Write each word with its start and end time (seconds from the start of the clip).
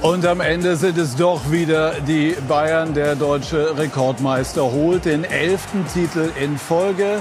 Und 0.00 0.24
am 0.24 0.40
Ende 0.40 0.76
sind 0.76 0.96
es 0.96 1.16
doch 1.16 1.50
wieder 1.50 1.94
die 2.00 2.36
Bayern. 2.46 2.94
Der 2.94 3.16
deutsche 3.16 3.76
Rekordmeister 3.76 4.62
holt 4.62 5.06
den 5.06 5.24
elften 5.24 5.84
Titel 5.92 6.30
in 6.40 6.56
Folge. 6.56 7.20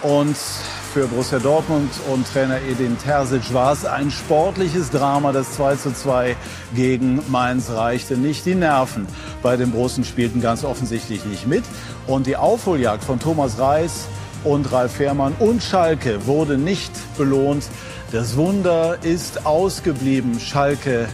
Und 0.00 0.36
für 0.36 1.08
Borussia 1.08 1.40
Dortmund 1.40 1.90
und 2.12 2.24
Trainer 2.32 2.58
Edin 2.70 2.96
Terzic 2.98 3.52
war 3.52 3.72
es 3.72 3.84
ein 3.84 4.12
sportliches 4.12 4.90
Drama. 4.90 5.32
Das 5.32 5.54
2 5.54 5.74
zu 5.74 5.92
2 5.92 6.36
gegen 6.76 7.20
Mainz 7.30 7.70
reichte 7.70 8.16
nicht. 8.16 8.46
Die 8.46 8.54
Nerven 8.54 9.08
bei 9.42 9.56
den 9.56 9.72
Borussen 9.72 10.04
spielten 10.04 10.40
ganz 10.40 10.62
offensichtlich 10.62 11.24
nicht 11.24 11.48
mit. 11.48 11.64
Und 12.06 12.28
die 12.28 12.36
Aufholjagd 12.36 13.02
von 13.02 13.18
Thomas 13.18 13.58
Reis 13.58 14.06
und 14.44 14.70
Ralf 14.70 14.92
Fährmann 14.92 15.34
und 15.40 15.64
Schalke 15.64 16.26
wurde 16.26 16.58
nicht 16.58 16.92
belohnt. 17.18 17.64
Das 18.12 18.36
Wunder 18.36 18.98
ist 19.02 19.46
ausgeblieben. 19.46 20.38
Schalke 20.38 21.08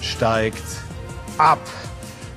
steigt 0.00 0.64
ab. 1.38 1.60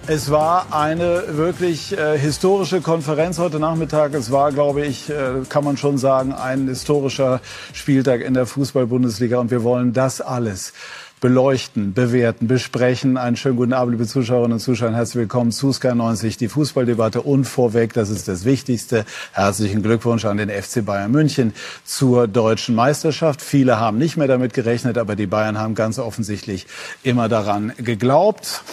Es 0.07 0.31
war 0.31 0.73
eine 0.73 1.37
wirklich 1.37 1.95
äh, 1.95 2.17
historische 2.17 2.81
Konferenz 2.81 3.37
heute 3.37 3.59
Nachmittag. 3.59 4.15
Es 4.15 4.31
war, 4.31 4.51
glaube 4.51 4.83
ich, 4.83 5.09
äh, 5.09 5.43
kann 5.47 5.63
man 5.63 5.77
schon 5.77 5.99
sagen, 5.99 6.33
ein 6.33 6.67
historischer 6.67 7.41
Spieltag 7.73 8.21
in 8.21 8.33
der 8.33 8.47
Fußball-Bundesliga. 8.47 9.37
Und 9.37 9.51
wir 9.51 9.63
wollen 9.63 9.93
das 9.93 10.19
alles 10.19 10.73
beleuchten, 11.19 11.93
bewerten, 11.93 12.47
besprechen. 12.47 13.17
Einen 13.17 13.35
schönen 13.35 13.57
guten 13.57 13.73
Abend, 13.73 13.93
liebe 13.93 14.07
Zuschauerinnen 14.07 14.53
und 14.53 14.59
Zuschauer. 14.59 14.91
Herzlich 14.91 15.21
willkommen 15.21 15.51
zu 15.51 15.73
Sky 15.73 15.93
90, 15.93 16.37
die 16.37 16.47
Fußballdebatte. 16.47 17.21
Und 17.21 17.45
vorweg, 17.45 17.93
das 17.93 18.09
ist 18.09 18.27
das 18.27 18.45
Wichtigste, 18.45 19.05
herzlichen 19.33 19.83
Glückwunsch 19.83 20.25
an 20.25 20.37
den 20.37 20.49
FC 20.49 20.85
Bayern 20.85 21.11
München 21.11 21.53
zur 21.83 22.27
deutschen 22.27 22.75
Meisterschaft. 22.75 23.41
Viele 23.41 23.79
haben 23.79 23.97
nicht 23.97 24.15
mehr 24.15 24.27
damit 24.27 24.53
gerechnet, 24.53 24.97
aber 24.97 25.15
die 25.15 25.27
Bayern 25.27 25.57
haben 25.57 25.75
ganz 25.75 25.99
offensichtlich 25.99 26.67
immer 27.03 27.27
daran 27.27 27.73
geglaubt. 27.77 28.63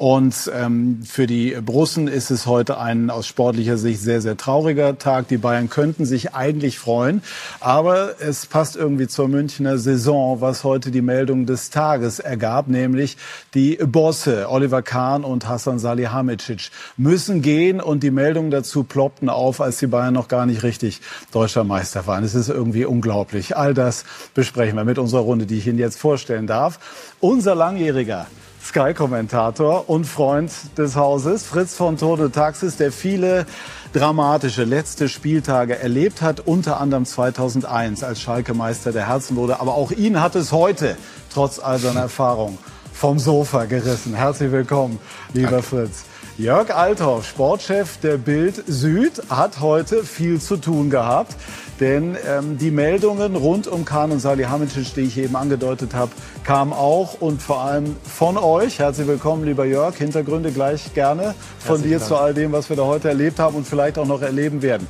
Und 0.00 0.50
ähm, 0.54 1.02
für 1.04 1.26
die 1.26 1.58
Brussen 1.60 2.08
ist 2.08 2.30
es 2.30 2.46
heute 2.46 2.78
ein 2.78 3.10
aus 3.10 3.26
sportlicher 3.26 3.76
Sicht 3.76 4.00
sehr, 4.00 4.22
sehr 4.22 4.38
trauriger 4.38 4.96
Tag. 4.96 5.28
Die 5.28 5.36
Bayern 5.36 5.68
könnten 5.68 6.06
sich 6.06 6.32
eigentlich 6.32 6.78
freuen, 6.78 7.20
aber 7.60 8.14
es 8.18 8.46
passt 8.46 8.76
irgendwie 8.76 9.08
zur 9.08 9.28
Münchner 9.28 9.76
Saison, 9.76 10.40
was 10.40 10.64
heute 10.64 10.90
die 10.90 11.02
Meldung 11.02 11.44
des 11.44 11.68
Tages 11.68 12.18
ergab, 12.18 12.68
nämlich 12.68 13.18
die 13.52 13.76
Bosse 13.76 14.48
Oliver 14.48 14.80
Kahn 14.80 15.22
und 15.22 15.46
Hassan 15.46 15.78
Salihamidzic 15.78 16.70
müssen 16.96 17.42
gehen 17.42 17.78
und 17.78 18.02
die 18.02 18.10
Meldungen 18.10 18.50
dazu 18.50 18.84
ploppten 18.84 19.28
auf, 19.28 19.60
als 19.60 19.80
die 19.80 19.86
Bayern 19.86 20.14
noch 20.14 20.28
gar 20.28 20.46
nicht 20.46 20.62
richtig 20.62 21.02
deutscher 21.30 21.64
Meister 21.64 22.06
waren. 22.06 22.24
Es 22.24 22.34
ist 22.34 22.48
irgendwie 22.48 22.86
unglaublich. 22.86 23.54
All 23.54 23.74
das 23.74 24.06
besprechen 24.32 24.76
wir 24.76 24.84
mit 24.84 24.98
unserer 24.98 25.20
Runde, 25.20 25.44
die 25.44 25.58
ich 25.58 25.66
Ihnen 25.66 25.78
jetzt 25.78 25.98
vorstellen 25.98 26.46
darf. 26.46 26.78
Unser 27.20 27.54
langjähriger 27.54 28.28
Sky-Kommentator 28.62 29.88
und 29.88 30.04
Freund 30.04 30.52
des 30.76 30.94
Hauses, 30.94 31.44
Fritz 31.44 31.74
von 31.74 31.96
Tone 31.96 32.30
Taxis, 32.30 32.76
der 32.76 32.92
viele 32.92 33.46
dramatische 33.92 34.64
letzte 34.64 35.08
Spieltage 35.08 35.78
erlebt 35.78 36.22
hat, 36.22 36.40
unter 36.40 36.80
anderem 36.80 37.04
2001 37.04 38.04
als 38.04 38.20
Schalke 38.20 38.54
Meister 38.54 38.92
der 38.92 39.08
Herzen 39.08 39.36
wurde. 39.36 39.60
Aber 39.60 39.74
auch 39.74 39.90
ihn 39.90 40.20
hat 40.20 40.36
es 40.36 40.52
heute, 40.52 40.96
trotz 41.32 41.58
all 41.58 41.78
seiner 41.78 42.00
Erfahrung, 42.00 42.58
vom 43.00 43.18
Sofa 43.18 43.64
gerissen. 43.64 44.12
Herzlich 44.12 44.52
willkommen, 44.52 44.98
lieber 45.32 45.52
Danke. 45.52 45.62
Fritz. 45.62 46.04
Jörg 46.36 46.70
Althoff, 46.74 47.26
Sportchef 47.26 47.96
der 48.02 48.18
Bild 48.18 48.62
Süd, 48.66 49.22
hat 49.30 49.60
heute 49.60 50.04
viel 50.04 50.38
zu 50.38 50.58
tun 50.58 50.90
gehabt. 50.90 51.34
Denn 51.80 52.14
ähm, 52.28 52.58
die 52.58 52.70
Meldungen 52.70 53.36
rund 53.36 53.66
um 53.68 53.86
Kahn 53.86 54.12
und 54.12 54.20
Salihamidzic, 54.20 54.92
die 54.92 55.00
ich 55.00 55.16
eben 55.16 55.34
angedeutet 55.34 55.94
habe, 55.94 56.10
kamen 56.44 56.74
auch 56.74 57.22
und 57.22 57.40
vor 57.40 57.62
allem 57.62 57.96
von 58.04 58.36
euch. 58.36 58.78
Herzlich 58.78 59.06
willkommen, 59.06 59.46
lieber 59.46 59.64
Jörg. 59.64 59.96
Hintergründe 59.96 60.52
gleich 60.52 60.92
gerne 60.92 61.34
von 61.58 61.76
Herzlichen 61.76 61.82
dir 61.84 61.98
Dank. 62.00 62.08
zu 62.08 62.16
all 62.16 62.34
dem, 62.34 62.52
was 62.52 62.68
wir 62.68 62.76
da 62.76 62.84
heute 62.84 63.08
erlebt 63.08 63.38
haben 63.38 63.56
und 63.56 63.66
vielleicht 63.66 63.98
auch 63.98 64.06
noch 64.06 64.20
erleben 64.20 64.60
werden. 64.60 64.86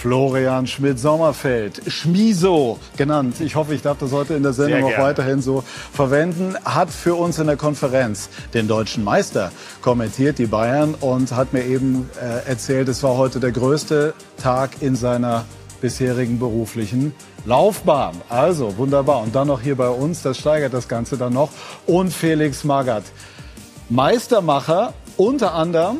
Florian 0.00 0.68
Schmidt-Sommerfeld, 0.68 1.82
Schmiso 1.88 2.78
genannt. 2.96 3.40
Ich 3.40 3.56
hoffe, 3.56 3.74
ich 3.74 3.82
darf 3.82 3.98
das 3.98 4.12
heute 4.12 4.34
in 4.34 4.44
der 4.44 4.52
Sendung 4.52 4.84
auch 4.84 4.98
weiterhin 4.98 5.42
so 5.42 5.64
verwenden. 5.92 6.54
Hat 6.64 6.90
für 6.90 7.16
uns 7.16 7.40
in 7.40 7.48
der 7.48 7.56
Konferenz 7.56 8.28
den 8.54 8.68
deutschen 8.68 9.02
Meister 9.02 9.50
kommentiert, 9.82 10.38
die 10.38 10.46
Bayern, 10.46 10.94
und 10.94 11.32
hat 11.32 11.52
mir 11.52 11.64
eben 11.64 12.08
äh, 12.22 12.48
erzählt, 12.48 12.88
es 12.88 13.02
war 13.02 13.16
heute 13.16 13.40
der 13.40 13.50
größte 13.50 14.14
Tag 14.40 14.82
in 14.82 14.94
seiner 14.94 15.46
bisherigen 15.80 16.38
beruflichen 16.38 17.12
Laufbahn. 17.44 18.14
Also 18.28 18.76
wunderbar. 18.76 19.20
Und 19.22 19.34
dann 19.34 19.48
noch 19.48 19.60
hier 19.60 19.76
bei 19.76 19.88
uns, 19.88 20.22
das 20.22 20.38
steigert 20.38 20.74
das 20.74 20.86
Ganze 20.86 21.16
dann 21.16 21.32
noch. 21.32 21.50
Und 21.86 22.12
Felix 22.12 22.62
Magath, 22.62 23.04
Meistermacher 23.88 24.92
unter 25.16 25.54
anderem 25.54 25.96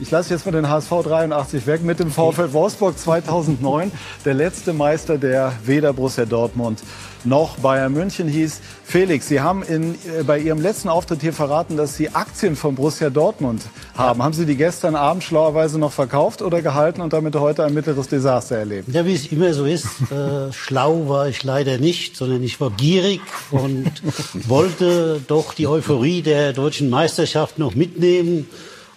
ich 0.00 0.10
lasse 0.10 0.32
jetzt 0.32 0.46
mal 0.46 0.52
den 0.52 0.68
HSV 0.68 0.90
83 0.90 1.66
weg 1.66 1.82
mit 1.82 1.98
dem 1.98 2.10
VfL 2.10 2.52
Wolfsburg 2.52 2.98
2009, 2.98 3.90
der 4.24 4.34
letzte 4.34 4.72
Meister, 4.72 5.18
der 5.18 5.52
weder 5.64 5.92
Borussia 5.92 6.24
Dortmund 6.24 6.82
noch 7.24 7.58
Bayern 7.58 7.92
München 7.92 8.28
hieß. 8.28 8.60
Felix, 8.84 9.28
Sie 9.28 9.40
haben 9.40 9.62
in, 9.62 9.94
äh, 9.94 10.22
bei 10.24 10.38
Ihrem 10.38 10.60
letzten 10.60 10.88
Auftritt 10.88 11.20
hier 11.20 11.32
verraten, 11.32 11.76
dass 11.76 11.96
Sie 11.96 12.10
Aktien 12.10 12.56
von 12.56 12.74
Borussia 12.74 13.10
Dortmund 13.10 13.62
haben. 13.96 14.18
Ja. 14.18 14.24
Haben 14.24 14.32
Sie 14.32 14.46
die 14.46 14.56
gestern 14.56 14.94
Abend 14.94 15.24
schlauerweise 15.24 15.78
noch 15.78 15.92
verkauft 15.92 16.42
oder 16.42 16.62
gehalten 16.62 17.00
und 17.00 17.12
damit 17.12 17.34
heute 17.36 17.64
ein 17.64 17.74
mittleres 17.74 18.08
Desaster 18.08 18.56
erlebt? 18.56 18.88
Ja, 18.94 19.04
wie 19.04 19.14
es 19.14 19.26
immer 19.26 19.52
so 19.52 19.64
ist. 19.64 19.86
Äh, 20.10 20.52
schlau 20.52 21.08
war 21.08 21.28
ich 21.28 21.42
leider 21.42 21.78
nicht, 21.78 22.16
sondern 22.16 22.42
ich 22.42 22.60
war 22.60 22.70
gierig 22.70 23.20
und 23.50 23.90
wollte 24.48 25.20
doch 25.26 25.54
die 25.54 25.66
Euphorie 25.66 26.22
der 26.22 26.52
deutschen 26.52 26.88
Meisterschaft 26.88 27.58
noch 27.58 27.74
mitnehmen 27.74 28.48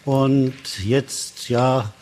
und 0.06 0.54
jetzt, 0.84 1.50
ja, 1.50 1.94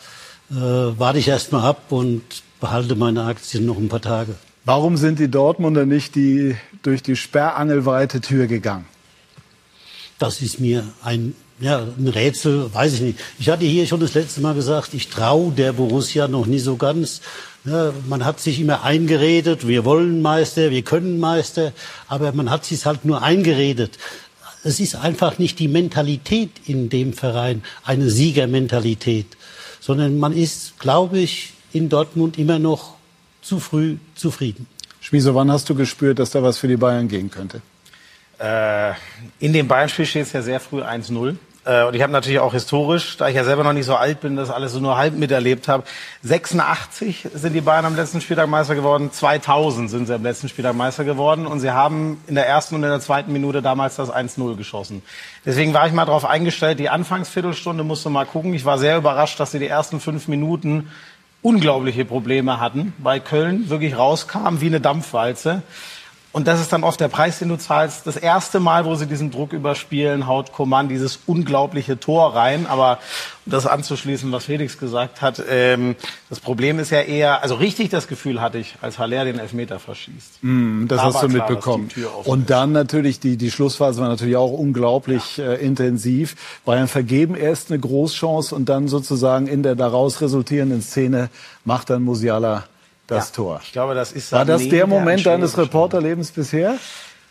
äh, 0.50 0.54
warte 0.54 1.18
ich 1.18 1.28
erst 1.28 1.52
mal 1.52 1.62
ab 1.62 1.84
und 1.90 2.22
behalte 2.60 2.96
meine 2.96 3.24
Aktien 3.24 3.66
noch 3.66 3.76
ein 3.76 3.88
paar 3.88 4.00
Tage. 4.00 4.34
Warum 4.64 4.96
sind 4.96 5.18
die 5.18 5.28
Dortmunder 5.28 5.86
nicht 5.86 6.14
die, 6.14 6.56
durch 6.82 7.02
die 7.02 7.16
sperrangelweite 7.16 8.20
Tür 8.20 8.46
gegangen? 8.46 8.86
Das 10.18 10.42
ist 10.42 10.60
mir 10.60 10.84
ein, 11.02 11.34
ja, 11.60 11.78
ein 11.78 12.08
Rätsel, 12.08 12.72
weiß 12.72 12.94
ich 12.94 13.00
nicht. 13.00 13.18
Ich 13.38 13.48
hatte 13.48 13.64
hier 13.64 13.86
schon 13.86 14.00
das 14.00 14.14
letzte 14.14 14.40
Mal 14.42 14.54
gesagt, 14.54 14.92
ich 14.92 15.08
traue 15.08 15.52
der 15.52 15.72
Borussia 15.72 16.28
noch 16.28 16.46
nie 16.46 16.58
so 16.58 16.76
ganz. 16.76 17.22
Ja, 17.64 17.92
man 18.08 18.24
hat 18.24 18.40
sich 18.40 18.60
immer 18.60 18.84
eingeredet, 18.84 19.66
wir 19.66 19.84
wollen 19.84 20.22
Meister, 20.22 20.70
wir 20.70 20.82
können 20.82 21.20
Meister, 21.20 21.72
aber 22.08 22.32
man 22.32 22.50
hat 22.50 22.64
sich 22.64 22.86
halt 22.86 23.04
nur 23.04 23.22
eingeredet 23.22 23.98
es 24.64 24.80
ist 24.80 24.94
einfach 24.96 25.38
nicht 25.38 25.58
die 25.58 25.68
Mentalität 25.68 26.50
in 26.66 26.88
dem 26.88 27.12
Verein, 27.12 27.62
eine 27.84 28.10
Siegermentalität, 28.10 29.26
sondern 29.80 30.18
man 30.18 30.32
ist, 30.32 30.78
glaube 30.78 31.18
ich, 31.18 31.54
in 31.72 31.88
Dortmund 31.88 32.38
immer 32.38 32.58
noch 32.58 32.94
zu 33.42 33.58
früh 33.60 33.96
zufrieden. 34.14 34.66
Schmieso, 35.00 35.34
wann 35.34 35.50
hast 35.50 35.68
du 35.70 35.74
gespürt, 35.74 36.18
dass 36.18 36.30
da 36.30 36.42
was 36.42 36.58
für 36.58 36.68
die 36.68 36.76
Bayern 36.76 37.08
gehen 37.08 37.30
könnte? 37.30 37.62
Äh, 38.38 38.92
in 39.38 39.52
dem 39.52 39.66
Bayern-Spiel 39.66 40.06
steht 40.06 40.26
es 40.26 40.32
ja 40.32 40.42
sehr 40.42 40.60
früh 40.60 40.82
1-0. 40.82 41.36
Äh, 41.64 41.84
und 41.84 41.94
ich 41.94 42.02
habe 42.02 42.12
natürlich 42.12 42.38
auch 42.38 42.52
historisch, 42.52 43.16
da 43.16 43.28
ich 43.28 43.36
ja 43.36 43.44
selber 43.44 43.64
noch 43.64 43.72
nicht 43.72 43.84
so 43.84 43.94
alt 43.94 44.20
bin, 44.20 44.36
das 44.36 44.50
alles 44.50 44.72
so 44.72 44.80
nur 44.80 44.96
halb 44.96 45.14
miterlebt 45.14 45.68
habe. 45.68 45.84
86 46.22 47.28
sind 47.34 47.52
die 47.52 47.60
Bayern 47.60 47.84
am 47.84 47.96
letzten 47.96 48.20
Spieltag 48.20 48.48
Meister 48.48 48.74
geworden, 48.74 49.10
2000 49.12 49.90
sind 49.90 50.06
sie 50.06 50.14
am 50.14 50.22
letzten 50.22 50.48
Spieltag 50.48 50.74
Meister 50.74 51.04
geworden 51.04 51.46
und 51.46 51.60
sie 51.60 51.70
haben 51.70 52.22
in 52.26 52.34
der 52.34 52.46
ersten 52.46 52.74
und 52.76 52.82
in 52.82 52.88
der 52.88 53.00
zweiten 53.00 53.32
Minute 53.32 53.60
damals 53.60 53.96
das 53.96 54.10
1-0 54.10 54.56
geschossen. 54.56 55.02
Deswegen 55.44 55.74
war 55.74 55.86
ich 55.86 55.92
mal 55.92 56.06
darauf 56.06 56.24
eingestellt, 56.24 56.78
die 56.78 56.88
Anfangsviertelstunde 56.88 57.84
musste 57.84 58.08
mal 58.10 58.26
gucken. 58.26 58.54
Ich 58.54 58.64
war 58.64 58.78
sehr 58.78 58.96
überrascht, 58.96 59.38
dass 59.38 59.52
sie 59.52 59.58
die 59.58 59.68
ersten 59.68 60.00
fünf 60.00 60.28
Minuten 60.28 60.90
unglaubliche 61.42 62.04
Probleme 62.04 62.60
hatten, 62.60 62.92
weil 62.98 63.20
Köln 63.20 63.68
wirklich 63.68 63.96
rauskam 63.96 64.60
wie 64.60 64.66
eine 64.66 64.80
Dampfwalze. 64.80 65.62
Und 66.32 66.46
das 66.46 66.60
ist 66.60 66.72
dann 66.72 66.84
oft 66.84 67.00
der 67.00 67.08
Preis, 67.08 67.40
den 67.40 67.48
du 67.48 67.56
zahlst. 67.56 68.06
Das 68.06 68.16
erste 68.16 68.60
Mal, 68.60 68.84
wo 68.84 68.94
sie 68.94 69.06
diesen 69.06 69.32
Druck 69.32 69.52
überspielen, 69.52 70.28
haut 70.28 70.52
Coman 70.52 70.88
dieses 70.88 71.18
unglaubliche 71.26 71.98
Tor 71.98 72.36
rein. 72.36 72.66
Aber 72.66 73.00
um 73.46 73.50
das 73.50 73.66
anzuschließen, 73.66 74.30
was 74.30 74.44
Felix 74.44 74.78
gesagt 74.78 75.22
hat, 75.22 75.42
ähm, 75.50 75.96
das 76.28 76.38
Problem 76.38 76.78
ist 76.78 76.90
ja 76.90 77.00
eher, 77.00 77.42
also 77.42 77.56
richtig 77.56 77.88
das 77.88 78.06
Gefühl 78.06 78.40
hatte 78.40 78.58
ich, 78.58 78.76
als 78.80 79.00
Haller 79.00 79.24
den 79.24 79.40
Elfmeter 79.40 79.80
verschießt. 79.80 80.38
Mm, 80.42 80.86
das 80.86 80.98
Da 80.98 81.04
hast 81.06 81.22
du 81.24 81.28
klar, 81.28 81.48
mitbekommen. 81.48 81.90
Und 82.24 82.42
ist. 82.42 82.50
dann 82.50 82.70
natürlich, 82.70 83.18
die, 83.18 83.36
die 83.36 83.50
Schlussphase 83.50 84.00
war 84.00 84.08
natürlich 84.08 84.36
auch 84.36 84.52
unglaublich 84.52 85.40
äh, 85.40 85.56
intensiv. 85.56 86.36
Bayern 86.64 86.86
vergeben 86.86 87.34
erst 87.34 87.72
eine 87.72 87.80
Großchance 87.80 88.54
und 88.54 88.68
dann 88.68 88.86
sozusagen 88.86 89.48
in 89.48 89.64
der 89.64 89.74
daraus 89.74 90.20
resultierenden 90.20 90.80
Szene 90.82 91.28
macht 91.64 91.90
dann 91.90 92.02
Musiala 92.02 92.64
das 93.10 93.28
Ja, 93.30 93.34
Tor. 93.36 93.60
Ich 93.62 93.72
glaube, 93.72 93.94
das 93.94 94.12
ist 94.12 94.32
War 94.32 94.44
das 94.44 94.68
der 94.68 94.86
Moment 94.86 95.26
deines 95.26 95.50
Entschuldigung. 95.50 95.64
Reporterlebens 95.64 96.30
bisher? 96.30 96.76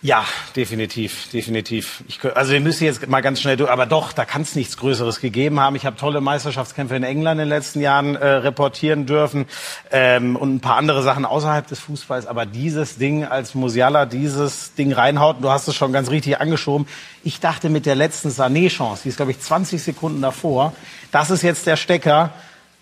Ja, 0.02 0.24
definitiv, 0.56 1.30
definitiv. 1.34 2.06
Ich, 2.08 2.24
also 2.24 2.54
wir 2.54 2.62
müssen 2.62 2.86
jetzt 2.86 3.06
mal 3.10 3.20
ganz 3.20 3.42
schnell 3.42 3.58
durch, 3.58 3.70
aber 3.70 3.86
doch, 3.86 4.14
da 4.14 4.24
kann 4.24 4.44
es 4.44 4.56
nichts 4.56 4.78
Größeres 4.78 5.20
gegeben 5.20 5.60
haben. 5.60 5.76
Ich 5.76 5.86
habe 5.86 5.98
tolle 5.98 6.22
Meisterschaftskämpfe 6.22 6.96
in 6.96 7.04
England 7.04 7.42
in 7.42 7.48
den 7.48 7.50
letzten 7.50 7.82
Jahren 7.82 8.16
äh, 8.16 8.26
reportieren 8.26 9.06
dürfen 9.06 9.46
ähm, 9.92 10.38
und 10.38 10.56
ein 10.56 10.60
paar 10.62 10.78
andere 10.78 11.04
Sachen 11.04 11.26
außerhalb 11.26 11.68
des 11.68 11.80
Fußballs. 11.80 12.28
Aber 12.28 12.46
dieses 12.46 12.98
Ding, 12.98 13.26
als 13.26 13.56
Musiala 13.56 14.06
dieses 14.06 14.74
Ding 14.74 14.94
reinhaut, 14.94 15.38
du 15.42 15.50
hast 15.50 15.68
es 15.68 15.76
schon 15.76 15.92
ganz 15.92 16.10
richtig 16.10 16.40
angeschoben. 16.40 16.88
Ich 17.26 17.42
dachte 17.42 17.70
mit 17.70 17.86
der 17.86 17.96
letzten 17.96 18.30
Sané-Chance, 18.30 19.02
die 19.04 19.10
ist 19.10 19.18
glaube 19.18 19.32
ich 19.32 19.42
20 19.42 19.84
Sekunden 19.84 20.22
davor, 20.22 20.72
das 21.12 21.30
ist 21.30 21.42
jetzt 21.42 21.68
der 21.68 21.76
Stecker. 21.76 22.30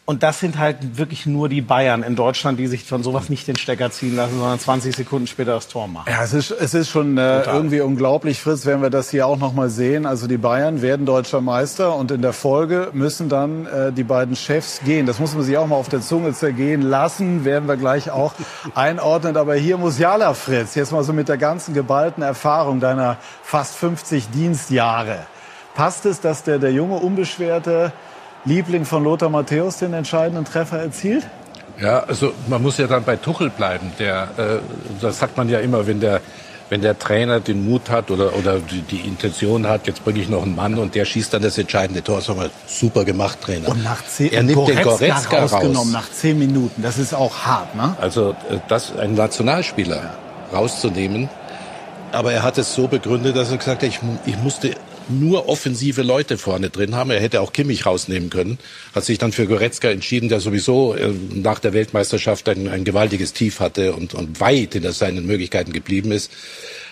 Und 0.09 0.23
das 0.23 0.39
sind 0.39 0.57
halt 0.57 0.97
wirklich 0.97 1.25
nur 1.25 1.49
die 1.49 1.59
Bayern 1.59 2.01
in 2.01 2.15
Deutschland, 2.15 2.57
die 2.57 2.67
sich 2.67 2.85
von 2.85 3.03
sowas 3.03 3.27
nicht 3.27 3.45
den 3.45 3.57
Stecker 3.57 3.91
ziehen 3.91 4.15
lassen, 4.15 4.39
sondern 4.39 4.57
20 4.57 4.95
Sekunden 4.95 5.27
später 5.27 5.55
das 5.55 5.67
Tor 5.67 5.89
machen. 5.89 6.09
Ja, 6.09 6.23
es 6.23 6.31
ist, 6.31 6.49
es 6.49 6.73
ist 6.73 6.87
schon 6.87 7.17
äh, 7.17 7.41
irgendwie 7.41 7.81
unglaublich, 7.81 8.39
Fritz, 8.39 8.65
wenn 8.65 8.81
wir 8.81 8.89
das 8.89 9.09
hier 9.09 9.27
auch 9.27 9.37
noch 9.37 9.51
mal 9.51 9.69
sehen. 9.69 10.05
Also 10.05 10.27
die 10.27 10.37
Bayern 10.37 10.81
werden 10.81 11.05
deutscher 11.05 11.41
Meister 11.41 11.93
und 11.93 12.09
in 12.11 12.21
der 12.21 12.31
Folge 12.31 12.87
müssen 12.93 13.27
dann 13.27 13.65
äh, 13.65 13.91
die 13.91 14.05
beiden 14.05 14.37
Chefs 14.37 14.79
gehen. 14.85 15.07
Das 15.07 15.19
muss 15.19 15.35
man 15.35 15.43
sich 15.43 15.57
auch 15.57 15.67
mal 15.67 15.75
auf 15.75 15.89
der 15.89 15.99
Zunge 15.99 16.31
zergehen 16.31 16.83
lassen, 16.83 17.43
werden 17.43 17.67
wir 17.67 17.75
gleich 17.75 18.09
auch 18.09 18.33
einordnen. 18.75 19.35
Aber 19.35 19.55
hier 19.55 19.77
Musiala, 19.77 20.33
Fritz, 20.35 20.75
jetzt 20.75 20.93
mal 20.93 21.03
so 21.03 21.11
mit 21.11 21.27
der 21.27 21.37
ganzen 21.37 21.73
geballten 21.73 22.23
Erfahrung 22.23 22.79
deiner 22.79 23.17
fast 23.43 23.75
50 23.75 24.29
Dienstjahre. 24.29 25.27
Passt 25.75 26.05
es, 26.05 26.21
dass 26.21 26.43
der, 26.43 26.59
der 26.59 26.71
junge, 26.71 26.95
unbeschwerte 26.95 27.91
Liebling 28.47 28.85
von 28.85 29.03
Lothar 29.03 29.29
Matthäus 29.29 29.77
den 29.77 29.93
entscheidenden 29.93 30.45
Treffer 30.45 30.79
erzielt? 30.79 31.27
Ja, 31.79 31.99
also 31.99 32.33
man 32.47 32.61
muss 32.61 32.77
ja 32.77 32.87
dann 32.87 33.03
bei 33.03 33.17
Tuchel 33.17 33.49
bleiben. 33.49 33.91
Der, 33.99 34.29
äh, 34.37 34.43
das 35.01 35.19
sagt 35.19 35.37
man 35.37 35.47
ja 35.49 35.59
immer, 35.59 35.85
wenn 35.85 35.99
der, 35.99 36.21
wenn 36.69 36.81
der 36.81 36.97
Trainer 36.97 37.39
den 37.39 37.69
Mut 37.69 37.89
hat 37.89 38.09
oder, 38.09 38.35
oder 38.35 38.59
die, 38.59 38.81
die 38.81 39.01
Intention 39.01 39.67
hat, 39.67 39.85
jetzt 39.85 40.03
bringe 40.03 40.19
ich 40.19 40.27
noch 40.27 40.43
einen 40.43 40.55
Mann 40.55 40.75
und 40.75 40.95
der 40.95 41.05
schießt 41.05 41.33
dann 41.33 41.43
das 41.43 41.57
entscheidende 41.57 42.03
Tor. 42.03 42.21
Sag 42.21 42.35
mal, 42.35 42.49
super 42.65 43.05
gemacht, 43.05 43.41
Trainer. 43.41 43.69
Und 43.69 43.83
nach 43.83 44.03
zehn, 44.05 44.33
er 44.33 44.43
nimmt 44.43 44.67
den 44.67 44.81
Goretzka 44.81 44.89
Goretzka 44.89 45.39
rausgenommen 45.39 45.93
raus. 45.95 46.05
nach 46.05 46.11
zehn 46.11 46.39
Minuten. 46.39 46.81
Das 46.81 46.97
ist 46.97 47.13
auch 47.13 47.45
hart, 47.45 47.75
ne? 47.75 47.95
Also 48.01 48.31
äh, 48.49 48.57
das 48.67 48.97
einen 48.97 49.15
Nationalspieler 49.15 50.15
rauszunehmen. 50.51 51.29
Aber 52.11 52.31
er 52.31 52.41
hat 52.41 52.57
es 52.57 52.73
so 52.73 52.87
begründet, 52.87 53.35
dass 53.35 53.51
er 53.51 53.57
gesagt 53.57 53.83
hat, 53.83 53.89
ich, 53.89 53.99
ich 54.25 54.37
musste 54.37 54.71
nur 55.09 55.47
offensive 55.47 56.01
Leute 56.03 56.37
vorne 56.37 56.69
drin 56.69 56.95
haben. 56.95 57.11
Er 57.11 57.19
hätte 57.19 57.41
auch 57.41 57.53
Kimmich 57.53 57.85
rausnehmen 57.85 58.29
können. 58.29 58.57
Hat 58.93 59.05
sich 59.05 59.17
dann 59.17 59.31
für 59.31 59.47
Goretzka 59.47 59.89
entschieden, 59.89 60.29
der 60.29 60.39
sowieso 60.39 60.93
äh, 60.93 61.11
nach 61.33 61.59
der 61.59 61.73
Weltmeisterschaft 61.73 62.47
ein, 62.49 62.67
ein 62.67 62.83
gewaltiges 62.83 63.33
Tief 63.33 63.59
hatte 63.59 63.93
und, 63.93 64.13
und 64.13 64.39
weit 64.39 64.73
hinter 64.73 64.93
seinen 64.93 65.25
Möglichkeiten 65.25 65.73
geblieben 65.73 66.11
ist. 66.11 66.31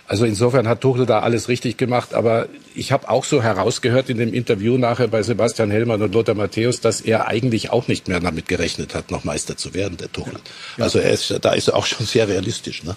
Also 0.08 0.26
insofern 0.26 0.68
hat 0.68 0.82
Tuchel 0.82 1.06
da 1.06 1.22
alles 1.22 1.50
richtig 1.50 1.78
gemacht. 1.78 2.14
Aber 2.14 2.48
ich 2.76 2.92
habe 2.92 3.10
auch 3.10 3.24
so 3.24 3.42
herausgehört 3.42 4.10
in 4.10 4.18
dem 4.18 4.34
Interview 4.34 4.78
nachher 4.78 5.08
bei 5.08 5.24
Sebastian 5.24 5.72
Hellmann 5.72 6.02
und 6.02 6.14
Lothar 6.14 6.36
Matthäus, 6.36 6.82
dass 6.82 7.02
er 7.02 7.28
eigentlich 7.28 7.72
auch 7.72 7.88
nicht 7.88 8.08
mehr 8.08 8.20
damit 8.20 8.48
gerechnet 8.48 8.94
hat, 8.94 9.10
noch 9.12 9.24
Meister 9.24 9.58
zu 9.58 9.74
werden, 9.74 9.98
der 9.98 10.12
Tuchel. 10.12 10.36
Also 10.78 11.00
er 11.00 11.12
ist, 11.12 11.34
da 11.42 11.54
ist 11.54 11.70
er 11.70 11.76
auch 11.76 11.86
schon 11.86 12.06
sehr 12.06 12.28
realistisch. 12.28 12.84
Ne? 12.84 12.96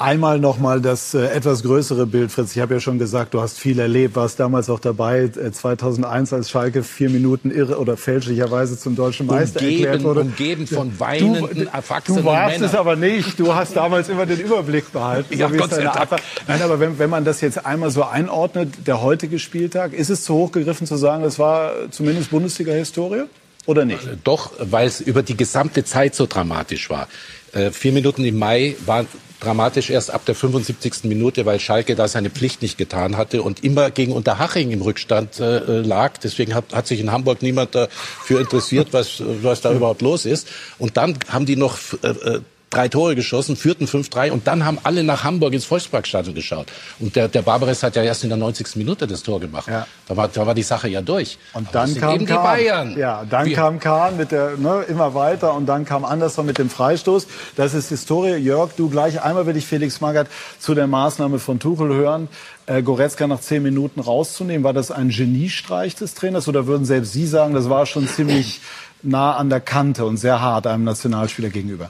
Einmal 0.00 0.38
noch 0.38 0.60
mal 0.60 0.80
das 0.80 1.12
äh, 1.14 1.26
etwas 1.26 1.64
größere 1.64 2.06
Bild, 2.06 2.30
Fritz. 2.30 2.54
Ich 2.54 2.62
habe 2.62 2.74
ja 2.74 2.78
schon 2.80 3.00
gesagt, 3.00 3.34
du 3.34 3.40
hast 3.40 3.58
viel 3.58 3.80
erlebt, 3.80 4.14
warst 4.14 4.38
damals 4.38 4.70
auch 4.70 4.78
dabei, 4.78 5.22
äh, 5.22 5.50
2001, 5.50 6.32
als 6.32 6.50
Schalke 6.50 6.84
vier 6.84 7.10
Minuten 7.10 7.50
irre 7.50 7.78
oder 7.80 7.96
fälschlicherweise 7.96 8.78
zum 8.78 8.94
deutschen 8.94 9.26
Meister 9.26 9.58
Umgeben- 9.58 9.82
erklärt 9.84 10.04
wurde. 10.04 10.20
umgeben 10.20 10.66
von 10.68 11.00
weinenden, 11.00 11.66
erwachsenen 11.66 12.18
Du 12.18 12.24
warst 12.26 12.52
Männern. 12.60 12.68
es 12.70 12.76
aber 12.76 12.94
nicht. 12.94 13.40
Du 13.40 13.52
hast 13.52 13.74
damals 13.74 14.08
immer 14.08 14.24
den 14.24 14.38
Überblick 14.38 14.92
behalten. 14.92 15.36
Ja, 15.36 15.48
es 15.50 15.56
Gott 15.56 15.70
sei 15.70 15.82
Dank. 15.82 16.08
Nein, 16.46 16.62
aber 16.62 16.78
wenn, 16.78 16.96
wenn 17.00 17.10
man 17.10 17.24
das 17.24 17.40
jetzt 17.40 17.66
einmal 17.66 17.90
so 17.90 18.04
einordnet, 18.04 18.86
der 18.86 19.02
heutige 19.02 19.40
Spieltag, 19.40 19.94
ist 19.94 20.10
es 20.10 20.22
zu 20.22 20.32
hoch 20.34 20.52
gegriffen 20.52 20.86
zu 20.86 20.94
sagen, 20.96 21.24
das 21.24 21.40
war 21.40 21.72
zumindest 21.90 22.30
Bundesliga-Historie 22.30 23.24
oder 23.66 23.84
nicht? 23.84 24.06
Doch, 24.22 24.52
weil 24.60 24.86
es 24.86 25.00
über 25.00 25.24
die 25.24 25.36
gesamte 25.36 25.82
Zeit 25.82 26.14
so 26.14 26.26
dramatisch 26.26 26.88
war. 26.88 27.08
Äh, 27.52 27.72
vier 27.72 27.90
Minuten 27.92 28.24
im 28.24 28.38
Mai 28.38 28.76
waren 28.86 29.08
dramatisch 29.40 29.90
erst 29.90 30.12
ab 30.12 30.24
der 30.24 30.34
75. 30.34 31.04
Minute, 31.04 31.46
weil 31.46 31.60
Schalke 31.60 31.94
da 31.94 32.08
seine 32.08 32.30
Pflicht 32.30 32.62
nicht 32.62 32.78
getan 32.78 33.16
hatte 33.16 33.42
und 33.42 33.64
immer 33.64 33.90
gegen 33.90 34.12
Unterhaching 34.12 34.70
im 34.70 34.82
Rückstand 34.82 35.38
äh, 35.40 35.80
lag. 35.80 36.18
Deswegen 36.18 36.54
hat, 36.54 36.74
hat 36.74 36.86
sich 36.86 37.00
in 37.00 37.12
Hamburg 37.12 37.42
niemand 37.42 37.74
dafür 37.74 38.40
interessiert, 38.40 38.88
was, 38.92 39.22
was 39.42 39.60
da 39.60 39.72
überhaupt 39.72 40.02
los 40.02 40.26
ist. 40.26 40.48
Und 40.78 40.96
dann 40.96 41.18
haben 41.28 41.46
die 41.46 41.56
noch 41.56 41.78
äh, 42.02 42.08
äh, 42.08 42.40
drei 42.70 42.88
Tore 42.88 43.14
geschossen, 43.16 43.56
führten 43.56 43.86
5-3 43.86 44.30
und 44.30 44.46
dann 44.46 44.64
haben 44.64 44.78
alle 44.82 45.02
nach 45.02 45.24
Hamburg 45.24 45.54
ins 45.54 45.64
Volksparkstadion 45.64 46.34
geschaut. 46.34 46.66
Und 46.98 47.16
der, 47.16 47.28
der 47.28 47.42
Barbares 47.42 47.82
hat 47.82 47.96
ja 47.96 48.02
erst 48.02 48.24
in 48.24 48.28
der 48.28 48.36
90. 48.38 48.76
Minute 48.76 49.06
das 49.06 49.22
Tor 49.22 49.40
gemacht. 49.40 49.68
Ja. 49.68 49.86
Da, 50.06 50.16
war, 50.16 50.28
da 50.28 50.46
war 50.46 50.54
die 50.54 50.62
Sache 50.62 50.88
ja 50.88 51.00
durch. 51.00 51.38
Und 51.54 51.68
Aber 51.68 51.72
dann 51.86 51.94
kam 51.96 52.14
eben 52.16 52.26
die 52.26 52.32
Kahn. 52.32 52.42
Bayern. 52.42 52.98
Ja, 52.98 53.24
dann 53.28 53.46
Wir- 53.46 53.56
kam 53.56 53.78
Kahn 53.80 54.16
mit 54.16 54.32
der 54.32 54.56
ne, 54.58 54.84
immer 54.88 55.14
weiter 55.14 55.54
und 55.54 55.66
dann 55.66 55.84
kam 55.84 56.04
Andersson 56.04 56.44
mit 56.46 56.58
dem 56.58 56.68
Freistoß. 56.68 57.26
Das 57.56 57.72
ist 57.74 57.88
Historie. 57.88 58.36
Jörg, 58.36 58.72
du 58.76 58.90
gleich 58.90 59.22
einmal 59.22 59.46
will 59.46 59.56
ich 59.56 59.66
Felix 59.66 60.00
Magath 60.00 60.26
zu 60.58 60.74
der 60.74 60.86
Maßnahme 60.86 61.38
von 61.38 61.58
Tuchel 61.60 61.88
hören, 61.94 62.28
äh, 62.66 62.82
Goretzka 62.82 63.26
nach 63.26 63.40
zehn 63.40 63.62
Minuten 63.62 64.00
rauszunehmen. 64.00 64.62
War 64.64 64.74
das 64.74 64.90
ein 64.90 65.08
Geniestreich 65.08 65.94
des 65.94 66.14
Trainers 66.14 66.48
oder 66.48 66.66
würden 66.66 66.84
selbst 66.84 67.12
Sie 67.14 67.26
sagen, 67.26 67.54
das 67.54 67.70
war 67.70 67.86
schon 67.86 68.06
ziemlich 68.08 68.60
nah 69.02 69.36
an 69.36 69.48
der 69.48 69.60
Kante 69.60 70.04
und 70.04 70.16
sehr 70.18 70.40
hart 70.42 70.66
einem 70.66 70.84
Nationalspieler 70.84 71.48
gegenüber? 71.48 71.88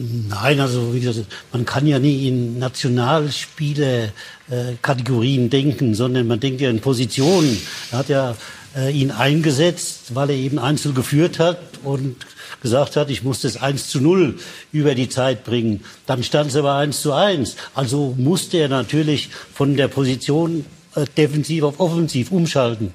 Nein, 0.00 0.60
also 0.60 0.94
wie 0.94 1.00
gesagt, 1.00 1.26
man 1.52 1.64
kann 1.64 1.84
ja 1.84 1.98
nie 1.98 2.28
in 2.28 2.60
Nationalspieler-Kategorien 2.60 5.50
denken, 5.50 5.96
sondern 5.96 6.28
man 6.28 6.38
denkt 6.38 6.60
ja 6.60 6.70
in 6.70 6.78
Positionen. 6.78 7.60
Er 7.90 7.98
hat 7.98 8.08
ja 8.08 8.36
äh, 8.76 8.92
ihn 8.92 9.10
eingesetzt, 9.10 10.14
weil 10.14 10.30
er 10.30 10.36
eben 10.36 10.60
Einzel 10.60 10.92
geführt 10.92 11.40
hat 11.40 11.58
und 11.82 12.14
gesagt 12.62 12.94
hat, 12.94 13.10
ich 13.10 13.24
muss 13.24 13.40
das 13.40 13.60
1 13.60 13.88
zu 13.88 14.00
0 14.00 14.38
über 14.70 14.94
die 14.94 15.08
Zeit 15.08 15.42
bringen. 15.42 15.82
Dann 16.06 16.22
stand 16.22 16.50
es 16.50 16.56
aber 16.56 16.74
1 16.74 17.02
zu 17.02 17.12
1. 17.12 17.56
Also 17.74 18.14
musste 18.16 18.58
er 18.58 18.68
natürlich 18.68 19.30
von 19.52 19.76
der 19.76 19.88
Position 19.88 20.64
äh, 20.94 21.06
defensiv 21.16 21.64
auf 21.64 21.80
offensiv 21.80 22.30
umschalten. 22.30 22.94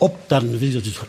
Ob 0.00 0.28
dann, 0.28 0.58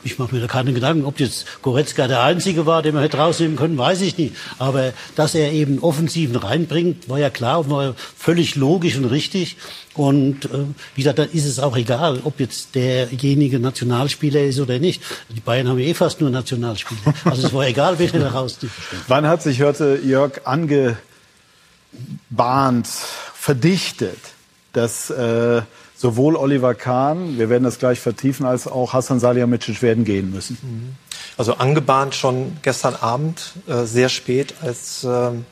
ich 0.03 0.19
mache 0.19 0.35
mir 0.35 0.41
da 0.41 0.47
keine 0.47 0.73
Gedanken, 0.73 1.05
ob 1.05 1.21
jetzt 1.21 1.45
Goretzka 1.61 2.09
der 2.09 2.23
Einzige 2.23 2.65
war, 2.65 2.81
den 2.81 2.93
man 2.93 3.03
hätte 3.03 3.17
rausnehmen 3.17 3.55
können, 3.55 3.77
weiß 3.77 4.01
ich 4.01 4.17
nicht. 4.17 4.35
Aber 4.59 4.91
dass 5.15 5.33
er 5.33 5.53
eben 5.53 5.79
Offensiven 5.79 6.35
reinbringt, 6.35 7.07
war 7.07 7.17
ja 7.17 7.29
klar 7.29 7.61
und 7.61 7.69
war 7.69 7.95
völlig 8.17 8.55
logisch 8.55 8.97
und 8.97 9.05
richtig. 9.05 9.55
Und 9.93 10.43
äh, 10.45 10.65
wie 10.95 11.03
gesagt, 11.03 11.19
dann 11.19 11.29
ist 11.31 11.45
es 11.45 11.59
auch 11.59 11.77
egal, 11.77 12.19
ob 12.25 12.41
jetzt 12.41 12.75
derjenige 12.75 13.59
Nationalspieler 13.59 14.43
ist 14.43 14.59
oder 14.59 14.77
nicht. 14.77 15.01
Die 15.29 15.39
Bayern 15.39 15.69
haben 15.69 15.79
ja 15.79 15.85
eh 15.87 15.93
fast 15.93 16.19
nur 16.19 16.29
Nationalspieler. 16.29 17.13
Also 17.23 17.47
es 17.47 17.53
war 17.53 17.65
egal, 17.65 17.97
wen 17.97 18.13
er 18.13 18.19
da 18.19 18.29
rausnimmt. 18.29 18.73
Wann 19.07 19.25
hat 19.25 19.41
sich 19.41 19.61
heute 19.61 19.99
Jörg 20.03 20.41
angebahnt, 20.43 20.97
verdichtet, 23.33 24.19
dass 24.73 25.09
äh, 25.09 25.61
sowohl 26.01 26.35
Oliver 26.35 26.73
Kahn, 26.73 27.37
wir 27.37 27.49
werden 27.49 27.63
das 27.63 27.77
gleich 27.77 27.99
vertiefen, 27.99 28.45
als 28.45 28.67
auch 28.67 28.93
Hassan 28.93 29.19
Salihamidzic 29.19 29.83
werden 29.83 30.03
gehen 30.03 30.31
müssen? 30.31 30.97
Also 31.37 31.53
angebahnt 31.53 32.15
schon 32.15 32.57
gestern 32.63 32.95
Abend, 32.95 33.53
äh, 33.67 33.83
sehr 33.85 34.09
spät, 34.09 34.55
als 34.61 35.03
ähm, 35.03 35.45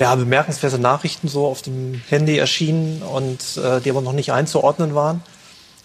ja, 0.00 0.14
bemerkenswerte 0.16 0.80
Nachrichten 0.80 1.28
so 1.28 1.46
auf 1.46 1.62
dem 1.62 2.02
Handy 2.08 2.36
erschienen 2.36 3.02
und 3.02 3.56
äh, 3.56 3.80
die 3.80 3.90
aber 3.90 4.00
noch 4.00 4.12
nicht 4.12 4.32
einzuordnen 4.32 4.96
waren. 4.96 5.22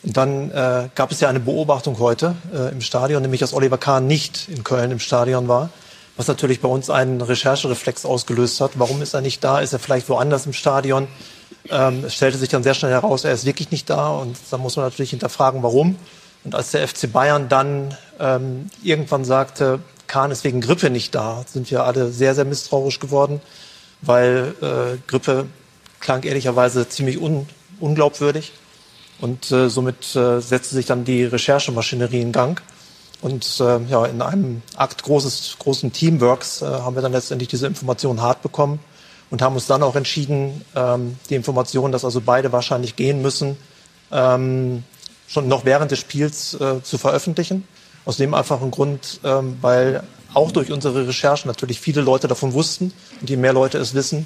Und 0.04 0.18
dann 0.18 0.50
äh, 0.52 0.90
gab 0.96 1.12
es 1.12 1.20
ja 1.20 1.30
eine 1.30 1.40
Beobachtung 1.40 2.00
heute 2.00 2.36
äh, 2.54 2.72
im 2.72 2.82
Stadion, 2.82 3.22
nämlich 3.22 3.42
dass 3.42 3.54
Oliver 3.54 3.78
Kahn 3.78 4.08
nicht 4.08 4.50
in 4.50 4.64
Köln 4.64 4.90
im 4.90 5.00
Stadion 5.00 5.48
war, 5.48 5.70
was 6.16 6.28
natürlich 6.28 6.62
bei 6.62 6.68
uns 6.68 6.90
einen 6.90 7.22
Recherchereflex 7.22 8.06
ausgelöst 8.06 8.60
hat. 8.60 8.72
Warum 8.76 9.04
ist 9.04 9.14
er 9.14 9.22
nicht 9.22 9.44
da? 9.44 9.60
Ist 9.60 9.74
er 9.74 9.80
vielleicht 9.80 10.10
woanders 10.10 10.48
im 10.48 10.54
Stadion? 10.54 11.08
Ähm, 11.70 12.06
es 12.06 12.16
stellte 12.16 12.38
sich 12.38 12.50
dann 12.50 12.64
sehr 12.64 12.74
schnell 12.74 12.92
heraus, 12.92 13.24
er 13.24 13.34
ist 13.34 13.46
wirklich 13.46 13.72
nicht 13.72 13.90
da 13.90 14.10
und 14.10 14.38
da 14.50 14.58
muss 14.58 14.76
man 14.76 14.86
natürlich 14.86 15.12
hinterfragen, 15.12 15.64
warum. 15.64 15.98
Und 16.44 16.56
als 16.56 16.72
der 16.72 16.88
FC 16.88 17.12
Bayern 17.12 17.50
dann 17.50 17.98
ähm, 18.20 18.70
irgendwann 18.84 19.26
sagte, 19.26 19.80
Kahn 20.08 20.32
ist 20.32 20.44
wegen 20.44 20.62
Grippe 20.62 20.90
nicht 20.90 21.14
da, 21.14 21.44
sind 21.46 21.70
wir 21.70 21.84
alle 21.84 22.10
sehr, 22.10 22.36
sehr 22.36 22.46
misstrauisch 22.46 23.00
geworden, 23.00 23.42
weil 24.02 24.56
äh, 24.62 24.98
Grippe 25.08 25.48
klang 26.00 26.24
ehrlicherweise 26.24 26.88
ziemlich 26.88 27.20
un 27.20 27.48
unglaubwürdig. 27.80 28.54
Und 29.20 29.52
äh, 29.52 29.70
somit 29.70 30.16
äh, 30.16 30.40
setzte 30.40 30.76
sich 30.76 30.86
dann 30.86 31.04
die 31.04 31.26
Recherchemaschinerie 31.26 32.22
in 32.22 32.32
Gang. 32.32 32.62
Und 33.22 33.60
äh, 33.60 33.80
ja, 33.90 34.06
in 34.06 34.22
einem 34.22 34.62
Akt 34.76 35.04
großes, 35.04 35.58
großen 35.60 35.92
Teamworks 35.92 36.62
äh, 36.62 36.66
haben 36.66 36.96
wir 36.96 37.02
dann 37.02 37.12
letztendlich 37.12 37.50
diese 37.50 37.68
Informationen 37.68 38.22
hart 38.22 38.44
bekommen 38.44 38.80
und 39.30 39.42
haben 39.42 39.56
uns 39.56 39.68
dann 39.68 39.84
auch 39.84 39.96
entschieden, 39.96 40.64
ähm, 40.76 41.18
die 41.30 41.36
Information, 41.36 41.92
dass 41.92 42.06
also 42.06 42.22
beide 42.22 42.52
wahrscheinlich 42.52 42.96
gehen 42.96 43.22
müssen, 43.22 43.58
ähm, 44.12 44.84
schon 45.28 45.48
noch 45.48 45.66
während 45.66 45.92
des 45.92 46.00
Spiels 46.00 46.54
äh, 46.56 46.82
zu 46.82 46.98
veröffentlichen. 46.98 47.68
Aus 48.06 48.18
dem 48.18 48.34
einfachen 48.34 48.72
Grund, 48.72 49.20
ähm, 49.26 49.58
weil 49.62 50.02
auch 50.34 50.52
durch 50.52 50.72
unsere 50.72 51.08
Recherchen 51.08 51.50
natürlich 51.50 51.82
viele 51.82 52.02
Leute 52.02 52.28
davon 52.28 52.54
wussten. 52.54 52.94
Und 53.20 53.30
je 53.30 53.36
mehr 53.36 53.52
Leute 53.52 53.78
es 53.80 53.94
wissen, 53.94 54.26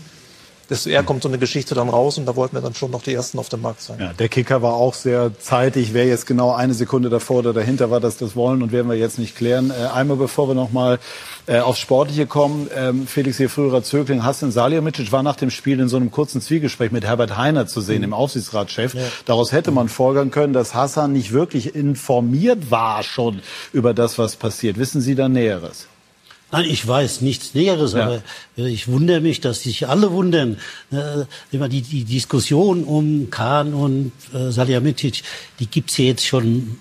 desto 0.71 0.89
eher 0.89 1.03
kommt 1.03 1.21
so 1.21 1.27
eine 1.27 1.37
Geschichte 1.37 1.75
dann 1.75 1.89
raus 1.89 2.17
und 2.17 2.25
da 2.25 2.35
wollten 2.37 2.55
wir 2.55 2.61
dann 2.61 2.73
schon 2.73 2.91
noch 2.91 3.03
die 3.03 3.13
Ersten 3.13 3.37
auf 3.37 3.49
dem 3.49 3.61
Markt 3.61 3.81
sein. 3.81 3.97
Ja, 3.99 4.13
der 4.13 4.29
Kicker 4.29 4.61
war 4.61 4.73
auch 4.73 4.93
sehr 4.93 5.37
zeitig. 5.37 5.93
Wer 5.93 6.05
jetzt 6.05 6.25
genau 6.25 6.53
eine 6.53 6.73
Sekunde 6.73 7.09
davor 7.09 7.39
oder 7.39 7.51
dahinter 7.51 7.91
war, 7.91 7.99
dass 7.99 8.15
das 8.15 8.37
wollen 8.37 8.63
und 8.63 8.71
werden 8.71 8.89
wir 8.89 8.95
jetzt 8.97 9.19
nicht 9.19 9.35
klären. 9.35 9.69
Äh, 9.69 9.87
einmal 9.87 10.15
bevor 10.15 10.47
wir 10.47 10.55
noch 10.55 10.71
mal 10.71 10.97
äh, 11.45 11.59
aufs 11.59 11.79
Sportliche 11.79 12.25
kommen, 12.25 12.69
ähm, 12.73 13.05
Felix 13.05 13.35
hier 13.35 13.49
früherer 13.49 13.83
Zögling, 13.83 14.23
Hassan 14.23 14.51
Salihamidzic 14.51 15.11
war 15.11 15.23
nach 15.23 15.35
dem 15.35 15.51
Spiel 15.51 15.77
in 15.81 15.89
so 15.89 15.97
einem 15.97 16.09
kurzen 16.09 16.39
Zwiegespräch 16.39 16.91
mit 16.91 17.03
Herbert 17.03 17.35
Heiner 17.35 17.67
zu 17.67 17.81
sehen, 17.81 17.97
mhm. 17.97 18.03
dem 18.03 18.13
Aufsichtsratschef. 18.13 18.93
Ja. 18.93 19.01
Daraus 19.25 19.51
hätte 19.51 19.71
man 19.71 19.89
folgern 19.89 20.31
können, 20.31 20.53
dass 20.53 20.73
Hassan 20.73 21.11
nicht 21.11 21.33
wirklich 21.33 21.75
informiert 21.75 22.71
war 22.71 23.03
schon 23.03 23.41
über 23.73 23.93
das, 23.93 24.17
was 24.17 24.37
passiert. 24.37 24.77
Wissen 24.77 25.01
Sie 25.01 25.15
da 25.15 25.27
Näheres? 25.27 25.87
Nein, 26.51 26.65
ich 26.65 26.85
weiß 26.85 27.21
nichts 27.21 27.53
Näheres, 27.53 27.93
ja. 27.93 28.03
aber 28.03 28.21
ich 28.57 28.87
wundere 28.87 29.21
mich, 29.21 29.41
dass 29.41 29.63
sich 29.63 29.87
alle 29.87 30.11
wundern. 30.11 30.57
Äh, 30.91 31.25
die, 31.51 31.81
die 31.81 32.03
Diskussion 32.03 32.83
um 32.83 33.29
Kahn 33.29 33.73
und 33.73 34.11
äh, 34.33 34.51
Salihamidzic, 34.51 35.23
die 35.59 35.67
gibt's 35.67 35.97
ja 35.97 36.05
jetzt 36.05 36.25
schon 36.25 36.77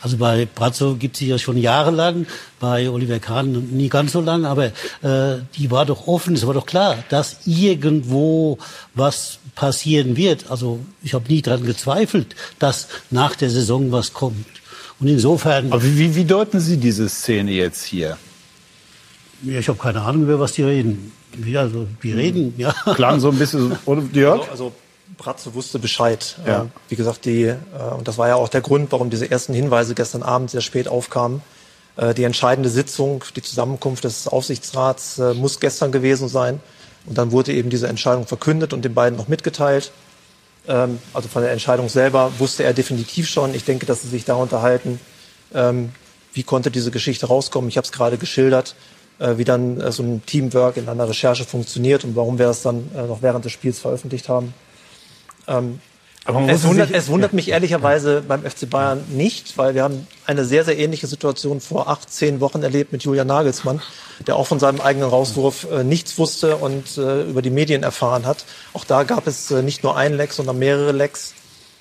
also 0.00 0.16
bei 0.16 0.46
Brazzo 0.52 0.96
gibt 0.96 1.16
sie 1.16 1.28
ja 1.28 1.38
schon 1.38 1.56
jahrelang, 1.56 2.26
bei 2.58 2.90
Oliver 2.90 3.20
Kahn 3.20 3.68
nie 3.70 3.88
ganz 3.88 4.12
so 4.12 4.20
lang, 4.20 4.44
aber 4.44 4.66
äh, 5.02 5.42
die 5.56 5.70
war 5.70 5.86
doch 5.86 6.08
offen, 6.08 6.34
es 6.34 6.46
war 6.46 6.54
doch 6.54 6.66
klar, 6.66 7.04
dass 7.08 7.46
irgendwo 7.46 8.58
was 8.94 9.38
passieren 9.54 10.16
wird. 10.16 10.50
Also 10.50 10.80
ich 11.02 11.14
habe 11.14 11.28
nie 11.28 11.42
daran 11.42 11.64
gezweifelt, 11.64 12.34
dass 12.58 12.88
nach 13.10 13.36
der 13.36 13.50
Saison 13.50 13.92
was 13.92 14.12
kommt. 14.12 14.46
Und 14.98 15.08
insofern. 15.08 15.72
Aber 15.72 15.82
wie, 15.82 16.14
wie 16.14 16.24
deuten 16.24 16.60
Sie 16.60 16.76
diese 16.76 17.08
Szene 17.08 17.52
jetzt 17.52 17.84
hier? 17.84 18.18
Ja, 19.42 19.58
ich 19.58 19.68
habe 19.68 19.78
keine 19.78 20.02
Ahnung, 20.02 20.22
über 20.22 20.38
was 20.38 20.52
die 20.52 20.62
reden. 20.62 21.12
Ja, 21.44 21.60
also, 21.60 21.86
die 22.02 22.12
reden, 22.12 22.54
ja. 22.58 22.72
Klang 22.94 23.20
so 23.20 23.30
ein 23.30 23.38
bisschen, 23.38 23.76
oder, 23.86 24.02
Jörg? 24.12 24.40
Also, 24.42 24.50
also 24.50 24.72
Bratze 25.16 25.54
wusste 25.54 25.78
Bescheid. 25.78 26.36
Ja. 26.46 26.62
Äh, 26.62 26.66
wie 26.88 26.96
gesagt, 26.96 27.24
die, 27.24 27.44
äh, 27.44 27.56
und 27.96 28.08
das 28.08 28.18
war 28.18 28.28
ja 28.28 28.36
auch 28.36 28.48
der 28.48 28.60
Grund, 28.60 28.92
warum 28.92 29.10
diese 29.10 29.30
ersten 29.30 29.54
Hinweise 29.54 29.94
gestern 29.94 30.22
Abend 30.22 30.50
sehr 30.50 30.60
spät 30.60 30.88
aufkamen. 30.88 31.42
Äh, 31.96 32.14
die 32.14 32.24
entscheidende 32.24 32.68
Sitzung, 32.68 33.24
die 33.36 33.42
Zusammenkunft 33.42 34.04
des 34.04 34.28
Aufsichtsrats 34.28 35.18
äh, 35.18 35.34
muss 35.34 35.60
gestern 35.60 35.92
gewesen 35.92 36.28
sein. 36.28 36.60
Und 37.06 37.18
dann 37.18 37.32
wurde 37.32 37.52
eben 37.52 37.70
diese 37.70 37.88
Entscheidung 37.88 38.26
verkündet 38.26 38.72
und 38.72 38.84
den 38.84 38.94
beiden 38.94 39.16
noch 39.16 39.28
mitgeteilt. 39.28 39.92
Ähm, 40.68 40.98
also 41.12 41.28
von 41.28 41.42
der 41.42 41.52
Entscheidung 41.52 41.88
selber 41.88 42.32
wusste 42.38 42.64
er 42.64 42.72
definitiv 42.72 43.28
schon. 43.28 43.54
Ich 43.54 43.64
denke, 43.64 43.86
dass 43.86 44.02
sie 44.02 44.08
sich 44.08 44.24
da 44.24 44.34
unterhalten. 44.34 45.00
Ähm, 45.54 45.90
wie 46.32 46.44
konnte 46.44 46.70
diese 46.70 46.90
Geschichte 46.90 47.26
rauskommen? 47.26 47.68
Ich 47.68 47.76
habe 47.76 47.84
es 47.84 47.92
gerade 47.92 48.16
geschildert 48.18 48.74
wie 49.38 49.44
dann 49.44 49.80
äh, 49.80 49.92
so 49.92 50.02
ein 50.02 50.24
Teamwork 50.26 50.76
in 50.76 50.88
einer 50.88 51.08
Recherche 51.08 51.44
funktioniert 51.44 52.04
und 52.04 52.16
warum 52.16 52.38
wir 52.38 52.46
das 52.46 52.62
dann 52.62 52.90
äh, 52.94 53.06
noch 53.06 53.22
während 53.22 53.44
des 53.44 53.52
Spiels 53.52 53.78
veröffentlicht 53.78 54.28
haben. 54.28 54.54
Ähm, 55.48 55.80
es 56.24 56.62
wundert, 56.62 56.92
es 56.92 57.08
wundert, 57.08 57.32
mich 57.32 57.48
ehrlicherweise 57.48 58.22
beim 58.22 58.42
FC 58.42 58.70
Bayern 58.70 59.02
nicht, 59.08 59.58
weil 59.58 59.74
wir 59.74 59.82
haben 59.82 60.06
eine 60.24 60.44
sehr, 60.44 60.64
sehr 60.64 60.78
ähnliche 60.78 61.08
Situation 61.08 61.60
vor 61.60 61.88
acht, 61.88 62.12
zehn 62.12 62.40
Wochen 62.40 62.62
erlebt 62.62 62.92
mit 62.92 63.02
Julian 63.02 63.26
Nagelsmann, 63.26 63.82
der 64.28 64.36
auch 64.36 64.46
von 64.46 64.60
seinem 64.60 64.80
eigenen 64.80 65.08
Rauswurf 65.08 65.66
äh, 65.72 65.82
nichts 65.82 66.18
wusste 66.18 66.58
und 66.58 66.96
äh, 66.96 67.22
über 67.24 67.42
die 67.42 67.50
Medien 67.50 67.82
erfahren 67.82 68.24
hat. 68.24 68.44
Auch 68.72 68.84
da 68.84 69.02
gab 69.02 69.26
es 69.26 69.50
äh, 69.50 69.62
nicht 69.62 69.82
nur 69.82 69.96
ein 69.96 70.16
Leck, 70.16 70.32
sondern 70.32 70.60
mehrere 70.60 70.92
Lecks. 70.92 71.34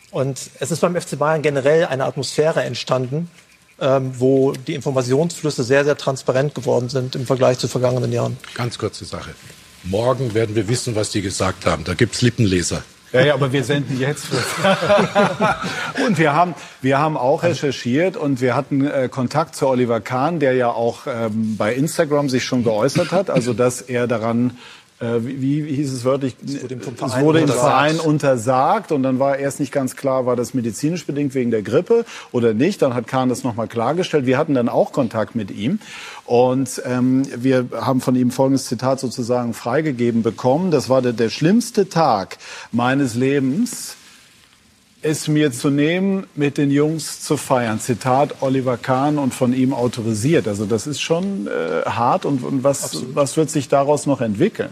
Und 0.10 0.40
es 0.60 0.72
ist 0.72 0.80
beim 0.80 1.00
FC 1.00 1.20
Bayern 1.20 1.44
generell 1.44 1.86
eine 1.86 2.06
Atmosphäre 2.06 2.64
entstanden, 2.64 3.30
ähm, 3.82 4.14
wo 4.18 4.54
die 4.54 4.76
Informationsflüsse 4.76 5.64
sehr, 5.64 5.84
sehr 5.84 5.98
transparent 5.98 6.56
geworden 6.56 6.88
sind 6.88 7.16
im 7.16 7.26
Vergleich 7.26 7.58
zu 7.58 7.68
vergangenen 7.68 8.12
Jahren. 8.12 8.38
Ganz 8.54 8.78
kurze 8.78 9.06
Sache. 9.06 9.32
Morgen 9.84 10.34
werden 10.34 10.56
wir 10.56 10.68
wissen, 10.68 10.96
was 10.96 11.10
die 11.10 11.22
gesagt 11.22 11.66
haben. 11.66 11.84
Da 11.84 11.96
gibt 11.96 12.14
es 12.16 12.22
Lippenleser. 12.22 12.84
Ja, 13.14 13.22
ja, 13.26 13.34
aber 13.34 13.52
wir 13.52 13.64
senden 13.64 14.00
jetzt. 14.00 14.28
und 16.08 16.18
wir 16.18 16.34
haben, 16.34 16.56
wir 16.82 16.98
haben 16.98 17.18
auch 17.18 17.44
recherchiert 17.44 18.16
und 18.16 18.40
wir 18.40 18.56
hatten 18.56 18.88
äh, 18.88 19.10
Kontakt 19.12 19.56
zu 19.56 19.68
Oliver 19.68 20.00
Kahn, 20.00 20.40
der 20.40 20.54
ja 20.54 20.70
auch 20.70 21.08
ähm, 21.08 21.58
bei 21.58 21.74
Instagram 21.74 22.30
sich 22.30 22.46
schon 22.46 22.64
geäußert 22.64 23.12
hat, 23.12 23.30
also 23.30 23.54
dass 23.54 23.82
er 23.82 24.08
daran 24.08 24.58
äh, 25.02 25.26
wie, 25.26 25.66
wie 25.66 25.76
hieß 25.76 25.92
es 25.92 26.06
wörtlich? 26.06 26.36
Es 26.46 26.62
wurde, 26.62 26.76
es 26.76 27.20
wurde 27.22 27.40
im 27.40 27.48
Verein 27.48 28.00
untersagt 28.00 28.92
und 28.92 29.02
dann 29.02 29.18
war 29.18 29.38
erst 29.38 29.60
nicht 29.60 29.72
ganz 29.72 29.96
klar, 29.96 30.28
war 30.28 30.36
das 30.36 30.54
medizinisch 30.54 31.06
bedingt 31.08 31.34
wegen 31.34 31.50
der 31.50 31.64
Grippe 31.64 32.06
oder 32.32 32.54
nicht. 32.54 32.82
Dann 32.84 32.94
hat 32.94 33.08
Kahn 33.08 33.28
das 33.28 33.44
nochmal 33.44 33.68
klargestellt. 33.68 34.28
Wir 34.28 34.38
hatten 34.38 34.54
dann 34.54 34.70
auch 34.70 34.92
Kontakt 34.92 35.34
mit 35.34 35.50
ihm 35.50 35.80
und 36.26 36.82
ähm, 36.86 37.24
wir 37.36 37.66
haben 37.74 38.00
von 38.00 38.16
ihm 38.16 38.30
folgendes 38.30 38.66
Zitat 38.66 39.00
sozusagen 39.00 39.56
freigegeben 39.56 40.22
bekommen. 40.22 40.70
Das 40.70 40.88
war 40.88 41.02
der, 41.02 41.14
der 41.14 41.30
schlimmste 41.30 41.90
Tag 41.90 42.38
meines 42.72 43.16
Lebens 43.16 43.96
es 45.04 45.28
mir 45.28 45.52
zu 45.52 45.72
nehmen, 45.72 46.28
mit 46.36 46.60
den 46.60 46.70
Jungs 46.70 47.22
zu 47.22 47.36
feiern. 47.38 47.80
Zitat 47.80 48.44
Oliver 48.44 48.78
Kahn 48.78 49.18
und 49.18 49.34
von 49.34 49.52
ihm 49.52 49.74
autorisiert. 49.74 50.48
Also 50.48 50.66
das 50.68 50.86
ist 50.86 51.02
schon 51.02 51.48
äh, 51.48 51.90
hart 51.90 52.24
und, 52.24 52.44
und 52.44 52.64
was, 52.64 53.04
was 53.16 53.36
wird 53.36 53.50
sich 53.50 53.68
daraus 53.68 54.06
noch 54.06 54.22
entwickeln? 54.22 54.70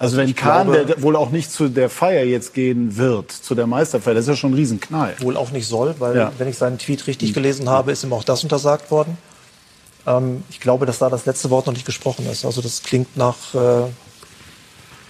Also, 0.00 0.16
wenn 0.16 0.34
Kahn, 0.34 0.66
glaube, 0.66 0.86
der 0.86 1.02
wohl 1.02 1.14
auch 1.14 1.28
nicht 1.28 1.52
zu 1.52 1.68
der 1.68 1.90
Feier 1.90 2.24
jetzt 2.24 2.54
gehen 2.54 2.96
wird, 2.96 3.30
zu 3.30 3.54
der 3.54 3.66
Meisterfeier, 3.66 4.14
das 4.14 4.22
ist 4.22 4.28
ja 4.28 4.36
schon 4.36 4.52
ein 4.52 4.54
Riesenknall. 4.54 5.14
Wohl 5.18 5.36
auch 5.36 5.50
nicht 5.50 5.68
soll, 5.68 5.94
weil 5.98 6.16
ja. 6.16 6.32
wenn 6.38 6.48
ich 6.48 6.56
seinen 6.56 6.78
Tweet 6.78 7.06
richtig 7.06 7.34
gelesen 7.34 7.68
habe, 7.68 7.92
ist 7.92 8.02
ihm 8.02 8.14
auch 8.14 8.24
das 8.24 8.42
untersagt 8.42 8.90
worden. 8.90 9.18
Ähm, 10.06 10.42
ich 10.48 10.58
glaube, 10.58 10.86
dass 10.86 11.00
da 11.00 11.10
das 11.10 11.26
letzte 11.26 11.50
Wort 11.50 11.66
noch 11.66 11.74
nicht 11.74 11.84
gesprochen 11.84 12.26
ist. 12.30 12.46
Also 12.46 12.62
das 12.62 12.82
klingt 12.82 13.14
nach 13.18 13.54
äh, 13.54 13.90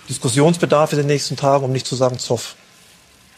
Diskussionsbedarf 0.08 0.90
in 0.90 0.98
den 0.98 1.06
nächsten 1.06 1.36
Tagen, 1.36 1.64
um 1.64 1.70
nicht 1.70 1.86
zu 1.86 1.94
sagen 1.94 2.18
Zoff. 2.18 2.56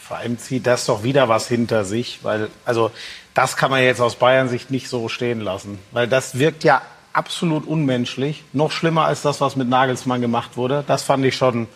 Vor 0.00 0.16
allem 0.16 0.38
zieht 0.38 0.66
das 0.66 0.86
doch 0.86 1.02
wieder 1.02 1.28
was 1.28 1.48
hinter 1.48 1.84
sich, 1.84 2.20
weil, 2.22 2.48
also, 2.64 2.90
das 3.34 3.58
kann 3.58 3.70
man 3.70 3.82
jetzt 3.82 4.00
aus 4.00 4.16
Bayern 4.16 4.48
Sicht 4.48 4.70
nicht 4.70 4.88
so 4.88 5.10
stehen 5.10 5.42
lassen. 5.42 5.78
Weil 5.90 6.08
das 6.08 6.38
wirkt 6.38 6.64
ja 6.64 6.80
absolut 7.12 7.66
unmenschlich. 7.66 8.44
Noch 8.52 8.70
schlimmer 8.70 9.04
als 9.04 9.22
das, 9.22 9.40
was 9.40 9.56
mit 9.56 9.68
Nagelsmann 9.68 10.20
gemacht 10.20 10.56
wurde. 10.56 10.84
Das 10.86 11.02
fand 11.02 11.24
ich 11.24 11.36
schon, 11.36 11.68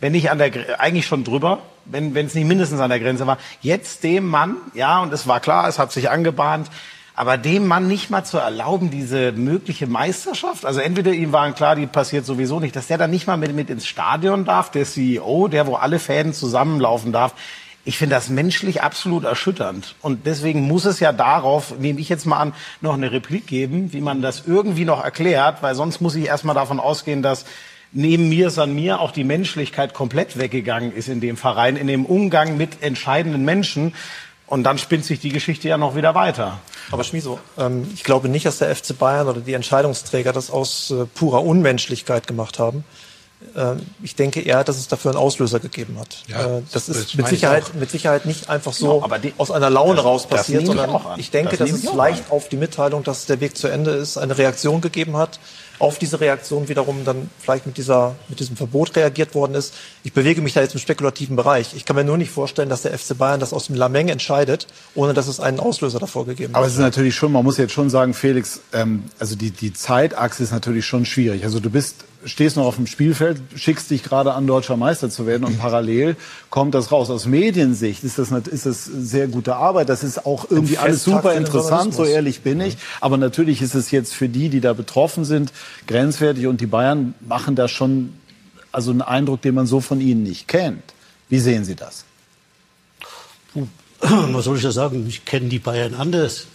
wenn 0.00 0.12
nicht 0.12 0.30
an 0.30 0.38
der, 0.38 0.80
eigentlich 0.80 1.06
schon 1.06 1.24
drüber, 1.24 1.60
wenn 1.84 2.14
wenn 2.14 2.26
es 2.26 2.34
nicht 2.34 2.46
mindestens 2.46 2.80
an 2.80 2.90
der 2.90 3.00
Grenze 3.00 3.26
war. 3.26 3.38
Jetzt 3.60 4.02
dem 4.04 4.26
Mann, 4.26 4.56
ja, 4.74 5.00
und 5.00 5.12
es 5.12 5.26
war 5.26 5.40
klar, 5.40 5.68
es 5.68 5.78
hat 5.78 5.92
sich 5.92 6.10
angebahnt, 6.10 6.68
aber 7.14 7.36
dem 7.36 7.66
Mann 7.66 7.86
nicht 7.86 8.08
mal 8.08 8.24
zu 8.24 8.38
erlauben, 8.38 8.90
diese 8.90 9.32
mögliche 9.32 9.86
Meisterschaft, 9.86 10.64
also 10.64 10.80
entweder 10.80 11.12
ihm 11.12 11.32
waren 11.32 11.54
klar, 11.54 11.76
die 11.76 11.86
passiert 11.86 12.24
sowieso 12.24 12.60
nicht, 12.60 12.74
dass 12.76 12.86
der 12.86 12.96
dann 12.96 13.10
nicht 13.10 13.26
mal 13.26 13.36
mit, 13.36 13.54
mit 13.54 13.68
ins 13.68 13.86
Stadion 13.86 14.44
darf, 14.44 14.70
der 14.70 14.86
CEO, 14.86 15.48
der 15.48 15.66
wo 15.66 15.74
alle 15.74 15.98
Fäden 15.98 16.32
zusammenlaufen 16.32 17.12
darf, 17.12 17.34
ich 17.84 17.96
finde 17.96 18.14
das 18.14 18.28
menschlich 18.28 18.82
absolut 18.82 19.24
erschütternd. 19.24 19.94
Und 20.02 20.26
deswegen 20.26 20.62
muss 20.62 20.84
es 20.84 21.00
ja 21.00 21.12
darauf, 21.12 21.78
nehme 21.78 22.00
ich 22.00 22.08
jetzt 22.08 22.26
mal 22.26 22.38
an, 22.38 22.54
noch 22.80 22.94
eine 22.94 23.10
Replik 23.10 23.46
geben, 23.46 23.92
wie 23.92 24.00
man 24.00 24.22
das 24.22 24.44
irgendwie 24.46 24.84
noch 24.84 25.02
erklärt, 25.02 25.62
weil 25.62 25.74
sonst 25.74 26.00
muss 26.00 26.14
ich 26.14 26.26
erstmal 26.26 26.54
davon 26.54 26.78
ausgehen, 26.78 27.22
dass 27.22 27.46
neben 27.92 28.28
mir, 28.28 28.56
an 28.58 28.74
mir 28.74 29.00
auch 29.00 29.12
die 29.12 29.24
Menschlichkeit 29.24 29.94
komplett 29.94 30.38
weggegangen 30.38 30.92
ist 30.92 31.08
in 31.08 31.20
dem 31.20 31.36
Verein, 31.36 31.76
in 31.76 31.86
dem 31.86 32.04
Umgang 32.04 32.56
mit 32.56 32.82
entscheidenden 32.82 33.44
Menschen. 33.44 33.94
Und 34.46 34.64
dann 34.64 34.78
spinnt 34.78 35.04
sich 35.04 35.20
die 35.20 35.30
Geschichte 35.30 35.68
ja 35.68 35.78
noch 35.78 35.94
wieder 35.94 36.14
weiter. 36.14 36.58
Aber 36.90 37.04
Schmiso, 37.04 37.38
ähm, 37.56 37.88
ich 37.94 38.04
glaube 38.04 38.28
nicht, 38.28 38.46
dass 38.46 38.58
der 38.58 38.74
FC 38.74 38.98
Bayern 38.98 39.28
oder 39.28 39.40
die 39.40 39.54
Entscheidungsträger 39.54 40.32
das 40.32 40.50
aus 40.50 40.90
äh, 40.90 41.06
purer 41.06 41.44
Unmenschlichkeit 41.44 42.26
gemacht 42.26 42.58
haben. 42.58 42.84
Äh, 43.54 43.76
ich 44.02 44.14
denke 44.16 44.40
eher, 44.40 44.64
dass 44.64 44.76
es 44.76 44.88
dafür 44.88 45.12
einen 45.12 45.18
Auslöser 45.18 45.60
gegeben 45.60 45.98
hat. 45.98 46.22
Ja, 46.28 46.58
äh, 46.58 46.62
das, 46.72 46.86
das 46.86 46.96
ist 46.96 47.16
mit 47.16 47.26
Sicherheit, 47.26 47.74
mit 47.74 47.90
Sicherheit 47.90 48.26
nicht 48.26 48.48
einfach 48.48 48.72
so 48.72 49.04
ja, 49.08 49.18
die, 49.18 49.32
aus 49.38 49.50
einer 49.50 49.70
Laune 49.70 49.96
das, 49.96 50.04
raus 50.04 50.26
passiert, 50.26 50.66
sondern 50.66 51.00
ich 51.16 51.30
denke, 51.30 51.56
das 51.56 51.70
dass 51.70 51.78
es 51.78 51.90
vielleicht 51.90 52.30
auf 52.30 52.48
die 52.48 52.56
Mitteilung, 52.56 53.02
dass 53.02 53.26
der 53.26 53.40
Weg 53.40 53.56
zu 53.56 53.68
Ende 53.68 53.92
ist, 53.92 54.18
eine 54.18 54.36
Reaktion 54.36 54.80
gegeben 54.80 55.16
hat. 55.16 55.40
auf 55.78 55.98
diese 55.98 56.20
Reaktion 56.20 56.68
wiederum 56.68 57.06
dann 57.06 57.30
vielleicht 57.38 57.64
mit, 57.64 57.78
dieser, 57.78 58.14
mit 58.28 58.38
diesem 58.38 58.54
Verbot 58.56 58.94
reagiert 58.96 59.34
worden 59.34 59.54
ist. 59.54 59.72
Ich 60.04 60.12
bewege 60.12 60.42
mich 60.42 60.52
da 60.52 60.60
jetzt 60.60 60.74
im 60.74 60.80
spekulativen 60.80 61.36
Bereich. 61.36 61.72
Ich 61.74 61.86
kann 61.86 61.96
mir 61.96 62.04
nur 62.04 62.18
nicht 62.18 62.30
vorstellen, 62.30 62.68
dass 62.68 62.82
der 62.82 62.96
FC 62.96 63.16
Bayern 63.16 63.40
das 63.40 63.54
aus 63.54 63.68
dem 63.68 63.76
Lameng 63.76 64.08
entscheidet, 64.08 64.66
ohne 64.94 65.14
dass 65.14 65.26
es 65.26 65.40
einen 65.40 65.58
Auslöser 65.58 65.98
davor 65.98 66.26
gegeben 66.26 66.52
hat. 66.52 66.58
Aber 66.58 66.66
es 66.66 66.74
ist 66.74 66.80
natürlich 66.80 67.14
schon, 67.14 67.32
man 67.32 67.44
muss 67.44 67.56
jetzt 67.56 67.72
schon 67.72 67.88
sagen, 67.88 68.12
Felix, 68.12 68.60
ähm, 68.74 69.04
also 69.18 69.34
die, 69.34 69.50
die 69.50 69.72
Zeitachse 69.72 70.42
ist 70.42 70.52
natürlich 70.52 70.84
schon 70.84 71.06
schwierig. 71.06 71.44
Also 71.44 71.60
du 71.60 71.70
bist 71.70 72.04
stehst 72.24 72.56
noch 72.56 72.64
auf 72.64 72.76
dem 72.76 72.86
Spielfeld, 72.86 73.40
schickst 73.56 73.90
dich 73.90 74.02
gerade 74.02 74.34
an, 74.34 74.46
deutscher 74.46 74.76
Meister 74.76 75.10
zu 75.10 75.26
werden 75.26 75.44
und 75.44 75.58
parallel 75.58 76.16
kommt 76.50 76.74
das 76.74 76.92
raus. 76.92 77.10
Aus 77.10 77.26
Mediensicht 77.26 78.04
ist 78.04 78.18
das, 78.18 78.30
ist 78.30 78.66
das 78.66 78.84
sehr 78.84 79.28
gute 79.28 79.56
Arbeit. 79.56 79.88
Das 79.88 80.04
ist 80.04 80.26
auch 80.26 80.50
irgendwie 80.50 80.78
alles 80.78 81.04
super 81.04 81.34
interessant, 81.34 81.94
so 81.94 82.04
ehrlich 82.04 82.42
bin 82.42 82.60
ich. 82.60 82.76
Aber 83.00 83.16
natürlich 83.16 83.62
ist 83.62 83.74
es 83.74 83.90
jetzt 83.90 84.14
für 84.14 84.28
die, 84.28 84.48
die 84.48 84.60
da 84.60 84.72
betroffen 84.72 85.24
sind, 85.24 85.52
grenzwertig 85.86 86.46
und 86.46 86.60
die 86.60 86.66
Bayern 86.66 87.14
machen 87.20 87.56
da 87.56 87.68
schon 87.68 88.14
also 88.72 88.90
einen 88.90 89.02
Eindruck, 89.02 89.42
den 89.42 89.54
man 89.54 89.66
so 89.66 89.80
von 89.80 90.00
ihnen 90.00 90.22
nicht 90.22 90.46
kennt. 90.46 90.82
Wie 91.28 91.38
sehen 91.38 91.64
Sie 91.64 91.74
das? 91.74 92.04
Was 94.00 94.44
soll 94.44 94.56
ich 94.56 94.62
da 94.62 94.72
sagen? 94.72 95.06
Ich 95.08 95.24
kenne 95.24 95.48
die 95.48 95.58
Bayern 95.58 95.94
anders. 95.94 96.46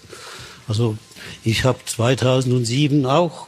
Also 0.67 0.97
ich 1.43 1.63
habe 1.63 1.79
2007 1.85 3.05
auch 3.05 3.47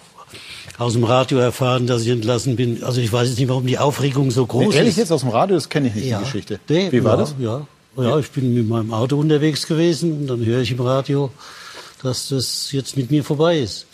aus 0.77 0.93
dem 0.93 1.03
Radio 1.03 1.39
erfahren, 1.39 1.88
dass 1.88 2.03
ich 2.03 2.10
entlassen 2.10 2.55
bin. 2.55 2.84
Also 2.84 3.01
ich 3.01 3.12
weiß 3.12 3.29
jetzt 3.29 3.39
nicht, 3.39 3.50
warum 3.50 3.65
die 3.65 3.77
Aufregung 3.77 4.31
so 4.31 4.46
groß 4.46 4.69
nee, 4.69 4.75
ehrlich 4.75 4.91
ist. 4.91 4.98
jetzt 4.98 5.12
aus 5.12 5.22
dem 5.22 5.29
Radio, 5.29 5.55
das 5.55 5.69
kenne 5.69 5.88
ich 5.88 5.96
nicht, 5.96 6.07
ja. 6.07 6.19
die 6.19 6.25
Geschichte. 6.25 6.60
Nee, 6.69 6.91
Wie 6.91 7.03
war 7.03 7.13
ja, 7.13 7.17
das? 7.17 7.36
Ja. 7.39 7.67
ja, 7.98 8.19
ich 8.19 8.29
bin 8.29 8.53
mit 8.53 8.67
meinem 8.67 8.93
Auto 8.93 9.17
unterwegs 9.17 9.65
gewesen 9.65 10.22
und 10.22 10.27
dann 10.27 10.46
höre 10.46 10.62
ich 10.62 10.72
im 10.72 10.79
Radio, 10.79 11.31
dass 12.03 12.29
das 12.29 12.72
jetzt 12.72 12.96
mit 12.96 13.10
mir 13.10 13.24
vorbei 13.24 13.60
ist. 13.60 13.88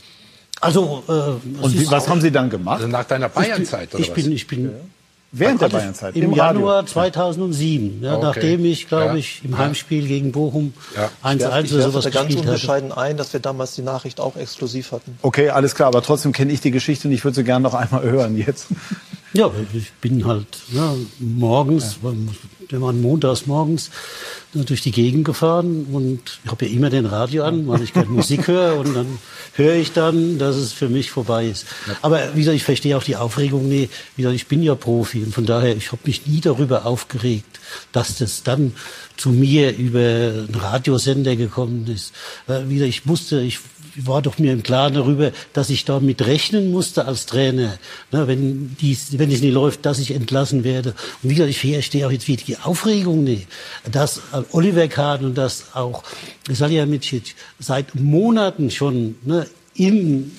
Also, 0.60 1.04
äh, 1.08 1.62
Und 1.62 1.74
wie, 1.74 1.90
was 1.90 2.08
haben 2.08 2.22
Sie 2.22 2.32
dann 2.32 2.50
gemacht? 2.50 2.78
Also 2.78 2.88
nach 2.88 3.06
deiner 3.06 3.30
Bayernzeit, 3.30 3.94
oder 3.94 4.02
ich 4.02 4.10
was? 4.10 4.16
bin, 4.16 4.32
ich 4.32 4.48
bin 4.48 4.72
Während 5.36 5.62
der 5.62 5.70
Bayernzeit? 5.70 6.16
Im, 6.16 6.30
Radio? 6.34 6.36
Januar 6.62 6.86
2007, 6.86 8.04
ja, 8.04 8.14
Okay. 8.18 8.22
nachdem 8.24 8.66
ich, 8.66 8.88
glaube 8.88 9.06
Ja. 9.06 9.16
ich, 9.16 9.42
im 9.44 9.58
Heimspiel 9.58 10.08
gegen 10.08 10.32
Bochum 10.32 10.74
Ja. 10.96 11.10
1-1 11.24 11.66
ich 11.66 11.74
oder 11.74 11.84
sowas 11.90 12.04
da 12.04 12.10
ganz 12.12 12.28
gespielt 12.28 12.46
hatte. 12.46 12.50
unbescheiden 12.56 12.92
ein, 12.92 13.18
dass 13.18 13.34
wir 13.34 13.40
damals 13.40 13.74
die 13.74 13.82
Nachricht 13.82 14.20
auch 14.20 14.36
exklusiv 14.36 14.92
hatten. 14.92 15.18
Okay, 15.24 15.50
alles 15.50 15.74
klar, 15.74 15.88
aber 15.88 16.04
trotzdem 16.04 16.34
kenne 16.34 16.52
ich 16.54 16.62
die 16.62 16.70
Geschichte 16.72 17.08
und 17.08 17.14
ich 17.16 17.24
würde 17.24 17.36
sie 17.36 17.44
gerne 17.44 17.64
noch 17.64 17.74
einmal 17.74 18.04
hören 18.04 18.38
jetzt. 18.38 18.68
Ja, 19.34 19.52
ich 19.74 19.92
bin 19.94 20.26
halt 20.26 20.46
ja, 20.72 20.96
morgens, 21.20 21.98
wir 22.70 22.82
waren 22.82 23.02
montags 23.02 23.48
morgens 23.48 23.90
durch 24.54 24.82
die 24.82 24.92
Gegend 24.92 25.26
gefahren 25.26 25.88
und 25.92 26.40
ich 26.44 26.52
habe 26.52 26.68
ja 26.68 26.72
immer 26.72 26.92
den 26.92 27.08
Radio 27.08 27.44
an, 27.44 27.68
weil 27.68 27.82
ich 27.82 27.94
gerne 27.94 28.10
Musik 28.10 28.48
höre 28.48 28.78
und 28.78 28.94
dann 28.94 29.18
höre 29.56 29.74
ich 29.74 29.92
dann, 29.92 30.38
dass 30.38 30.56
es 30.56 30.72
für 30.72 30.88
mich 30.88 31.10
vorbei 31.10 31.48
ist. 31.48 31.66
Aber 32.04 32.36
wie 32.36 32.42
gesagt, 32.42 32.58
ich 32.58 32.64
verstehe 32.64 32.96
auch 32.96 33.04
die 33.04 33.16
Aufregung 33.16 33.68
nie. 33.68 33.90
Wie 34.16 34.22
gesagt, 34.22 34.36
ich 34.36 34.48
bin 34.48 34.62
ja 34.62 34.76
Profi 34.76 35.24
und 35.24 35.34
von 35.34 35.48
daher, 35.48 35.76
ich 35.76 35.92
habe 35.92 36.02
mich 36.06 36.28
nie 36.28 36.40
darüber 36.40 36.86
aufgeregt, 36.86 37.60
dass 37.92 38.18
das 38.18 38.44
dann 38.44 38.74
zu 39.18 39.30
mir 39.30 39.76
über 39.76 40.00
einen 40.00 40.56
Radiosender 40.56 41.36
gekommen 41.36 41.88
ist. 41.88 42.14
Äh, 42.48 42.62
Wie 42.68 42.76
gesagt, 42.76 42.90
ich 42.90 43.06
musste, 43.06 43.42
ich 43.42 43.60
war 43.96 44.22
doch 44.22 44.40
mir 44.40 44.54
im 44.54 44.64
Klaren 44.64 44.94
darüber, 44.94 45.32
dass 45.54 45.70
ich 45.70 45.86
damit 45.86 46.26
rechnen 46.26 46.72
musste 46.72 47.06
als 47.06 47.26
Trainer, 47.26 47.78
ne, 48.12 48.28
wenn 48.28 48.76
dies, 48.80 49.18
wenn 49.18 49.32
es 49.32 49.42
nicht 49.42 49.54
läuft, 49.54 49.86
dass 49.86 50.00
ich 50.00 50.12
entlassen 50.12 50.64
werde. 50.64 50.96
Und 51.22 51.30
wie 51.30 51.36
gesagt, 51.36 51.52
ich 51.52 51.60
verstehe 51.60 52.08
auch 52.08 52.12
jetzt 52.12 52.28
wieder 52.28 52.44
die 52.44 52.58
Aufregung 52.58 53.24
nicht, 53.24 53.48
dass 53.92 54.22
Oliver 54.52 54.88
Kahn 54.88 55.26
und 55.26 55.38
dass 55.38 55.76
auch 55.76 56.04
Salihamidzic 56.50 57.36
seit 57.60 57.96
Monaten 57.96 58.72
schon 58.72 59.16
ne, 59.24 59.48
in 59.76 60.32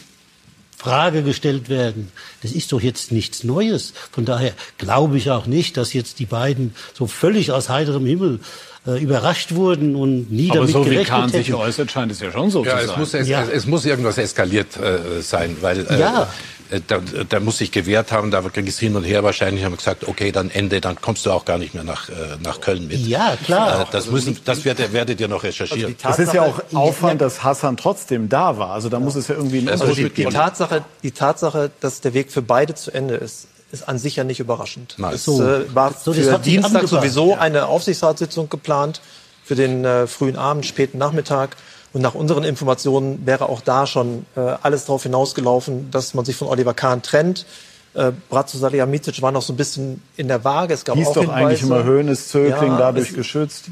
Frage 0.77 1.23
gestellt 1.23 1.71
werden. 1.71 2.13
Das 2.43 2.53
ist 2.53 2.73
doch 2.73 2.81
jetzt 2.83 3.11
nichts 3.11 3.43
Neues. 3.43 3.95
Von 4.13 4.27
daher 4.27 4.53
glaube 4.77 5.17
ich 5.17 5.31
auch 5.31 5.47
nicht, 5.47 5.79
dass 5.79 5.95
jetzt 5.95 6.19
die 6.19 6.27
beiden 6.27 6.75
so 6.93 7.07
völlig 7.07 7.53
aus 7.53 7.71
heiterem 7.71 8.05
Himmel 8.05 8.41
äh, 8.87 9.03
überrascht 9.03 9.55
wurden 9.55 9.97
und 9.97 10.31
nie 10.31 10.51
Aber 10.51 10.61
damit 10.61 10.73
so 10.73 10.85
wie 10.85 10.91
gerechnet 10.91 11.09
Kahn 11.09 11.29
sich 11.31 11.53
äußert, 11.55 11.91
scheint 11.91 12.13
es 12.13 12.21
ja 12.21 12.31
schon 12.31 12.51
so 12.51 12.65
Ja, 12.65 12.73
zu 12.79 12.85
es 12.85 12.87
sein. 12.91 12.99
muss, 13.01 13.15
es, 13.15 13.29
Ja. 13.29 13.43
es, 13.43 13.49
es 13.51 13.67
muss 13.67 13.85
irgendwas 13.87 14.19
eskaliert 14.19 14.77
äh, 14.77 15.23
sein, 15.23 15.57
weil 15.61 15.87
äh, 15.89 15.99
Ja. 16.01 16.29
äh, 16.71 16.81
da, 16.87 17.01
da 17.29 17.41
muss 17.41 17.59
sich 17.59 17.71
gewehrt 17.73 18.13
haben, 18.13 18.31
da 18.31 18.41
ging 18.41 18.67
es 18.67 18.79
hin 18.79 18.95
und 18.97 19.05
her. 19.05 19.23
Wahrscheinlich 19.25 19.65
haben 19.65 19.73
wir 19.73 19.77
gesagt, 19.79 20.07
okay, 20.07 20.33
dann 20.33 20.51
Ende, 20.51 20.81
dann 20.83 21.01
kommst 21.01 21.25
du 21.25 21.31
auch 21.31 21.45
gar 21.47 21.57
nicht 21.59 21.73
mehr 21.75 21.85
nach, 21.85 22.09
äh, 22.11 22.13
nach 22.43 22.61
Köln 22.61 22.87
mit. 22.89 22.99
Ja, 23.07 23.37
klar. 23.43 23.83
Äh, 23.83 23.85
das 23.91 24.11
müssen, 24.11 24.39
das 24.45 24.65
werdet, 24.67 24.93
werdet 24.93 25.19
ihr 25.21 25.29
noch 25.29 25.45
recherchieren. 25.45 25.97
Also 26.03 26.23
Es 26.23 26.29
ist 26.29 26.35
ja 26.35 26.43
auch 26.43 26.61
Auffallend, 26.75 27.21
dass 27.23 27.43
Hassan 27.43 27.77
trotzdem 27.79 28.29
da 28.29 28.59
war. 28.59 28.71
Also 28.71 28.89
da 28.91 29.01
muss 29.01 29.15
es 29.15 29.29
ja 29.29 29.35
irgendwie 29.35 29.59
einen 29.59 29.69
Also 29.71 29.85
Also 29.85 29.93
Unterschied 29.93 30.13
die, 30.13 30.15
die, 30.17 30.23
geben. 30.25 30.35
Tatsache, 30.35 30.85
die 31.03 31.11
Tatsache, 31.13 31.71
dass 31.81 32.01
der 32.03 32.13
Weg 32.13 32.31
für 32.33 32.43
beide 32.43 32.75
zu 32.75 32.91
Ende 32.91 33.15
ist, 33.15 33.47
ist 33.75 33.89
an 33.89 33.99
sich 33.99 34.17
ja 34.17 34.25
nicht 34.25 34.41
überraschend. 34.41 34.95
Nein. 34.99 35.15
Es 35.15 35.25
So. 35.25 35.43
äh, 35.43 35.75
war 35.75 35.93
So, 35.93 36.13
für 36.15 36.39
Dienstag 36.39 36.89
sowieso 36.89 37.31
ja. 37.33 37.39
eine 37.39 37.67
Aufsichtsratssitzung 37.67 38.49
geplant 38.49 39.01
für 39.45 39.55
den 39.55 39.85
äh, 39.85 40.07
frühen 40.07 40.37
Abend, 40.37 40.65
späten 40.65 40.97
Nachmittag. 40.99 41.57
Und 41.93 42.01
nach 42.03 42.15
unseren 42.15 42.43
Informationen 42.45 43.25
wäre 43.27 43.49
auch 43.49 43.61
da 43.61 43.87
schon 43.87 44.27
äh, 44.37 44.41
alles 44.63 44.87
darauf 44.87 45.03
hinausgelaufen, 45.03 45.91
dass 45.91 46.15
man 46.15 46.25
sich 46.25 46.35
von 46.37 46.49
Oliver 46.49 46.75
Kahn 46.75 47.03
trennt. 47.03 47.47
Äh, 47.95 48.11
Bratzo 48.29 48.59
Salihamidzic 48.59 49.23
war 49.23 49.31
noch 49.31 49.43
so 49.43 49.53
ein 49.53 49.57
bisschen 49.57 50.03
in 50.17 50.27
der 50.27 50.43
Waage. 50.43 50.75
Es 50.75 50.85
gab 50.85 50.97
Hieß 50.97 51.09
auch 51.09 51.15
doch 51.15 51.29
eigentlich 51.29 51.61
Hinweise. 51.61 51.83
immer 51.83 51.85
Höhnes, 51.91 52.29
Zögling 52.29 52.73
Ja, 52.73 52.79
dadurch 52.79 53.11
es- 53.11 53.15
geschützt. 53.15 53.67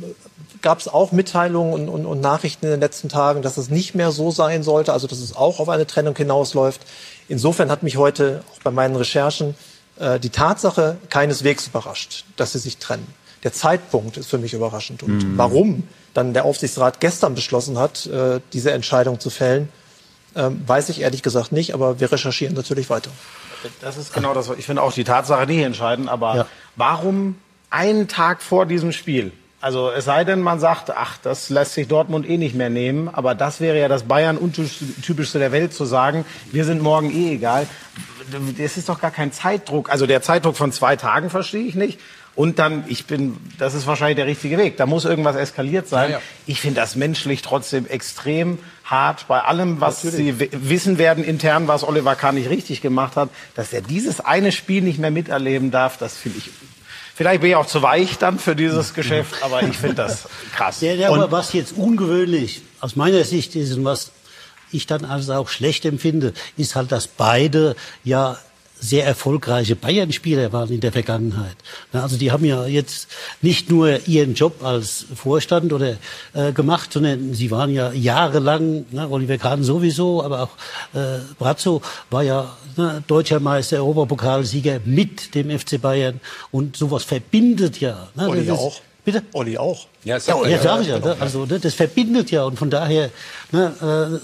gab 0.60 0.78
es 0.78 0.86
auch 0.86 1.10
Mitteilungen 1.10 1.72
und, 1.74 1.88
und, 1.88 2.06
und 2.06 2.20
Nachrichten 2.20 2.66
in 2.66 2.70
den 2.70 2.78
letzten 2.80 3.08
Tagen, 3.08 3.42
dass 3.42 3.56
es 3.56 3.68
nicht 3.70 3.96
mehr 3.96 4.12
so 4.12 4.30
sein 4.30 4.62
sollte, 4.62 4.92
also 4.92 5.08
dass 5.08 5.18
es 5.18 5.34
auch 5.34 5.58
auf 5.58 5.68
eine 5.68 5.88
Trennung 5.88 6.14
hinausläuft. 6.16 6.82
Insofern 7.28 7.68
hat 7.72 7.82
mich 7.82 7.96
heute 7.96 8.44
auch 8.54 8.62
bei 8.62 8.70
meinen 8.70 8.94
Recherchen 8.94 9.56
äh, 10.02 10.18
die 10.20 10.30
Tatsache 10.30 10.96
keineswegs 11.08 11.68
überrascht, 11.68 12.24
dass 12.36 12.52
sie 12.52 12.58
sich 12.58 12.76
trennen. 12.78 13.06
Der 13.44 13.52
Zeitpunkt 13.52 14.16
ist 14.16 14.28
für 14.28 14.38
mich 14.38 14.52
überraschend. 14.54 15.02
Und 15.02 15.36
warum 15.38 15.84
dann 16.14 16.34
der 16.34 16.44
Aufsichtsrat 16.44 17.00
gestern 17.00 17.34
beschlossen 17.34 17.78
hat, 17.78 18.06
äh, 18.06 18.40
diese 18.52 18.72
Entscheidung 18.72 19.18
zu 19.20 19.30
fällen, 19.30 19.68
ähm, 20.36 20.62
weiß 20.66 20.88
ich 20.90 21.00
ehrlich 21.00 21.22
gesagt 21.22 21.52
nicht, 21.52 21.74
aber 21.74 22.00
wir 22.00 22.10
recherchieren 22.12 22.54
natürlich 22.54 22.88
weiter. 22.90 23.10
Das 23.80 23.96
ist 23.96 24.12
genau 24.12 24.34
das. 24.34 24.50
Ich 24.58 24.66
finde 24.66 24.82
auch 24.82 24.92
die 24.92 25.04
Tatsache 25.04 25.46
nicht 25.46 25.62
entscheidend, 25.62 26.08
aber 26.08 26.36
Ja. 26.36 26.46
warum 26.76 27.36
einen 27.70 28.08
Tag 28.08 28.42
vor 28.42 28.66
diesem 28.66 28.92
Spiel? 28.92 29.32
Also 29.62 29.90
es 29.90 30.04
sei 30.04 30.24
denn, 30.24 30.40
man 30.40 30.58
sagt, 30.60 30.90
ach, 30.90 31.16
das 31.22 31.48
lässt 31.48 31.74
sich 31.74 31.86
Dortmund 31.88 32.28
eh 32.28 32.36
nicht 32.36 32.54
mehr 32.56 32.68
nehmen, 32.68 33.08
aber 33.08 33.34
das 33.36 33.60
wäre 33.60 33.78
ja 33.78 33.86
das 33.88 34.02
Bayern 34.02 34.36
untypischste 34.36 35.38
der 35.38 35.52
Welt 35.52 35.72
zu 35.72 35.84
sagen, 35.84 36.24
wir 36.50 36.64
sind 36.64 36.82
morgen 36.82 37.10
eh 37.14 37.32
egal. 37.34 37.66
Das 38.58 38.76
ist 38.76 38.88
doch 38.88 39.00
gar 39.00 39.10
kein 39.12 39.30
Zeitdruck. 39.32 39.88
Also 39.90 40.06
der 40.06 40.20
Zeitdruck 40.20 40.56
von 40.56 40.72
zwei 40.72 40.96
Tagen 40.96 41.30
verstehe 41.30 41.62
ich 41.64 41.74
nicht. 41.76 42.00
Und 42.34 42.58
dann, 42.58 42.84
ich 42.88 43.06
bin, 43.06 43.36
das 43.58 43.74
ist 43.74 43.86
wahrscheinlich 43.86 44.16
der 44.16 44.26
richtige 44.26 44.56
Weg. 44.56 44.78
Da 44.78 44.86
muss 44.86 45.04
irgendwas 45.04 45.36
eskaliert 45.36 45.86
sein. 45.86 46.10
Ja, 46.10 46.16
ja. 46.16 46.22
Ich 46.46 46.60
finde 46.62 46.80
das 46.80 46.96
menschlich 46.96 47.42
trotzdem 47.42 47.86
extrem 47.86 48.58
hart 48.84 49.28
bei 49.28 49.40
allem, 49.42 49.80
was 49.82 50.00
Sie 50.02 50.40
w- 50.40 50.48
wissen 50.50 50.96
werden 50.96 51.24
intern, 51.24 51.68
was 51.68 51.84
Oliver 51.86 52.14
Kahn 52.16 52.34
nicht 52.36 52.48
richtig 52.48 52.80
gemacht 52.80 53.16
hat, 53.16 53.28
dass 53.54 53.72
er 53.74 53.82
dieses 53.82 54.20
eine 54.20 54.50
Spiel 54.50 54.82
nicht 54.82 54.98
mehr 54.98 55.10
miterleben 55.10 55.70
darf. 55.70 55.98
Das 55.98 56.16
finde 56.16 56.38
ich. 56.38 56.50
Vielleicht 57.22 57.40
bin 57.40 57.50
ich 57.50 57.56
auch 57.56 57.66
zu 57.66 57.82
weich 57.82 58.18
dann 58.18 58.40
für 58.40 58.56
dieses 58.56 58.94
Geschäft, 58.94 59.44
aber 59.44 59.62
ich 59.62 59.76
finde 59.76 59.94
das 59.94 60.28
krass. 60.56 60.80
Ja, 60.80 60.92
ja, 60.92 61.08
aber 61.08 61.30
was 61.30 61.52
jetzt 61.52 61.72
ungewöhnlich 61.76 62.62
aus 62.80 62.96
meiner 62.96 63.22
Sicht 63.22 63.54
ist 63.54 63.72
und 63.74 63.84
was 63.84 64.10
ich 64.72 64.88
dann 64.88 65.04
also 65.04 65.34
auch 65.34 65.48
schlecht 65.48 65.84
empfinde, 65.84 66.32
ist 66.56 66.74
halt, 66.74 66.90
dass 66.90 67.06
beide 67.06 67.76
ja 68.02 68.38
sehr 68.84 69.06
erfolgreiche 69.06 69.76
Bayern-Spieler 69.76 70.52
waren 70.52 70.68
in 70.70 70.80
der 70.80 70.90
Vergangenheit. 70.90 71.54
Also 71.92 72.16
die 72.16 72.32
haben 72.32 72.44
ja 72.44 72.66
jetzt 72.66 73.06
nicht 73.40 73.70
nur 73.70 74.06
ihren 74.08 74.34
Job 74.34 74.64
als 74.64 75.06
Vorstand 75.14 75.72
oder 75.72 75.96
äh, 76.34 76.50
gemacht, 76.52 76.92
sondern 76.92 77.32
sie 77.32 77.52
waren 77.52 77.70
ja 77.70 77.92
jahrelang, 77.92 78.84
ne, 78.90 79.08
Oliver 79.08 79.38
Kahn 79.38 79.62
sowieso, 79.62 80.24
aber 80.24 80.42
auch 80.42 80.96
äh, 80.98 81.20
Brazzo 81.38 81.80
war 82.10 82.24
ja 82.24 82.56
ne, 82.76 83.04
deutscher 83.06 83.38
Meister, 83.38 83.76
Europapokalsieger 83.76 84.80
mit 84.84 85.34
dem 85.36 85.56
FC 85.56 85.80
Bayern 85.80 86.20
und 86.50 86.76
sowas 86.76 87.04
verbindet 87.04 87.80
ja. 87.80 88.08
Ne, 88.16 88.28
Olli 88.28 88.44
das 88.44 88.58
ist- 88.58 88.64
auch. 88.64 88.80
Bitte? 89.04 89.24
Olli 89.32 89.58
auch. 89.58 89.86
Ja, 90.04 90.18
Ja, 90.18 90.36
ja, 90.46 90.56
mal, 90.56 90.62
sag 90.62 90.80
ich 90.82 90.88
ja. 90.88 90.98
Ne? 90.98 91.16
Also 91.18 91.44
ne, 91.44 91.58
das 91.58 91.74
verbindet 91.74 92.30
ja 92.30 92.44
und 92.44 92.56
von 92.56 92.70
daher 92.70 93.10
ne, 93.50 93.72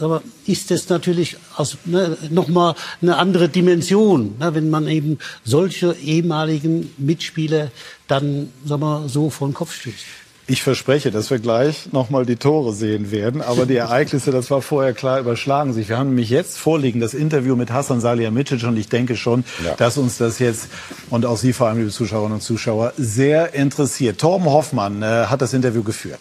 äh, 0.01 0.05
aber 0.05 0.23
ist 0.47 0.71
es 0.71 0.88
natürlich 0.88 1.37
aus 1.57 1.79
ne, 1.85 2.17
nochmal 2.31 2.77
eine 3.03 3.17
andere 3.17 3.49
Dimension, 3.49 4.37
ne, 4.38 4.55
wenn 4.55 4.71
man 4.71 4.87
eben 4.87 5.19
solche 5.45 5.95
ehemaligen 5.95 6.95
Mitspieler 6.97 7.73
dann 8.07 8.53
sag 8.64 8.79
mal, 8.79 9.09
so 9.09 9.31
vor 9.31 9.49
den 9.49 9.55
Kopf 9.55 9.75
stößt. 9.75 10.05
Ich 10.50 10.62
verspreche, 10.62 11.11
dass 11.11 11.30
wir 11.30 11.40
gleich 11.40 11.92
nochmal 11.92 12.24
die 12.24 12.37
Tore 12.37 12.72
sehen 12.72 13.11
werden. 13.11 13.42
Aber 13.42 13.66
die 13.66 13.76
Ereignisse, 13.76 14.30
das 14.30 14.50
war 14.50 14.62
vorher 14.62 14.94
klar, 14.94 15.20
überschlagen 15.20 15.74
sich. 15.74 15.90
Wir 15.90 15.98
haben 15.98 16.08
nämlich 16.08 16.30
jetzt 16.30 16.56
vorliegen 16.56 17.00
das 17.00 17.12
Interview 17.12 17.54
mit 17.54 17.70
Hassan 17.70 18.00
Salihamidzic 18.00 18.62
und 18.64 18.78
ich 18.78 18.88
denke 18.88 19.14
schon, 19.16 19.44
Ja. 19.62 19.74
dass 19.76 19.98
uns 19.98 20.16
das 20.16 20.38
jetzt 20.38 20.68
und 21.11 21.26
auch 21.26 21.37
Sie 21.37 21.52
vor 21.52 21.68
allem, 21.68 21.78
liebe 21.80 21.90
Zuschauerinnen 21.90 22.37
und 22.37 22.40
Zuschauer, 22.40 22.94
sehr 22.96 23.52
interessiert. 23.52 24.18
Torben 24.20 24.46
Hoffmann 24.46 25.02
äh, 25.02 25.26
hat 25.26 25.42
das 25.42 25.52
Interview 25.52 25.82
geführt. 25.82 26.20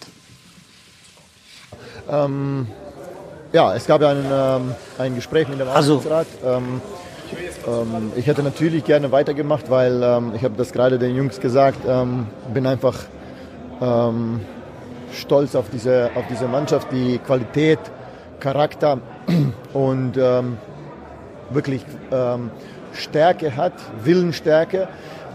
Ja, 3.52 3.74
es 3.74 3.86
gab 3.86 4.00
ja 4.02 4.10
ein, 4.10 4.24
ähm, 4.30 4.74
ein 4.98 5.14
Gespräch 5.14 5.46
mit 5.48 5.60
dem 5.60 5.68
Also- 5.68 5.96
Aufsichtsrat. 5.96 6.26
Ähm, 6.44 6.80
ähm, 7.66 8.12
ich 8.16 8.26
hätte 8.26 8.42
natürlich 8.42 8.84
gerne 8.84 9.10
weitergemacht, 9.12 9.70
weil 9.70 10.02
ähm, 10.02 10.32
ich 10.34 10.42
habe 10.42 10.54
das 10.56 10.72
gerade 10.72 10.98
den 10.98 11.14
Jungs 11.16 11.38
gesagt, 11.40 11.80
ähm, 11.86 12.26
bin 12.52 12.66
einfach 12.66 12.94
ähm, 13.80 14.40
stolz 15.12 15.54
auf 15.54 15.66
diese, 15.70 16.10
auf 16.14 16.24
diese 16.30 16.46
Mannschaft, 16.46 16.88
die 16.92 17.18
Qualität, 17.18 17.78
Charakter 18.40 19.00
und 19.72 20.16
ähm, 20.16 20.58
wirklich 21.50 21.84
ähm, 22.12 22.50
Stärke 22.92 23.56
hat, 23.56 23.72
Willenstärke. 24.04 24.88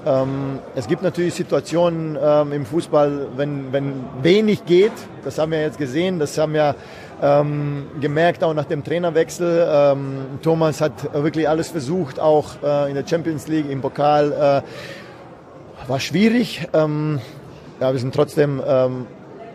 Ähm, 0.06 0.60
es 0.76 0.88
gibt 0.88 1.02
natürlich 1.02 1.34
Situationen 1.34 2.18
ähm, 2.22 2.52
im 2.52 2.66
Fußball, 2.66 3.28
wenn, 3.38 3.72
wenn 3.72 3.94
wenig 4.22 4.66
geht. 4.66 4.92
Das 5.24 5.38
haben 5.38 5.52
wir 5.52 5.62
jetzt 5.62 5.78
gesehen. 5.78 6.20
Das 6.20 6.38
haben 6.38 6.54
wir 6.54 6.76
ähm, 7.22 7.88
gemerkt 8.02 8.44
auch 8.44 8.54
nach 8.54 8.66
dem 8.66 8.84
Trainerwechsel. 8.84 9.68
Ähm, 9.70 10.18
Thomas 10.42 10.82
hat 10.82 11.14
wirklich 11.14 11.48
alles 11.48 11.70
versucht, 11.70 12.20
auch 12.20 12.62
äh, 12.64 12.90
in 12.90 12.96
der 12.96 13.08
Champions 13.08 13.48
League, 13.48 13.70
im 13.70 13.82
Pokal. 13.82 14.32
Äh, 14.32 15.90
war 15.90 16.00
schwierig. 16.00 16.68
Ja, 17.84 17.92
wir 17.92 18.00
sind 18.00 18.16
trotzdem 18.16 18.62
ähm, 18.66 19.08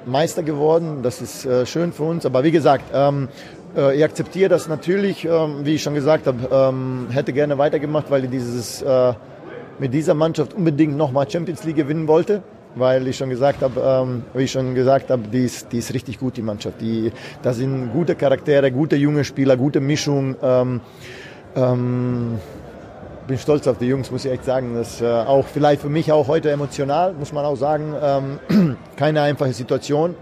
Meister 0.05 0.43
geworden. 0.43 0.99
Das 1.03 1.23
ist 1.23 1.47
äh, 1.47 1.64
schön 1.64 1.95
für 1.95 2.03
uns. 2.03 2.27
Aber 2.27 2.45
wie 2.45 2.51
gesagt, 2.51 2.85
ähm, 2.93 3.29
äh, 3.75 3.97
ich 3.97 4.05
akzeptiere 4.05 4.51
das 4.51 4.69
natürlich, 4.69 5.25
ähm, 5.25 5.64
wie 5.64 5.77
ich 5.77 5.83
schon 5.83 5.95
gesagt 5.95 6.27
habe, 6.27 6.47
ähm, 6.53 7.07
hätte 7.11 7.33
gerne 7.33 7.57
weitergemacht, 7.57 8.11
weil 8.11 8.25
ich 8.25 8.31
dieses, 8.31 8.83
äh, 8.83 9.14
mit 9.79 9.95
dieser 9.95 10.12
Mannschaft 10.12 10.53
unbedingt 10.53 10.95
nochmal 10.95 11.31
Champions 11.31 11.64
League 11.64 11.77
gewinnen 11.77 12.07
wollte. 12.07 12.43
Weil 12.75 13.09
ich 13.09 13.17
schon 13.17 13.31
gesagt 13.31 13.62
habe, 13.62 13.81
ähm, 13.81 14.25
wie 14.35 14.43
ich 14.43 14.53
schon 14.53 14.75
gesagt 14.75 15.09
habe, 15.09 15.23
die 15.27 15.47
ist, 15.47 15.73
die 15.73 15.79
ist 15.79 15.95
richtig 15.95 16.19
gut, 16.19 16.37
die 16.37 16.43
Mannschaft. 16.43 16.83
Die, 16.83 17.11
da 17.41 17.55
sind 17.55 17.95
gute 17.95 18.14
Charaktere, 18.14 18.71
gute 18.71 18.97
junge 18.97 19.25
Spieler, 19.25 19.57
gute 19.57 19.81
Mischung. 19.81 20.37
Ähm, 20.43 20.83
ähm, 21.57 22.38
bin 23.29 23.38
stolz 23.38 23.67
auf 23.67 23.77
die 23.77 23.85
Jungs, 23.85 24.11
muss 24.11 24.25
ich 24.25 24.33
echt 24.33 24.45
sagen. 24.45 24.75
Das 24.75 25.03
äh, 25.03 25.07
auch 25.07 25.47
vielleicht 25.47 25.83
für 25.83 25.91
mich 25.91 26.11
auch 26.11 26.29
heute 26.29 26.51
emotional, 26.51 27.12
muss 27.12 27.33
man 27.33 27.45
auch 27.45 27.57
sagen. 27.57 27.95
Ähm, 28.03 28.77
keine 28.97 29.21
einfache 29.21 29.53
Situation. 29.53 30.14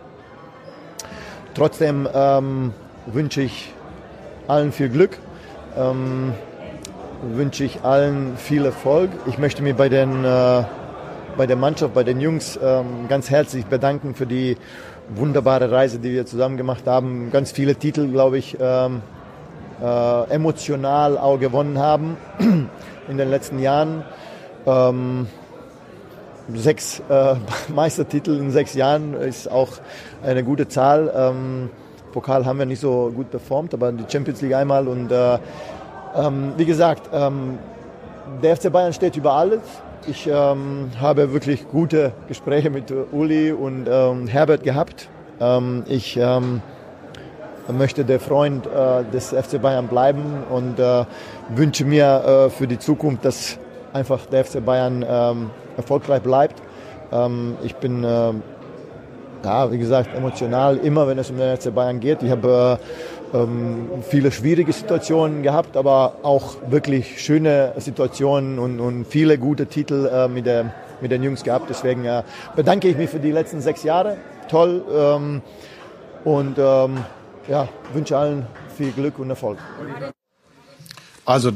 Trotzdem 1.54 2.08
ähm, 2.12 2.74
wünsche 3.06 3.42
ich 3.42 3.72
allen 4.48 4.72
viel 4.72 4.88
Glück, 4.88 5.18
ähm, 5.78 6.34
wünsche 7.22 7.64
ich 7.64 7.84
allen 7.84 8.36
viel 8.36 8.64
Erfolg. 8.64 9.10
Ich 9.26 9.38
möchte 9.38 9.62
mich 9.62 9.76
bei, 9.76 9.88
den, 9.88 10.24
äh, 10.24 10.64
bei 11.36 11.46
der 11.46 11.56
Mannschaft, 11.56 11.94
bei 11.94 12.02
den 12.02 12.20
Jungs 12.20 12.58
ähm, 12.60 13.06
ganz 13.08 13.30
herzlich 13.30 13.66
bedanken 13.66 14.16
für 14.16 14.26
die 14.26 14.56
wunderbare 15.10 15.70
Reise, 15.70 16.00
die 16.00 16.10
wir 16.10 16.26
zusammen 16.26 16.56
gemacht 16.56 16.88
haben. 16.88 17.30
Ganz 17.30 17.52
viele 17.52 17.76
Titel, 17.76 18.08
glaube 18.08 18.38
ich, 18.38 18.56
ähm, 18.60 19.00
äh, 19.80 20.30
emotional 20.30 21.16
auch 21.18 21.38
gewonnen 21.38 21.78
haben 21.78 22.16
in 23.08 23.18
den 23.18 23.30
letzten 23.30 23.58
Jahren. 23.58 24.04
Ähm, 24.66 25.26
sechs 26.54 27.02
äh, 27.08 27.34
Meistertitel 27.74 28.36
in 28.38 28.50
sechs 28.50 28.74
Jahren 28.74 29.14
ist 29.14 29.50
auch 29.50 29.72
eine 30.22 30.44
gute 30.44 30.68
Zahl. 30.68 31.12
Ähm, 31.14 31.70
Pokal 32.12 32.46
haben 32.46 32.58
wir 32.58 32.66
nicht 32.66 32.80
so 32.80 33.12
gut 33.14 33.30
performt, 33.30 33.74
aber 33.74 33.92
die 33.92 34.04
Champions 34.10 34.40
League 34.40 34.54
einmal. 34.54 34.88
Und 34.88 35.12
äh, 35.12 35.38
ähm, 36.16 36.54
wie 36.56 36.64
gesagt, 36.64 37.10
ähm, 37.12 37.58
der 38.42 38.56
FC 38.56 38.72
Bayern 38.72 38.92
steht 38.92 39.16
über 39.16 39.32
alles. 39.32 39.60
Ich 40.06 40.26
ähm, 40.26 40.90
habe 41.00 41.32
wirklich 41.32 41.68
gute 41.68 42.12
Gespräche 42.28 42.70
mit 42.70 42.92
Uli 43.12 43.52
und 43.52 43.88
ähm, 43.90 44.28
Herbert 44.28 44.62
gehabt. 44.62 45.08
Ähm, 45.40 45.84
ich 45.88 46.16
möchte 47.72 48.04
der 48.04 48.20
Freund 48.20 48.66
äh, 48.66 49.04
des 49.12 49.30
FC 49.30 49.60
Bayern 49.60 49.88
bleiben 49.88 50.44
und 50.50 50.78
äh, 50.78 51.04
wünsche 51.54 51.84
mir 51.84 52.46
äh, 52.46 52.50
für 52.50 52.66
die 52.66 52.78
Zukunft, 52.78 53.24
dass 53.24 53.58
einfach 53.92 54.26
der 54.26 54.44
FC 54.44 54.64
Bayern 54.64 55.02
erfolgreich 55.74 56.20
bleibt. 56.20 56.60
ich 57.62 57.74
bin 57.76 58.04
ja, 59.46 59.70
wie 59.70 59.78
gesagt, 59.78 60.14
emotional 60.14 60.76
immer, 60.78 61.06
wenn 61.06 61.18
es 61.18 61.30
um 61.30 61.38
den 61.38 61.56
FC 61.56 61.72
Bayern 61.74 62.00
geht. 62.00 62.22
Ich 62.22 62.30
habe 62.30 62.78
äh, 63.32 63.36
ähm, 63.36 63.88
viele 64.02 64.32
schwierige 64.32 64.72
Situationen 64.72 65.42
gehabt, 65.42 65.76
aber 65.76 66.16
auch 66.22 66.56
wirklich 66.68 67.22
schöne 67.22 67.72
Situationen 67.76 68.58
und, 68.58 68.80
und 68.80 69.04
viele 69.04 69.38
gute 69.38 69.66
Titel 69.66 70.10
äh, 70.12 70.28
mit, 70.28 70.46
der, 70.46 70.72
mit 71.00 71.12
den 71.12 71.22
Jungs 71.22 71.44
gehabt. 71.44 71.66
Deswegen 71.68 72.04
äh, 72.04 72.22
bedanke 72.54 72.88
ich 72.88 72.96
mich 72.96 73.10
für 73.10 73.20
die 73.20 73.30
letzten 73.30 73.60
sechs 73.60 73.82
Jahre. 73.84 74.16
Toll. 74.48 74.82
Ähm, 74.92 75.42
und 76.24 76.58
ähm, 76.58 77.04
ja, 77.48 77.68
wünsche 77.92 78.16
allen 78.16 78.46
viel 78.76 78.92
Glück 78.92 79.18
und 79.18 79.30
Erfolg. 79.30 79.58
Also 81.24 81.52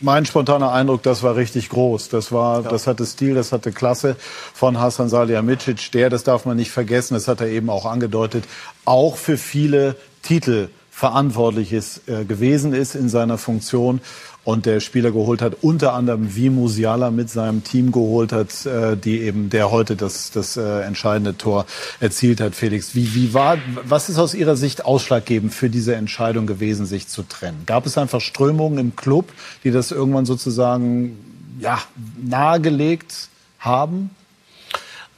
mein 0.00 0.26
spontaner 0.26 0.72
Eindruck, 0.72 1.02
das 1.02 1.22
war 1.22 1.36
richtig 1.36 1.68
groß. 1.70 2.08
Das 2.10 2.32
war, 2.32 2.62
ja. 2.62 2.68
das 2.68 2.86
hatte 2.86 3.06
Stil, 3.06 3.34
das 3.34 3.52
hatte 3.52 3.72
Klasse 3.72 4.16
von 4.52 4.78
Hasan 4.78 5.08
Salihamidzic. 5.08 5.90
Der, 5.92 6.10
das 6.10 6.24
darf 6.24 6.44
man 6.44 6.56
nicht 6.56 6.70
vergessen, 6.70 7.14
das 7.14 7.28
hat 7.28 7.40
er 7.40 7.48
eben 7.48 7.70
auch 7.70 7.86
angedeutet, 7.86 8.44
auch 8.84 9.16
für 9.16 9.38
viele 9.38 9.96
Titel 10.22 10.68
verantwortlich 10.96 11.74
ist, 11.74 12.08
äh, 12.08 12.24
gewesen 12.24 12.72
ist 12.72 12.94
in 12.94 13.10
seiner 13.10 13.36
Funktion 13.36 14.00
und 14.44 14.64
der 14.64 14.80
Spieler 14.80 15.10
geholt 15.10 15.42
hat, 15.42 15.58
unter 15.60 15.92
anderem 15.92 16.34
wie 16.34 16.48
Musiala 16.48 17.10
mit 17.10 17.28
seinem 17.28 17.62
Team 17.62 17.92
geholt 17.92 18.32
hat, 18.32 18.64
äh, 18.64 18.96
die 18.96 19.20
eben 19.20 19.50
der 19.50 19.70
heute 19.70 19.94
das, 19.94 20.30
das 20.30 20.56
äh, 20.56 20.80
entscheidende 20.84 21.36
Tor 21.36 21.66
erzielt 22.00 22.40
hat. 22.40 22.54
Felix, 22.54 22.94
wie, 22.94 23.14
wie 23.14 23.34
war, 23.34 23.58
was 23.84 24.08
ist 24.08 24.18
aus 24.18 24.32
Ihrer 24.32 24.56
Sicht 24.56 24.86
ausschlaggebend 24.86 25.52
für 25.52 25.68
diese 25.68 25.94
Entscheidung 25.94 26.46
gewesen, 26.46 26.86
sich 26.86 27.08
zu 27.08 27.24
trennen? 27.24 27.64
Gab 27.66 27.84
es 27.84 27.98
einfach 27.98 28.22
Strömungen 28.22 28.78
im 28.78 28.96
Club, 28.96 29.34
die 29.64 29.72
das 29.72 29.90
irgendwann 29.90 30.24
sozusagen 30.24 31.18
ja, 31.60 31.78
nahegelegt 32.24 33.28
haben? 33.58 34.08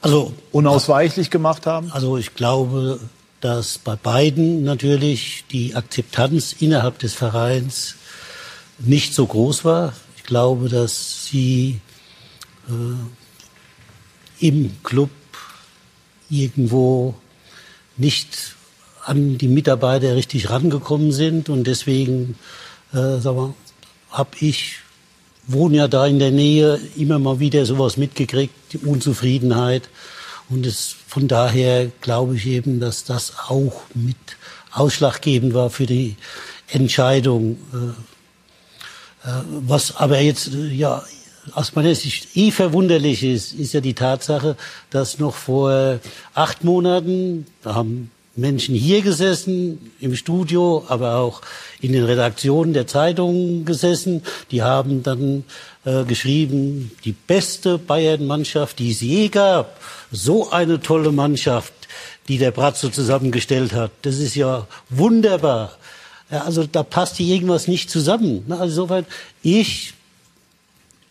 Also 0.01 0.33
unausweichlich 0.51 1.29
gemacht 1.29 1.65
haben? 1.65 1.89
Also 1.93 2.17
ich 2.17 2.35
glaube, 2.35 2.99
dass 3.41 3.77
bei 3.77 3.95
beiden 3.95 4.63
natürlich 4.63 5.45
die 5.51 5.75
Akzeptanz 5.75 6.55
innerhalb 6.59 6.99
des 6.99 7.13
Vereins 7.13 7.95
nicht 8.79 9.13
so 9.13 9.25
groß 9.25 9.65
war. 9.65 9.93
Ich 10.17 10.23
glaube, 10.23 10.69
dass 10.69 11.25
sie 11.25 11.79
äh, 12.67 14.45
im 14.45 14.71
Club 14.83 15.09
irgendwo 16.29 17.15
nicht 17.97 18.55
an 19.05 19.37
die 19.37 19.47
Mitarbeiter 19.47 20.15
richtig 20.15 20.49
rangekommen 20.49 21.11
sind 21.11 21.49
und 21.49 21.65
deswegen 21.65 22.35
äh, 22.93 23.19
habe 24.11 24.29
ich 24.39 24.79
wohne 25.47 25.77
ja 25.77 25.87
da 25.87 26.05
in 26.05 26.19
der 26.19 26.31
Nähe 26.31 26.79
immer 26.95 27.17
mal 27.17 27.39
wieder 27.39 27.65
sowas 27.65 27.97
mitgekriegt, 27.97 28.53
die 28.71 28.77
Unzufriedenheit 28.77 29.89
und 30.49 30.65
es 30.65 30.95
von 31.09 31.27
daher 31.27 31.87
glaube 32.01 32.35
ich 32.35 32.45
eben, 32.45 32.79
dass 32.79 33.03
das 33.03 33.33
auch 33.47 33.81
mit 33.95 34.15
ausschlaggebend 34.71 35.55
war 35.55 35.71
für 35.71 35.87
die 35.87 36.17
Entscheidung. 36.67 37.57
Äh, 37.73 39.27
äh, 39.27 39.41
was 39.61 39.95
aber 39.95 40.19
jetzt, 40.19 40.53
äh, 40.53 40.67
ja, 40.67 41.03
aus 41.53 41.73
meiner 41.73 41.95
Sicht 41.95 42.37
eh 42.37 42.51
verwunderlich 42.51 43.23
ist, 43.23 43.53
ist 43.53 43.73
ja 43.73 43.81
die 43.81 43.95
Tatsache, 43.95 44.55
dass 44.91 45.17
noch 45.17 45.33
vor 45.33 45.99
acht 46.35 46.63
Monaten, 46.63 47.47
da 47.63 47.73
haben 47.73 48.11
Menschen 48.39 48.75
hier 48.75 49.01
gesessen, 49.01 49.91
im 49.99 50.15
Studio, 50.15 50.85
aber 50.87 51.15
auch 51.15 51.41
in 51.81 51.93
den 51.93 52.05
Redaktionen 52.05 52.73
der 52.73 52.87
Zeitungen 52.87 53.65
gesessen. 53.65 54.23
Die 54.51 54.61
haben 54.61 55.03
dann 55.03 55.43
äh, 55.85 56.03
geschrieben, 56.03 56.91
die 57.05 57.13
beste 57.13 57.77
Bayern-Mannschaft, 57.77 58.79
die 58.79 58.91
es 58.91 59.01
je 59.01 59.29
gab. 59.29 59.79
So 60.11 60.49
eine 60.49 60.79
tolle 60.79 61.11
Mannschaft, 61.11 61.73
die 62.27 62.37
der 62.37 62.51
Bratzo 62.51 62.89
zusammengestellt 62.89 63.73
hat. 63.73 63.91
Das 64.03 64.17
ist 64.17 64.35
ja 64.35 64.67
wunderbar. 64.89 65.77
Ja, 66.31 66.43
also 66.43 66.65
da 66.65 66.83
passt 66.83 67.17
hier 67.17 67.33
irgendwas 67.33 67.67
nicht 67.67 67.89
zusammen. 67.89 68.45
Also 68.49 68.65
insofern, 68.65 69.05
ich, 69.41 69.93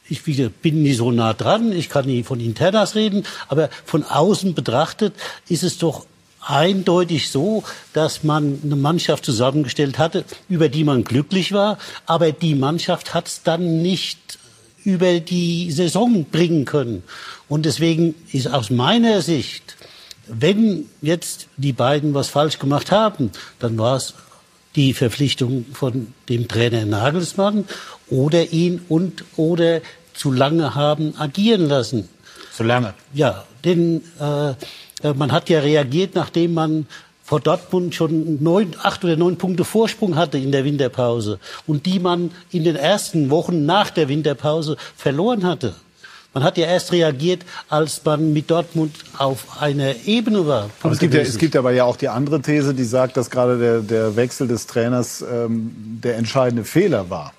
ich 0.09 0.23
bin 0.23 0.83
nie 0.83 0.95
so 0.95 1.11
nah 1.11 1.35
dran, 1.35 1.73
ich 1.73 1.89
kann 1.89 2.07
nie 2.07 2.23
von 2.23 2.41
Internas 2.41 2.95
reden, 2.95 3.25
aber 3.49 3.69
von 3.85 4.05
außen 4.05 4.55
betrachtet 4.55 5.15
ist 5.49 5.65
es 5.65 5.79
doch 5.79 6.07
eindeutig 6.41 7.31
so, 7.31 7.65
dass 7.93 8.25
man 8.25 8.61
eine 8.63 8.77
Mannschaft 8.77 9.25
zusammengestellt 9.25 9.99
hatte, 9.99 10.25
über 10.49 10.69
die 10.69 10.85
man 10.85 11.05
glücklich 11.05 11.53
war, 11.53 11.79
aber 12.07 12.33
die 12.33 12.55
Mannschaft 12.55 13.15
hat 13.15 13.29
es 13.29 13.43
dann 13.43 13.83
nicht 13.83 14.39
über 14.85 15.21
die 15.21 15.71
Saison 15.71 16.25
bringen 16.25 16.65
können. 16.65 17.03
Und 17.49 17.67
deswegen 17.67 18.15
ist 18.33 18.49
aus 18.49 18.71
meiner 18.71 19.23
Sicht, 19.23 19.77
wenn 20.27 20.89
jetzt 21.03 21.49
die 21.57 21.73
beiden 21.73 22.15
was 22.15 22.29
falsch 22.29 22.59
gemacht 22.59 22.91
haben, 22.91 23.31
dann 23.59 23.79
war 23.79 23.97
es 23.97 24.15
die 24.77 24.95
Verpflichtung 24.95 25.67
von 25.73 26.13
dem 26.29 26.47
Trainer 26.47 26.85
Nagelsmann 26.85 27.65
oder 28.09 28.53
ihn 28.53 28.81
und 28.89 29.25
oder 29.37 29.81
zu 30.15 30.31
lange 30.31 30.75
haben 30.75 31.15
agieren 31.19 31.69
lassen. 31.69 32.09
Zu 32.55 32.65
lange? 32.65 32.95
Ja, 33.15 33.45
denn 33.65 34.03
äh, 34.21 34.55
man 35.03 35.33
hat 35.33 35.49
ja 35.49 35.61
reagiert, 35.61 36.15
nachdem 36.15 36.55
man 36.55 36.87
vor 37.29 37.41
Dortmund 37.41 37.95
schon 37.95 38.43
neun, 38.43 38.75
acht 38.83 39.05
oder 39.05 39.17
neun 39.17 39.37
Punkte 39.37 39.65
Vorsprung 39.65 40.17
hatte 40.17 40.39
in 40.39 40.51
der 40.51 40.65
Winterpause 40.65 41.39
und 41.67 41.85
die 41.85 42.01
man 42.01 42.31
in 42.51 42.65
den 42.65 42.75
ersten 42.75 43.29
Wochen 43.29 43.67
nach 43.67 43.91
der 43.91 44.09
Winterpause 44.09 44.79
verloren 44.97 45.45
hatte. 45.45 45.75
Man 46.33 46.43
hat 46.43 46.57
ja 46.57 46.67
erst 46.67 46.93
reagiert, 46.93 47.43
als 47.69 48.03
man 48.05 48.33
mit 48.33 48.51
Dortmund 48.51 48.95
auf 49.19 49.61
einer 49.61 49.95
Ebene 50.07 50.47
war. 50.47 50.71
Aber 50.83 50.93
es 50.93 50.99
gibt, 50.99 51.13
ja, 51.15 51.21
es 51.21 51.37
gibt 51.37 51.57
aber 51.57 51.73
ja 51.73 51.85
auch 51.85 51.97
die 51.97 52.09
andere 52.09 52.41
These, 52.41 52.75
die 52.75 52.85
sagt, 52.85 53.17
dass 53.17 53.29
gerade 53.29 53.59
der, 53.59 53.81
der 53.81 54.17
Wechsel 54.17 54.49
des 54.49 54.67
Trainers 54.67 55.23
ähm, 55.23 55.73
der 56.03 56.17
entscheidende 56.17 56.65
Fehler 56.65 57.11
war. 57.11 57.33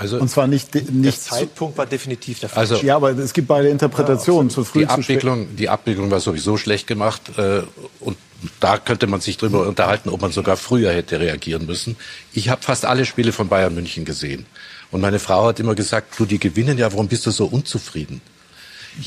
Also 0.00 0.18
und 0.18 0.30
zwar 0.30 0.46
nicht, 0.46 0.74
nicht 0.74 1.04
der 1.04 1.12
Zeitpunkt 1.12 1.76
war 1.76 1.84
definitiv 1.84 2.40
der 2.40 2.48
falsche. 2.48 2.74
Also, 2.76 2.86
ja, 2.86 2.96
aber 2.96 3.10
es 3.10 3.34
gibt 3.34 3.48
beide 3.48 3.68
Interpretationen. 3.68 4.48
Ja, 4.48 4.54
zu 4.54 4.64
früh, 4.64 4.80
die 4.80 4.86
Abwicklung, 4.86 5.56
die 5.56 5.68
Abwicklung 5.68 6.10
war 6.10 6.20
sowieso 6.20 6.56
schlecht 6.56 6.86
gemacht 6.86 7.20
äh, 7.36 7.60
und 8.00 8.16
da 8.60 8.78
könnte 8.78 9.06
man 9.06 9.20
sich 9.20 9.36
drüber 9.36 9.66
unterhalten, 9.68 10.08
ob 10.08 10.22
man 10.22 10.32
sogar 10.32 10.56
früher 10.56 10.90
hätte 10.90 11.20
reagieren 11.20 11.66
müssen. 11.66 11.96
Ich 12.32 12.48
habe 12.48 12.62
fast 12.62 12.86
alle 12.86 13.04
Spiele 13.04 13.32
von 13.32 13.48
Bayern 13.48 13.74
München 13.74 14.06
gesehen 14.06 14.46
und 14.90 15.02
meine 15.02 15.18
Frau 15.18 15.48
hat 15.48 15.60
immer 15.60 15.74
gesagt, 15.74 16.18
du, 16.18 16.24
die 16.24 16.38
gewinnen 16.38 16.78
ja, 16.78 16.90
warum 16.90 17.08
bist 17.08 17.26
du 17.26 17.30
so 17.30 17.44
unzufrieden? 17.44 18.22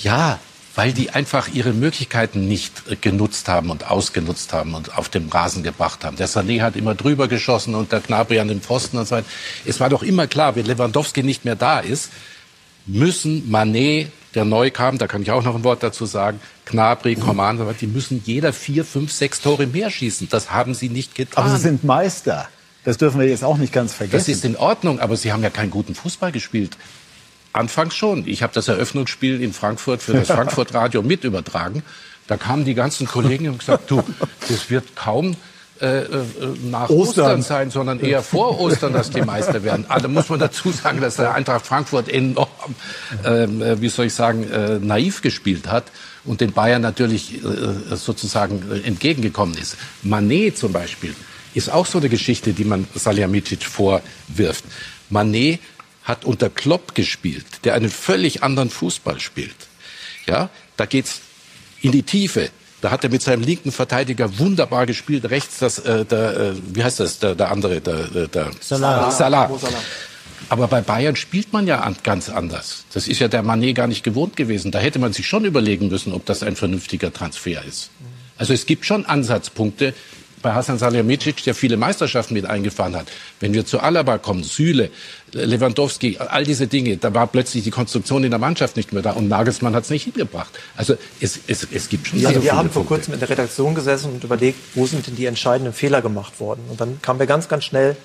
Ja, 0.03 0.39
weil 0.75 0.91
die 0.91 1.11
einfach 1.11 1.49
ihre 1.53 1.71
Möglichkeiten 1.73 2.47
nicht 2.47 3.01
genutzt 3.01 3.47
haben 3.47 3.69
und 3.69 3.89
ausgenutzt 3.89 4.53
haben 4.53 4.73
und 4.73 4.97
auf 4.97 5.09
dem 5.09 5.29
Rasen 5.29 5.63
gebracht 5.63 6.03
haben. 6.03 6.17
Der 6.17 6.27
Sané 6.27 6.61
hat 6.61 6.75
immer 6.75 6.95
drüber 6.95 7.27
geschossen 7.27 7.75
und 7.75 7.91
der 7.91 7.99
Gnabry 7.99 8.39
an 8.39 8.47
den 8.47 8.61
Pfosten 8.61 8.97
und 8.97 9.07
so 9.07 9.15
weiter. 9.15 9.27
Es 9.65 9.79
war 9.79 9.89
doch 9.89 10.01
immer 10.01 10.27
klar, 10.27 10.55
wenn 10.55 10.65
Lewandowski 10.65 11.21
nicht 11.21 11.45
mehr 11.45 11.55
da 11.55 11.79
ist, 11.79 12.09
müssen 12.85 13.49
Manet, 13.49 14.11
der 14.33 14.45
neu 14.45 14.71
kam, 14.71 14.97
da 14.97 15.05
kann 15.05 15.21
ich 15.21 15.29
auch 15.29 15.43
noch 15.43 15.55
ein 15.55 15.63
Wort 15.63 15.83
dazu 15.83 16.07
sagen, 16.07 16.39
Gnabry, 16.65 17.15
Coman, 17.15 17.59
so 17.59 17.67
weiter, 17.67 17.77
die 17.81 17.87
müssen 17.87 18.23
jeder 18.25 18.51
vier, 18.51 18.83
fünf, 18.83 19.11
sechs 19.11 19.41
Tore 19.41 19.67
mehr 19.67 19.91
schießen. 19.91 20.27
Das 20.29 20.49
haben 20.49 20.73
sie 20.73 20.89
nicht 20.89 21.13
getan. 21.13 21.43
Aber 21.43 21.55
sie 21.55 21.61
sind 21.61 21.83
Meister. 21.83 22.47
Das 22.83 22.97
dürfen 22.97 23.19
wir 23.19 23.27
jetzt 23.27 23.43
auch 23.43 23.57
nicht 23.57 23.71
ganz 23.71 23.93
vergessen. 23.93 24.17
Das 24.17 24.27
ist 24.27 24.43
in 24.43 24.57
Ordnung, 24.57 24.99
aber 24.99 25.15
sie 25.15 25.31
haben 25.31 25.43
ja 25.43 25.49
keinen 25.49 25.69
guten 25.69 25.93
Fußball 25.95 26.31
gespielt. 26.31 26.75
Anfangs 27.53 27.95
schon. 27.95 28.27
Ich 28.27 28.43
habe 28.43 28.53
das 28.53 28.67
Eröffnungsspiel 28.67 29.41
in 29.41 29.53
Frankfurt 29.53 30.01
für 30.01 30.13
das 30.13 30.27
Frankfurt 30.31 30.73
Radio 30.73 31.01
mit 31.01 31.23
übertragen. 31.23 31.83
Da 32.27 32.37
kamen 32.37 32.65
die 32.65 32.73
ganzen 32.73 33.07
Kollegen 33.07 33.49
und 33.49 33.59
gesagt, 33.59 33.91
du, 33.91 34.03
das 34.49 34.69
wird 34.69 34.95
kaum 34.95 35.35
äh, 35.81 35.99
äh 35.99 36.05
nach 36.69 36.89
Ostern. 36.89 37.25
Ostern. 37.25 37.41
sein, 37.41 37.69
sondern 37.69 37.99
eher 37.99 38.23
vor 38.23 38.59
Ostern, 38.59 38.93
dass 38.93 39.09
die 39.09 39.21
Meister 39.21 39.63
werden. 39.63 39.85
Also 39.89 40.07
muss 40.07 40.29
man 40.29 40.39
dazu 40.39 40.71
sagen, 40.71 41.01
dass 41.01 41.17
der 41.17 41.33
Eintracht 41.33 41.65
Frankfurt 41.65 42.09
enorm, 42.09 42.47
ähm, 43.25 43.61
äh, 43.61 43.81
wie 43.81 43.89
soll 43.89 44.05
ich 44.05 44.13
sagen, 44.13 44.49
äh, 44.49 44.79
naiv 44.79 45.21
gespielt 45.21 45.67
hat 45.67 45.85
und 46.23 46.41
den 46.41 46.53
Bayern 46.53 46.81
natürlich 46.81 47.43
äh, 47.43 47.95
sozusagen 47.95 48.63
äh, 48.71 48.87
entgegengekommen 48.87 49.55
ist. 49.57 49.77
Manet 50.01 50.57
zum 50.57 50.71
Beispiel 50.71 51.15
ist 51.53 51.71
auch 51.71 51.85
so 51.85 51.99
eine 51.99 52.09
Geschichte, 52.09 52.53
die 52.53 52.63
man 52.63 52.87
Salihamidzic 52.95 53.63
vorwirft. 53.63 54.63
Manet 55.09 55.59
hat 56.03 56.25
unter 56.25 56.49
Klopp 56.49 56.95
gespielt, 56.95 57.45
der 57.63 57.75
einen 57.75 57.89
völlig 57.89 58.43
anderen 58.43 58.69
Fußball 58.69 59.19
spielt. 59.19 59.55
Ja, 60.25 60.49
da 60.77 60.85
geht's 60.85 61.21
in 61.81 61.91
die 61.91 62.03
Tiefe. 62.03 62.49
Da 62.81 62.91
hat 62.91 63.03
er 63.03 63.09
mit 63.09 63.21
seinem 63.21 63.43
linken 63.43 63.71
Verteidiger 63.71 64.37
wunderbar 64.39 64.85
gespielt. 64.85 65.29
Rechts 65.29 65.59
das, 65.59 65.79
äh, 65.79 66.03
der, 66.03 66.37
äh, 66.37 66.53
wie 66.73 66.83
heißt 66.83 66.99
das, 66.99 67.19
der, 67.19 67.35
der 67.35 67.49
andere, 67.49 67.79
der, 67.79 68.27
der 68.27 68.51
Salah. 68.59 69.09
Salah. 69.09 69.49
Aber 70.49 70.67
bei 70.67 70.81
Bayern 70.81 71.15
spielt 71.15 71.53
man 71.53 71.65
ja 71.65 71.89
ganz 72.03 72.29
anders. 72.29 72.83
Das 72.93 73.07
ist 73.07 73.19
ja 73.19 73.29
der 73.29 73.41
Manet 73.41 73.75
gar 73.75 73.87
nicht 73.87 74.03
gewohnt 74.03 74.35
gewesen. 74.35 74.71
Da 74.71 74.79
hätte 74.79 74.99
man 74.99 75.13
sich 75.13 75.27
schon 75.27 75.45
überlegen 75.45 75.87
müssen, 75.87 76.11
ob 76.11 76.25
das 76.25 76.43
ein 76.43 76.57
vernünftiger 76.57 77.13
Transfer 77.13 77.63
ist. 77.63 77.89
Also 78.37 78.53
es 78.53 78.65
gibt 78.65 78.85
schon 78.85 79.05
Ansatzpunkte, 79.05 79.93
bei 80.43 80.53
Hasan 80.53 80.77
Salihamidzic, 80.77 81.43
der 81.43 81.55
viele 81.55 81.77
Meisterschaften 81.77 82.35
mit 82.35 82.45
eingefahren 82.45 82.95
hat. 82.95 83.07
Wenn 83.39 83.53
wir 83.53 83.65
zu 83.65 83.79
Alaba 83.79 84.17
kommen, 84.17 84.43
Süle, 84.43 84.91
Lewandowski, 85.33 86.17
all 86.17 86.43
diese 86.43 86.67
Dinge, 86.67 86.97
da 86.97 87.13
war 87.13 87.27
plötzlich 87.27 87.63
die 87.63 87.71
Konstruktion 87.71 88.23
in 88.23 88.29
der 88.29 88.39
Mannschaft 88.39 88.75
nicht 88.75 88.93
mehr 88.93 89.01
da 89.01 89.11
und 89.11 89.27
Nagelsmann 89.27 89.75
hat 89.75 89.83
es 89.83 89.89
nicht 89.89 90.03
hingebracht. 90.03 90.51
Also 90.75 90.95
es, 91.19 91.39
es, 91.47 91.67
es 91.71 91.89
gibt 91.89 92.07
schon 92.07 92.19
ja, 92.19 92.29
Wir 92.41 92.55
haben 92.55 92.69
vor 92.69 92.83
Punkte. 92.83 92.95
kurzem 92.95 93.13
in 93.15 93.19
der 93.19 93.29
Redaktion 93.29 93.75
gesessen 93.75 94.13
und 94.13 94.23
überlegt, 94.23 94.59
wo 94.75 94.85
sind 94.85 95.07
denn 95.07 95.15
die 95.15 95.25
entscheidenden 95.25 95.73
Fehler 95.73 96.01
gemacht 96.01 96.39
worden? 96.39 96.63
Und 96.69 96.79
dann 96.79 97.01
kamen 97.01 97.19
wir 97.19 97.25
ganz, 97.25 97.47
ganz 97.47 97.63
schnell 97.63 97.95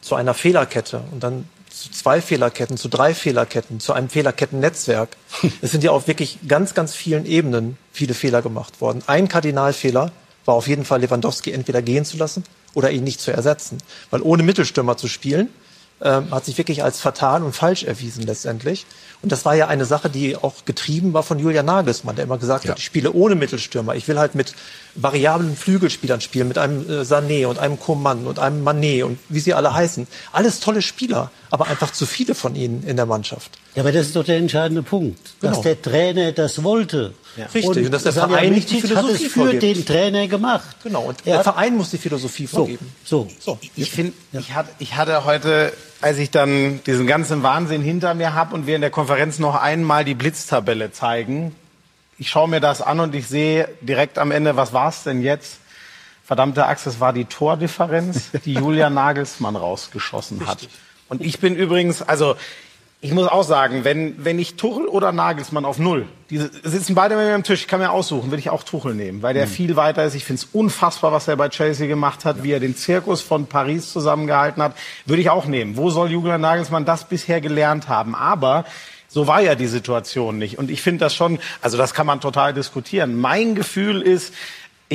zu 0.00 0.14
einer 0.14 0.34
Fehlerkette 0.34 1.02
und 1.12 1.22
dann 1.22 1.48
zu 1.70 1.90
zwei 1.90 2.20
Fehlerketten, 2.20 2.76
zu 2.76 2.88
drei 2.88 3.14
Fehlerketten, 3.14 3.80
zu 3.80 3.92
einem 3.92 4.08
Fehlerkettennetzwerk. 4.08 5.16
Es 5.62 5.72
sind 5.72 5.82
ja 5.82 5.90
auf 5.90 6.06
wirklich 6.06 6.38
ganz, 6.46 6.74
ganz 6.74 6.94
vielen 6.94 7.26
Ebenen 7.26 7.78
viele 7.92 8.14
Fehler 8.14 8.42
gemacht 8.42 8.80
worden. 8.80 9.02
Ein 9.06 9.28
Kardinalfehler 9.28 10.12
war 10.44 10.54
auf 10.54 10.68
jeden 10.68 10.84
Fall 10.84 11.00
Lewandowski 11.00 11.52
entweder 11.52 11.82
gehen 11.82 12.04
zu 12.04 12.16
lassen 12.16 12.44
oder 12.74 12.90
ihn 12.90 13.02
nicht 13.02 13.20
zu 13.20 13.32
ersetzen. 13.32 13.78
Weil 14.10 14.20
ohne 14.22 14.42
Mittelstürmer 14.42 14.96
zu 14.96 15.08
spielen, 15.08 15.48
ähm, 16.04 16.30
hat 16.30 16.44
sich 16.44 16.58
wirklich 16.58 16.84
als 16.84 17.00
fatal 17.00 17.42
und 17.42 17.56
falsch 17.56 17.82
erwiesen 17.82 18.22
letztendlich. 18.24 18.86
Und 19.22 19.32
das 19.32 19.44
war 19.46 19.54
ja 19.54 19.68
eine 19.68 19.86
Sache, 19.86 20.10
die 20.10 20.36
auch 20.36 20.66
getrieben 20.66 21.14
war 21.14 21.22
von 21.22 21.38
Julian 21.38 21.64
Nagelsmann, 21.64 22.14
der 22.14 22.26
immer 22.26 22.36
gesagt 22.36 22.64
ja. 22.64 22.70
hat, 22.70 22.78
ich 22.78 22.84
spiele 22.84 23.12
ohne 23.12 23.34
Mittelstürmer. 23.34 23.94
Ich 23.94 24.06
will 24.06 24.18
halt 24.18 24.34
mit 24.34 24.54
variablen 24.94 25.56
Flügelspielern 25.56 26.20
spielen, 26.20 26.46
mit 26.46 26.58
einem 26.58 26.88
äh, 26.88 27.00
Sané 27.00 27.46
und 27.46 27.58
einem 27.58 27.80
Coman 27.80 28.26
und 28.26 28.38
einem 28.38 28.62
Manet 28.62 29.04
und 29.04 29.18
wie 29.30 29.40
sie 29.40 29.54
alle 29.54 29.72
heißen. 29.72 30.06
Alles 30.32 30.60
tolle 30.60 30.82
Spieler, 30.82 31.30
aber 31.50 31.68
einfach 31.68 31.90
zu 31.90 32.04
viele 32.04 32.34
von 32.34 32.54
ihnen 32.54 32.84
in 32.84 32.96
der 32.96 33.06
Mannschaft. 33.06 33.58
Ja, 33.74 33.82
aber 33.82 33.90
das 33.90 34.08
ist 34.08 34.16
doch 34.16 34.24
der 34.24 34.36
entscheidende 34.36 34.82
Punkt, 34.82 35.18
genau. 35.40 35.54
dass 35.54 35.62
der 35.62 35.80
Trainer 35.80 36.32
das 36.32 36.62
wollte. 36.62 37.14
Ja. 37.36 37.46
Richtig, 37.46 37.66
und, 37.66 37.76
und 37.78 37.90
dass 37.90 38.04
der 38.04 38.12
Verein 38.12 38.52
nicht 38.52 38.70
die 38.70 38.80
Philosophie 38.80 39.12
hat 39.12 39.20
es 39.20 39.22
für 39.22 39.40
vorgibt. 39.40 39.62
den 39.62 39.84
Trainer 39.84 40.28
gemacht. 40.28 40.76
Genau, 40.82 41.02
und 41.04 41.26
der 41.26 41.42
Verein 41.42 41.76
muss 41.76 41.90
die 41.90 41.98
Philosophie 41.98 42.46
vorgeben. 42.46 42.92
So, 43.04 43.28
so. 43.40 43.58
Ich, 43.76 43.90
finde, 43.90 44.12
ja. 44.32 44.40
ich, 44.40 44.54
hatte, 44.54 44.70
ich 44.78 44.96
hatte 44.96 45.24
heute, 45.24 45.72
als 46.00 46.18
ich 46.18 46.30
dann 46.30 46.80
diesen 46.86 47.06
ganzen 47.06 47.42
Wahnsinn 47.42 47.82
hinter 47.82 48.14
mir 48.14 48.34
habe 48.34 48.54
und 48.54 48.66
wir 48.66 48.76
in 48.76 48.82
der 48.82 48.90
Konferenz 48.90 49.38
noch 49.38 49.56
einmal 49.56 50.04
die 50.04 50.14
Blitztabelle 50.14 50.92
zeigen, 50.92 51.54
ich 52.18 52.30
schaue 52.30 52.48
mir 52.48 52.60
das 52.60 52.80
an 52.80 53.00
und 53.00 53.14
ich 53.14 53.26
sehe 53.26 53.68
direkt 53.80 54.18
am 54.18 54.30
Ende, 54.30 54.56
was 54.56 54.72
war 54.72 54.88
es 54.88 55.02
denn 55.02 55.20
jetzt? 55.20 55.58
Verdammte 56.24 56.64
Axt, 56.66 56.86
es 56.86 57.00
war 57.00 57.12
die 57.12 57.24
Tordifferenz, 57.24 58.30
die 58.44 58.54
Julia 58.54 58.88
Nagelsmann 58.88 59.56
rausgeschossen 59.56 60.46
hat. 60.46 60.68
Und 61.08 61.20
ich 61.20 61.38
bin 61.38 61.54
übrigens, 61.54 62.00
also 62.00 62.36
ich 63.04 63.12
muss 63.12 63.28
auch 63.28 63.42
sagen, 63.42 63.84
wenn, 63.84 64.24
wenn 64.24 64.38
ich 64.38 64.56
Tuchel 64.56 64.86
oder 64.86 65.12
Nagelsmann 65.12 65.66
auf 65.66 65.78
Null, 65.78 66.06
die 66.30 66.38
sitzen 66.38 66.94
beide 66.94 67.16
bei 67.16 67.26
mir 67.26 67.34
am 67.34 67.42
Tisch, 67.42 67.60
ich 67.60 67.68
kann 67.68 67.80
mir 67.80 67.90
aussuchen, 67.90 68.30
würde 68.30 68.38
ich 68.38 68.48
auch 68.48 68.62
Tuchel 68.62 68.94
nehmen, 68.94 69.20
weil 69.20 69.34
der 69.34 69.44
mhm. 69.44 69.50
viel 69.50 69.76
weiter 69.76 70.04
ist. 70.04 70.14
Ich 70.14 70.24
finde 70.24 70.40
es 70.40 70.48
unfassbar, 70.54 71.12
was 71.12 71.28
er 71.28 71.36
bei 71.36 71.50
Chelsea 71.50 71.86
gemacht 71.86 72.24
hat, 72.24 72.38
ja. 72.38 72.44
wie 72.44 72.52
er 72.52 72.60
den 72.60 72.74
Zirkus 72.74 73.20
von 73.20 73.44
Paris 73.44 73.92
zusammengehalten 73.92 74.62
hat, 74.62 74.74
würde 75.04 75.20
ich 75.20 75.28
auch 75.28 75.44
nehmen. 75.44 75.76
Wo 75.76 75.90
soll 75.90 76.10
Julian 76.10 76.40
Nagelsmann 76.40 76.86
das 76.86 77.06
bisher 77.06 77.42
gelernt 77.42 77.90
haben? 77.90 78.14
Aber 78.14 78.64
so 79.06 79.26
war 79.26 79.42
ja 79.42 79.54
die 79.54 79.66
Situation 79.66 80.38
nicht. 80.38 80.56
Und 80.56 80.70
ich 80.70 80.80
finde 80.80 81.00
das 81.00 81.14
schon, 81.14 81.38
also 81.60 81.76
das 81.76 81.92
kann 81.92 82.06
man 82.06 82.22
total 82.22 82.54
diskutieren. 82.54 83.20
Mein 83.20 83.54
Gefühl 83.54 84.00
ist, 84.00 84.32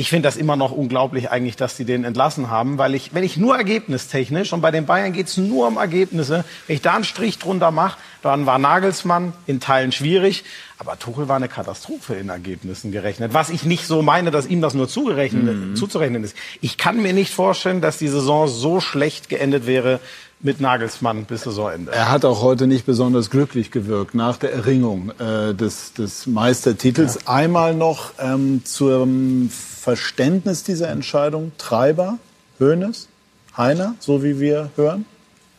ich 0.00 0.08
finde 0.08 0.28
das 0.28 0.36
immer 0.38 0.56
noch 0.56 0.72
unglaublich 0.72 1.30
eigentlich, 1.30 1.56
dass 1.56 1.76
die 1.76 1.84
den 1.84 2.04
entlassen 2.04 2.48
haben, 2.48 2.78
weil 2.78 2.94
ich, 2.94 3.12
wenn 3.12 3.22
ich 3.22 3.36
nur 3.36 3.54
ergebnistechnisch, 3.54 4.54
und 4.54 4.62
bei 4.62 4.70
den 4.70 4.86
Bayern 4.86 5.12
geht 5.12 5.26
es 5.26 5.36
nur 5.36 5.68
um 5.68 5.76
Ergebnisse, 5.76 6.46
wenn 6.66 6.76
ich 6.76 6.80
da 6.80 6.94
einen 6.94 7.04
Strich 7.04 7.38
drunter 7.38 7.70
mache, 7.70 7.98
dann 8.22 8.46
war 8.46 8.58
Nagelsmann 8.58 9.34
in 9.46 9.60
Teilen 9.60 9.92
schwierig, 9.92 10.44
aber 10.78 10.98
Tuchel 10.98 11.28
war 11.28 11.36
eine 11.36 11.48
Katastrophe 11.48 12.14
in 12.14 12.30
Ergebnissen 12.30 12.92
gerechnet. 12.92 13.34
Was 13.34 13.50
ich 13.50 13.64
nicht 13.64 13.86
so 13.86 14.00
meine, 14.00 14.30
dass 14.30 14.46
ihm 14.46 14.62
das 14.62 14.72
nur 14.72 14.88
zugerechnet, 14.88 15.44
mhm. 15.44 15.76
zuzurechnen 15.76 16.24
ist. 16.24 16.34
Ich 16.62 16.78
kann 16.78 17.02
mir 17.02 17.12
nicht 17.12 17.34
vorstellen, 17.34 17.82
dass 17.82 17.98
die 17.98 18.08
Saison 18.08 18.48
so 18.48 18.80
schlecht 18.80 19.28
geendet 19.28 19.66
wäre, 19.66 20.00
mit 20.42 20.60
Nagelsmann 20.60 21.26
bis 21.26 21.42
Saisonende. 21.42 21.92
Er 21.92 22.10
hat 22.10 22.24
auch 22.24 22.40
heute 22.40 22.66
nicht 22.66 22.86
besonders 22.86 23.28
glücklich 23.28 23.70
gewirkt 23.70 24.14
nach 24.14 24.38
der 24.38 24.54
Erringung 24.54 25.12
äh, 25.18 25.54
des, 25.54 25.92
des 25.92 26.26
Meistertitels. 26.26 27.18
Ja. 27.26 27.34
Einmal 27.34 27.74
noch 27.74 28.12
ähm, 28.18 28.62
zum 28.64 29.50
Verständnis 29.80 30.62
dieser 30.62 30.90
Entscheidung. 30.90 31.52
Treiber, 31.56 32.18
Hoeneß, 32.60 33.08
Heiner, 33.56 33.94
so 33.98 34.22
wie 34.22 34.38
wir 34.38 34.70
hören? 34.76 35.06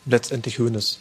Letztendlich 0.06 0.60
Hoeneß. 0.60 1.00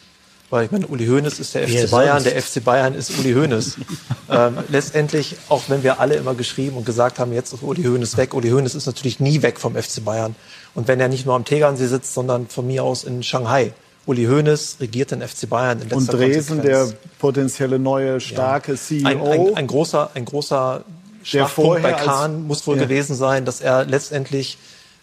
Weil 0.49 0.65
ich 0.65 0.71
meine, 0.71 0.87
Uli 0.87 1.05
Hoeneß 1.05 1.39
ist 1.39 1.53
der 1.53 1.67
FC 1.67 1.89
Bayern, 1.91 2.23
der 2.23 2.41
FC 2.41 2.63
Bayern 2.63 2.95
ist 2.95 3.17
Uli 3.19 3.33
Hoeneß. 3.33 3.77
ähm, 4.29 4.57
letztendlich, 4.69 5.35
auch 5.49 5.61
wenn 5.67 5.83
wir 5.83 5.99
alle 5.99 6.15
immer 6.15 6.33
geschrieben 6.33 6.77
und 6.77 6.85
gesagt 6.85 7.19
haben, 7.19 7.31
jetzt 7.31 7.53
ist 7.53 7.61
Uli 7.61 7.83
Hoeneß 7.83 8.17
weg. 8.17 8.33
Uli 8.33 8.49
Hoeneß 8.49 8.73
ist 8.73 8.87
natürlich 8.87 9.19
nie 9.19 9.43
weg 9.43 9.59
vom 9.59 9.75
FC 9.75 10.03
Bayern. 10.03 10.35
Und 10.73 10.87
wenn 10.87 10.99
er 10.99 11.07
nicht 11.07 11.27
nur 11.27 11.35
am 11.35 11.45
Tegernsee 11.45 11.87
sitzt, 11.87 12.15
sondern 12.15 12.47
von 12.47 12.65
mir 12.65 12.83
aus 12.83 13.03
in 13.03 13.21
Shanghai. 13.21 13.71
Uli 14.07 14.25
Hoeneß 14.25 14.77
regiert 14.79 15.11
den 15.11 15.21
FC 15.21 15.47
Bayern 15.47 15.79
in 15.79 15.89
letzter 15.89 15.95
Und 15.95 16.13
Dresen, 16.13 16.57
Konsequenz. 16.57 16.89
der 16.89 16.97
potenzielle 17.19 17.77
neue 17.77 18.19
starke 18.19 18.71
ja. 18.71 18.77
CEO. 18.77 19.07
Ein, 19.07 19.21
ein, 19.21 19.55
ein, 19.55 19.67
großer, 19.67 20.09
ein 20.15 20.25
großer 20.25 20.83
Schwachpunkt 21.23 21.83
bei 21.83 21.93
Kahn 21.93 22.47
muss 22.47 22.65
wohl 22.67 22.77
ja. 22.77 22.83
gewesen 22.83 23.15
sein, 23.15 23.45
dass 23.45 23.61
er 23.61 23.85
letztendlich 23.85 24.57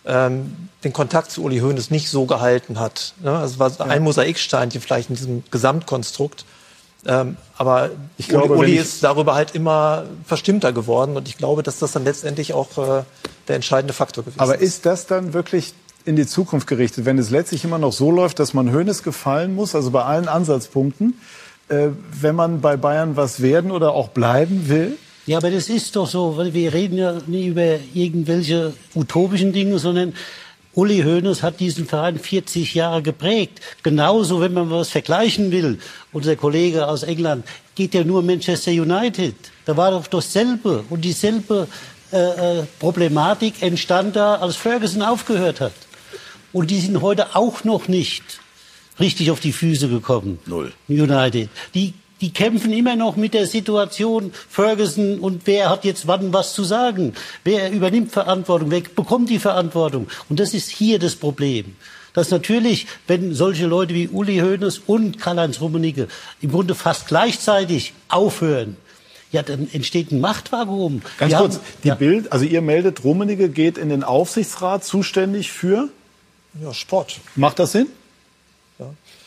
ähm, 0.06 0.68
den 0.84 0.92
Kontakt 0.92 1.30
zu 1.30 1.42
Uli 1.44 1.58
Hoeneß 1.58 1.90
nicht 1.90 2.08
so 2.08 2.26
gehalten 2.26 2.80
hat. 2.80 3.14
Ne? 3.22 3.36
Also 3.36 3.58
war 3.58 3.70
ja. 3.70 3.84
ein 3.84 4.02
Mosaiksteinchen 4.02 4.80
vielleicht 4.80 5.10
in 5.10 5.16
diesem 5.16 5.44
Gesamtkonstrukt. 5.50 6.44
Ähm, 7.06 7.36
aber 7.56 7.90
ich 8.16 8.28
glaube, 8.28 8.54
Uli, 8.54 8.72
Uli 8.72 8.76
ist 8.76 9.04
darüber 9.04 9.34
halt 9.34 9.54
immer 9.54 10.04
verstimmter 10.24 10.72
geworden 10.72 11.16
und 11.16 11.28
ich 11.28 11.36
glaube, 11.38 11.62
dass 11.62 11.78
das 11.78 11.92
dann 11.92 12.04
letztendlich 12.04 12.54
auch 12.54 12.76
äh, 12.78 13.04
der 13.46 13.56
entscheidende 13.56 13.94
Faktor 13.94 14.24
gewesen 14.24 14.36
ist. 14.36 14.42
Aber 14.42 14.58
ist 14.58 14.84
das 14.84 15.06
dann 15.06 15.32
wirklich 15.32 15.74
in 16.04 16.16
die 16.16 16.26
Zukunft 16.26 16.66
gerichtet, 16.66 17.04
wenn 17.04 17.18
es 17.18 17.30
letztlich 17.30 17.64
immer 17.64 17.78
noch 17.78 17.92
so 17.92 18.10
läuft, 18.10 18.38
dass 18.40 18.54
man 18.54 18.72
Hönes 18.72 19.02
gefallen 19.02 19.54
muss, 19.54 19.74
also 19.74 19.90
bei 19.90 20.02
allen 20.02 20.26
Ansatzpunkten, 20.26 21.20
äh, 21.68 21.88
wenn 22.20 22.34
man 22.34 22.60
bei 22.60 22.76
Bayern 22.76 23.16
was 23.16 23.42
werden 23.42 23.70
oder 23.70 23.92
auch 23.92 24.08
bleiben 24.08 24.68
will? 24.68 24.96
Ja, 25.28 25.36
aber 25.36 25.50
das 25.50 25.68
ist 25.68 25.94
doch 25.94 26.08
so, 26.08 26.38
weil 26.38 26.54
wir 26.54 26.72
reden 26.72 26.96
ja 26.96 27.20
nie 27.26 27.48
über 27.48 27.78
irgendwelche 27.92 28.72
utopischen 28.94 29.52
Dinge, 29.52 29.78
sondern 29.78 30.14
Uli 30.72 31.02
Hoeneß 31.02 31.42
hat 31.42 31.60
diesen 31.60 31.84
Verein 31.84 32.18
40 32.18 32.72
Jahre 32.72 33.02
geprägt. 33.02 33.60
Genauso, 33.82 34.40
wenn 34.40 34.54
man 34.54 34.70
was 34.70 34.88
vergleichen 34.88 35.50
will. 35.50 35.80
Unser 36.14 36.34
Kollege 36.34 36.88
aus 36.88 37.02
England 37.02 37.44
geht 37.74 37.92
ja 37.92 38.04
nur 38.04 38.22
Manchester 38.22 38.70
United. 38.70 39.34
Da 39.66 39.76
war 39.76 39.90
doch 39.90 40.06
dasselbe 40.06 40.84
und 40.88 41.04
dieselbe 41.04 41.68
äh, 42.10 42.60
äh, 42.60 42.62
Problematik 42.78 43.60
entstand 43.60 44.16
da, 44.16 44.36
als 44.36 44.56
Ferguson 44.56 45.02
aufgehört 45.02 45.60
hat. 45.60 45.74
Und 46.54 46.70
die 46.70 46.80
sind 46.80 47.02
heute 47.02 47.36
auch 47.36 47.64
noch 47.64 47.86
nicht 47.86 48.22
richtig 48.98 49.30
auf 49.30 49.40
die 49.40 49.52
Füße 49.52 49.90
gekommen. 49.90 50.38
Null. 50.46 50.72
United. 50.88 51.50
Die 51.74 51.92
die 52.20 52.32
kämpfen 52.32 52.72
immer 52.72 52.96
noch 52.96 53.16
mit 53.16 53.34
der 53.34 53.46
Situation 53.46 54.32
Ferguson 54.48 55.18
und 55.20 55.46
wer 55.46 55.70
hat 55.70 55.84
jetzt 55.84 56.06
wann 56.06 56.32
was 56.32 56.54
zu 56.54 56.64
sagen? 56.64 57.14
Wer 57.44 57.70
übernimmt 57.70 58.12
Verantwortung? 58.12 58.70
Wer 58.70 58.80
bekommt 58.80 59.30
die 59.30 59.38
Verantwortung? 59.38 60.08
Und 60.28 60.40
das 60.40 60.54
ist 60.54 60.68
hier 60.68 60.98
das 60.98 61.16
Problem. 61.16 61.76
Dass 62.14 62.30
natürlich, 62.30 62.86
wenn 63.06 63.34
solche 63.34 63.66
Leute 63.66 63.94
wie 63.94 64.08
Uli 64.08 64.38
Hoeneß 64.38 64.80
und 64.86 65.20
Karl-Heinz 65.20 65.60
Rummenigge 65.60 66.08
im 66.40 66.50
Grunde 66.50 66.74
fast 66.74 67.06
gleichzeitig 67.06 67.92
aufhören, 68.08 68.76
ja, 69.30 69.42
dann 69.42 69.68
entsteht 69.72 70.10
ein 70.10 70.20
Machtvakuum. 70.20 71.02
Ganz 71.18 71.32
Wir 71.32 71.38
kurz, 71.38 71.54
haben, 71.56 71.64
die 71.84 71.88
ja. 71.88 71.94
Bild, 71.94 72.32
also 72.32 72.44
ihr 72.44 72.62
meldet, 72.62 73.04
Rummenigge 73.04 73.50
geht 73.50 73.76
in 73.76 73.90
den 73.90 74.02
Aufsichtsrat 74.02 74.84
zuständig 74.84 75.52
für 75.52 75.90
ja, 76.62 76.72
Sport. 76.72 77.20
Macht 77.36 77.58
das 77.58 77.72
Sinn? 77.72 77.88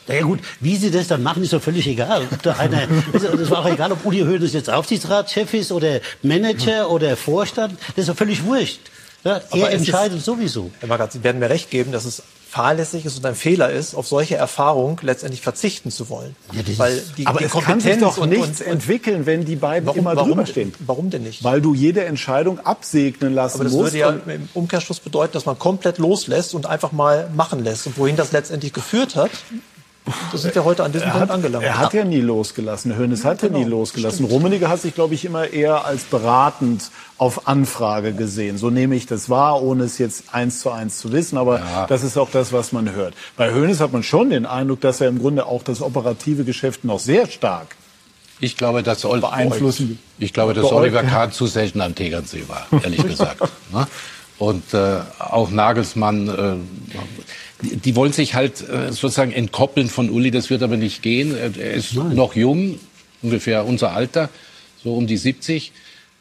Na 0.08 0.16
ja 0.16 0.24
gut, 0.24 0.40
wie 0.60 0.76
sie 0.78 0.92
das 0.92 1.08
dann 1.08 1.24
machen, 1.24 1.44
ist 1.44 1.54
doch 1.54 1.62
völlig 1.62 1.88
egal. 1.88 2.28
Ob 2.32 2.42
da 2.42 2.54
einer, 2.54 2.88
das 3.14 3.50
war 3.50 3.60
auch 3.60 3.72
egal, 3.72 3.92
ob 3.92 4.06
Uli 4.06 4.22
Hoeneß 4.22 4.54
jetzt 4.54 4.70
Aufsichtsratschef 4.70 5.54
ist 5.54 5.72
oder 5.72 6.00
Manager 6.24 6.90
oder 6.90 7.16
Vorstand. 7.16 7.78
Das 7.96 8.04
ist 8.04 8.10
doch 8.10 8.18
völlig 8.18 8.44
wurscht. 8.44 8.80
Ja, 9.24 9.40
er 9.52 9.72
entscheidet 9.72 10.18
ist, 10.18 10.26
sowieso. 10.26 10.72
Herr 10.80 10.88
Magath, 10.88 11.12
Sie 11.12 11.24
werden 11.24 11.40
mir 11.40 11.50
recht 11.50 11.70
geben, 11.70 11.92
dass 11.92 12.06
es 12.06 12.24
fahrlässig 12.52 13.06
ist 13.06 13.18
und 13.18 13.26
ein 13.26 13.36
Fehler 13.36 13.72
ist, 13.72 13.96
auf 13.96 14.08
solche 14.08 14.36
Erfahrung 14.36 15.00
letztendlich 15.04 15.40
verzichten 15.40 15.90
zu 15.90 16.10
wollen. 16.10 16.36
Ja, 16.52 16.62
Weil 16.78 17.02
die, 17.18 17.26
aber 17.26 17.40
die 17.40 17.46
es 17.46 17.52
Kompetenz 17.52 17.84
kann 17.84 17.94
sich 17.94 18.02
doch 18.02 18.26
nichts 18.26 18.60
und, 18.60 18.68
und, 18.68 18.74
entwickeln, 18.74 19.26
wenn 19.26 19.46
die 19.46 19.56
beiden 19.56 19.88
warum, 19.88 20.00
immer 20.00 20.16
warum, 20.18 20.32
drüber 20.32 20.46
stehen. 20.46 20.74
Warum 20.80 21.10
denn 21.10 21.24
nicht? 21.24 21.46
Weil 21.46 21.62
du 21.62 21.74
jede 21.74 22.04
Entscheidung 22.04 22.60
absegnen 22.60 23.34
lassen 23.34 23.56
aber 23.56 23.64
das 23.64 23.74
musst. 23.74 23.94
würde 23.94 23.98
ja 24.00 24.10
im 24.10 24.50
Umkehrschluss 24.54 25.00
bedeuten, 25.00 25.32
dass 25.32 25.46
man 25.46 25.58
komplett 25.58 25.98
loslässt 25.98 26.54
und 26.54 26.66
einfach 26.66 26.92
mal 26.92 27.30
machen 27.34 27.64
lässt. 27.64 27.88
Und 27.88 27.98
wohin 27.98 28.18
das 28.18 28.34
letztendlich 28.34 28.74
geführt 28.74 29.16
hat, 29.16 29.32
da 30.32 30.38
sind 30.38 30.56
wir 30.56 30.66
heute 30.66 30.84
an 30.84 30.92
diesem 30.92 31.10
er 31.10 31.14
Punkt 31.14 31.32
angelangt. 31.32 31.64
Er 31.64 31.78
hat 31.78 31.94
ja 31.94 32.04
nie 32.04 32.22
losgelassen. 32.22 32.96
Hönes 32.96 33.24
hat 33.24 33.42
ja, 33.42 33.48
genau, 33.48 33.60
nie 33.60 33.66
losgelassen. 33.66 34.26
Rummenigge 34.26 34.68
hat 34.68 34.82
sich, 34.82 34.96
glaube 34.96 35.14
ich, 35.14 35.26
immer 35.26 35.48
eher 35.48 35.86
als 35.86 36.04
beratend 36.04 36.90
auf 37.18 37.48
Anfrage 37.48 38.14
gesehen. 38.14 38.58
So 38.58 38.70
nehme 38.70 38.96
ich 38.96 39.06
das 39.06 39.30
wahr, 39.30 39.62
ohne 39.62 39.84
es 39.84 40.00
jetzt 40.00 40.34
eins 40.34 40.60
zu 40.60 40.72
eins 40.72 40.98
zu 40.98 41.12
wissen. 41.12 41.38
Aber 41.38 41.60
ja. 41.60 41.86
das 41.88 42.04
ist 42.04 42.18
auch 42.18 42.30
das, 42.32 42.52
was 42.52 42.72
man 42.72 42.92
hört. 42.94 43.14
Bei 43.38 43.54
Hönes 43.54 43.80
hat 43.80 43.94
man 43.94 44.04
schon 44.04 44.32
den 44.32 44.46
Eindruck, 44.46 44.82
dass 44.82 45.02
er 45.02 45.08
im 45.08 45.20
Grunde 45.20 45.46
auch 45.46 45.64
das 45.64 45.82
operative 45.82 46.44
Geschäft 46.44 46.84
noch 46.84 47.00
sehr 47.00 47.28
stark 47.28 47.76
ich 48.42 48.58
glaube, 48.58 48.82
dass, 48.84 49.04
beeinflussen. 49.04 50.00
Ich 50.18 50.34
glaube, 50.34 50.54
dass 50.54 50.66
Oliver 50.66 51.04
Kahn 51.04 51.32
zu 51.32 51.46
selten 51.46 51.80
am 51.80 51.94
Tegernsee 51.96 52.46
war, 52.48 52.66
ehrlich 52.84 53.04
gesagt. 53.08 53.40
Ne? 53.72 53.88
Und 54.40 54.74
äh, 54.74 55.02
auch 55.20 55.52
Nagelsmann, 55.52 56.28
äh, 56.28 56.98
die, 57.62 57.96
wollen 57.96 58.14
sich 58.14 58.34
halt 58.34 58.68
äh, 58.68 58.92
sozusagen 58.92 59.32
entkoppeln 59.32 59.90
von 59.90 60.10
Uli. 60.10 60.32
Das 60.32 60.50
wird 60.50 60.64
aber 60.64 60.78
nicht 60.78 61.02
gehen. 61.02 61.36
Er 61.36 61.74
ist 61.74 61.96
Nein. 61.96 62.16
noch 62.16 62.36
jung, 62.36 62.80
ungefähr 63.22 63.66
unser 63.66 63.94
Alter, 63.94 64.30
so 64.84 64.96
um 64.96 65.08
die 65.08 65.18
70. 65.18 65.72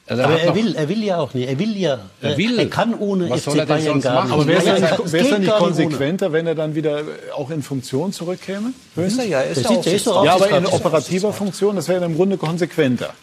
Also 0.07 0.24
aber 0.24 0.40
er 0.40 0.55
will, 0.57 0.74
er 0.74 0.88
will 0.88 1.05
ja 1.05 1.18
auch 1.18 1.35
nicht. 1.35 1.48
Er 1.48 1.59
will 1.59 1.76
ja. 1.76 2.00
Er, 2.20 2.37
will. 2.37 2.59
er 2.59 2.68
kann 2.68 2.94
ohne 2.94 3.31
Was 3.31 3.42
FC 3.42 3.44
soll 3.44 3.59
er 3.61 3.66
denn 3.66 3.85
sonst 3.85 4.05
machen? 4.07 4.33
Aber 4.33 4.46
wäre 4.46 4.59
es 4.59 4.66
ja, 4.66 5.22
nicht, 5.22 5.38
nicht 5.38 5.53
konsequenter, 5.53 6.33
wenn 6.33 6.48
er 6.48 6.57
dann 6.57 6.74
wieder 6.74 7.03
auch 7.37 7.50
in 7.50 7.62
Funktion 7.62 8.12
zurückkäme? 8.12 8.72
Ist 8.96 9.18
er 9.20 9.26
ja, 9.26 9.40
ist 9.42 9.64
er 9.64 9.87
ist 9.87 10.07
ja, 10.07 10.12
aber 10.12 10.50
in 10.50 10.66
operativer 10.66 11.33
Funktion, 11.33 11.76
das 11.76 11.87
wäre 11.87 12.05
im 12.05 12.16
Grunde 12.16 12.38
konsequenter. 12.38 13.14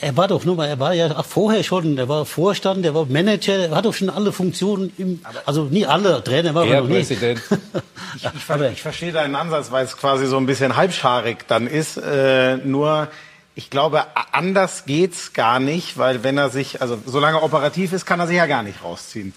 Er 0.00 0.16
war 0.16 0.26
doch 0.26 0.44
nur 0.44 0.56
mal, 0.56 0.68
er 0.68 0.80
war 0.80 0.94
ja 0.94 1.14
auch 1.18 1.24
vorher 1.24 1.62
schon, 1.62 1.98
er 1.98 2.08
war 2.08 2.24
Vorstand, 2.24 2.84
er 2.86 2.94
war 2.94 3.04
Manager, 3.04 3.68
er 3.68 3.70
hat 3.72 3.84
doch 3.84 3.92
schon 3.92 4.08
alle 4.08 4.32
Funktionen, 4.32 4.90
im, 4.96 5.20
also 5.44 5.64
nie 5.64 5.84
alle, 5.84 6.24
Trainer 6.24 6.54
war 6.54 6.64
er 6.64 6.80
noch 6.80 6.88
nie. 6.88 6.94
Präsident. 6.94 7.42
ich, 8.16 8.24
ich, 8.24 8.60
ich, 8.72 8.82
verstehe 8.82 9.12
deinen 9.12 9.34
Ansatz, 9.34 9.70
weil 9.70 9.84
es 9.84 9.98
quasi 9.98 10.26
so 10.26 10.38
ein 10.38 10.46
bisschen 10.46 10.76
halbscharig 10.76 11.46
dann 11.46 11.66
ist. 11.66 11.98
Äh, 11.98 12.56
nur, 12.56 13.08
ich 13.54 13.68
glaube, 13.68 14.04
anders 14.32 14.86
geht's 14.86 15.34
gar 15.34 15.60
nicht, 15.60 15.98
weil 15.98 16.24
wenn 16.24 16.38
er 16.38 16.48
sich, 16.48 16.80
also 16.80 16.98
solange 17.04 17.38
er 17.38 17.42
operativ 17.42 17.92
ist, 17.92 18.06
kann 18.06 18.18
er 18.18 18.26
sich 18.26 18.36
ja 18.36 18.46
gar 18.46 18.62
nicht 18.62 18.82
rausziehen. 18.82 19.34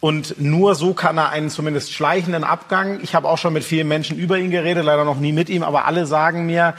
Und 0.00 0.38
nur 0.38 0.74
so 0.74 0.92
kann 0.92 1.16
er 1.16 1.30
einen 1.30 1.48
zumindest 1.48 1.92
schleichenden 1.92 2.44
Abgang. 2.44 3.00
Ich 3.02 3.14
habe 3.14 3.28
auch 3.28 3.38
schon 3.38 3.54
mit 3.54 3.64
vielen 3.64 3.88
Menschen 3.88 4.18
über 4.18 4.36
ihn 4.36 4.50
geredet, 4.50 4.84
leider 4.84 5.04
noch 5.04 5.18
nie 5.18 5.32
mit 5.32 5.48
ihm, 5.48 5.62
aber 5.62 5.86
alle 5.86 6.06
sagen 6.06 6.44
mir, 6.44 6.74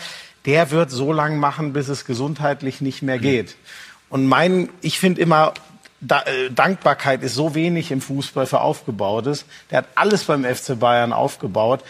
der 0.45 0.71
wird 0.71 0.91
so 0.91 1.13
lang 1.13 1.37
machen, 1.37 1.73
bis 1.73 1.87
es 1.87 2.05
gesundheitlich 2.05 2.81
nicht 2.81 3.01
mehr 3.01 3.19
geht. 3.19 3.55
Und 4.09 4.27
mein, 4.27 4.69
ich 4.81 4.99
finde 4.99 5.21
immer, 5.21 5.53
da, 6.01 6.21
äh, 6.21 6.51
Dankbarkeit 6.51 7.23
ist 7.23 7.35
so 7.35 7.55
wenig 7.55 7.91
im 7.91 8.01
Fußball 8.01 8.45
für 8.45 8.61
Aufgebautes. 8.61 9.45
Der 9.71 9.79
hat 9.79 9.85
alles 9.95 10.25
beim 10.25 10.43
FC 10.43 10.77
Bayern 10.77 11.13
aufgebaut. 11.13 11.81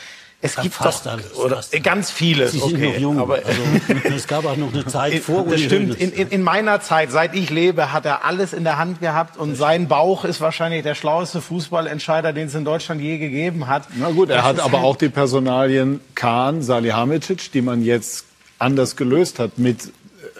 Es 0.46 0.58
gibt 0.58 0.76
fast 0.76 1.06
doch, 1.06 1.14
alles, 1.14 1.34
oder 1.36 1.56
fast 1.56 1.84
ganz 1.84 2.12
vieles. 2.12 2.52
Sie 2.52 2.60
sind 2.60 2.76
okay, 2.76 2.92
noch 2.92 3.00
jung. 3.00 3.20
Aber, 3.20 3.36
also, 3.36 3.62
es 4.16 4.28
gab 4.28 4.46
auch 4.46 4.58
noch 4.58 4.74
eine 4.74 4.86
Zeit 4.86 5.24
vor 5.24 5.46
Das 5.46 5.62
stimmt. 5.62 5.96
In, 6.00 6.12
in, 6.12 6.30
in, 6.30 6.44
meiner 6.44 6.82
Zeit, 6.82 7.12
seit 7.12 7.34
ich 7.34 7.50
lebe, 7.50 7.94
hat 7.94 8.06
er 8.06 8.26
alles 8.26 8.52
in 8.52 8.66
der 8.66 8.78
Hand 8.78 9.00
gehabt 9.00 9.38
und 9.38 9.56
sein 9.56 9.88
Bauch 9.88 10.26
ist 10.26 10.42
wahrscheinlich 10.42 10.84
der 10.84 10.96
schlaueste 10.96 11.40
Fußballentscheider, 11.40 12.34
den 12.34 12.48
es 12.48 12.56
in 12.56 12.66
Deutschland 12.66 13.00
je 13.00 13.20
gegeben 13.20 13.68
hat. 13.68 13.84
Na 13.96 14.12
gut, 14.12 14.30
er 14.30 14.38
das 14.38 14.46
hat 14.46 14.60
aber 14.60 14.84
auch 14.84 14.98
die 14.98 15.08
Personalien 15.08 16.02
Kahn, 16.14 16.62
Salihamidzic, 16.62 17.54
die 17.54 17.62
man 17.62 17.82
jetzt 17.82 18.26
anders 18.64 18.96
gelöst 18.96 19.40
hat, 19.40 19.58
mit 19.58 19.86
äh, 19.86 19.90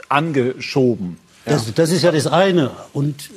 angeschoben. 0.10 1.18
Das, 1.46 1.74
das 1.74 1.92
ist 1.92 2.04
ja 2.04 2.12
das 2.12 2.28
eine. 2.28 2.72
Und 2.94 3.30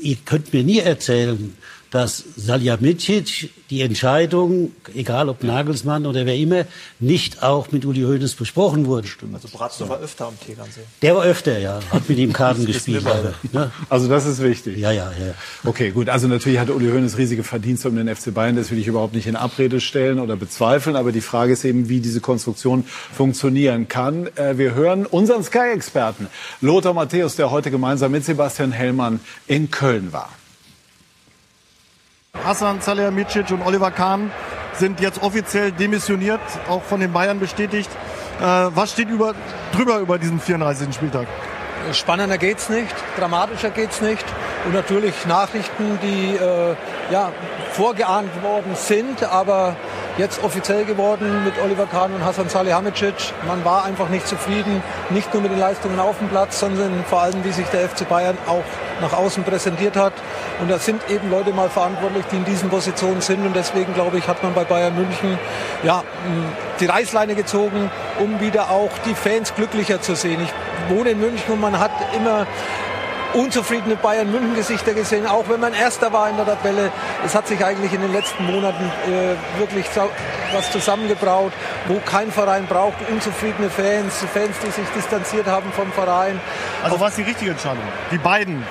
ihr 0.00 0.16
könnt 0.24 0.52
mir 0.52 0.62
nie 0.62 0.78
erzählen, 0.78 1.56
dass 1.90 2.22
Salihamidzic 2.36 3.50
die 3.70 3.82
Entscheidung, 3.82 4.72
egal 4.94 5.28
ob 5.28 5.42
Nagelsmann 5.42 6.06
oder 6.06 6.26
wer 6.26 6.36
immer, 6.36 6.64
nicht 7.00 7.42
auch 7.42 7.70
mit 7.72 7.84
Uli 7.84 8.02
Hoeneß 8.02 8.34
besprochen 8.34 8.86
wurde. 8.86 9.06
Stimmt. 9.06 9.34
Also 9.34 9.48
Bratzo 9.48 9.88
war 9.88 10.00
öfter 10.00 10.26
am 10.26 10.38
Tegernsee. 10.40 10.80
Der 11.02 11.14
war 11.16 11.24
öfter, 11.24 11.58
ja. 11.58 11.80
Hat 11.90 12.08
mit 12.08 12.18
ihm 12.18 12.32
Karten 12.32 12.66
gespielt. 12.66 13.06
Aber, 13.06 13.34
ne? 13.52 13.70
Also 13.88 14.08
das 14.08 14.26
ist 14.26 14.42
wichtig. 14.42 14.78
Ja, 14.78 14.90
ja, 14.90 15.10
ja. 15.10 15.34
Okay, 15.64 15.90
gut. 15.90 16.08
Also 16.08 16.28
natürlich 16.28 16.58
hatte 16.58 16.74
Uli 16.74 16.90
Hoeneß 16.90 17.18
riesige 17.18 17.42
Verdienste 17.42 17.88
um 17.88 17.96
den 17.96 18.14
FC 18.14 18.32
Bayern. 18.32 18.56
Das 18.56 18.70
will 18.70 18.78
ich 18.78 18.86
überhaupt 18.86 19.14
nicht 19.14 19.26
in 19.26 19.36
Abrede 19.36 19.80
stellen 19.80 20.18
oder 20.18 20.36
bezweifeln. 20.36 20.96
Aber 20.96 21.12
die 21.12 21.20
Frage 21.20 21.52
ist 21.52 21.64
eben, 21.64 21.88
wie 21.88 22.00
diese 22.00 22.20
Konstruktion 22.20 22.84
funktionieren 22.84 23.88
kann. 23.88 24.28
Äh, 24.36 24.58
wir 24.58 24.74
hören 24.74 25.06
unseren 25.06 25.42
Sky-Experten 25.42 26.28
Lothar 26.60 26.94
Matthäus, 26.94 27.36
der 27.36 27.50
heute 27.50 27.70
gemeinsam 27.70 28.12
mit 28.12 28.24
Sebastian 28.24 28.72
Hellmann 28.72 29.20
in 29.46 29.70
Köln 29.70 30.12
war. 30.12 30.30
Hassan 32.44 32.80
Salihamidzic 32.80 33.50
und 33.50 33.62
Oliver 33.62 33.90
Kahn 33.90 34.30
sind 34.74 35.00
jetzt 35.00 35.22
offiziell 35.22 35.72
demissioniert, 35.72 36.40
auch 36.68 36.82
von 36.82 37.00
den 37.00 37.12
Bayern 37.12 37.40
bestätigt. 37.40 37.90
Äh, 38.40 38.42
was 38.42 38.92
steht 38.92 39.08
über, 39.08 39.34
drüber 39.72 39.98
über 39.98 40.18
diesen 40.18 40.40
34. 40.40 40.94
Spieltag? 40.94 41.26
Spannender 41.92 42.38
geht's 42.38 42.68
nicht, 42.68 42.94
dramatischer 43.18 43.70
geht's 43.70 44.00
nicht 44.00 44.24
und 44.66 44.74
natürlich 44.74 45.26
Nachrichten, 45.26 45.98
die 46.02 46.36
äh, 46.36 46.74
ja, 47.10 47.32
vorgeahnt 47.72 48.42
worden 48.42 48.74
sind, 48.74 49.22
aber 49.22 49.76
jetzt 50.18 50.42
offiziell 50.42 50.84
geworden 50.84 51.44
mit 51.44 51.54
Oliver 51.62 51.86
Kahn 51.86 52.12
und 52.12 52.24
Hasan 52.24 52.48
Salihamidzic. 52.48 53.14
Man 53.46 53.64
war 53.64 53.84
einfach 53.84 54.08
nicht 54.08 54.26
zufrieden, 54.26 54.82
nicht 55.10 55.32
nur 55.32 55.42
mit 55.42 55.52
den 55.52 55.58
Leistungen 55.58 55.98
auf 56.00 56.18
dem 56.18 56.28
Platz, 56.28 56.58
sondern 56.60 57.04
vor 57.08 57.22
allem, 57.22 57.44
wie 57.44 57.52
sich 57.52 57.66
der 57.68 57.88
FC 57.88 58.08
Bayern 58.08 58.36
auch 58.46 58.64
nach 59.00 59.12
außen 59.12 59.44
präsentiert 59.44 59.96
hat. 59.96 60.12
Und 60.60 60.70
da 60.70 60.78
sind 60.78 61.02
eben 61.08 61.30
Leute 61.30 61.52
mal 61.52 61.68
verantwortlich, 61.68 62.24
die 62.30 62.36
in 62.36 62.44
diesen 62.44 62.68
Positionen 62.68 63.20
sind. 63.20 63.44
Und 63.44 63.54
deswegen, 63.54 63.94
glaube 63.94 64.18
ich, 64.18 64.28
hat 64.28 64.42
man 64.42 64.54
bei 64.54 64.64
Bayern 64.64 64.94
München 64.94 65.38
ja, 65.82 66.02
die 66.80 66.86
Reißleine 66.86 67.34
gezogen, 67.34 67.90
um 68.18 68.40
wieder 68.40 68.70
auch 68.70 68.90
die 69.06 69.14
Fans 69.14 69.54
glücklicher 69.54 70.00
zu 70.00 70.14
sehen. 70.14 70.40
Ich 70.42 70.94
wohne 70.94 71.10
in 71.10 71.20
München 71.20 71.52
und 71.52 71.60
man 71.60 71.78
hat 71.78 71.92
immer 72.14 72.46
unzufriedene 73.34 73.96
Bayern 73.96 74.30
München 74.30 74.54
Gesichter 74.54 74.94
gesehen, 74.94 75.26
auch 75.26 75.48
wenn 75.48 75.60
man 75.60 75.74
Erster 75.74 76.12
war 76.12 76.30
in 76.30 76.36
der 76.36 76.46
Tabelle. 76.46 76.90
Es 77.24 77.34
hat 77.34 77.46
sich 77.46 77.64
eigentlich 77.64 77.92
in 77.92 78.00
den 78.00 78.12
letzten 78.12 78.44
Monaten 78.46 78.84
äh, 78.84 79.60
wirklich 79.60 79.86
was 80.52 80.72
zusammengebraut, 80.72 81.52
wo 81.88 82.00
kein 82.04 82.32
Verein 82.32 82.66
braucht, 82.66 82.96
unzufriedene 83.10 83.68
Fans, 83.70 84.14
Fans, 84.32 84.56
die 84.64 84.70
sich 84.70 84.88
distanziert 84.94 85.46
haben 85.46 85.70
vom 85.72 85.92
Verein. 85.92 86.40
Also 86.82 86.98
was 87.00 87.16
die 87.16 87.22
richtige 87.22 87.50
Entscheidung? 87.50 87.82
Die 88.10 88.18
beiden 88.18 88.64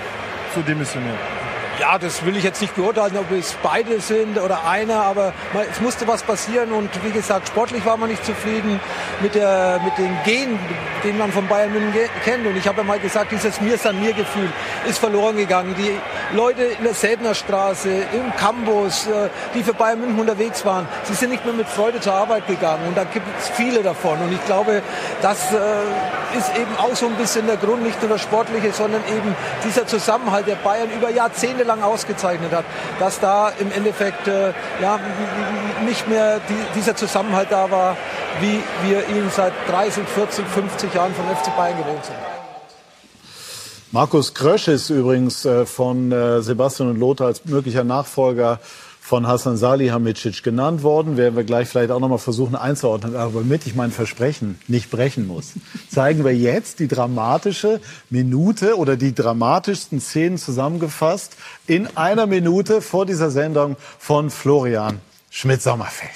zu 0.58 0.64
demissionieren. 0.64 1.47
Ja, 1.80 2.00
das 2.00 2.26
will 2.26 2.36
ich 2.36 2.44
jetzt 2.44 2.60
nicht 2.60 2.76
beurteilen, 2.76 3.16
ob 3.18 3.30
es 3.32 3.56
beide 3.62 4.02
sind 4.02 4.40
oder 4.40 4.66
einer, 4.66 5.04
aber 5.04 5.32
es 5.70 5.80
musste 5.80 6.08
was 6.08 6.24
passieren 6.24 6.72
und 6.72 6.90
wie 7.04 7.12
gesagt, 7.12 7.50
sportlich 7.50 7.86
war 7.86 7.98
man 7.98 8.10
nicht 8.10 8.26
zufrieden 8.26 8.80
mit, 9.22 9.36
der, 9.36 9.80
mit 9.84 9.96
den 10.00 10.18
Gen, 10.26 10.58
den 11.04 11.20
man 11.20 11.32
von 11.32 11.48
Bayern 11.48 11.72
München 11.72 11.94
kennt. 12.24 12.48
Und 12.48 12.58
ich 12.58 12.68
habe 12.68 12.80
ja 12.80 12.84
mal 12.84 13.00
gesagt, 13.00 13.32
dieses 13.32 13.62
Mir-San-Mir-Gefühl 13.62 14.50
ist 14.90 14.98
verloren 14.98 15.38
gegangen. 15.38 15.76
Die 15.78 15.92
Leute 16.36 16.64
in 16.64 16.84
der 16.84 16.96
Säbener 16.96 17.36
Straße, 17.36 17.90
im 17.90 18.36
Campus, 18.38 19.06
äh, 19.06 19.30
die 19.54 19.62
für 19.62 19.74
Bayern 19.74 20.00
München 20.00 20.20
unterwegs 20.20 20.66
waren, 20.66 20.88
sie 21.04 21.14
sind 21.14 21.30
nicht 21.30 21.46
mehr 21.46 21.54
mit 21.54 21.68
Freude 21.68 22.00
zur 22.00 22.14
Arbeit 22.14 22.48
gegangen. 22.48 22.88
Und 22.88 22.98
da 22.98 23.04
gibt 23.04 23.28
es 23.40 23.50
viele 23.50 23.84
davon. 23.84 24.20
Und 24.20 24.34
ich 24.34 24.44
glaube, 24.48 24.82
das 25.22 25.54
äh, 25.54 26.38
ist 26.38 26.58
eben 26.58 26.76
auch 26.80 26.96
so 26.96 27.06
ein 27.06 27.16
bisschen 27.16 27.46
der 27.46 27.58
Grund, 27.58 27.84
nicht 27.84 28.02
nur 28.02 28.10
der 28.10 28.18
sportliche, 28.18 28.72
sondern 28.72 29.02
eben 29.16 29.36
dieser 29.64 29.86
Zusammenhalt, 29.86 30.48
der 30.48 30.56
Bayern 30.56 30.90
über 30.90 31.12
Jahrzehnte 31.12 31.67
lang 31.68 31.84
ausgezeichnet 31.84 32.52
hat, 32.52 32.66
dass 33.00 33.20
da 33.20 33.50
im 33.60 33.72
Endeffekt 33.72 34.28
äh, 34.28 34.54
ja, 34.82 35.00
nicht 35.86 36.08
mehr 36.08 36.40
die, 36.50 36.80
dieser 36.80 36.96
Zusammenhalt 36.96 37.52
da 37.52 37.70
war, 37.70 37.96
wie 38.42 38.62
wir 38.88 39.08
ihn 39.10 39.30
seit 39.36 39.54
30, 39.70 40.04
40, 40.08 40.48
50 40.48 40.94
Jahren 40.94 41.14
vom 41.14 41.26
FC 41.36 41.56
Bayern 41.56 41.78
gewohnt 41.78 42.06
sind. 42.06 42.16
Markus 43.92 44.34
Krösch 44.34 44.68
ist 44.68 44.90
übrigens 44.90 45.46
äh, 45.46 45.66
von 45.66 46.12
äh, 46.12 46.42
Sebastian 46.42 46.90
und 46.90 47.00
Lothar 47.00 47.28
als 47.28 47.46
möglicher 47.46 47.84
Nachfolger 47.84 48.60
von 49.08 49.26
Hassan 49.26 49.56
Salihamidzic 49.56 50.44
genannt 50.44 50.84
worden. 50.84 51.16
Werden 51.16 51.38
wir 51.38 51.46
gleich 51.46 51.70
vielleicht 51.70 51.92
auch 51.92 52.02
noch 52.02 52.10
mal 52.10 52.18
versuchen 52.18 52.58
einzuordnen. 52.58 53.16
Aber 53.16 53.40
damit 53.40 53.66
ich 53.66 53.74
mein 53.74 53.92
Versprechen 53.92 54.60
nicht 54.68 54.92
brechen 54.92 55.28
muss, 55.28 55.54
zeigen 55.90 56.26
wir 56.26 56.36
jetzt 56.36 56.80
die 56.80 56.90
dramatische 56.90 57.80
Minute 58.10 58.78
oder 58.78 58.98
die 58.98 59.16
dramatischsten 59.16 60.02
Szenen 60.02 60.38
zusammengefasst 60.38 61.38
in 61.68 61.88
einer 61.96 62.26
Minute 62.26 62.82
vor 62.82 63.06
dieser 63.06 63.30
Sendung 63.30 63.78
von 63.98 64.30
Florian 64.30 65.00
Schmidt-Sommerfeld. 65.30 66.12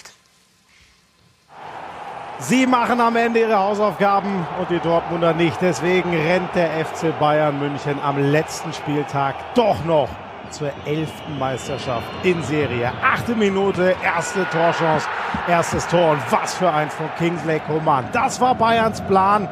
Sie 2.39 2.67
machen 2.67 2.99
am 2.99 3.15
Ende 3.15 3.39
ihre 3.39 3.57
Hausaufgaben 3.57 4.45
und 4.59 4.69
die 4.69 4.79
Dortmunder 4.79 5.33
nicht. 5.33 5.55
Deswegen 5.61 6.09
rennt 6.09 6.53
der 6.55 6.85
FC 6.85 7.17
Bayern 7.17 7.57
München 7.57 8.01
am 8.01 8.17
letzten 8.21 8.73
Spieltag 8.73 9.35
doch 9.55 9.85
noch 9.85 10.09
zur 10.51 10.71
elften 10.85 11.39
Meisterschaft 11.39 12.07
in 12.23 12.41
Serie. 12.43 12.91
Achte 13.03 13.35
Minute, 13.35 13.95
erste 14.03 14.45
Torchance, 14.49 15.07
erstes 15.47 15.87
Tor. 15.87 16.11
Und 16.11 16.31
was 16.31 16.53
für 16.53 16.71
eins 16.71 16.93
von 16.93 17.09
Kingsley 17.17 17.59
Coman. 17.61 18.05
Das 18.11 18.39
war 18.39 18.55
Bayerns 18.55 19.01
Plan. 19.01 19.47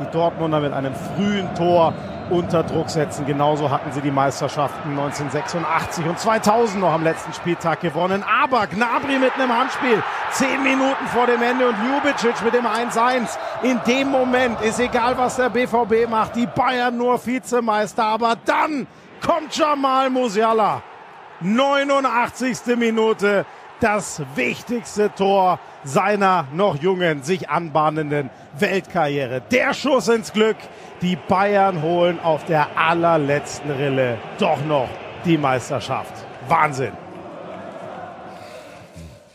Die 0.00 0.10
Dortmunder 0.10 0.60
mit 0.60 0.72
einem 0.72 0.94
frühen 0.94 1.54
Tor 1.54 1.92
unter 2.30 2.62
Druck 2.62 2.88
setzen. 2.88 3.26
Genauso 3.26 3.70
hatten 3.70 3.92
sie 3.92 4.00
die 4.00 4.10
Meisterschaften 4.10 4.90
1986 4.90 6.06
und 6.06 6.18
2000 6.18 6.80
noch 6.80 6.92
am 6.92 7.04
letzten 7.04 7.32
Spieltag 7.32 7.80
gewonnen. 7.80 8.24
Aber 8.42 8.66
Gnabry 8.66 9.18
mit 9.18 9.34
einem 9.34 9.56
Handspiel, 9.56 10.02
zehn 10.30 10.62
Minuten 10.62 11.06
vor 11.12 11.26
dem 11.26 11.42
Ende 11.42 11.68
und 11.68 11.76
Ljubicic 11.84 12.42
mit 12.42 12.54
dem 12.54 12.66
1-1. 12.66 13.36
In 13.62 13.80
dem 13.86 14.10
Moment 14.10 14.60
ist 14.62 14.80
egal, 14.80 15.16
was 15.18 15.36
der 15.36 15.50
BVB 15.50 16.08
macht, 16.08 16.36
die 16.36 16.46
Bayern 16.46 16.96
nur 16.96 17.24
Vizemeister. 17.24 18.04
Aber 18.04 18.36
dann 18.44 18.86
kommt 19.22 19.56
Jamal 19.56 20.10
Musiala. 20.10 20.82
89. 21.40 22.76
Minute, 22.76 23.46
das 23.80 24.22
wichtigste 24.36 25.12
Tor 25.14 25.58
seiner 25.84 26.46
noch 26.52 26.76
jungen, 26.80 27.22
sich 27.22 27.50
anbahnenden 27.50 28.30
Weltkarriere. 28.58 29.42
Der 29.50 29.74
Schuss 29.74 30.08
ins 30.08 30.32
Glück. 30.32 30.56
Die 31.00 31.16
Bayern 31.16 31.82
holen 31.82 32.20
auf 32.20 32.44
der 32.44 32.76
allerletzten 32.76 33.72
Rille 33.72 34.18
doch 34.38 34.64
noch 34.64 34.88
die 35.24 35.36
Meisterschaft. 35.36 36.12
Wahnsinn. 36.48 36.92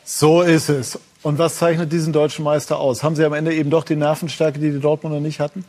So 0.06 0.42
ist 0.42 0.70
es. 0.70 0.98
Und 1.24 1.40
was 1.40 1.58
zeichnet 1.58 1.92
diesen 1.92 2.14
deutschen 2.14 2.46
Meister 2.46 2.80
aus? 2.80 3.04
Haben 3.04 3.18
sie 3.18 3.26
am 3.26 3.34
Ende 3.34 3.54
eben 3.54 3.70
doch 3.70 3.84
die 3.84 3.98
Nervenstärke, 3.98 4.60
die 4.60 4.72
die 4.72 4.80
Dortmunder 4.80 5.20
nicht 5.20 5.42
hatten? 5.42 5.66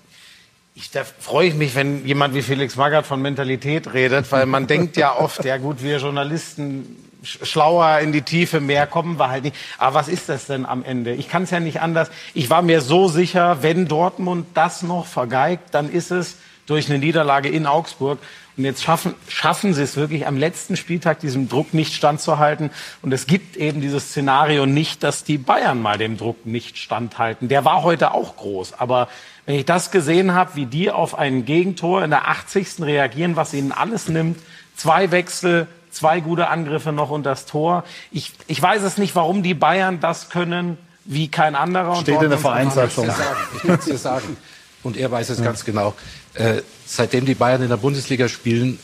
Ich, 0.80 0.92
da 0.92 1.02
freue 1.02 1.48
ich 1.48 1.54
mich, 1.54 1.74
wenn 1.74 2.06
jemand 2.06 2.34
wie 2.34 2.42
Felix 2.42 2.76
Magath 2.76 3.04
von 3.04 3.20
Mentalität 3.20 3.92
redet, 3.94 4.30
weil 4.30 4.46
man 4.46 4.66
denkt 4.68 4.96
ja 4.96 5.16
oft, 5.16 5.44
ja 5.44 5.56
gut, 5.56 5.82
wir 5.82 5.96
Journalisten 5.96 6.96
schlauer 7.24 7.98
in 7.98 8.12
die 8.12 8.22
Tiefe, 8.22 8.60
mehr 8.60 8.86
kommen 8.86 9.18
wir 9.18 9.28
halt 9.28 9.42
nicht. 9.42 9.56
Aber 9.78 9.94
was 9.94 10.06
ist 10.06 10.28
das 10.28 10.46
denn 10.46 10.64
am 10.64 10.84
Ende? 10.84 11.14
Ich 11.14 11.28
kann 11.28 11.42
es 11.42 11.50
ja 11.50 11.58
nicht 11.58 11.80
anders. 11.80 12.12
Ich 12.32 12.48
war 12.48 12.62
mir 12.62 12.80
so 12.80 13.08
sicher, 13.08 13.60
wenn 13.60 13.88
Dortmund 13.88 14.46
das 14.54 14.82
noch 14.82 15.06
vergeigt, 15.06 15.64
dann 15.72 15.90
ist 15.90 16.12
es 16.12 16.36
durch 16.66 16.88
eine 16.88 17.00
Niederlage 17.00 17.48
in 17.48 17.66
Augsburg. 17.66 18.20
Und 18.56 18.64
jetzt 18.64 18.82
schaffen, 18.82 19.14
schaffen 19.28 19.74
sie 19.74 19.82
es 19.82 19.96
wirklich 19.96 20.28
am 20.28 20.36
letzten 20.36 20.76
Spieltag 20.76 21.18
diesem 21.18 21.48
Druck 21.48 21.74
nicht 21.74 21.94
standzuhalten. 21.94 22.70
Und 23.02 23.12
es 23.12 23.26
gibt 23.26 23.56
eben 23.56 23.80
dieses 23.80 24.10
Szenario 24.10 24.64
nicht, 24.66 25.02
dass 25.02 25.24
die 25.24 25.38
Bayern 25.38 25.82
mal 25.82 25.98
dem 25.98 26.16
Druck 26.16 26.46
nicht 26.46 26.78
standhalten. 26.78 27.48
Der 27.48 27.64
war 27.64 27.82
heute 27.82 28.12
auch 28.12 28.36
groß. 28.36 28.74
Aber 28.78 29.08
wenn 29.48 29.54
ich 29.54 29.64
das 29.64 29.90
gesehen 29.90 30.34
habe, 30.34 30.56
wie 30.56 30.66
die 30.66 30.90
auf 30.90 31.18
ein 31.18 31.46
Gegentor 31.46 32.04
in 32.04 32.10
der 32.10 32.28
80. 32.28 32.82
reagieren, 32.82 33.34
was 33.34 33.54
ihnen 33.54 33.72
alles 33.72 34.06
nimmt, 34.06 34.38
zwei 34.76 35.10
Wechsel, 35.10 35.66
zwei 35.90 36.20
gute 36.20 36.48
Angriffe 36.48 36.92
noch 36.92 37.08
und 37.08 37.24
das 37.24 37.46
Tor. 37.46 37.84
Ich, 38.12 38.34
ich 38.46 38.60
weiß 38.60 38.82
es 38.82 38.98
nicht, 38.98 39.16
warum 39.16 39.42
die 39.42 39.54
Bayern 39.54 40.00
das 40.00 40.28
können 40.28 40.76
wie 41.06 41.28
kein 41.28 41.54
anderer. 41.54 41.96
Steht 41.96 42.20
in 42.20 42.28
der 42.28 42.38
Vereinssatzung. 42.38 43.08
Ich 43.56 43.62
kann 43.62 43.78
es 43.78 43.86
dir 43.86 43.96
sagen. 43.96 44.36
Und 44.82 44.98
er 44.98 45.10
weiß 45.10 45.30
es 45.30 45.38
ja. 45.38 45.46
ganz 45.46 45.64
genau. 45.64 45.94
Äh, 46.34 46.60
seitdem 46.84 47.24
die 47.24 47.34
Bayern 47.34 47.62
in 47.62 47.70
der 47.70 47.78
Bundesliga 47.78 48.28
spielen, 48.28 48.78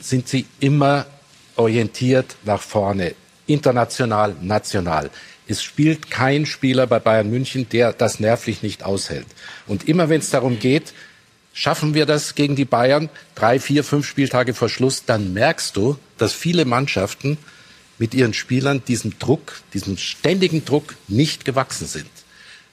sind 0.00 0.28
sie 0.28 0.46
immer 0.60 1.06
orientiert 1.56 2.36
nach 2.44 2.62
vorne. 2.62 3.16
International, 3.48 4.36
national. 4.40 5.10
Es 5.46 5.62
spielt 5.62 6.10
kein 6.10 6.46
Spieler 6.46 6.86
bei 6.86 6.98
Bayern 6.98 7.30
München, 7.30 7.68
der 7.68 7.92
das 7.92 8.20
nervlich 8.20 8.62
nicht 8.62 8.84
aushält. 8.84 9.26
Und 9.66 9.88
immer 9.88 10.08
wenn 10.08 10.20
es 10.20 10.30
darum 10.30 10.58
geht, 10.58 10.94
Schaffen 11.56 11.94
wir 11.94 12.04
das 12.04 12.34
gegen 12.34 12.56
die 12.56 12.64
Bayern 12.64 13.08
drei, 13.36 13.60
vier, 13.60 13.84
fünf 13.84 14.08
Spieltage 14.08 14.54
vor 14.54 14.68
Schluss, 14.68 15.04
dann 15.06 15.32
merkst 15.32 15.76
du, 15.76 15.96
dass 16.18 16.32
viele 16.32 16.64
Mannschaften 16.64 17.38
mit 17.96 18.12
ihren 18.12 18.34
Spielern 18.34 18.84
diesem 18.84 19.20
Druck, 19.20 19.62
diesem 19.72 19.96
ständigen 19.96 20.64
Druck 20.64 20.96
nicht 21.06 21.44
gewachsen 21.44 21.86
sind. 21.86 22.10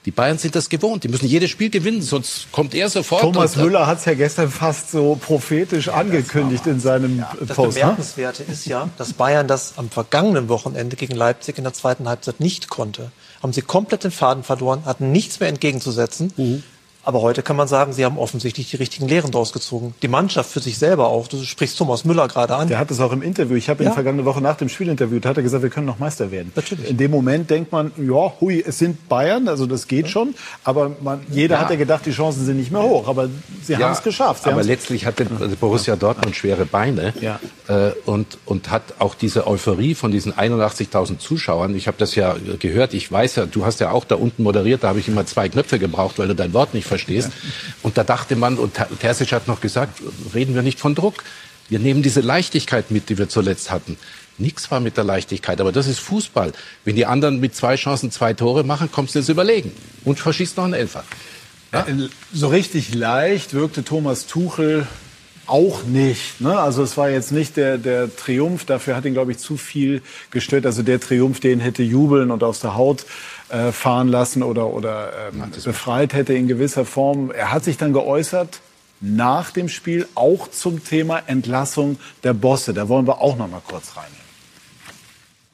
Die 0.04 0.10
Bayern 0.10 0.36
sind 0.36 0.56
das 0.56 0.68
gewohnt. 0.68 1.04
Die 1.04 1.08
müssen 1.08 1.26
jedes 1.26 1.50
Spiel 1.50 1.70
gewinnen, 1.70 2.02
sonst 2.02 2.50
kommt 2.50 2.74
er 2.74 2.88
sofort. 2.88 3.22
Thomas 3.22 3.54
Müller 3.54 3.86
hat 3.86 3.98
es 3.98 4.04
ja 4.04 4.14
gestern 4.14 4.50
fast 4.50 4.90
so 4.90 5.14
prophetisch 5.14 5.86
ja, 5.86 5.94
angekündigt 5.94 6.66
in 6.66 6.80
seinem 6.80 7.18
ja, 7.18 7.32
das 7.38 7.56
Post. 7.56 7.68
Das 7.68 7.74
ne? 7.76 7.80
Bemerkenswerte 7.82 8.42
ist 8.42 8.66
ja, 8.66 8.88
dass 8.98 9.12
Bayern 9.12 9.46
das 9.46 9.74
am 9.76 9.90
vergangenen 9.90 10.48
Wochenende 10.48 10.96
gegen 10.96 11.14
Leipzig 11.14 11.58
in 11.58 11.64
der 11.64 11.72
zweiten 11.72 12.08
Halbzeit 12.08 12.40
nicht 12.40 12.68
konnte. 12.68 13.12
Haben 13.42 13.52
sie 13.52 13.62
komplett 13.62 14.02
den 14.02 14.10
Faden 14.10 14.42
verloren, 14.42 14.84
hatten 14.86 15.12
nichts 15.12 15.38
mehr 15.38 15.48
entgegenzusetzen. 15.48 16.32
Mhm. 16.36 16.62
Aber 17.04 17.20
heute 17.20 17.42
kann 17.42 17.56
man 17.56 17.66
sagen, 17.66 17.92
sie 17.92 18.04
haben 18.04 18.16
offensichtlich 18.16 18.70
die 18.70 18.76
richtigen 18.76 19.08
Lehren 19.08 19.32
daraus 19.32 19.52
gezogen. 19.52 19.92
Die 20.02 20.08
Mannschaft 20.08 20.50
für 20.50 20.60
sich 20.60 20.78
selber 20.78 21.08
auch. 21.08 21.26
Du 21.26 21.42
sprichst 21.42 21.76
Thomas 21.76 22.04
Müller 22.04 22.28
gerade 22.28 22.54
an. 22.54 22.68
Der 22.68 22.78
hat 22.78 22.92
es 22.92 23.00
auch 23.00 23.10
im 23.10 23.22
Interview. 23.22 23.56
Ich 23.56 23.68
habe 23.68 23.82
ihn 23.82 23.88
ja. 23.88 23.92
vergangene 23.92 24.24
Woche 24.24 24.40
nach 24.40 24.56
dem 24.56 24.68
Spiel 24.68 24.88
interviewt. 24.88 25.24
Da 25.24 25.30
hat 25.30 25.36
er 25.36 25.42
gesagt, 25.42 25.64
wir 25.64 25.70
können 25.70 25.86
noch 25.86 25.98
Meister 25.98 26.30
werden. 26.30 26.52
Natürlich. 26.54 26.90
In 26.90 26.96
dem 26.98 27.10
Moment 27.10 27.50
denkt 27.50 27.72
man, 27.72 27.90
ja, 27.96 28.32
hui, 28.40 28.62
es 28.64 28.78
sind 28.78 29.08
Bayern, 29.08 29.48
also 29.48 29.66
das 29.66 29.88
geht 29.88 30.06
ja. 30.06 30.12
schon. 30.12 30.34
Aber 30.62 30.92
man, 31.02 31.22
jeder 31.28 31.56
ja. 31.56 31.62
hat 31.62 31.70
ja 31.70 31.76
gedacht, 31.76 32.06
die 32.06 32.12
Chancen 32.12 32.46
sind 32.46 32.56
nicht 32.56 32.70
mehr 32.70 32.82
hoch. 32.82 33.08
Aber 33.08 33.28
sie 33.64 33.76
haben 33.76 33.92
es 33.92 34.02
geschafft. 34.04 34.44
Sie 34.44 34.50
aber 34.50 34.62
letztlich 34.62 35.04
hatte 35.04 35.24
Borussia 35.60 35.96
Dortmund 35.96 36.36
schwere 36.36 36.66
Beine 36.66 37.14
ja. 37.20 37.40
äh, 37.66 37.90
und, 38.06 38.38
und 38.46 38.70
hat 38.70 38.82
auch 39.00 39.16
diese 39.16 39.48
Euphorie 39.48 39.96
von 39.96 40.12
diesen 40.12 40.32
81.000 40.34 41.18
Zuschauern. 41.18 41.74
Ich 41.74 41.88
habe 41.88 41.96
das 41.98 42.14
ja 42.14 42.36
gehört. 42.60 42.94
Ich 42.94 43.10
weiß 43.10 43.36
ja, 43.36 43.46
du 43.46 43.64
hast 43.66 43.80
ja 43.80 43.90
auch 43.90 44.04
da 44.04 44.14
unten 44.14 44.44
moderiert. 44.44 44.84
Da 44.84 44.88
habe 44.88 45.00
ich 45.00 45.08
immer 45.08 45.26
zwei 45.26 45.48
Knöpfe 45.48 45.80
gebraucht, 45.80 46.20
weil 46.20 46.28
du 46.28 46.36
dein 46.36 46.52
Wort 46.52 46.74
nicht 46.74 46.91
verstehst. 46.96 47.30
Ja. 47.30 47.50
Und 47.82 47.98
da 47.98 48.04
dachte 48.04 48.36
man, 48.36 48.58
und 48.58 48.78
Terzic 49.00 49.32
hat 49.32 49.48
noch 49.48 49.60
gesagt, 49.60 50.00
reden 50.34 50.54
wir 50.54 50.62
nicht 50.62 50.78
von 50.78 50.94
Druck. 50.94 51.24
Wir 51.68 51.78
nehmen 51.78 52.02
diese 52.02 52.20
Leichtigkeit 52.20 52.90
mit, 52.90 53.08
die 53.08 53.18
wir 53.18 53.28
zuletzt 53.28 53.70
hatten. 53.70 53.96
Nichts 54.38 54.70
war 54.70 54.80
mit 54.80 54.96
der 54.96 55.04
Leichtigkeit, 55.04 55.60
aber 55.60 55.72
das 55.72 55.86
ist 55.86 56.00
Fußball. 56.00 56.52
Wenn 56.84 56.96
die 56.96 57.06
anderen 57.06 57.40
mit 57.40 57.54
zwei 57.54 57.76
Chancen 57.76 58.10
zwei 58.10 58.32
Tore 58.32 58.64
machen, 58.64 58.90
kommst 58.90 59.14
du 59.14 59.20
ins 59.20 59.28
Überlegen 59.28 59.72
und 60.04 60.18
verschießt 60.18 60.56
noch 60.56 60.64
einen 60.64 60.74
Elfer. 60.74 61.04
Ja? 61.72 61.86
Äh, 61.86 62.08
so 62.32 62.48
richtig 62.48 62.94
leicht 62.94 63.54
wirkte 63.54 63.84
Thomas 63.84 64.26
Tuchel 64.26 64.86
auch 65.46 65.84
nicht. 65.84 66.40
Ne? 66.40 66.58
Also 66.58 66.82
es 66.82 66.96
war 66.96 67.10
jetzt 67.10 67.32
nicht 67.32 67.56
der, 67.56 67.78
der 67.78 68.14
Triumph, 68.14 68.64
dafür 68.64 68.96
hat 68.96 69.04
ihn, 69.04 69.12
glaube 69.12 69.32
ich, 69.32 69.38
zu 69.38 69.56
viel 69.56 70.02
gestört. 70.30 70.66
Also 70.66 70.82
der 70.82 71.00
Triumph, 71.00 71.40
den 71.40 71.60
hätte 71.60 71.82
jubeln 71.82 72.30
und 72.30 72.42
aus 72.42 72.60
der 72.60 72.74
Haut 72.74 73.04
äh, 73.52 73.70
fahren 73.70 74.08
lassen 74.08 74.42
oder, 74.42 74.68
oder 74.68 75.10
ähm, 75.30 75.50
befreit 75.62 76.14
hätte 76.14 76.32
in 76.32 76.48
gewisser 76.48 76.86
Form. 76.86 77.30
Er 77.30 77.52
hat 77.52 77.64
sich 77.64 77.76
dann 77.76 77.92
geäußert 77.92 78.60
nach 79.00 79.50
dem 79.50 79.68
Spiel 79.68 80.08
auch 80.14 80.48
zum 80.48 80.82
Thema 80.82 81.20
Entlassung 81.26 81.98
der 82.24 82.32
Bosse. 82.32 82.72
Da 82.72 82.88
wollen 82.88 83.06
wir 83.06 83.20
auch 83.20 83.36
noch 83.36 83.48
mal 83.48 83.60
kurz 83.68 83.96
reinnehmen. 83.96 84.22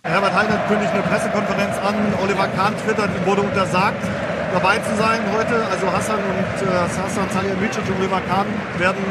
Herbert 0.04 0.32
Heinert 0.32 0.68
kündigt 0.68 0.92
eine 0.92 1.02
Pressekonferenz 1.02 1.76
an. 1.78 1.96
Oliver 2.22 2.46
Kahn 2.48 2.74
twittert, 2.86 3.10
wurde 3.26 3.42
untersagt, 3.42 4.02
dabei 4.52 4.78
zu 4.78 4.94
sein 4.96 5.20
heute. 5.36 5.56
Also 5.66 5.90
Hassan 5.90 6.18
und 6.18 6.68
äh, 6.68 6.70
Hassan 6.70 7.28
Salihamidzic 7.34 7.82
und 7.88 7.98
Oliver 7.98 8.20
Kahn 8.28 8.46
werden 8.78 9.02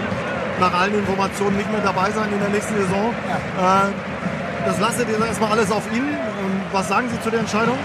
nach 0.61 0.73
allen 0.73 0.95
Informationen 0.95 1.57
nicht 1.57 1.69
mehr 1.71 1.81
dabei 1.81 2.09
sein 2.11 2.31
in 2.31 2.39
der 2.39 2.49
nächsten 2.49 2.75
Saison. 2.77 3.11
Äh, 3.11 4.65
das 4.65 4.79
lasst 4.79 4.99
ihr 4.99 5.25
erstmal 5.25 5.51
alles 5.51 5.71
auf 5.71 5.83
ihn. 5.91 6.03
Und 6.03 6.61
was 6.71 6.87
sagen 6.87 7.09
Sie 7.09 7.19
zu 7.21 7.29
der 7.29 7.41
Entscheidung? 7.41 7.77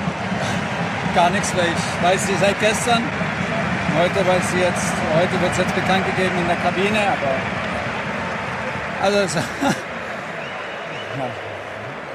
Gar 1.15 1.31
nichts, 1.31 1.55
weil 1.55 1.67
ich 1.67 2.03
weiß 2.03 2.27
sie 2.27 2.35
seit 2.41 2.59
gestern. 2.61 3.03
Heute 3.99 4.27
weiß 4.27 4.51
sie 4.51 4.61
jetzt, 4.61 4.93
heute 5.15 5.41
wird 5.43 5.53
es 5.53 5.59
jetzt 5.59 5.75
bekannt 5.75 6.07
gegeben 6.07 6.33
in 6.41 6.47
der 6.47 6.57
Kabine, 6.57 6.99
aber 7.01 7.33
also 9.03 9.19
es, 9.25 9.37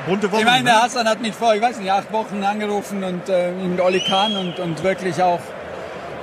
Bunte 0.07 0.31
Wochen. 0.31 0.39
ich 0.39 0.45
meine, 0.45 0.63
der 0.63 0.73
ne? 0.73 0.81
Hassan 0.81 1.07
hat 1.07 1.21
mich 1.21 1.35
vor, 1.35 1.53
ich 1.53 1.61
weiß 1.61 1.77
nicht, 1.79 1.91
acht 1.91 2.11
Wochen 2.11 2.43
angerufen 2.43 3.03
und 3.03 3.29
äh, 3.29 3.51
mit 3.51 3.79
Oli 3.79 3.99
Kahn 3.99 4.35
und, 4.35 4.57
und 4.59 4.81
wirklich 4.81 5.21
auch 5.21 5.41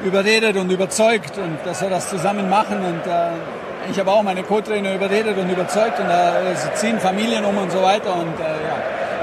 überredet 0.04 0.56
und 0.56 0.70
überzeugt 0.70 1.38
und 1.38 1.58
dass 1.64 1.82
wir 1.82 1.90
das 1.90 2.08
zusammen 2.08 2.50
machen 2.50 2.78
und 2.78 3.06
äh, 3.06 3.90
ich 3.90 3.98
habe 4.00 4.10
auch 4.10 4.22
meine 4.22 4.42
Co-Trainer 4.42 4.94
überredet 4.94 5.36
und 5.38 5.48
überzeugt 5.50 6.00
und 6.00 6.08
da 6.08 6.40
äh, 6.40 6.56
sie 6.56 6.72
ziehen 6.74 6.98
Familien 6.98 7.44
um 7.44 7.56
und 7.56 7.70
so 7.70 7.82
weiter 7.82 8.16
und 8.16 8.40
äh, 8.40 8.42
ja, 8.42 8.76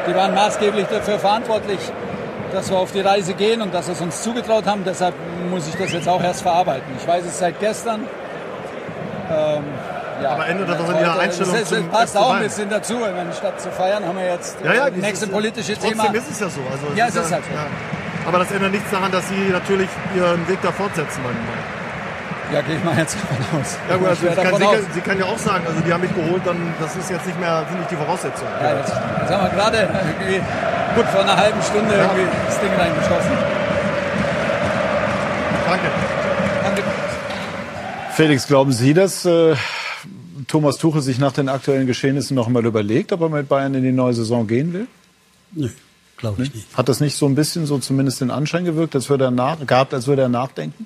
die 0.08 0.16
waren 0.16 0.34
maßgeblich 0.34 0.86
dafür 0.88 1.20
verantwortlich, 1.20 1.80
dass 2.54 2.70
wir 2.70 2.78
auf 2.78 2.92
die 2.92 3.02
Reise 3.02 3.34
gehen 3.34 3.62
und 3.62 3.74
dass 3.74 3.86
sie 3.88 3.94
es 3.94 4.02
uns 4.02 4.22
zugetraut 4.22 4.66
haben. 4.68 4.84
Deshalb 4.86 5.14
muss 5.50 5.68
ich 5.68 5.76
das 5.76 5.92
jetzt 5.92 6.08
auch 6.08 6.22
erst 6.22 6.42
verarbeiten. 6.42 6.84
Ich 7.00 7.08
weiß 7.08 7.24
es 7.26 7.40
seit 7.40 7.60
gestern. 7.60 8.02
Ähm, 9.30 9.64
ja. 10.22 10.30
Aber 10.32 10.48
ändert 10.48 10.70
das 10.70 10.90
in 10.90 11.00
Ihrer 11.00 11.20
Einstellung 11.20 11.54
Das, 11.60 11.74
passt 11.92 12.18
auch 12.18 12.34
ein 12.34 12.44
bisschen 12.44 12.70
dazu. 12.70 12.96
Wenn 13.02 13.34
statt 13.34 13.60
zu 13.60 13.72
feiern, 13.72 14.06
haben 14.06 14.18
wir 14.18 14.26
jetzt 14.28 14.58
Ja, 14.64 14.74
ja, 14.74 14.90
das 14.90 14.96
nächste 15.00 15.26
ist- 15.26 15.32
politische 15.32 15.74
trotzdem 15.74 15.92
Thema. 16.00 16.14
ist 16.14 16.30
es 16.32 16.40
ja 16.40 16.50
so. 16.50 16.62
Also, 16.72 16.86
Ja, 16.96 17.08
es 17.08 17.16
ist 17.16 17.32
halt 17.32 17.44
so. 17.46 17.52
ja. 17.52 17.66
Aber 18.28 18.38
das 18.40 18.52
ändert 18.52 18.72
nichts 18.72 18.92
daran, 18.92 19.12
dass 19.12 19.28
Sie 19.30 19.50
natürlich 19.52 19.90
Ihren 20.16 20.48
Weg 20.48 20.60
da 20.62 20.72
fortsetzen 20.72 21.24
wollen. 21.24 21.38
Ja, 22.54 22.62
gehe 22.62 22.76
ich 22.76 22.84
mal 22.84 22.96
jetzt 22.98 23.16
davon 23.16 23.62
aus. 23.62 23.78
Ja 23.90 23.96
gut, 23.96 24.08
also 24.10 24.26
Ich 24.26 24.30
ich 24.30 24.36
kann, 24.36 24.60
davon 24.60 24.78
Sie, 24.94 25.02
kann- 25.02 25.18
ja 25.18 25.26
auch 25.26 25.38
sagen, 25.40 25.64
also 25.66 25.80
die 25.80 25.92
haben 25.94 26.02
mich 26.02 26.14
geholt, 26.14 26.42
dann 26.46 26.74
das 26.82 26.96
ist 26.98 27.10
jetzt 27.10 27.26
nicht 27.26 27.40
mehr, 27.40 27.64
sind 27.70 27.80
nicht 27.80 27.90
die 27.92 27.96
Voraussetzungen. 27.96 28.52
Ja, 28.62 28.78
jetzt, 28.78 28.94
jetzt 29.22 29.32
haben 29.32 29.44
wir 29.44 29.50
gerade 29.58 29.88
gut 30.96 31.06
vor 31.06 31.22
einer 31.22 31.36
halben 31.36 31.62
Stunde 31.62 31.94
irgendwie 31.94 32.26
das 32.46 32.60
Ding 32.60 32.72
reingeschossen. 32.72 33.32
Danke. 35.68 35.88
Danke. 36.64 36.84
Felix, 38.14 38.48
glauben 38.48 38.72
Sie, 38.72 38.94
dass 38.94 39.26
äh, 39.26 39.56
Thomas 40.48 40.78
Tuchel 40.78 41.02
sich 41.02 41.18
nach 41.18 41.32
den 41.32 41.50
aktuellen 41.50 41.88
Geschehnissen 41.88 42.36
noch 42.36 42.50
mal 42.50 42.66
überlegt, 42.66 43.14
ob 43.14 43.22
er 43.22 43.30
mit 43.30 43.48
Bayern 43.48 43.74
in 43.74 43.84
die 43.84 43.92
neue 43.92 44.14
Saison 44.14 44.48
gehen 44.48 44.74
will? 44.74 44.88
Nö, 45.54 45.70
glaube 46.18 46.44
ich 46.44 46.54
nicht. 46.54 46.68
Hat 46.76 46.90
das 46.90 47.00
nicht 47.00 47.16
so 47.16 47.26
ein 47.26 47.36
bisschen 47.36 47.66
so 47.66 47.80
zumindest 47.80 48.22
den 48.22 48.32
Anschein 48.32 48.66
gewirkt, 48.66 48.96
als 48.96 49.10
würde 49.10 49.26
er 49.26 49.32
nach, 49.32 49.66
gehabt, 49.66 49.94
als 49.94 50.08
würde 50.08 50.24
er 50.24 50.30
nachdenken? 50.30 50.86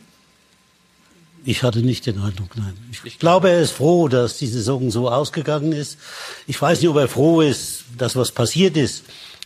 Ich 1.47 1.61
hatte 1.61 1.79
nicht 1.79 2.07
den 2.07 2.19
Eindruck, 2.19 2.57
nein. 2.57 2.73
Ich 3.03 3.19
glaube, 3.19 3.49
er 3.49 3.61
ist 3.61 3.71
froh, 3.71 4.07
dass 4.07 4.37
die 4.37 4.47
Saison 4.47 4.89
so 4.89 5.09
ausgegangen 5.09 5.73
ist. 5.73 5.99
Ich 6.47 6.59
weiß 6.59 6.81
nicht, 6.81 6.89
ob 6.89 6.97
er 6.97 7.07
froh 7.07 7.41
ist, 7.41 7.85
dass 7.97 8.15
was 8.15 8.31
passiert 8.31 8.75
ist. 8.77 9.03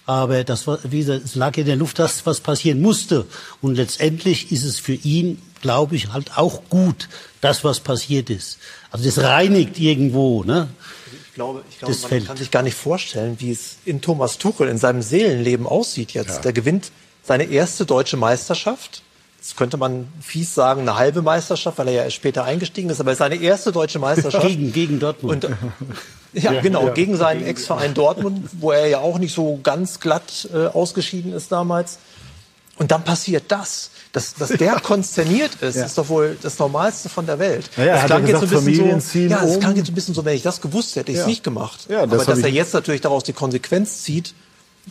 Aber 0.09 0.43
das 0.43 0.65
war, 0.65 0.79
wie 0.85 1.01
gesagt, 1.01 1.23
es 1.23 1.35
lag 1.35 1.55
in 1.55 1.67
der 1.67 1.75
Luft, 1.75 1.99
das, 1.99 2.25
was 2.25 2.39
passieren 2.39 2.81
musste. 2.81 3.27
Und 3.61 3.75
letztendlich 3.75 4.51
ist 4.51 4.63
es 4.63 4.79
für 4.79 4.95
ihn, 4.95 5.39
glaube 5.61 5.95
ich, 5.95 6.11
halt 6.11 6.35
auch 6.35 6.63
gut, 6.67 7.07
das, 7.41 7.63
was 7.63 7.79
passiert 7.79 8.31
ist. 8.31 8.57
Also 8.89 9.05
das 9.05 9.19
reinigt 9.19 9.77
irgendwo, 9.77 10.43
ne? 10.43 10.67
Ich 11.27 11.35
glaube, 11.35 11.63
ich 11.69 11.77
glaube 11.77 11.93
Das 11.93 12.01
man 12.01 12.09
Feld. 12.09 12.25
kann 12.25 12.37
sich 12.37 12.49
gar 12.49 12.63
nicht 12.63 12.73
vorstellen, 12.73 13.35
wie 13.37 13.51
es 13.51 13.75
in 13.85 14.01
Thomas 14.01 14.39
Tuchel 14.39 14.67
in 14.67 14.79
seinem 14.79 15.03
Seelenleben 15.03 15.67
aussieht 15.67 16.13
jetzt. 16.13 16.43
Der 16.43 16.53
gewinnt 16.53 16.89
seine 17.21 17.43
erste 17.43 17.85
deutsche 17.85 18.17
Meisterschaft. 18.17 19.03
Jetzt 19.41 19.55
könnte 19.55 19.77
man 19.77 20.07
fies 20.21 20.53
sagen, 20.53 20.81
eine 20.81 20.97
halbe 20.97 21.21
Meisterschaft, 21.21 21.77
weil 21.77 21.87
er 21.87 21.93
ja 21.93 22.03
erst 22.03 22.17
später 22.17 22.43
eingestiegen 22.43 22.89
ist, 22.89 22.99
aber 22.99 23.15
seine 23.15 23.35
erste 23.35 23.71
deutsche 23.71 23.97
Meisterschaft. 23.97 24.45
Gegen, 24.45 24.73
gegen 24.73 24.99
Dortmund. 24.99 25.45
Und, 25.45 25.55
ja, 26.33 26.59
genau, 26.59 26.91
gegen 26.91 27.15
seinen 27.15 27.45
Ex-Verein 27.45 27.93
Dortmund, 27.93 28.49
wo 28.59 28.71
er 28.71 28.87
ja 28.87 28.99
auch 28.99 29.17
nicht 29.17 29.33
so 29.33 29.57
ganz 29.63 30.01
glatt 30.01 30.49
äh, 30.53 30.65
ausgeschieden 30.67 31.31
ist 31.31 31.51
damals. 31.53 31.99
Und 32.77 32.91
dann 32.91 33.03
passiert 33.03 33.45
das. 33.47 33.91
Dass, 34.11 34.33
dass 34.33 34.49
der 34.49 34.73
konsterniert 34.79 35.61
ist, 35.61 35.75
ist 35.75 35.95
doch 35.97 36.09
wohl 36.09 36.35
das 36.41 36.57
Normalste 36.57 37.09
von 37.09 37.25
der 37.27 37.37
Welt. 37.37 37.69
Ja, 37.77 37.85
ja, 37.85 37.93
das 37.93 38.03
hat 38.03 38.11
er 38.11 38.21
gesagt, 38.21 38.49
so, 38.49 38.55
Familien 38.55 38.99
ziehen 39.01 39.29
ja, 39.29 39.41
das 39.41 39.51
um. 39.55 39.59
klang 39.59 39.75
jetzt 39.75 39.89
ein 39.89 39.93
bisschen 39.93 40.15
so, 40.15 40.25
wenn 40.25 40.35
ich 40.35 40.41
das 40.41 40.61
gewusst 40.61 40.95
hätte, 40.95 40.99
hätte 40.99 41.11
ich 41.11 41.17
es 41.19 41.23
Ja. 41.23 41.27
nicht 41.27 41.43
gemacht. 41.43 41.85
Ja, 41.89 42.07
das 42.07 42.21
Aber 42.21 42.25
dass 42.25 42.39
ich- 42.39 42.45
er 42.45 42.49
jetzt 42.51 42.73
natürlich 42.73 43.01
daraus 43.01 43.23
die 43.23 43.33
Konsequenz 43.33 44.01
zieht, 44.03 44.33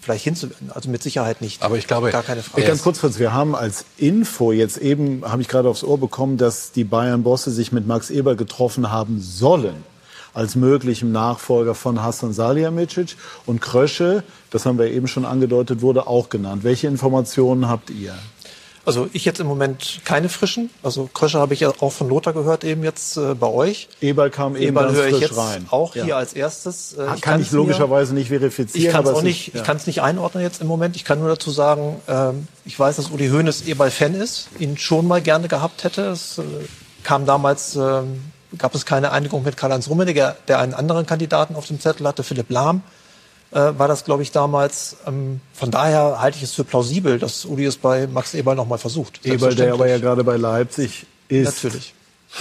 vielleicht 0.00 0.24
hinzuwenden, 0.24 0.70
also 0.72 0.88
mit 0.90 1.02
Sicherheit 1.02 1.40
nicht. 1.40 1.62
Aber 1.62 1.76
ich 1.76 1.86
glaube, 1.86 2.10
gar 2.10 2.22
keine 2.22 2.42
Frage. 2.42 2.66
ganz 2.66 2.82
kurz, 2.82 2.98
Fritz, 2.98 3.18
wir 3.18 3.32
haben 3.32 3.54
als 3.54 3.84
Info 3.96 4.52
jetzt 4.52 4.78
eben, 4.78 5.22
habe 5.24 5.42
ich 5.42 5.48
gerade 5.48 5.68
aufs 5.68 5.84
Ohr 5.84 5.98
bekommen, 5.98 6.36
dass 6.36 6.72
die 6.72 6.84
Bayern-Bosse 6.84 7.50
sich 7.50 7.72
mit 7.72 7.86
Max 7.86 8.10
Eber 8.10 8.36
getroffen 8.36 8.90
haben 8.90 9.20
sollen 9.20 9.84
als 10.34 10.54
möglichem 10.54 11.10
Nachfolger 11.10 11.74
von 11.74 12.02
Hassan 12.02 12.32
Salihamidzic 12.32 13.16
und 13.46 13.60
Krösche, 13.60 14.22
das 14.50 14.66
haben 14.66 14.78
wir 14.78 14.86
eben 14.86 15.08
schon 15.08 15.24
angedeutet, 15.24 15.82
wurde 15.82 16.06
auch 16.06 16.28
genannt. 16.28 16.62
Welche 16.64 16.86
Informationen 16.86 17.68
habt 17.68 17.90
ihr? 17.90 18.14
Also 18.88 19.08
ich 19.12 19.24
jetzt 19.24 19.38
im 19.38 19.46
Moment 19.46 20.00
keine 20.04 20.28
frischen. 20.28 20.70
Also 20.82 21.08
Krösche 21.12 21.38
habe 21.38 21.54
ich 21.54 21.60
ja 21.60 21.70
auch 21.80 21.92
von 21.92 22.08
Lothar 22.08 22.32
gehört 22.32 22.64
eben 22.64 22.82
jetzt 22.82 23.16
äh, 23.16 23.34
bei 23.34 23.46
euch. 23.46 23.88
Eberl 24.00 24.30
kam 24.30 24.56
eben 24.56 24.68
Eberl 24.76 24.92
höre 24.92 25.06
ich 25.08 25.20
jetzt 25.20 25.36
rein. 25.36 25.66
auch 25.70 25.94
Ja. 25.94 26.04
hier 26.04 26.16
als 26.16 26.32
erstes. 26.32 26.94
Äh, 26.94 27.04
kann 27.06 27.20
kann's 27.20 27.46
ich 27.48 27.52
logischerweise 27.52 28.14
nicht 28.14 28.28
verifizieren. 28.28 28.86
Ich 28.86 28.92
kann 28.92 29.04
es 29.04 29.10
auch 29.10 29.22
nicht, 29.22 29.48
ist- 29.48 29.54
ich 29.54 29.60
ja. 29.60 29.62
kann 29.66 29.76
es 29.76 29.86
nicht 29.86 30.02
einordnen 30.02 30.42
jetzt 30.42 30.60
im 30.60 30.66
Moment. 30.66 30.96
Ich 30.96 31.04
kann 31.04 31.20
nur 31.20 31.28
dazu 31.28 31.50
sagen, 31.50 32.00
ähm, 32.08 32.48
ich 32.64 32.78
weiß, 32.78 32.96
dass 32.96 33.10
Uli 33.10 33.28
Hoeneß 33.28 33.66
Eberl-Fan 33.68 34.14
ist, 34.14 34.48
ihn 34.58 34.76
schon 34.78 35.06
mal 35.06 35.20
gerne 35.20 35.48
gehabt 35.48 35.84
hätte. 35.84 36.06
Es 36.06 36.38
äh, 36.38 36.42
kam 37.04 37.26
damals, 37.26 37.76
ähm, 37.76 38.22
gab 38.56 38.74
es 38.74 38.86
keine 38.86 39.12
Einigung 39.12 39.42
mit 39.44 39.56
Karl-Heinz 39.56 39.88
Rummenigge, 39.88 40.34
der 40.48 40.58
einen 40.60 40.72
anderen 40.74 41.04
Kandidaten 41.06 41.54
auf 41.56 41.66
dem 41.66 41.78
Zettel 41.80 42.06
hatte, 42.06 42.22
Philipp 42.22 42.48
Lahm. 42.50 42.82
Äh, 43.50 43.78
war 43.78 43.88
das, 43.88 44.04
glaube 44.04 44.22
ich, 44.22 44.30
damals. 44.30 44.96
Ähm, 45.06 45.40
von 45.54 45.70
daher 45.70 46.20
halte 46.20 46.36
ich 46.36 46.44
es 46.44 46.52
für 46.52 46.64
plausibel, 46.64 47.18
dass 47.18 47.44
Uli 47.44 47.64
es 47.64 47.76
bei 47.76 48.06
Max 48.06 48.34
Eberl 48.34 48.56
noch 48.56 48.66
mal 48.66 48.78
versucht. 48.78 49.24
Eberl, 49.24 49.54
der 49.54 49.72
aber 49.72 49.88
ja 49.88 49.98
gerade 49.98 50.22
bei 50.22 50.36
Leipzig 50.36 51.06
ist. 51.28 51.64
Natürlich. 51.64 51.94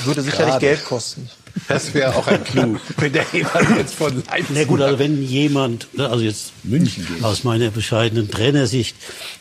Würde 0.03 0.21
sicherlich. 0.21 0.59
Geld 0.59 0.83
kosten. 0.83 1.29
Das 1.67 1.93
wäre 1.93 2.15
auch 2.15 2.27
ein 2.27 2.43
Clou, 2.43 2.77
wenn 2.97 3.13
der 3.13 3.33
Eberl 3.33 3.77
jetzt 3.77 3.95
von 3.95 4.15
Leipzig 4.15 4.45
Na 4.53 4.63
gut, 4.65 4.81
also 4.81 4.99
wenn 4.99 5.23
jemand, 5.23 5.87
ne, 5.97 6.09
also 6.09 6.23
jetzt 6.23 6.51
München 6.63 7.07
geht. 7.07 7.23
aus 7.23 7.43
meiner 7.43 7.71
bescheidenen 7.71 8.29
Trainersicht, 8.29 8.95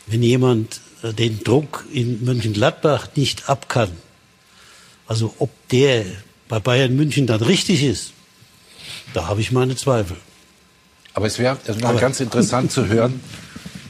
wenn 0.07 0.23
jemand 0.23 0.79
äh, 1.03 1.13
den 1.13 1.43
Druck 1.43 1.85
in 1.93 2.23
Mönchengladbach 2.23 3.09
nicht 3.15 3.49
ab 3.49 3.69
kann, 3.69 3.91
also 5.05 5.33
ob 5.37 5.49
der 5.69 6.05
bei 6.47 6.59
Bayern 6.59 6.95
München 6.95 7.27
dann 7.27 7.41
richtig 7.41 7.83
ist, 7.83 8.13
da 9.13 9.27
habe 9.27 9.41
ich 9.41 9.51
meine 9.51 9.75
Zweifel. 9.75 10.17
Aber 11.17 11.25
es 11.25 11.39
wäre 11.39 11.57
wär 11.65 11.93
ganz 11.95 12.19
interessant 12.19 12.71
zu 12.71 12.89
hören, 12.89 13.19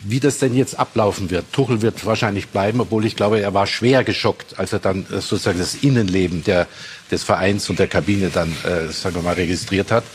wie 0.06 0.22
das 0.22 0.40
denn 0.40 0.56
jetzt 0.56 0.80
ablaufen 0.80 1.30
wird. 1.30 1.44
Tuchel 1.52 1.82
wird 1.82 2.06
wahrscheinlich 2.06 2.48
bleiben, 2.48 2.80
obwohl 2.80 3.04
ich 3.06 3.18
glaube, 3.18 3.42
er 3.42 3.54
war 3.54 3.68
schwer 3.68 4.06
geschockt, 4.06 4.58
als 4.58 4.72
er 4.72 4.80
dann 4.80 5.02
äh, 5.12 5.20
sozusagen 5.20 5.60
das 5.60 5.76
Innenleben 5.76 6.46
der, 6.46 6.68
des 7.12 7.26
Vereins 7.26 7.70
und 7.70 7.80
der 7.80 7.88
Kabine 7.88 8.30
dann, 8.30 8.56
äh, 8.64 8.94
sagen 8.94 9.16
wir 9.16 9.24
mal, 9.24 9.34
registriert 9.34 9.92
hat. 9.92 10.06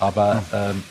Aber 0.00 0.42
ähm, 0.54 0.82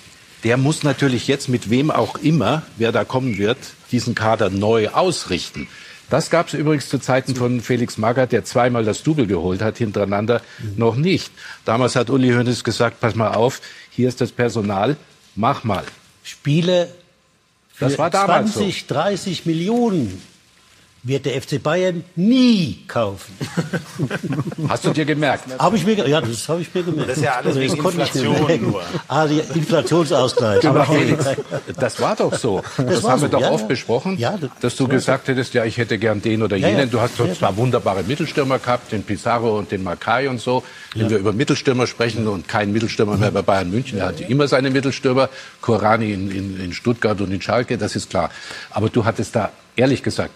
der 0.44 0.58
muss 0.58 0.84
natürlich 0.84 1.28
jetzt 1.28 1.50
mit 1.50 1.72
wem 1.72 1.90
auch 1.90 2.20
immer, 2.20 2.62
wer 2.78 2.92
da 2.92 3.04
kommen 3.04 3.40
wird, 3.40 3.58
diesen 3.92 4.14
Kader 4.14 4.52
neu 4.52 4.90
ausrichten. 4.90 5.68
Das 6.12 6.30
gab 6.30 6.50
es 6.50 6.54
übrigens 6.54 6.88
zu 6.88 7.00
Zeiten 7.00 7.36
von 7.36 7.62
Felix 7.62 7.98
Magath, 7.98 8.32
der 8.32 8.46
zweimal 8.46 8.86
das 8.86 9.02
Double 9.02 9.26
geholt 9.26 9.64
hat 9.64 9.80
hintereinander, 9.80 10.44
noch 10.76 10.96
nicht. 10.96 11.32
Damals 11.66 11.96
hat 11.96 12.12
Uli 12.12 12.30
Hoeneß 12.30 12.64
gesagt, 12.64 13.00
pass 13.00 13.16
mal 13.16 13.32
auf, 13.32 13.60
hier 13.90 14.08
ist 14.08 14.22
das 14.22 14.32
Personal, 14.32 14.96
mach 15.38 15.64
mal. 15.64 15.86
Spieler 16.24 16.88
für 17.74 17.86
Das 17.86 17.98
war 17.98 18.10
damals 18.10 18.54
20, 18.54 18.88
30 18.88 19.46
Millionen 19.46 20.22
wird 21.04 21.26
der 21.26 21.42
FC 21.42 21.62
Bayern 21.62 22.04
nie 22.16 22.80
kaufen. 22.88 23.34
Hast 24.68 24.84
du 24.86 24.90
dir 24.92 25.06
gemerkt? 25.06 25.46
Habe 25.58 25.78
ich 25.78 25.86
mir, 25.86 25.96
ge- 25.96 26.10
ja, 26.10 26.20
das 26.20 26.50
habe 26.50 26.62
ich 26.62 26.74
mir 26.74 26.84
gemerkt. 26.84 27.10
Das 27.12 27.18
ist 27.18 27.24
ja 27.24 27.36
alles 27.36 27.56
Also, 27.56 27.60
das 27.62 27.72
wegen 27.74 27.86
Inflation 27.86 28.62
nur. 28.72 28.82
Ah, 29.08 29.26
der 29.28 29.56
Inflationsausgleich. 29.56 30.68
Aber 30.68 30.86
Felix, 30.86 31.26
das 31.80 32.02
war 32.02 32.16
doch 32.16 32.34
so. 32.34 32.62
Das, 32.78 33.04
war 33.04 33.12
haben 33.12 33.22
wir 33.22 33.28
so, 33.28 33.32
doch 33.34 33.42
ja, 33.42 33.52
oft 33.52 33.62
ja. 33.64 33.68
besprochen, 33.68 34.18
Ja, 34.18 34.38
das- 34.38 34.50
dass 34.60 34.76
du 34.76 34.86
das 34.88 34.96
gesagt 34.96 35.28
hättest, 35.30 35.54
ja, 35.54 35.64
ich 35.66 35.78
hätte 35.78 35.98
gern 35.98 36.22
den 36.22 36.42
oder 36.44 36.58
jenen. 36.58 36.78
ja. 36.80 36.86
Du 36.88 37.00
hast 37.00 37.20
doch 37.20 37.28
Ja, 37.28 37.34
zwar 37.34 37.56
wunderbare 37.58 38.04
Mittelstürmer 38.04 38.60
gehabt, 38.60 38.92
den 38.92 39.04
Pizarro 39.04 39.58
und 39.58 39.72
den 39.72 39.84
Makai 39.84 40.28
und 40.30 40.42
so. 40.42 40.64
Wenn 40.94 41.10
wir 41.10 41.18
über 41.20 41.32
Mittelstürmer 41.32 41.88
sprechen 41.88 42.28
und 42.28 42.48
kein 42.48 42.72
Mittelstürmer 42.74 43.18
mehr 43.18 43.32
bei 43.32 43.44
Bayern 43.44 43.70
München, 43.72 44.00
er 44.00 44.08
hatte 44.08 44.24
immer 44.26 44.48
seine 44.48 44.72
Mittelstürmer, 44.72 45.30
Korani 45.62 46.12
in, 46.12 46.32
in, 46.32 46.60
in 46.60 46.74
Stuttgart 46.74 47.22
und 47.22 47.32
in 47.32 47.42
Schalke, 47.42 47.78
das 47.78 47.96
ist 47.96 48.10
klar. 48.10 48.30
Aber 48.72 48.90
du 48.90 49.06
hattest 49.06 49.36
da, 49.36 49.52
ehrlich 49.76 50.04
gesagt, 50.04 50.32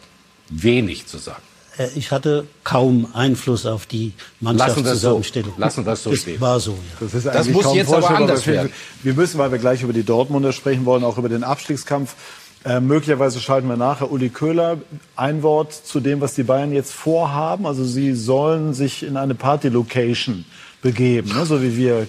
wenig 0.51 1.07
zu 1.07 1.17
sagen. 1.17 1.41
äh, 1.77 1.87
ich 1.95 2.11
hatte 2.11 2.45
kaum 2.63 3.07
Einfluss 3.13 3.65
auf 3.65 3.85
die 3.85 4.13
Mannschaftszusammenstellung. 4.41 5.53
Lassen 5.57 5.85
wir 5.85 5.93
es 5.93 6.03
so 6.03 6.11
das 6.11 6.19
stehen. 6.19 6.39
war 6.41 6.59
so, 6.59 6.71
ja. 6.71 6.77
Das, 6.99 7.13
ist 7.13 7.25
Das 7.25 7.47
muss 7.49 7.73
jetzt 7.73 7.91
aber 7.93 8.09
anders 8.11 8.45
wir- 8.45 8.53
werden. 8.53 8.73
Wir 9.03 9.13
müssen, 9.13 9.37
weil 9.37 9.51
wir 9.51 9.59
gleich 9.59 9.81
über 9.81 9.93
die 9.93 10.03
Dortmunder 10.03 10.51
sprechen 10.51 10.85
wollen, 10.85 11.03
auch 11.03 11.17
über 11.17 11.29
den 11.29 11.43
Abstiegskampf. 11.43 12.15
Äh, 12.63 12.79
möglicherweise 12.79 13.39
schalten 13.39 13.67
wir 13.69 13.77
nachher 13.77 14.11
Uli 14.11 14.29
Köhler. 14.29 14.77
Ein 15.15 15.41
Wort 15.41 15.73
zu 15.73 15.99
dem, 15.99 16.21
was 16.21 16.35
die 16.35 16.43
Bayern 16.43 16.71
jetzt 16.71 16.91
vorhaben. 16.93 17.65
Also 17.65 17.83
sie 17.83 18.13
sollen 18.13 18.73
sich 18.75 19.01
in 19.01 19.17
eine 19.17 19.33
Party-Location 19.33 20.45
begeben, 20.83 21.29
ne? 21.35 21.45
so 21.45 21.61
wie 21.61 21.75
wir 21.77 22.01
äh, 22.01 22.07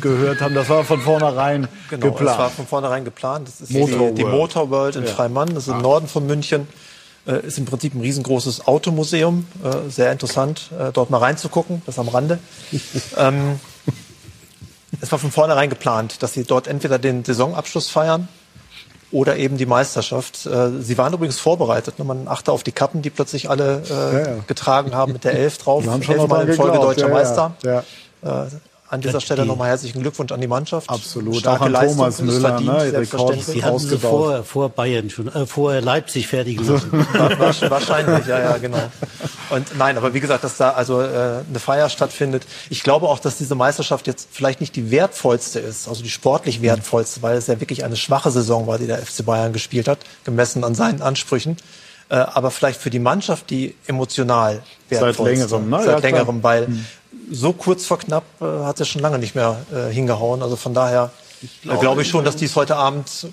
gehört 0.00 0.40
haben. 0.40 0.54
Das 0.54 0.68
war 0.68 0.84
von 0.84 1.00
vornherein 1.00 1.68
Genau, 1.90 2.10
das 2.10 2.20
war 2.20 2.26
geplant. 2.32 2.52
von 2.52 2.66
vornherein 2.66 3.04
geplant. 3.04 3.48
Das 3.48 3.60
ist 3.60 3.70
Motor 3.72 4.08
die, 4.10 4.14
die. 4.14 4.24
Motor 4.24 4.70
World 4.70 4.96
in 4.96 5.04
Ja. 5.04 5.10
Freimann, 5.10 5.52
das 5.54 5.66
ist 5.68 5.72
im 5.74 5.82
Norden 5.82 6.06
von 6.08 6.26
München. 6.26 6.66
Äh, 7.28 7.46
ist 7.46 7.58
im 7.58 7.66
Prinzip 7.66 7.94
ein 7.94 8.00
riesengroßes 8.00 8.66
Automuseum. 8.66 9.46
Äh, 9.62 9.90
sehr 9.90 10.10
interessant, 10.10 10.70
äh, 10.78 10.92
dort 10.92 11.10
mal 11.10 11.18
reinzugucken, 11.18 11.82
das 11.84 11.98
am 11.98 12.08
Rande. 12.08 12.38
ähm, 13.18 13.60
es 15.00 15.12
war 15.12 15.18
von 15.18 15.30
vornherein 15.30 15.68
geplant, 15.68 16.22
dass 16.22 16.32
sie 16.32 16.44
dort 16.44 16.66
entweder 16.66 16.98
den 16.98 17.24
Saisonabschluss 17.24 17.90
feiern 17.90 18.28
oder 19.10 19.36
eben 19.36 19.58
die 19.58 19.66
Meisterschaft. 19.66 20.46
Äh, 20.46 20.80
Sie 20.80 20.96
waren 20.96 21.12
übrigens 21.12 21.38
vorbereitet. 21.38 21.98
ne? 21.98 22.04
Man 22.06 22.28
achte 22.28 22.50
auf 22.50 22.62
die 22.62 22.72
Kappen, 22.72 23.02
die 23.02 23.10
plötzlich 23.10 23.50
alle 23.50 23.82
äh, 23.88 23.92
Ja, 23.92 24.18
ja. 24.20 24.36
getragen 24.46 24.94
haben 24.94 25.12
mit 25.12 25.24
der 25.24 25.34
Elf 25.34 25.58
drauf. 25.58 25.84
Wir 25.84 25.92
haben 25.92 26.02
schon 26.02 26.18
Elfmal 26.18 26.48
in 26.48 26.54
Folge 26.54 26.72
geglaubt. 26.72 26.98
deutscher 26.98 27.08
ja, 27.08 27.14
Meister. 27.14 27.54
An 28.90 29.02
dieser 29.02 29.14
Ja, 29.14 29.20
Stelle 29.20 29.42
die- 29.42 29.48
nochmal 29.48 29.68
herzlichen 29.68 30.00
Glückwunsch 30.00 30.32
an 30.32 30.40
die 30.40 30.46
Mannschaft. 30.46 30.88
Absolut. 30.88 31.36
Starke 31.36 31.60
Auch 31.62 31.66
an 31.66 31.72
Leistung, 31.72 31.96
Thomas 31.98 32.14
ist 32.14 32.22
Müller, 32.22 32.48
verdient, 32.48 32.72
ne? 32.72 32.90
selbstverständlich. 32.90 33.46
Die 33.54 33.62
hatten 33.64 33.78
sie 33.80 33.98
vor, 33.98 34.44
vor 34.44 34.68
Bayern 34.70 35.10
schon, 35.10 35.28
äh, 35.28 35.44
vor 35.46 35.80
Leipzig 35.82 36.26
fertig 36.26 36.56
gemacht. 36.56 36.86
Wa- 36.92 37.30
wa- 37.38 37.70
Wahrscheinlich, 37.70 38.26
ja, 38.26 38.38
ja, 38.40 38.56
genau. 38.56 38.78
Und 39.50 39.76
nein, 39.76 39.96
aber 39.98 40.14
wie 40.14 40.20
gesagt, 40.20 40.42
dass 40.42 40.56
da 40.56 40.70
also 40.70 41.02
äh, 41.02 41.06
eine 41.48 41.58
Feier 41.58 41.88
stattfindet. 41.90 42.44
Ich 42.70 42.82
glaube 42.82 43.08
auch, 43.08 43.18
dass 43.18 43.36
diese 43.36 43.54
Meisterschaft 43.54 44.06
jetzt 44.06 44.28
vielleicht 44.30 44.60
nicht 44.60 44.74
die 44.74 44.90
wertvollste 44.90 45.58
ist, 45.58 45.86
also 45.88 46.02
die 46.02 46.10
sportlich 46.10 46.62
wertvollste, 46.62 47.20
weil 47.22 47.36
es 47.36 47.46
ja 47.46 47.60
wirklich 47.60 47.84
eine 47.84 47.96
schwache 47.96 48.30
Saison 48.30 48.66
war, 48.66 48.78
die 48.78 48.86
der 48.86 48.98
FC 49.04 49.24
Bayern 49.24 49.52
gespielt 49.52 49.86
hat, 49.88 49.98
gemessen 50.24 50.64
an 50.64 50.74
seinen 50.74 51.02
Ansprüchen. 51.02 51.56
Äh, 52.10 52.14
aber 52.16 52.50
vielleicht 52.50 52.80
für 52.80 52.88
die 52.88 53.00
Mannschaft 53.00 53.50
die 53.50 53.74
emotional 53.86 54.62
Seit 54.88 55.02
wertvollste. 55.02 55.24
längerem, 55.24 55.68
ne? 55.68 55.76
Ja, 55.76 55.82
Seit 55.84 56.02
längerem, 56.02 56.42
weil 56.42 56.68
so 57.30 57.52
kurz 57.52 57.86
vor 57.86 57.98
knapp 57.98 58.24
äh, 58.40 58.44
hat 58.64 58.80
es 58.80 58.88
schon 58.88 59.02
lange 59.02 59.18
nicht 59.18 59.34
mehr 59.34 59.58
äh, 59.72 59.92
hingehauen. 59.92 60.42
Also 60.42 60.56
von 60.56 60.74
daher 60.74 61.10
äh, 61.42 61.76
glaube 61.78 62.02
ich 62.02 62.08
schon, 62.08 62.24
dass 62.24 62.36
die 62.36 62.46
es 62.46 62.56
heute 62.56 62.76
Abend 62.76 63.28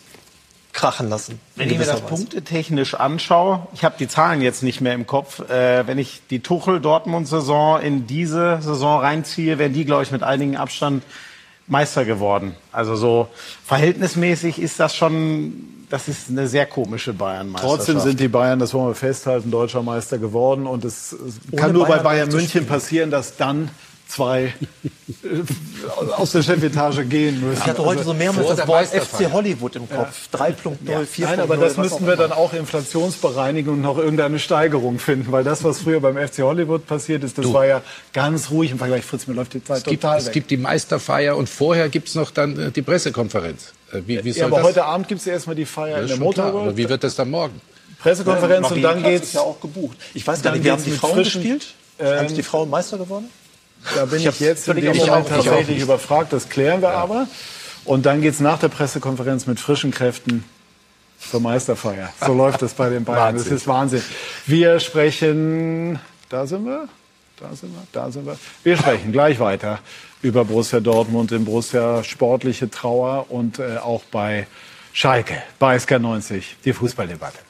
krachen 0.75 1.09
lassen. 1.09 1.39
Wenn 1.55 1.69
ich 1.69 1.77
mir 1.77 1.85
das 1.85 1.95
Weise. 1.95 2.03
punktetechnisch 2.03 2.93
anschaue, 2.95 3.65
ich 3.73 3.83
habe 3.83 3.95
die 3.97 4.07
Zahlen 4.07 4.41
jetzt 4.41 4.61
nicht 4.61 4.81
mehr 4.81 4.93
im 4.93 5.07
Kopf, 5.07 5.39
äh, 5.49 5.87
wenn 5.87 5.97
ich 5.97 6.21
die 6.29 6.41
Tuchel-Dortmund-Saison 6.41 7.81
in 7.81 8.05
diese 8.07 8.59
Saison 8.61 8.99
reinziehe, 8.99 9.57
wären 9.57 9.73
die, 9.73 9.85
glaube 9.85 10.03
ich, 10.03 10.11
mit 10.11 10.21
einigen 10.21 10.57
Abstand 10.57 11.03
Meister 11.67 12.05
geworden. 12.05 12.55
Also 12.71 12.95
so 12.95 13.27
verhältnismäßig 13.65 14.61
ist 14.61 14.79
das 14.79 14.95
schon, 14.95 15.85
das 15.89 16.07
ist 16.07 16.29
eine 16.29 16.47
sehr 16.47 16.65
komische 16.65 17.13
Bayern-Meisterschaft. 17.13 17.77
Trotzdem 17.77 17.99
sind 17.99 18.19
die 18.19 18.27
Bayern, 18.27 18.59
das 18.59 18.73
wollen 18.73 18.87
wir 18.87 18.95
festhalten, 18.95 19.49
deutscher 19.49 19.81
Meister 19.81 20.17
geworden. 20.17 20.67
Und 20.67 20.85
es 20.85 21.13
es 21.13 21.39
kann 21.57 21.71
nur 21.71 21.87
bei 21.87 21.99
Bayern 21.99 22.29
München 22.29 22.67
passieren, 22.67 23.09
dass 23.09 23.37
dann 23.37 23.69
zwei 24.15 24.53
äh, 25.23 26.11
aus 26.15 26.31
der 26.31 26.41
Chefetage 26.43 27.03
gehen 27.05 27.41
müssen. 27.41 27.59
Ich 27.61 27.65
hatte 27.67 27.83
heute 27.83 28.03
so 28.03 28.13
mehrmals 28.13 28.47
das 28.55 28.67
Wort. 28.67 28.87
FC 28.87 29.31
Hollywood 29.31 29.75
im 29.75 29.89
Kopf. 29.89 30.29
3.0, 30.33 30.55
4.0. 30.85 31.21
Nein, 31.21 31.39
aber 31.39 31.57
das 31.57 31.77
müssten 31.77 32.07
wir 32.07 32.15
dann 32.15 32.31
auch 32.31 32.53
inflationsbereinigen 32.53 33.71
und 33.73 33.81
noch 33.81 33.97
irgendeine 33.97 34.39
Steigerung 34.39 34.99
finden, 34.99 35.31
weil 35.31 35.43
das, 35.43 35.63
was 35.63 35.79
früher 35.79 35.99
beim 35.99 36.15
FC 36.17 36.39
Hollywood 36.39 36.87
passiert 36.87 37.23
ist, 37.23 37.37
das 37.37 37.51
war 37.51 37.65
ja 37.65 37.81
ganz 38.13 38.49
ruhig 38.51 38.71
im 38.71 38.77
Vergleich. 38.77 39.03
Fritz, 39.03 39.27
mir 39.27 39.33
läuft 39.33 39.53
die 39.53 39.63
Zeit 39.63 39.79
Es 39.79 39.83
gibt, 39.83 40.01
total 40.01 40.17
es 40.19 40.25
weg. 40.27 40.33
gibt 40.33 40.51
die 40.51 40.57
Meisterfeier 40.57 41.35
und 41.35 41.49
vorher 41.49 41.89
gibt 41.89 42.07
es 42.07 42.15
noch 42.15 42.31
dann 42.31 42.57
äh, 42.59 42.71
die 42.71 42.81
Pressekonferenz. 42.81 43.73
Äh, 43.91 44.01
Wie, 44.05 44.23
wie 44.23 44.31
soll 44.31 44.39
ja, 44.41 44.45
aber 44.47 44.57
das? 44.57 44.65
heute 44.65 44.85
Abend 44.85 45.07
gibt 45.07 45.21
es 45.21 45.27
erstmal 45.27 45.55
die 45.55 45.65
Feier 45.65 45.97
Ja, 45.97 46.01
in 46.03 46.07
der 46.07 46.15
schon 46.15 46.17
klar. 46.33 46.45
Motor 46.45 46.45
Aber 46.45 46.65
World. 46.67 46.77
wie 46.77 46.89
wird 46.89 47.03
das 47.03 47.15
dann 47.15 47.29
morgen? 47.29 47.61
Pressekonferenz 47.99 48.71
und 48.71 48.81
dann 48.81 49.03
geht's. 49.03 49.27
ist 49.27 49.33
ja 49.33 49.41
auch 49.41 49.59
gebucht. 49.59 49.97
Ich 50.13 50.25
weiß 50.25 50.41
gar 50.41 50.51
dann 50.51 50.59
nicht, 50.59 50.65
wie 50.67 50.71
haben 50.71 50.83
die 50.83 50.91
Frauen 50.91 51.15
frischen- 51.19 51.41
gespielt? 51.41 51.67
Ähm, 51.97 52.19
haben 52.19 52.35
die 52.35 52.43
Frauen 52.43 52.69
Meister 52.69 52.97
geworden? 52.97 53.29
Da 53.93 54.05
bin 54.05 54.19
Ich 54.19 54.25
ich, 54.25 54.39
jetzt 54.39 54.67
in 54.67 54.77
dem 54.77 54.97
Moment 54.97 55.27
tatsächlich 55.27 55.79
überfragt. 55.79 56.33
Das 56.33 56.49
klären 56.49 56.81
wir 56.81 56.91
aber. 56.91 57.27
Und 57.83 58.05
dann 58.05 58.21
geht's 58.21 58.39
nach 58.39 58.59
der 58.59 58.69
Pressekonferenz 58.69 59.45
mit 59.45 59.59
frischen 59.59 59.91
Kräften 59.91 60.43
zur 61.19 61.39
Meisterfeier. 61.39 62.11
So 62.25 62.33
läuft 62.37 62.61
das 62.61 62.73
bei 62.73 62.89
den 62.89 63.03
Bayern. 63.03 63.35
Das 63.35 63.47
ist 63.47 63.67
Wahnsinn. 63.67 64.01
Wir 64.47 64.79
sprechen, 64.79 65.99
da 66.29 66.47
sind 66.47 66.65
wir, 66.65 66.87
da 67.39 67.55
sind 67.55 67.73
wir, 67.73 67.83
da 67.91 68.11
sind 68.11 68.25
wir. 68.25 68.37
Wir 68.63 68.77
sprechen 68.77 69.11
gleich 69.11 69.39
weiter 69.39 69.79
über 70.21 70.45
Borussia 70.45 70.79
Dortmund, 70.79 71.31
in 71.31 71.45
Borussia 71.45 72.03
sportliche 72.03 72.69
Trauer 72.69 73.27
und 73.29 73.59
äh, 73.59 73.77
auch 73.77 74.01
bei 74.11 74.47
Schalke, 74.93 75.43
bei 75.59 75.75
SK90, 75.77 76.43
die 76.63 76.73
Fußballdebatte. 76.73 77.44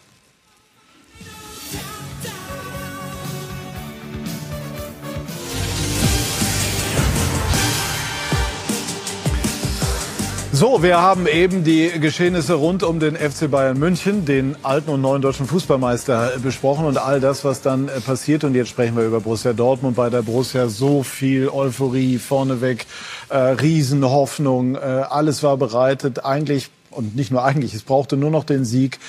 So, 10.55 10.81
wir 10.81 11.01
haben 11.01 11.27
eben 11.27 11.65
die 11.65 11.91
Geschehnisse 11.99 12.53
rund 12.53 12.81
um 12.81 13.01
den 13.01 13.17
FC 13.17 13.51
Bayern 13.51 13.77
München, 13.77 14.23
den 14.23 14.55
alten 14.63 14.89
und 14.89 15.01
neuen 15.01 15.21
deutschen 15.21 15.47
Fußballmeister, 15.47 16.35
äh, 16.35 16.39
besprochen 16.39 16.85
und 16.85 16.97
all 16.97 17.19
das, 17.19 17.43
was 17.43 17.61
dann 17.61 17.89
äh, 17.89 17.99
passiert. 17.99 18.45
Und 18.45 18.55
jetzt 18.55 18.69
sprechen 18.69 18.95
wir 18.95 19.03
über 19.03 19.19
Borussia 19.19 19.51
Dortmund. 19.51 19.97
Bei 19.97 20.09
der 20.09 20.21
Borussia 20.21 20.69
so 20.69 21.03
viel 21.03 21.49
Euphorie 21.49 22.19
vorneweg, 22.19 22.85
äh, 23.27 23.37
Riesenhoffnung, 23.37 24.75
äh, 24.75 24.79
alles 24.79 25.43
war 25.43 25.57
bereitet. 25.57 26.23
Eigentlich, 26.23 26.69
und 26.89 27.17
nicht 27.17 27.31
nur 27.31 27.43
eigentlich, 27.43 27.73
es 27.73 27.83
brauchte 27.83 28.15
nur 28.15 28.31
noch 28.31 28.45
den 28.45 28.63
Sieg 28.63 28.99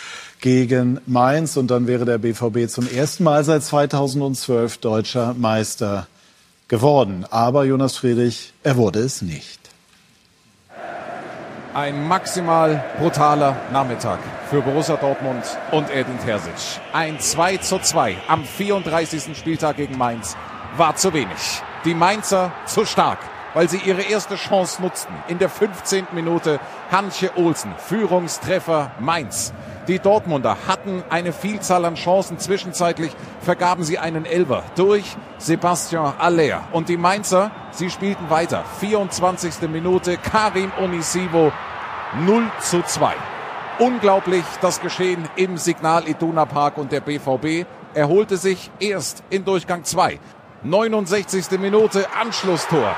gegen 0.41 0.99
Mainz 1.07 1.57
und 1.57 1.71
dann 1.71 1.87
wäre 1.87 2.05
der 2.05 2.19
BVB 2.19 2.69
zum 2.69 2.89
ersten 2.89 3.23
Mal 3.23 3.45
seit 3.45 3.63
2012 3.63 4.79
deutscher 4.79 5.33
Meister 5.35 6.09
geworden. 6.67 7.25
Aber 7.31 7.65
Jonas 7.65 7.97
Friedrich, 7.99 8.53
er 8.65 8.77
wurde 8.77 8.99
es 8.99 9.23
nicht. 9.23 9.66
Ein 11.77 12.09
maximal 12.09 12.83
brutaler 12.99 13.55
Nachmittag 13.71 14.19
für 14.49 14.63
Borussia 14.63 14.97
Dortmund 14.97 15.45
und 15.73 15.91
Edin 15.91 16.19
Terzic. 16.19 16.81
Ein 16.95 17.21
2 17.21 17.59
zu 17.59 17.79
2 17.79 18.17
am 18.29 18.45
34. 18.47 19.37
Spieltag 19.37 19.77
gegen 19.77 19.99
Mainz 19.99 20.39
war 20.79 20.97
zu 20.97 21.13
wenig. 21.13 21.61
Die 21.85 21.93
Mainzer 21.93 22.51
zu 22.65 22.87
stark, 22.87 23.19
weil 23.57 23.71
sie 23.71 23.79
ihre 23.79 24.03
erste 24.03 24.35
Chance 24.35 24.83
nutzten. 24.83 25.15
In 25.29 25.39
der 25.39 25.49
15. 25.49 26.09
Minute 26.13 26.61
Hanche 26.93 27.31
Olsen, 27.39 27.75
Führungstreffer 27.79 28.91
Mainz. 29.01 29.55
Die 29.89 29.99
Dortmunder 29.99 30.59
hatten 30.69 31.03
eine 31.09 31.33
Vielzahl 31.33 31.87
an 31.87 31.95
Chancen. 31.95 32.39
Zwischenzeitlich 32.39 33.13
vergaben 33.41 33.83
sie 33.83 33.99
einen 33.99 34.27
Elber 34.27 34.63
durch 34.75 35.17
Sebastian 35.39 36.13
Aller. 36.19 36.65
Und 36.73 36.91
die 36.91 36.99
Mainzer, 36.99 37.51
sie 37.71 37.89
spielten 37.89 38.29
weiter. 38.29 38.63
24. 38.81 39.71
Minute 39.71 40.19
Karim 40.19 40.71
Onisivo 40.79 41.51
0 42.27 42.51
zu 42.61 42.83
2. 42.83 43.15
Unglaublich 43.79 44.45
das 44.61 44.83
Geschehen 44.83 45.27
im 45.37 45.57
Signal 45.57 46.07
Iduna 46.07 46.45
Park 46.45 46.77
und 46.77 46.93
der 46.93 47.01
BVB 47.01 47.67
erholte 47.95 48.37
sich 48.37 48.71
erst 48.81 49.23
in 49.31 49.47
Durchgang 49.47 49.83
2. 49.83 50.21
69. 50.63 51.59
Minute 51.59 52.07
Anschlusstor. 52.21 52.95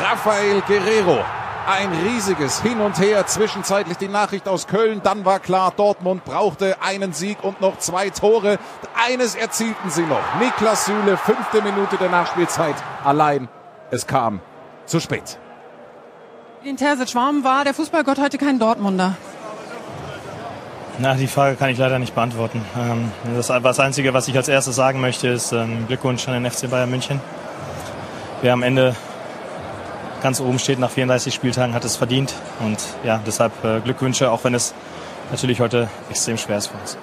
Rafael 0.00 0.62
Guerrero. 0.62 1.24
Ein 1.66 1.92
riesiges 1.92 2.60
Hin 2.62 2.80
und 2.80 2.98
Her. 2.98 3.26
Zwischenzeitlich 3.26 3.98
die 3.98 4.08
Nachricht 4.08 4.48
aus 4.48 4.66
Köln. 4.66 5.00
Dann 5.04 5.24
war 5.24 5.38
klar, 5.38 5.72
Dortmund 5.76 6.24
brauchte 6.24 6.76
einen 6.82 7.12
Sieg 7.12 7.38
und 7.42 7.60
noch 7.60 7.78
zwei 7.78 8.10
Tore. 8.10 8.58
Eines 9.06 9.34
erzielten 9.34 9.90
sie 9.90 10.02
noch. 10.02 10.22
Niklas 10.40 10.86
Süle, 10.86 11.16
fünfte 11.16 11.62
Minute 11.62 11.96
der 11.98 12.08
Nachspielzeit. 12.08 12.74
Allein, 13.04 13.48
es 13.90 14.06
kam 14.06 14.40
zu 14.86 14.98
spät. 14.98 15.38
In 16.64 16.76
Terzic, 16.76 17.14
warum 17.14 17.44
war 17.44 17.64
der 17.64 17.74
Fußballgott 17.74 18.18
heute 18.18 18.38
kein 18.38 18.58
Dortmunder? 18.58 19.16
Na, 20.98 21.14
die 21.14 21.26
Frage 21.26 21.56
kann 21.56 21.70
ich 21.70 21.78
leider 21.78 21.98
nicht 21.98 22.14
beantworten. 22.14 22.64
Ähm, 22.78 23.10
das, 23.34 23.48
das 23.48 23.80
Einzige, 23.80 24.14
was 24.14 24.28
ich 24.28 24.36
als 24.36 24.48
erstes 24.48 24.76
sagen 24.76 25.00
möchte, 25.00 25.28
ist 25.28 25.52
ähm, 25.52 25.86
Glückwunsch 25.86 26.28
an 26.28 26.42
den 26.42 26.50
FC 26.50 26.70
Bayern 26.70 26.90
München. 26.90 27.20
Wer 28.42 28.52
am 28.52 28.62
Ende 28.62 28.94
ganz 30.22 30.40
oben 30.40 30.58
steht 30.58 30.78
nach 30.78 30.90
34 30.90 31.34
Spieltagen, 31.34 31.74
hat 31.74 31.84
es 31.84 31.96
verdient. 31.96 32.34
Und 32.60 32.78
ja, 33.04 33.20
deshalb 33.26 33.52
äh, 33.64 33.80
Glückwünsche, 33.80 34.30
auch 34.30 34.44
wenn 34.44 34.54
es 34.54 34.74
natürlich 35.30 35.60
heute 35.60 35.88
extrem 36.10 36.38
schwer 36.38 36.58
ist 36.58 36.68
für 36.68 36.78
uns. 36.78 36.96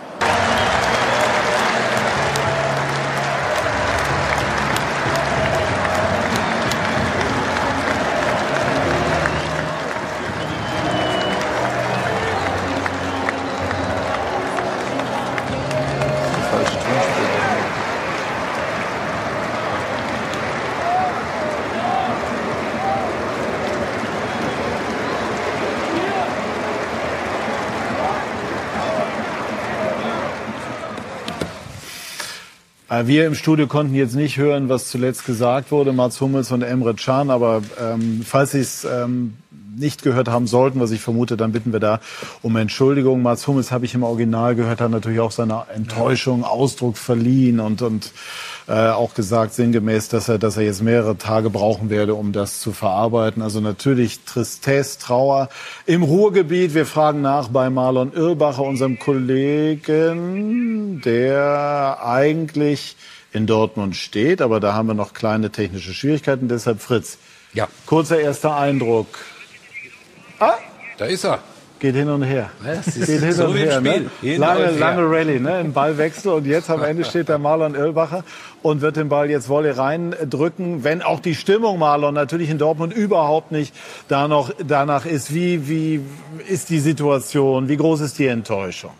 Wir 32.91 33.27
im 33.27 33.35
Studio 33.35 33.67
konnten 33.67 33.93
jetzt 33.93 34.15
nicht 34.15 34.37
hören, 34.37 34.67
was 34.67 34.87
zuletzt 34.87 35.23
gesagt 35.27 35.71
wurde, 35.71 35.93
Mats 35.93 36.19
Hummels 36.21 36.51
und 36.51 36.63
Emre 36.63 36.95
Can, 36.95 37.29
aber 37.29 37.61
ähm, 37.79 38.23
falls 38.25 38.53
Sie 38.53 38.59
es 38.59 38.83
ähm, 38.83 39.35
nicht 39.77 40.01
gehört 40.01 40.27
haben 40.27 40.47
sollten, 40.47 40.79
was 40.79 40.89
ich 40.89 40.99
vermute, 40.99 41.37
dann 41.37 41.51
bitten 41.51 41.71
wir 41.71 41.79
da 41.79 41.99
um 42.41 42.55
Entschuldigung. 42.55 43.21
Mats 43.21 43.47
Hummels 43.47 43.71
habe 43.71 43.85
ich 43.85 43.93
im 43.93 44.01
Original 44.01 44.55
gehört, 44.55 44.81
hat 44.81 44.89
natürlich 44.89 45.19
auch 45.19 45.29
seiner 45.29 45.67
Enttäuschung 45.71 46.43
Ausdruck 46.43 46.97
verliehen 46.97 47.59
und, 47.59 47.83
und 47.83 48.11
äh, 48.69 48.89
auch 48.89 49.15
gesagt 49.15 49.53
sinngemäß, 49.55 50.09
dass 50.09 50.29
er, 50.29 50.37
dass 50.37 50.55
er 50.55 50.63
jetzt 50.63 50.83
mehrere 50.83 51.17
Tage 51.17 51.49
brauchen 51.49 51.89
werde, 51.89 52.13
um 52.13 52.31
das 52.33 52.59
zu 52.59 52.71
verarbeiten. 52.71 53.41
Also 53.41 53.61
natürlich 53.61 54.19
Tristesse, 54.25 54.99
Trauer 54.99 55.49
im 55.87 56.03
Ruhrgebiet. 56.03 56.75
Wir 56.75 56.85
fragen 56.85 57.21
nach 57.21 57.47
bei 57.47 57.71
Marlon 57.71 58.13
Irbacher, 58.13 58.61
unserem 58.61 58.99
Kollegen, 58.99 60.21
der 61.03 61.97
eigentlich 62.03 62.95
in 63.33 63.47
Dortmund 63.47 63.95
steht, 63.95 64.39
aber 64.41 64.59
da 64.59 64.73
haben 64.73 64.87
wir 64.87 64.93
noch 64.93 65.13
kleine 65.13 65.49
technische 65.49 65.93
Schwierigkeiten. 65.93 66.47
Deshalb 66.47 66.79
Fritz. 66.79 67.17
Ja. 67.53 67.67
Kurzer 67.87 68.19
erster 68.19 68.55
Eindruck. 68.55 69.07
Ah, 70.39 70.53
Da 70.99 71.05
ist 71.05 71.25
er. 71.25 71.39
Geht 71.79 71.95
hin 71.95 72.09
und 72.09 72.23
her. 72.23 72.49
Ja, 72.65 72.81
geht 73.05 73.21
hin 73.21 73.31
so 73.31 73.45
und 73.45 73.55
her. 73.55 73.81
Ne? 73.81 74.09
Lange, 74.21 74.71
lange 74.71 75.09
Rallye, 75.09 75.39
ne? 75.39 75.55
Ein 75.55 75.73
Ballwechsel 75.73 76.31
und 76.33 76.45
jetzt 76.45 76.69
am 76.69 76.83
Ende 76.83 77.05
steht 77.05 77.29
der 77.29 77.37
Marlon 77.37 77.75
Irlbacher 77.75 78.23
und 78.61 78.81
wird 78.81 78.97
den 78.97 79.09
Ball 79.09 79.29
jetzt 79.29 79.49
Wolle 79.49 79.77
reindrücken, 79.77 80.83
wenn 80.83 81.01
auch 81.01 81.19
die 81.19 81.35
Stimmung 81.35 81.79
Marlon 81.79 82.13
natürlich 82.13 82.49
in 82.49 82.57
Dortmund 82.57 82.93
überhaupt 82.93 83.51
nicht 83.51 83.73
da 84.07 84.27
noch, 84.27 84.51
danach 84.65 85.05
ist. 85.05 85.33
Wie, 85.33 85.67
wie 85.67 86.01
ist 86.47 86.69
die 86.69 86.79
Situation? 86.79 87.69
Wie 87.69 87.77
groß 87.77 88.01
ist 88.01 88.19
die 88.19 88.27
Enttäuschung? 88.27 88.91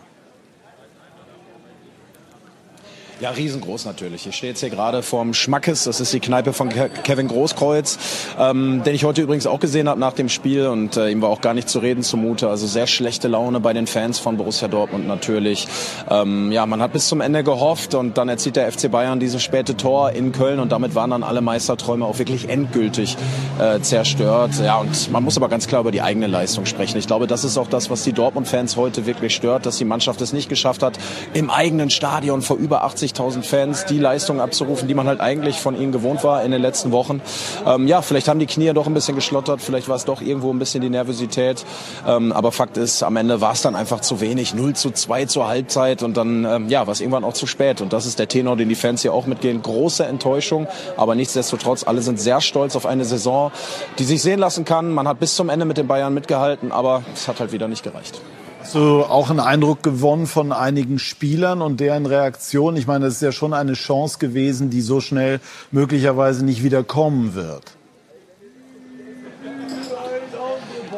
Ja, 3.20 3.28
riesengroß 3.28 3.84
natürlich. 3.84 4.26
Ich 4.26 4.34
stehe 4.34 4.52
jetzt 4.52 4.60
hier 4.60 4.70
gerade 4.70 5.02
vorm 5.02 5.34
Schmackes. 5.34 5.84
Das 5.84 6.00
ist 6.00 6.10
die 6.14 6.20
Kneipe 6.20 6.54
von 6.54 6.70
Ke 6.70 6.88
Kevin 6.88 7.28
Großkreuz, 7.28 7.98
ähm, 8.38 8.82
den 8.82 8.94
ich 8.94 9.04
heute 9.04 9.20
übrigens 9.20 9.46
auch 9.46 9.60
gesehen 9.60 9.90
habe 9.90 10.00
nach 10.00 10.14
dem 10.14 10.30
Spiel 10.30 10.68
und 10.68 10.96
äh, 10.96 11.10
ihm 11.10 11.20
war 11.20 11.28
auch 11.28 11.42
gar 11.42 11.52
nicht 11.52 11.68
zu 11.68 11.80
reden 11.80 12.02
zumute. 12.02 12.48
Also 12.48 12.66
sehr 12.66 12.86
schlechte 12.86 13.28
Laune 13.28 13.60
bei 13.60 13.74
den 13.74 13.86
Fans 13.86 14.18
von 14.18 14.38
Borussia 14.38 14.68
Dortmund 14.68 15.06
natürlich. 15.06 15.68
Ähm, 16.08 16.50
ja, 16.50 16.64
man 16.64 16.80
hat 16.80 16.94
bis 16.94 17.08
zum 17.08 17.20
Ende 17.20 17.44
gehofft 17.44 17.94
und 17.94 18.16
dann 18.16 18.30
erzielt 18.30 18.56
der 18.56 18.72
FC 18.72 18.90
Bayern 18.90 19.20
dieses 19.20 19.42
späte 19.42 19.76
Tor 19.76 20.12
in 20.12 20.32
Köln 20.32 20.58
und 20.58 20.72
damit 20.72 20.94
waren 20.94 21.10
dann 21.10 21.22
alle 21.22 21.42
Meisterträume 21.42 22.06
auch 22.06 22.18
wirklich 22.18 22.48
endgültig 22.48 23.18
äh, 23.58 23.80
zerstört. 23.80 24.52
Ja, 24.64 24.78
und 24.78 25.12
man 25.12 25.22
muss 25.22 25.36
aber 25.36 25.50
ganz 25.50 25.66
klar 25.66 25.82
über 25.82 25.92
die 25.92 26.00
eigene 26.00 26.26
Leistung 26.26 26.64
sprechen. 26.64 26.96
Ich 26.96 27.06
glaube, 27.06 27.26
das 27.26 27.44
ist 27.44 27.58
auch 27.58 27.68
das, 27.68 27.90
was 27.90 28.02
die 28.02 28.14
Dortmund-Fans 28.14 28.78
heute 28.78 29.04
wirklich 29.04 29.34
stört, 29.34 29.66
dass 29.66 29.76
die 29.76 29.84
Mannschaft 29.84 30.22
es 30.22 30.32
nicht 30.32 30.48
geschafft 30.48 30.82
hat, 30.82 30.98
im 31.34 31.50
eigenen 31.50 31.90
Stadion 31.90 32.40
vor 32.40 32.56
über 32.56 32.82
80 32.82 33.09
80.000 33.14 33.42
Fans 33.42 33.84
die 33.86 33.98
Leistung 33.98 34.40
abzurufen, 34.40 34.88
die 34.88 34.94
man 34.94 35.06
halt 35.06 35.20
eigentlich 35.20 35.60
von 35.60 35.80
ihnen 35.80 35.92
gewohnt 35.92 36.24
war 36.24 36.42
in 36.44 36.50
den 36.50 36.62
letzten 36.62 36.92
Wochen. 36.92 37.20
Ähm, 37.66 37.86
ja, 37.86 38.02
vielleicht 38.02 38.28
haben 38.28 38.38
die 38.38 38.46
Knie 38.46 38.72
doch 38.72 38.86
ein 38.86 38.94
bisschen 38.94 39.14
geschlottert, 39.14 39.60
vielleicht 39.60 39.88
war 39.88 39.96
es 39.96 40.04
doch 40.04 40.20
irgendwo 40.20 40.52
ein 40.52 40.58
bisschen 40.58 40.80
die 40.80 40.90
Nervosität. 40.90 41.64
Ähm, 42.06 42.32
aber 42.32 42.52
Fakt 42.52 42.76
ist, 42.76 43.02
am 43.02 43.16
Ende 43.16 43.40
war 43.40 43.52
es 43.52 43.62
dann 43.62 43.76
einfach 43.76 44.00
zu 44.00 44.20
wenig. 44.20 44.54
0 44.54 44.74
zu 44.74 44.90
2 44.90 45.26
zur 45.26 45.48
Halbzeit 45.48 46.02
und 46.02 46.16
dann 46.16 46.44
ähm, 46.44 46.68
ja, 46.68 46.86
war 46.86 46.92
es 46.92 47.00
irgendwann 47.00 47.24
auch 47.24 47.34
zu 47.34 47.46
spät. 47.46 47.80
Und 47.80 47.92
das 47.92 48.06
ist 48.06 48.18
der 48.18 48.28
Tenor, 48.28 48.56
den 48.56 48.68
die 48.68 48.74
Fans 48.74 49.02
hier 49.02 49.12
auch 49.12 49.26
mitgehen. 49.26 49.62
Große 49.62 50.04
Enttäuschung, 50.04 50.66
aber 50.96 51.14
nichtsdestotrotz, 51.14 51.84
alle 51.84 52.02
sind 52.02 52.20
sehr 52.20 52.40
stolz 52.40 52.76
auf 52.76 52.86
eine 52.86 53.04
Saison, 53.04 53.52
die 53.98 54.04
sich 54.04 54.22
sehen 54.22 54.38
lassen 54.38 54.64
kann. 54.64 54.92
Man 54.92 55.08
hat 55.08 55.20
bis 55.20 55.34
zum 55.34 55.48
Ende 55.48 55.64
mit 55.64 55.76
den 55.76 55.86
Bayern 55.86 56.14
mitgehalten, 56.14 56.72
aber 56.72 57.02
es 57.14 57.28
hat 57.28 57.40
halt 57.40 57.52
wieder 57.52 57.68
nicht 57.68 57.82
gereicht. 57.82 58.20
Hast 58.60 58.74
du 58.74 59.02
auch 59.04 59.30
einen 59.30 59.40
Eindruck 59.40 59.82
gewonnen 59.82 60.26
von 60.26 60.52
einigen 60.52 60.98
Spielern 60.98 61.62
und 61.62 61.80
deren 61.80 62.04
Reaktion? 62.04 62.76
Ich 62.76 62.86
meine, 62.86 63.06
es 63.06 63.14
ist 63.14 63.22
ja 63.22 63.32
schon 63.32 63.54
eine 63.54 63.72
Chance 63.72 64.18
gewesen, 64.18 64.68
die 64.68 64.82
so 64.82 65.00
schnell 65.00 65.40
möglicherweise 65.70 66.44
nicht 66.44 66.62
wieder 66.62 66.84
kommen 66.84 67.34
wird. 67.34 67.79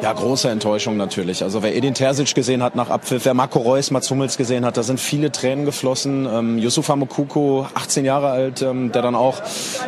Ja, 0.03 0.11
große 0.11 0.49
Enttäuschung 0.49 0.97
natürlich. 0.97 1.43
Also 1.43 1.63
wer 1.63 1.77
Edin 1.77 1.93
Terzic 1.93 2.35
gesehen 2.35 2.61
hat 2.61 2.75
nach 2.75 2.89
Abpfiff, 2.89 3.23
wer 3.23 3.33
Marco 3.33 3.59
Reus, 3.59 3.89
Mats 3.89 4.11
Hummels 4.11 4.35
gesehen 4.35 4.65
hat, 4.65 4.75
da 4.75 4.83
sind 4.83 4.99
viele 4.99 5.31
Tränen 5.31 5.63
geflossen. 5.63 6.25
Ähm, 6.29 6.57
Yusufa 6.57 6.97
Mokuko, 6.97 7.67
18 7.73 8.03
Jahre 8.03 8.27
alt, 8.27 8.61
ähm, 8.61 8.91
der 8.91 9.01
dann 9.01 9.15
auch 9.15 9.41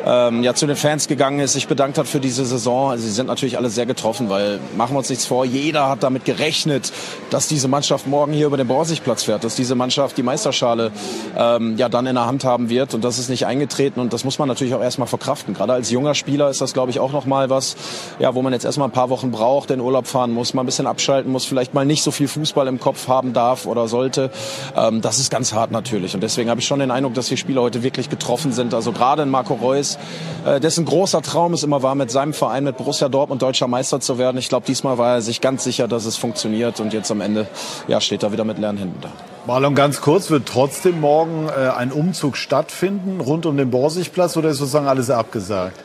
ähm, 0.06 0.42
ja, 0.42 0.54
zu 0.54 0.68
den 0.68 0.78
Fans 0.78 1.10
gegangen 1.10 1.42
ist, 1.42 1.52
sich 1.52 1.68
bedankt 1.68 1.98
hat 1.98 2.08
für 2.08 2.22
diese 2.22 2.46
Saison. 2.46 2.92
Also 2.92 3.04
sie 3.04 3.12
sind 3.12 3.28
natürlich 3.28 3.58
alle 3.58 3.70
sehr 3.70 3.86
getroffen, 3.86 4.30
weil 4.30 4.62
machen 4.78 4.94
wir 4.94 5.00
uns 5.00 5.10
nichts 5.10 5.26
vor, 5.26 5.44
jeder 5.44 5.90
hat 5.90 6.02
damit 6.02 6.24
gerechnet, 6.24 6.94
dass 7.30 7.50
diese 7.50 7.68
Mannschaft 7.68 8.08
morgen 8.08 8.32
hier 8.32 8.46
über 8.46 8.56
den 8.56 8.68
Borsigplatz 8.68 9.24
fährt, 9.24 9.44
dass 9.44 9.58
diese 9.58 9.76
Mannschaft 9.76 10.16
die 10.16 10.24
Meisterschale 10.24 10.94
ähm, 11.38 11.76
ja 11.76 11.90
dann 11.90 12.08
in 12.08 12.16
der 12.16 12.26
Hand 12.26 12.46
haben 12.46 12.70
wird 12.70 12.94
und 12.94 13.04
das 13.04 13.20
ist 13.20 13.30
nicht 13.30 13.48
eingetreten 13.48 14.00
und 14.00 14.14
das 14.14 14.24
muss 14.24 14.40
man 14.40 14.48
natürlich 14.48 14.76
auch 14.76 14.82
erstmal 14.82 15.10
verkraften. 15.10 15.54
Gerade 15.54 15.74
als 15.74 15.92
junger 15.92 16.16
Spieler 16.16 16.50
ist 16.50 16.62
das, 16.62 16.72
glaube 16.72 16.90
ich, 16.90 17.02
auch 17.02 17.12
nochmal 17.12 17.50
was, 17.50 17.76
ja, 18.20 18.34
wo 18.34 18.42
man 18.42 18.54
jetzt 18.54 18.64
erstmal 18.64 18.88
ein 18.88 18.94
paar 18.94 19.10
Wochen 19.10 19.32
braucht, 19.32 19.72
den 19.72 19.82
Urlaub 19.82 20.05
fahren 20.08 20.32
muss, 20.32 20.54
mal 20.54 20.64
ein 20.64 20.66
bisschen 20.66 20.88
abschalten 20.88 21.32
muss, 21.32 21.46
vielleicht 21.46 21.74
mal 21.74 21.86
nicht 21.86 22.04
so 22.04 22.12
viel 22.12 22.28
Fußball 22.28 22.68
im 22.68 22.80
Kopf 22.80 23.08
haben 23.08 23.34
darf 23.34 23.66
oder 23.66 23.88
sollte. 23.88 24.32
Ähm, 24.76 25.02
das 25.02 25.20
ist 25.20 25.32
ganz 25.32 25.54
hart 25.54 25.72
natürlich. 25.72 26.16
Und 26.16 26.22
deswegen 26.22 26.50
habe 26.50 26.60
ich 26.62 26.68
schon 26.68 26.80
den 26.80 26.92
Eindruck, 26.92 27.14
dass 27.14 27.28
die 27.28 27.38
Spieler 27.38 27.62
heute 27.62 27.84
wirklich 27.84 28.10
getroffen 28.10 28.52
sind. 28.52 28.74
Also 28.74 28.92
gerade 28.92 29.24
in 29.24 29.30
Marco 29.30 29.54
Reus, 29.54 29.98
äh, 30.46 30.60
dessen 30.60 30.86
großer 30.86 31.22
Traum 31.22 31.54
es 31.54 31.64
immer 31.64 31.84
war, 31.84 31.96
mit 31.96 32.12
seinem 32.12 32.34
Verein, 32.34 32.64
mit 32.64 32.78
Borussia 32.78 33.10
Dortmund 33.10 33.42
deutscher 33.42 33.68
Meister 33.68 34.00
zu 34.00 34.18
werden. 34.18 34.38
Ich 34.38 34.50
glaube, 34.50 34.66
diesmal 34.66 34.98
war 34.98 35.16
er 35.16 35.22
sich 35.22 35.42
ganz 35.42 35.64
sicher, 35.64 35.88
dass 35.88 36.06
es 36.06 36.18
funktioniert. 36.18 36.80
Und 36.80 36.94
jetzt 36.94 37.12
am 37.12 37.22
Ende 37.22 37.48
ja, 37.88 38.02
steht 38.02 38.24
er 38.24 38.32
wieder 38.32 38.44
mit 38.44 38.58
leeren 38.58 38.78
Händen 38.78 39.00
da. 39.02 39.10
Marlon, 39.48 39.76
ganz 39.76 40.02
kurz, 40.02 40.32
wird 40.32 40.48
trotzdem 40.48 41.02
morgen 41.02 41.50
äh, 41.50 41.70
ein 41.70 41.92
Umzug 41.92 42.36
stattfinden 42.36 43.22
rund 43.22 43.46
um 43.46 43.58
den 43.58 43.70
Borsigplatz 43.70 44.36
oder 44.38 44.50
ist 44.50 44.58
sozusagen 44.58 44.88
alles 44.88 45.12
abgesagt? 45.12 45.84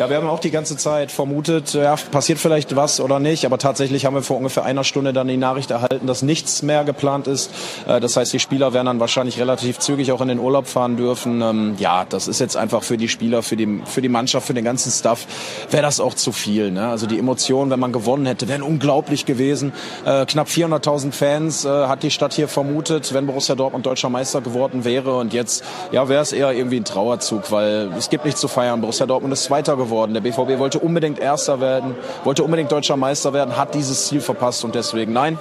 Ja, 0.00 0.08
wir 0.08 0.16
haben 0.16 0.28
auch 0.28 0.38
die 0.38 0.50
ganze 0.50 0.78
Zeit 0.78 1.12
vermutet, 1.12 1.74
ja, 1.74 1.94
passiert 2.10 2.38
vielleicht 2.38 2.74
was 2.74 3.00
oder 3.00 3.18
nicht, 3.18 3.44
aber 3.44 3.58
tatsächlich 3.58 4.06
haben 4.06 4.14
wir 4.14 4.22
vor 4.22 4.38
ungefähr 4.38 4.64
einer 4.64 4.82
Stunde 4.82 5.12
dann 5.12 5.28
die 5.28 5.36
Nachricht 5.36 5.70
erhalten, 5.70 6.06
dass 6.06 6.22
nichts 6.22 6.62
mehr 6.62 6.84
geplant 6.84 7.26
ist. 7.26 7.50
Äh, 7.86 8.00
Das 8.00 8.16
heißt, 8.16 8.32
die 8.32 8.38
Spieler 8.38 8.72
werden 8.72 8.86
dann 8.86 8.98
wahrscheinlich 8.98 9.38
relativ 9.38 9.78
zügig 9.78 10.10
auch 10.12 10.22
in 10.22 10.28
den 10.28 10.38
Urlaub 10.38 10.68
fahren 10.68 10.96
dürfen. 10.96 11.42
Ähm, 11.42 11.74
Ja, 11.76 12.06
das 12.08 12.28
ist 12.28 12.40
jetzt 12.40 12.56
einfach 12.56 12.82
für 12.82 12.96
die 12.96 13.10
Spieler, 13.10 13.42
für 13.42 13.56
die, 13.58 13.82
für 13.84 14.00
die 14.00 14.08
Mannschaft, 14.08 14.46
für 14.46 14.54
den 14.54 14.64
ganzen 14.64 14.90
Staff, 14.90 15.26
wäre 15.68 15.82
das 15.82 16.00
auch 16.00 16.14
zu 16.14 16.32
viel. 16.32 16.70
Ne? 16.70 16.88
Also 16.88 17.06
die 17.06 17.18
Emotionen, 17.18 17.70
wenn 17.70 17.80
man 17.80 17.92
gewonnen 17.92 18.24
hätte, 18.24 18.48
wären 18.48 18.62
unglaublich 18.62 19.26
gewesen. 19.26 19.74
Äh, 20.06 20.24
Knapp 20.24 20.48
400.000 20.48 21.12
Fans 21.12 21.66
äh, 21.66 21.68
hat 21.68 22.04
die 22.04 22.10
Stadt 22.10 22.32
hier 22.32 22.48
vermutet, 22.48 23.12
wenn 23.12 23.26
Borussia 23.26 23.54
Dortmund 23.54 23.84
deutscher 23.84 24.08
Meister 24.08 24.40
geworden 24.40 24.86
wäre. 24.86 25.18
Und 25.18 25.34
jetzt 25.34 25.62
ja, 25.92 26.08
wäre 26.08 26.22
es 26.22 26.32
eher 26.32 26.52
irgendwie 26.52 26.78
ein 26.78 26.86
Trauerzug, 26.86 27.52
weil 27.52 27.92
es 27.98 28.08
gibt 28.08 28.24
nichts 28.24 28.40
zu 28.40 28.48
feiern. 28.48 28.80
Borussia 28.80 29.04
Dortmund 29.04 29.34
ist 29.34 29.44
Zweiter 29.44 29.76
geworden. 29.76 29.89
Der 29.90 30.20
BVB 30.20 30.58
wollte 30.58 30.78
unbedingt 30.78 31.18
Erster 31.18 31.60
werden, 31.60 31.94
wollte 32.24 32.44
unbedingt 32.44 32.70
deutscher 32.70 32.96
Meister 32.96 33.32
werden, 33.32 33.56
hat 33.56 33.74
dieses 33.74 34.06
Ziel 34.06 34.20
verpasst 34.20 34.64
und 34.64 34.74
deswegen 34.74 35.12
nein, 35.12 35.38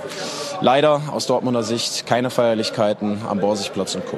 leider 0.61 1.01
aus 1.11 1.27
Dortmunder 1.27 1.63
Sicht 1.63 2.05
keine 2.05 2.29
Feierlichkeiten 2.29 3.19
am 3.29 3.39
Borsigplatz 3.39 3.95
und 3.95 4.05
Co. 4.05 4.17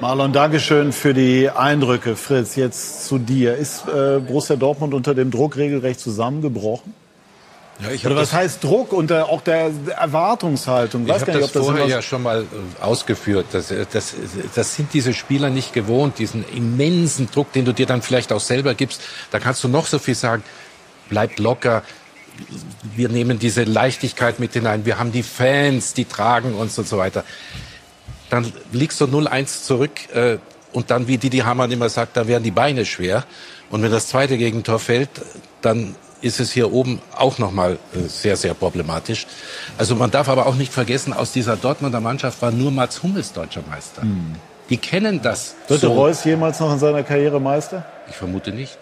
Marlon, 0.00 0.32
Dankeschön 0.32 0.92
für 0.92 1.14
die 1.14 1.50
Eindrücke. 1.50 2.16
Fritz, 2.16 2.56
jetzt 2.56 3.06
zu 3.06 3.18
dir. 3.18 3.56
Ist 3.56 3.86
äh, 3.86 4.18
Borussia 4.18 4.56
Dortmund 4.56 4.94
unter 4.94 5.14
dem 5.14 5.30
Druck 5.30 5.56
regelrecht 5.56 6.00
zusammengebrochen? 6.00 6.94
Ja, 7.82 7.90
ich 7.90 8.04
Oder 8.04 8.16
was 8.16 8.30
das- 8.30 8.38
heißt 8.38 8.64
Druck 8.64 8.92
und 8.92 9.10
äh, 9.10 9.20
auch 9.20 9.40
der 9.42 9.70
Erwartungshaltung? 9.96 11.04
Ich 11.04 11.08
Weiß 11.08 11.22
habe 11.22 11.32
das 11.32 11.52
das 11.52 11.64
vorher 11.64 11.86
ja 11.86 12.02
schon 12.02 12.22
mal 12.22 12.42
äh, 12.42 12.82
ausgeführt. 12.82 13.46
Das, 13.52 13.70
äh, 13.70 13.86
das, 13.90 14.14
das 14.54 14.74
sind 14.74 14.92
diese 14.92 15.14
Spieler 15.14 15.50
nicht 15.50 15.72
gewohnt, 15.72 16.18
diesen 16.18 16.44
immensen 16.48 17.30
Druck, 17.30 17.52
den 17.52 17.64
du 17.64 17.72
dir 17.72 17.86
dann 17.86 18.02
vielleicht 18.02 18.32
auch 18.32 18.40
selber 18.40 18.74
gibst. 18.74 19.00
Da 19.30 19.38
kannst 19.38 19.64
du 19.64 19.68
noch 19.68 19.86
so 19.86 19.98
viel 19.98 20.14
sagen, 20.14 20.42
bleibt 21.08 21.38
locker. 21.38 21.82
Wir 22.94 23.08
nehmen 23.08 23.38
diese 23.38 23.64
Leichtigkeit 23.64 24.40
mit 24.40 24.52
hinein. 24.52 24.84
Wir 24.84 24.98
haben 24.98 25.12
die 25.12 25.22
Fans, 25.22 25.94
die 25.94 26.04
tragen 26.04 26.54
uns 26.54 26.78
und 26.78 26.86
so 26.86 26.98
weiter. 26.98 27.24
Dann 28.28 28.52
liegst 28.72 29.00
du 29.00 29.06
0-1 29.06 29.64
zurück 29.64 29.90
äh, 30.14 30.38
und 30.72 30.90
dann, 30.90 31.08
wie 31.08 31.18
Didi 31.18 31.38
Hamann 31.38 31.70
immer 31.72 31.88
sagt, 31.88 32.16
da 32.16 32.28
werden 32.28 32.44
die 32.44 32.50
Beine 32.52 32.84
schwer. 32.84 33.24
Und 33.70 33.82
wenn 33.82 33.90
das 33.90 34.06
zweite 34.08 34.36
Gegentor 34.38 34.78
fällt, 34.78 35.10
dann 35.62 35.94
ist 36.22 36.40
es 36.40 36.52
hier 36.52 36.72
oben 36.72 37.00
auch 37.16 37.38
nochmal 37.38 37.78
äh, 37.94 38.08
sehr, 38.08 38.36
sehr 38.36 38.54
problematisch. 38.54 39.26
Also 39.78 39.94
man 39.96 40.10
darf 40.10 40.28
aber 40.28 40.46
auch 40.46 40.54
nicht 40.54 40.72
vergessen, 40.72 41.12
aus 41.12 41.32
dieser 41.32 41.56
Dortmunder 41.56 42.00
Mannschaft 42.00 42.40
war 42.42 42.50
nur 42.50 42.70
Mats 42.70 43.02
Hummels 43.02 43.32
deutscher 43.32 43.62
Meister. 43.68 44.02
Die 44.68 44.76
kennen 44.76 45.20
das. 45.22 45.54
Wird 45.68 45.80
so. 45.80 45.92
Reus 45.92 46.24
jemals 46.24 46.60
noch 46.60 46.72
in 46.72 46.78
seiner 46.78 47.02
Karriere 47.02 47.40
Meister? 47.40 47.84
Ich 48.08 48.16
vermute 48.16 48.52
nicht. 48.52 48.78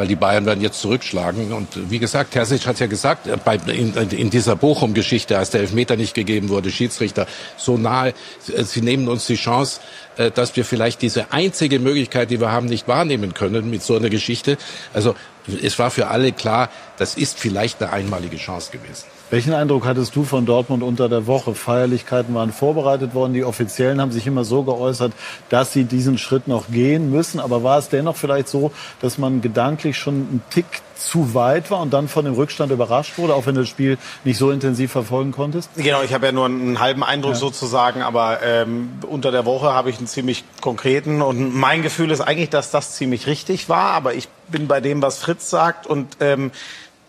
Weil 0.00 0.08
die 0.08 0.16
Bayern 0.16 0.46
werden 0.46 0.62
jetzt 0.62 0.80
zurückschlagen. 0.80 1.52
Und 1.52 1.90
wie 1.90 1.98
gesagt, 1.98 2.30
Terzic 2.30 2.66
hat 2.66 2.80
ja 2.80 2.86
gesagt, 2.86 3.26
äh, 3.26 3.36
bei, 3.36 3.56
in, 3.56 3.92
in 3.92 4.30
dieser 4.30 4.56
Bochum-Geschichte, 4.56 5.36
als 5.36 5.50
der 5.50 5.60
Elfmeter 5.60 5.96
nicht 5.96 6.14
gegeben 6.14 6.48
wurde, 6.48 6.70
Schiedsrichter, 6.70 7.26
so 7.58 7.76
nahe, 7.76 8.14
äh, 8.48 8.64
sie 8.64 8.80
nehmen 8.80 9.08
uns 9.08 9.26
die 9.26 9.34
Chance, 9.34 9.82
äh, 10.16 10.30
dass 10.30 10.56
wir 10.56 10.64
vielleicht 10.64 11.02
diese 11.02 11.32
einzige 11.34 11.78
Möglichkeit, 11.80 12.30
die 12.30 12.40
wir 12.40 12.50
haben, 12.50 12.64
nicht 12.64 12.88
wahrnehmen 12.88 13.34
können 13.34 13.68
mit 13.68 13.82
so 13.82 13.94
einer 13.94 14.08
Geschichte. 14.08 14.56
Also 14.94 15.16
es 15.62 15.78
war 15.78 15.90
für 15.90 16.06
alle 16.06 16.32
klar, 16.32 16.70
das 16.96 17.14
ist 17.16 17.38
vielleicht 17.38 17.82
eine 17.82 17.92
einmalige 17.92 18.38
Chance 18.38 18.70
gewesen. 18.72 19.04
Welchen 19.30 19.52
Eindruck 19.54 19.86
hattest 19.86 20.16
du 20.16 20.24
von 20.24 20.44
Dortmund 20.44 20.82
unter 20.82 21.08
der 21.08 21.28
Woche? 21.28 21.54
Feierlichkeiten 21.54 22.34
waren 22.34 22.52
vorbereitet 22.52 23.14
worden. 23.14 23.32
Die 23.32 23.44
Offiziellen 23.44 24.00
haben 24.00 24.10
sich 24.10 24.26
immer 24.26 24.42
so 24.42 24.64
geäußert, 24.64 25.12
dass 25.50 25.72
sie 25.72 25.84
diesen 25.84 26.18
Schritt 26.18 26.48
noch 26.48 26.68
gehen 26.68 27.12
müssen. 27.12 27.38
Aber 27.38 27.62
war 27.62 27.78
es 27.78 27.88
dennoch 27.88 28.16
vielleicht 28.16 28.48
so, 28.48 28.72
dass 29.00 29.18
man 29.18 29.40
gedanklich 29.40 29.96
schon 29.96 30.14
einen 30.14 30.42
Tick 30.50 30.66
zu 30.96 31.32
weit 31.32 31.70
war 31.70 31.80
und 31.80 31.92
dann 31.92 32.08
von 32.08 32.24
dem 32.24 32.34
Rückstand 32.34 32.72
überrascht 32.72 33.18
wurde, 33.18 33.34
auch 33.36 33.46
wenn 33.46 33.54
du 33.54 33.60
das 33.60 33.70
Spiel 33.70 33.98
nicht 34.24 34.36
so 34.36 34.50
intensiv 34.50 34.90
verfolgen 34.90 35.30
konntest? 35.30 35.70
Genau, 35.76 36.02
ich 36.02 36.12
habe 36.12 36.26
ja 36.26 36.32
nur 36.32 36.46
einen 36.46 36.80
halben 36.80 37.04
Eindruck 37.04 37.34
Ja. 37.34 37.38
sozusagen, 37.38 38.02
aber 38.02 38.42
ähm, 38.42 38.90
unter 39.08 39.30
der 39.30 39.46
Woche 39.46 39.72
habe 39.72 39.90
ich 39.90 39.98
einen 39.98 40.08
ziemlich 40.08 40.42
konkreten 40.60 41.22
und 41.22 41.54
mein 41.54 41.82
Gefühl 41.82 42.10
ist 42.10 42.20
eigentlich, 42.20 42.50
dass 42.50 42.72
das 42.72 42.96
ziemlich 42.96 43.28
richtig 43.28 43.68
war, 43.68 43.92
aber 43.92 44.12
ich 44.14 44.28
bin 44.48 44.66
bei 44.66 44.80
dem, 44.80 45.00
was 45.00 45.18
Fritz 45.18 45.48
sagt 45.48 45.86
und 45.86 46.16
ähm, 46.18 46.50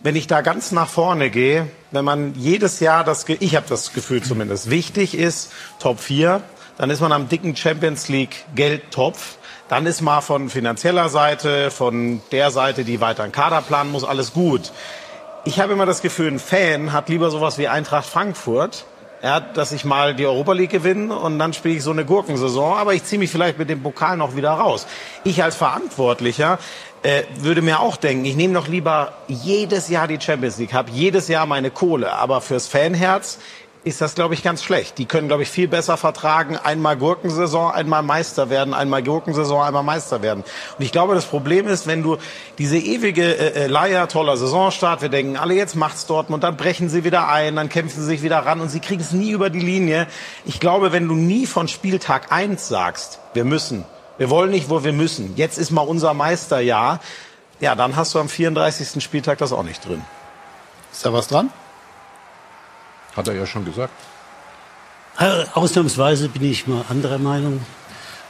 wenn 0.04 0.16
ich 0.16 0.28
da 0.28 0.42
ganz 0.42 0.72
nach 0.72 0.90
vorne 0.90 1.30
gehe, 1.30 1.68
wenn 1.92 2.06
man 2.06 2.34
jedes 2.36 2.80
Jahr 2.80 3.04
das, 3.04 3.26
ich 3.28 3.56
habe 3.56 3.68
das 3.70 3.94
Gefühl 3.94 4.24
zumindest, 4.24 4.70
wichtig 4.70 5.16
ist, 5.16 5.52
Top 5.80 6.00
4, 6.00 6.42
dann 6.78 6.90
ist 6.90 7.02
man 7.02 7.12
am 7.12 7.30
dicken 7.30 7.56
Champions 7.56 8.10
League 8.10 8.46
Geldtopf. 8.56 9.38
Dann 9.70 9.86
ist 9.86 10.02
mal 10.02 10.22
von 10.22 10.50
finanzieller 10.50 11.08
Seite, 11.10 11.72
von 11.72 12.22
der 12.32 12.52
Seite, 12.52 12.84
die 12.84 13.00
weiter 13.00 13.24
einen 13.24 13.32
Kader 13.32 13.62
planen 13.62 13.92
muss, 13.92 14.04
alles 14.04 14.34
gut. 14.34 14.72
Ich 15.46 15.60
habe 15.60 15.74
immer 15.74 15.86
das 15.86 16.02
Gefühl, 16.02 16.28
ein 16.28 16.40
Fan 16.40 16.92
hat 16.92 17.08
lieber 17.08 17.32
sowas 17.32 17.58
wie 17.58 17.68
Eintracht 17.68 18.06
Frankfurt, 18.06 18.86
ja, 19.24 19.40
dass 19.40 19.72
ich 19.72 19.86
mal 19.86 20.16
die 20.16 20.26
Europa 20.26 20.54
League 20.54 20.72
gewinne 20.72 21.16
und 21.16 21.38
dann 21.38 21.54
spiele 21.54 21.76
ich 21.76 21.84
so 21.84 21.92
eine 21.92 22.06
Gurkensaison, 22.06 22.78
aber 22.78 22.96
ich 22.96 23.04
ziehe 23.04 23.20
mich 23.20 23.32
vielleicht 23.32 23.60
mit 23.60 23.70
dem 23.70 23.84
Pokal 23.84 24.18
noch 24.18 24.36
wieder 24.36 24.52
raus. 24.52 24.88
Ich 25.24 25.44
als 25.44 25.56
Verantwortlicher 25.56 26.58
äh, 27.04 27.24
würde 27.38 27.62
mir 27.62 27.80
auch 27.80 27.98
denken, 27.98 28.26
ich 28.26 28.36
nehme 28.36 28.54
doch 28.54 28.68
lieber 28.68 29.14
jedes 29.28 29.90
Jahr 29.90 30.08
die 30.08 30.20
Champions 30.20 30.58
League, 30.58 30.74
habe 30.74 30.92
jedes 30.92 31.28
Jahr 31.28 31.46
meine 31.46 31.72
Kohle, 31.72 32.14
aber 32.14 32.42
fürs 32.42 32.68
Fanherz 32.68 33.40
ist 33.84 34.00
das, 34.00 34.14
glaube 34.14 34.36
ich, 34.36 34.44
ganz 34.44 34.64
schlecht. 34.64 35.00
Die 35.00 35.06
können, 35.06 35.28
glaube 35.28 35.44
ich, 35.44 35.50
viel 35.50 35.68
besser 35.68 35.98
vertragen, 35.98 36.56
einmal 36.56 36.98
Gurkensaison, 36.98 37.72
einmal 37.72 38.04
Meister 38.04 38.50
werden, 38.52 38.76
einmal 38.76 39.02
Gurkensaison, 39.02 39.64
einmal 39.64 39.82
Meister 39.82 40.22
werden. 40.22 40.44
Und 40.78 40.86
ich 40.86 40.92
glaube, 40.92 41.16
das 41.16 41.26
Problem 41.26 41.68
ist, 41.68 41.88
wenn 41.88 42.04
du 42.04 42.18
diese 42.60 42.78
ewige 42.78 43.24
äh, 43.24 43.64
äh, 43.64 43.68
Leier, 43.68 44.08
toller 44.08 44.38
Saisonstart, 44.38 45.02
wir 45.02 45.10
denken, 45.10 45.36
alle 45.36 45.56
jetzt 45.56 45.76
macht's 45.76 46.06
Dortmund, 46.06 46.44
dann 46.44 46.58
brechen 46.58 46.90
sie 46.90 47.04
wieder 47.04 47.28
ein, 47.28 47.56
dann 47.56 47.70
kämpfen 47.70 48.02
sie 48.02 48.06
sich 48.06 48.22
wieder 48.22 48.38
ran 48.40 48.62
und 48.62 48.70
sie 48.70 48.82
kriegen 48.82 49.02
es 49.02 49.14
nie 49.14 49.32
über 49.32 49.50
die 49.50 49.60
Linie. 49.60 50.06
Ich 50.46 50.60
glaube, 50.60 50.92
wenn 50.92 51.08
du 51.08 51.16
nie 51.16 51.48
von 51.48 51.68
Spieltag 51.68 52.32
eins 52.32 52.68
sagst, 52.68 53.20
wir 53.34 53.46
müssen, 53.46 53.86
wir 54.22 54.30
wollen 54.30 54.52
nicht, 54.52 54.70
wo 54.70 54.84
wir 54.84 54.94
müssen, 54.94 55.36
jetzt 55.36 55.58
ist 55.58 55.72
mal 55.72 55.82
unser 55.82 56.14
Meisterjahr, 56.14 57.00
ja, 57.60 57.74
dann 57.74 57.96
hast 57.96 58.14
du 58.14 58.20
am 58.20 58.30
34. 58.30 59.04
Spieltag 59.04 59.40
das 59.40 59.52
auch 59.52 59.64
nicht 59.64 59.84
drin. 59.84 60.04
Ist 60.92 61.04
da 61.04 61.12
was 61.12 61.28
dran? 61.28 61.50
Hat 63.16 63.28
er 63.28 63.34
ja 63.34 63.48
schon 63.48 63.66
gesagt. 63.66 63.94
Ausnahmsweise 65.56 66.30
bin 66.30 66.44
ich 66.44 66.68
mal 66.68 66.86
anderer 66.88 67.18
Meinung. 67.18 67.66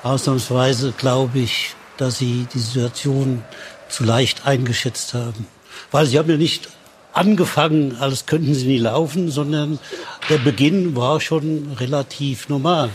Ausnahmsweise 0.02 0.94
glaube 0.94 1.40
ich, 1.40 1.76
dass 1.98 2.20
sie 2.20 2.48
die 2.54 2.60
Situation 2.60 3.44
zu 3.90 4.06
leicht 4.06 4.48
eingeschätzt 4.48 5.14
haben. 5.14 5.46
Weil 5.92 6.06
sie 6.06 6.18
haben 6.18 6.30
ja 6.30 6.38
nicht 6.38 6.70
angefangen, 7.14 7.98
als 8.00 8.26
könnten 8.26 8.54
sie 8.54 8.68
nie 8.68 8.78
laufen, 8.78 9.30
sondern 9.32 9.80
der 10.30 10.38
Beginn 10.38 10.96
war 10.96 11.20
schon 11.20 11.74
relativ 11.80 12.50
normal. 12.50 12.90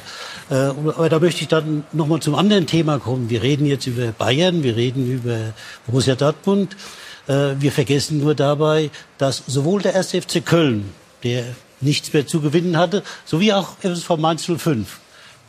Äh, 0.50 0.54
Aber 0.54 1.08
da 1.08 1.18
möchte 1.18 1.42
ich 1.42 1.48
dann 1.48 1.84
nochmal 1.92 2.20
zum 2.20 2.34
anderen 2.34 2.66
Thema 2.66 2.98
kommen. 2.98 3.30
Wir 3.30 3.42
reden 3.42 3.66
jetzt 3.66 3.86
über 3.86 4.06
Bayern, 4.12 4.62
wir 4.62 4.76
reden 4.76 5.10
über 5.10 5.52
Borussia 5.86 6.14
Dortmund. 6.14 6.76
Äh, 7.26 7.54
Wir 7.58 7.72
vergessen 7.72 8.18
nur 8.18 8.34
dabei, 8.34 8.90
dass 9.18 9.42
sowohl 9.46 9.82
der 9.82 9.96
1. 9.96 10.12
FC 10.12 10.44
Köln, 10.44 10.92
der 11.22 11.44
nichts 11.80 12.12
mehr 12.12 12.26
zu 12.26 12.40
gewinnen 12.40 12.76
hatte, 12.76 13.02
sowie 13.24 13.52
auch 13.52 13.76
FSV 13.80 14.16
Mainz 14.16 14.46
05 14.46 15.00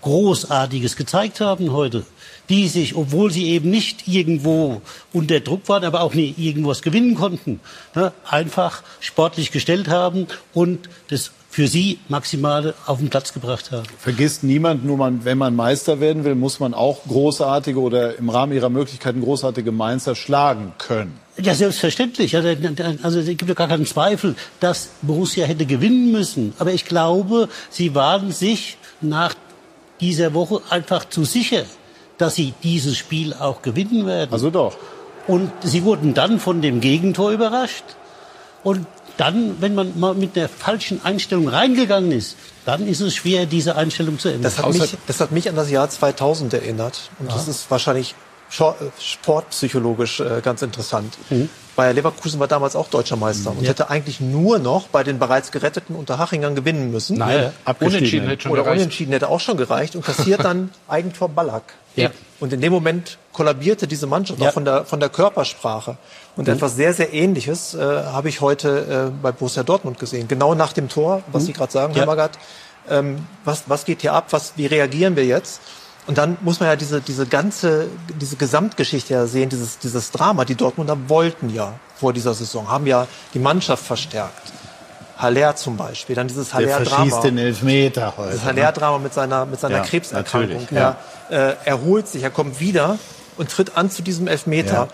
Großartiges 0.01 0.95
gezeigt 0.95 1.39
haben 1.41 1.71
heute, 1.71 2.05
die 2.49 2.67
sich, 2.67 2.95
obwohl 2.95 3.31
sie 3.31 3.47
eben 3.49 3.69
nicht 3.69 4.07
irgendwo 4.07 4.81
unter 5.13 5.39
Druck 5.39 5.67
waren, 5.67 5.83
aber 5.83 6.01
auch 6.01 6.13
nie 6.13 6.33
irgendwas 6.37 6.81
gewinnen 6.81 7.15
konnten, 7.15 7.59
ne, 7.95 8.13
einfach 8.29 8.83
sportlich 8.99 9.51
gestellt 9.51 9.89
haben 9.89 10.27
und 10.53 10.87
das 11.09 11.31
für 11.49 11.67
sie 11.67 11.97
Maximale 12.07 12.73
auf 12.85 12.99
den 12.99 13.09
Platz 13.09 13.33
gebracht 13.33 13.71
haben. 13.71 13.83
Vergisst 13.97 14.43
niemand, 14.43 14.85
nur 14.85 14.95
man, 14.97 15.25
wenn 15.25 15.37
man 15.39 15.55
Meister 15.55 15.99
werden 15.99 16.23
will, 16.23 16.35
muss 16.35 16.59
man 16.59 16.73
auch 16.73 16.99
großartige 17.07 17.79
oder 17.79 18.17
im 18.17 18.29
Rahmen 18.29 18.53
ihrer 18.53 18.69
Möglichkeiten 18.69 19.21
großartige 19.21 19.71
Mainzer 19.71 20.15
schlagen 20.15 20.73
können. 20.77 21.13
Ja, 21.41 21.55
selbstverständlich. 21.55 22.31
Da- 22.31 22.43
Also 23.01 23.19
es 23.19 23.25
gibt 23.27 23.47
ja 23.47 23.53
gar 23.55 23.67
keinen 23.69 23.85
Zweifel, 23.85 24.35
dass 24.59 24.89
Borussia 25.01 25.45
hätte 25.45 25.65
gewinnen 25.65 26.11
müssen. 26.11 26.53
Aber 26.59 26.73
ich 26.73 26.85
glaube, 26.85 27.49
sie 27.71 27.95
waren 27.95 28.31
sich 28.31 28.77
nach 29.01 29.33
dieser 29.99 30.33
Woche 30.35 30.61
einfach 30.69 31.09
zu 31.09 31.23
sicher, 31.25 31.63
dass 32.17 32.35
sie 32.35 32.53
dieses 32.63 32.97
Spiel 32.97 33.33
auch 33.33 33.61
gewinnen 33.61 34.05
werden. 34.05 34.31
Also 34.31 34.49
doch. 34.49 34.77
Und 35.27 35.51
sie 35.63 35.83
wurden 35.83 36.13
dann 36.13 36.39
von 36.39 36.61
dem 36.61 36.81
Gegentor 36.81 37.31
überrascht. 37.31 37.83
Und 38.63 38.87
dann, 39.17 39.61
wenn 39.61 39.75
man 39.75 39.99
mal 39.99 40.13
mit 40.13 40.35
der 40.35 40.47
falschen 40.47 41.03
Einstellung 41.03 41.47
reingegangen 41.47 42.11
ist, 42.11 42.37
dann 42.65 42.87
ist 42.87 43.01
es 43.01 43.15
schwer, 43.15 43.45
diese 43.45 43.75
Einstellung 43.75 44.19
zu 44.19 44.29
ändern. 44.29 44.43
Das 44.43 44.59
hat, 44.59 44.71
mich, 44.71 44.97
das 45.07 45.19
hat 45.19 45.31
mich 45.31 45.49
an 45.49 45.55
das 45.55 45.69
Jahr 45.71 45.89
2000 45.89 46.53
erinnert. 46.53 47.09
Und 47.19 47.31
das 47.31 47.47
ist 47.47 47.69
wahrscheinlich 47.69 48.15
sportpsychologisch 48.49 50.19
äh, 50.19 50.41
ganz 50.41 50.61
interessant. 50.61 51.17
Bayer 51.75 51.93
Leverkusen 51.93 52.39
war 52.39 52.47
damals 52.47 52.75
auch 52.75 52.87
deutscher 52.89 53.15
Meister 53.15 53.51
und 53.51 53.61
Ja. 53.61 53.69
hätte 53.69 53.89
eigentlich 53.89 54.19
nur 54.19 54.57
noch 54.59 54.87
bei 54.87 55.03
den 55.03 55.19
bereits 55.19 55.51
geretteten 55.51 55.95
Unterhachingern 55.95 56.55
gewinnen 56.55 56.91
müssen. 56.91 57.17
Nein, 57.17 57.51
Ja. 57.65 57.75
Unentschieden 57.79 58.27
hätte 58.27 58.43
schon 58.43 58.51
Oder 58.51 58.63
gereicht. 58.63 58.79
unentschieden 58.79 59.11
hätte 59.13 59.29
auch 59.29 59.39
schon 59.39 59.57
gereicht 59.57 59.95
und 59.95 60.03
kassiert 60.05 60.43
dann 60.43 60.71
Eigentor 60.87 61.29
Ballack. 61.29 61.73
Ja. 61.95 62.09
Und 62.39 62.53
in 62.53 62.61
dem 62.61 62.71
Moment 62.73 63.17
kollabierte 63.33 63.87
diese 63.87 64.07
Mannschaft 64.07 64.41
auch 64.41 64.51
von 64.53 64.65
der, 64.65 64.85
von 64.85 64.99
der 64.99 65.09
Körpersprache. 65.09 65.97
Und 66.35 66.47
Mhm. 66.47 66.53
etwas 66.55 66.75
sehr, 66.75 66.93
sehr 66.93 67.13
Ähnliches 67.13 67.73
äh, 67.73 67.79
habe 67.79 68.29
ich 68.29 68.41
heute 68.41 69.11
äh, 69.11 69.21
bei 69.21 69.31
Borussia 69.31 69.63
Dortmund 69.63 69.99
gesehen. 69.99 70.27
Genau 70.27 70.53
nach 70.55 70.73
dem 70.73 70.89
Tor, 70.89 71.21
was 71.31 71.43
Mhm. 71.43 71.47
Sie 71.47 71.53
gerade 71.53 71.71
sagen, 71.71 71.93
Ja. 71.93 71.99
Herr 71.99 72.05
Magath. 72.07 72.37
Ähm, 72.89 73.27
was, 73.43 73.63
was 73.67 73.83
geht 73.85 74.01
hier 74.01 74.13
ab? 74.13 74.27
Was, 74.31 74.53
wie 74.55 74.65
reagieren 74.65 75.15
wir 75.17 75.25
jetzt? 75.25 75.59
Und 76.07 76.17
dann 76.17 76.37
muss 76.41 76.59
man 76.59 76.69
ja 76.69 76.75
diese, 76.75 77.01
diese 77.01 77.25
ganze, 77.25 77.87
diese 78.19 78.37
Gesamtgeschichte 78.37 79.13
ja 79.13 79.27
sehen, 79.27 79.49
dieses, 79.49 79.77
dieses 79.79 80.11
Drama. 80.11 80.45
Die 80.45 80.55
Dortmunder 80.55 80.97
wollten 81.07 81.53
ja 81.53 81.73
vor 81.99 82.13
dieser 82.13 82.33
Saison, 82.33 82.69
haben 82.69 82.87
ja 82.87 83.07
die 83.33 83.39
Mannschaft 83.39 83.83
verstärkt. 83.85 84.53
Haller 85.17 85.55
zum 85.55 85.77
Beispiel, 85.77 86.15
dann 86.15 86.27
dieses 86.27 86.49
Der 86.49 86.55
Haller-Drama. 86.57 86.95
verschießt 87.05 87.23
den 87.23 87.37
Elfmeter 87.39 88.13
heute. 88.17 88.31
Das 88.33 88.41
ne? 88.41 88.45
Haller-Drama 88.45 88.99
mit 88.99 89.13
seiner, 89.13 89.45
mit 89.45 89.59
seiner 89.59 89.77
Ja, 89.77 89.83
Krebserkrankung. 89.83 90.67
ja. 90.71 90.95
Er 91.29 91.49
äh, 91.49 91.55
erholt 91.65 92.07
sich, 92.07 92.23
er 92.23 92.29
kommt 92.29 92.59
wieder 92.59 92.97
und 93.37 93.49
tritt 93.51 93.75
an 93.75 93.89
zu 93.91 94.01
diesem 94.03 94.27
Elfmeter. 94.27 94.73
Ja. 94.73 94.87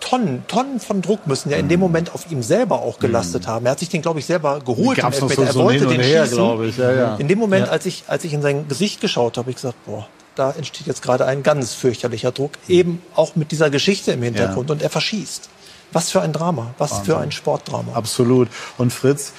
Tonnen, 0.00 0.44
Tonnen 0.46 0.78
von 0.78 1.02
Druck 1.02 1.26
müssen 1.26 1.50
ja 1.50 1.56
in 1.58 1.64
Mhm. 1.66 1.70
dem 1.70 1.80
Moment 1.80 2.14
auf 2.14 2.30
ihm 2.30 2.42
selber 2.42 2.80
auch 2.82 3.00
gelastet 3.00 3.48
haben. 3.48 3.66
Er 3.66 3.72
hat 3.72 3.80
sich 3.80 3.88
den, 3.88 4.00
glaube 4.00 4.20
ich, 4.20 4.26
selber 4.26 4.60
geholt. 4.60 4.96
Gab's 4.98 5.18
den 5.18 5.28
Elfmeter. 5.28 5.42
so- 5.42 5.48
er 5.48 5.52
so 5.52 5.64
wollte 5.64 5.78
hin 5.80 5.88
und 5.88 5.92
den 5.94 6.00
her, 6.02 6.24
schießen. 6.24 6.64
ich. 6.64 6.76
Ja, 6.78 6.92
ja. 6.92 7.16
In 7.16 7.26
dem 7.26 7.38
Moment, 7.40 7.66
Ja. 7.66 7.72
als, 7.72 7.84
ich, 7.84 8.04
als 8.06 8.22
ich 8.24 8.32
in 8.32 8.40
sein 8.40 8.68
Gesicht 8.68 9.00
geschaut 9.00 9.36
habe, 9.36 9.42
habe 9.46 9.50
ich 9.50 9.56
gesagt, 9.56 9.74
boah, 9.84 10.06
da 10.38 10.52
entsteht 10.52 10.86
jetzt 10.86 11.02
gerade 11.02 11.26
ein 11.26 11.42
ganz 11.42 11.74
fürchterlicher 11.74 12.32
Druck. 12.32 12.52
Eben 12.68 13.02
auch 13.14 13.36
mit 13.36 13.50
dieser 13.50 13.70
Geschichte 13.70 14.12
im 14.12 14.22
Hintergrund. 14.22 14.70
Und 14.70 14.82
er 14.82 14.90
verschießt. 14.90 15.48
Was 15.92 16.10
für 16.10 16.20
ein 16.20 16.32
Drama. 16.32 16.74
Was 16.78 16.90
Wahnsinn. 16.90 17.04
für 17.06 17.18
ein 17.18 17.32
Sportdrama. 17.32 17.94
Absolut. 17.94 18.48
Und 18.76 18.92
Fritz, 18.92 19.32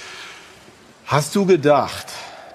hast 1.05 1.35
du 1.35 1.45
gedacht, 1.45 2.07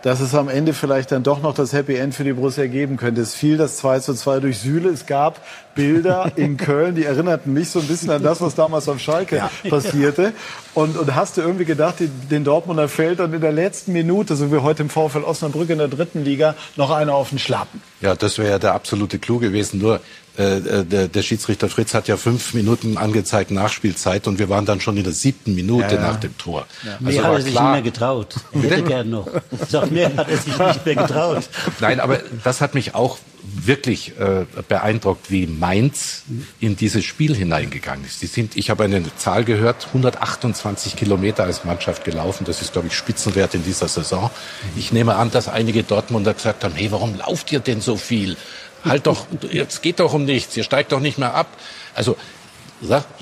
dass 0.04 0.20
es 0.20 0.34
am 0.34 0.50
Ende 0.50 0.74
vielleicht 0.74 1.12
dann 1.12 1.22
doch 1.22 1.40
noch 1.40 1.54
das 1.54 1.72
Happy 1.72 1.96
End 1.96 2.14
für 2.14 2.24
die 2.24 2.34
Borussia 2.34 2.66
geben 2.66 2.98
könnte? 2.98 3.22
Es 3.22 3.34
fiel 3.34 3.56
das 3.56 3.78
2 3.78 4.00
zu 4.00 4.12
2 4.12 4.40
durch 4.40 4.58
Süle. 4.58 4.90
Es 4.90 5.06
gab 5.06 5.40
Bilder 5.74 6.30
in 6.36 6.58
Köln, 6.58 6.94
die 6.94 7.04
erinnerten 7.04 7.54
mich 7.54 7.70
so 7.70 7.80
ein 7.80 7.86
bisschen 7.86 8.10
an 8.10 8.22
das, 8.22 8.42
was 8.42 8.54
damals 8.54 8.86
auf 8.86 9.00
Schalke 9.00 9.42
passierte. 9.66 10.34
Und, 10.74 10.98
und 10.98 11.14
hast 11.14 11.38
du 11.38 11.40
irgendwie 11.40 11.64
gedacht, 11.64 11.96
den 12.30 12.44
Dortmunder 12.44 12.86
fällt 12.90 13.20
und 13.20 13.32
in 13.32 13.40
der 13.40 13.52
letzten 13.52 13.94
Minute, 13.94 14.36
so 14.36 14.52
wie 14.52 14.58
heute 14.58 14.82
im 14.82 14.90
VfL 14.90 15.24
Osnabrück 15.24 15.70
in 15.70 15.78
der 15.78 15.88
dritten 15.88 16.22
Liga, 16.22 16.54
noch 16.76 16.90
einer 16.90 17.14
auf 17.14 17.30
den 17.30 17.38
Schlappen? 17.38 17.80
Ja, 18.02 18.14
das 18.14 18.36
wäre 18.36 18.50
ja 18.50 18.58
der 18.58 18.74
absolute 18.74 19.18
Clou 19.18 19.38
gewesen. 19.38 19.80
Nur 19.80 20.00
äh, 20.36 20.56
äh, 20.58 20.84
der, 20.84 21.08
der 21.08 21.22
Schiedsrichter 21.22 21.68
Fritz 21.68 21.94
hat 21.94 22.08
ja 22.08 22.16
fünf 22.16 22.54
Minuten 22.54 22.96
angezeigt 22.98 23.50
Nachspielzeit 23.50 24.26
und 24.26 24.38
wir 24.38 24.48
waren 24.48 24.66
dann 24.66 24.80
schon 24.80 24.96
in 24.96 25.04
der 25.04 25.12
siebten 25.12 25.54
Minute 25.54 25.94
Ja, 25.94 26.00
nach 26.00 26.16
dem 26.16 26.36
Tor. 26.38 26.66
Ja. 26.84 26.92
Also 26.94 27.04
Mehr 27.20 27.24
hat 27.24 27.32
er 27.34 27.40
sich 27.42 27.52
klar- 27.52 27.64
nicht 27.64 27.72
mehr 27.84 27.92
getraut. 27.92 28.34
Er 28.52 28.60
hätte 28.62 28.82
gern 28.82 29.10
noch. 29.10 29.28
Ich 29.62 29.68
sag, 29.70 29.90
mehr 29.90 30.14
hat 30.16 30.28
er 30.28 30.36
sich 30.36 30.58
nicht 30.58 30.84
mehr 30.86 30.94
getraut. 30.96 31.44
Nein, 31.80 32.00
aber 32.00 32.20
das 32.42 32.60
hat 32.60 32.74
mich 32.74 32.94
auch 32.94 33.18
wirklich 33.46 34.18
äh, 34.18 34.46
beeindruckt, 34.68 35.30
wie 35.30 35.46
Mainz 35.46 36.22
in 36.60 36.76
dieses 36.76 37.04
Spiel 37.04 37.34
hineingegangen 37.36 38.04
ist. 38.04 38.22
Die 38.22 38.26
sind, 38.26 38.56
ich 38.56 38.70
habe 38.70 38.84
eine 38.84 39.04
Zahl 39.16 39.44
gehört, 39.44 39.86
128 39.88 40.96
Kilometer 40.96 41.44
als 41.44 41.64
Mannschaft 41.64 42.04
gelaufen. 42.04 42.44
Das 42.46 42.62
ist, 42.62 42.72
glaube 42.72 42.88
ich, 42.88 42.94
Spitzenwert 42.94 43.54
in 43.54 43.62
dieser 43.62 43.86
Saison. 43.88 44.30
Ich 44.76 44.92
nehme 44.92 45.14
an, 45.16 45.30
dass 45.30 45.48
einige 45.48 45.82
Dortmunder 45.82 46.34
gesagt 46.34 46.64
haben, 46.64 46.74
hey, 46.74 46.90
warum 46.90 47.16
lauft 47.16 47.52
ihr 47.52 47.60
denn 47.60 47.80
so 47.80 47.96
viel? 47.96 48.36
Halt 48.84 49.06
doch, 49.06 49.26
jetzt 49.50 49.82
geht 49.82 50.00
doch 50.00 50.12
um 50.12 50.24
nichts, 50.24 50.56
ihr 50.56 50.64
steigt 50.64 50.92
doch 50.92 51.00
nicht 51.00 51.18
mehr 51.18 51.34
ab. 51.34 51.46
Also 51.94 52.16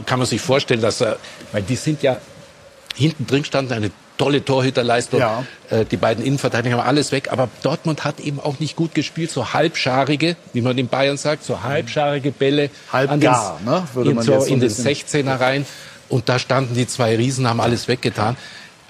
kann 0.06 0.18
man 0.18 0.26
sich 0.26 0.40
vorstellen, 0.40 0.80
dass, 0.80 1.00
weil 1.52 1.62
die 1.62 1.76
sind 1.76 2.02
ja 2.02 2.16
hinten 2.94 3.26
drin 3.26 3.44
standen 3.44 3.72
eine 3.72 3.90
tolle 4.18 4.44
Torhüterleistung. 4.44 5.20
Ja. 5.20 5.44
Äh, 5.70 5.84
die 5.84 5.96
beiden 5.96 6.24
Innenverteidiger 6.24 6.76
haben 6.76 6.86
alles 6.86 7.12
weg. 7.12 7.32
Aber 7.32 7.48
Dortmund 7.62 8.04
hat 8.04 8.20
eben 8.20 8.38
auch 8.40 8.58
nicht 8.60 8.76
gut 8.76 8.94
gespielt. 8.94 9.30
So 9.30 9.52
halbscharige, 9.52 10.36
wie 10.52 10.60
man 10.60 10.76
in 10.78 10.88
Bayern 10.88 11.16
sagt, 11.16 11.44
so 11.44 11.62
halbscharige 11.62 12.30
Bälle 12.32 12.70
Halbgar, 12.92 13.60
ne, 13.64 13.86
würde 13.94 14.10
in, 14.10 14.16
man 14.16 14.24
so, 14.24 14.32
jetzt 14.32 14.46
so 14.46 14.54
in 14.54 14.60
den 14.60 14.68
bisschen- 14.68 14.86
16er 15.24 15.40
rein. 15.40 15.66
Und 16.08 16.28
da 16.28 16.38
standen 16.38 16.74
die 16.74 16.86
zwei 16.86 17.16
Riesen, 17.16 17.48
haben 17.48 17.60
alles 17.60 17.88
weggetan. 17.88 18.36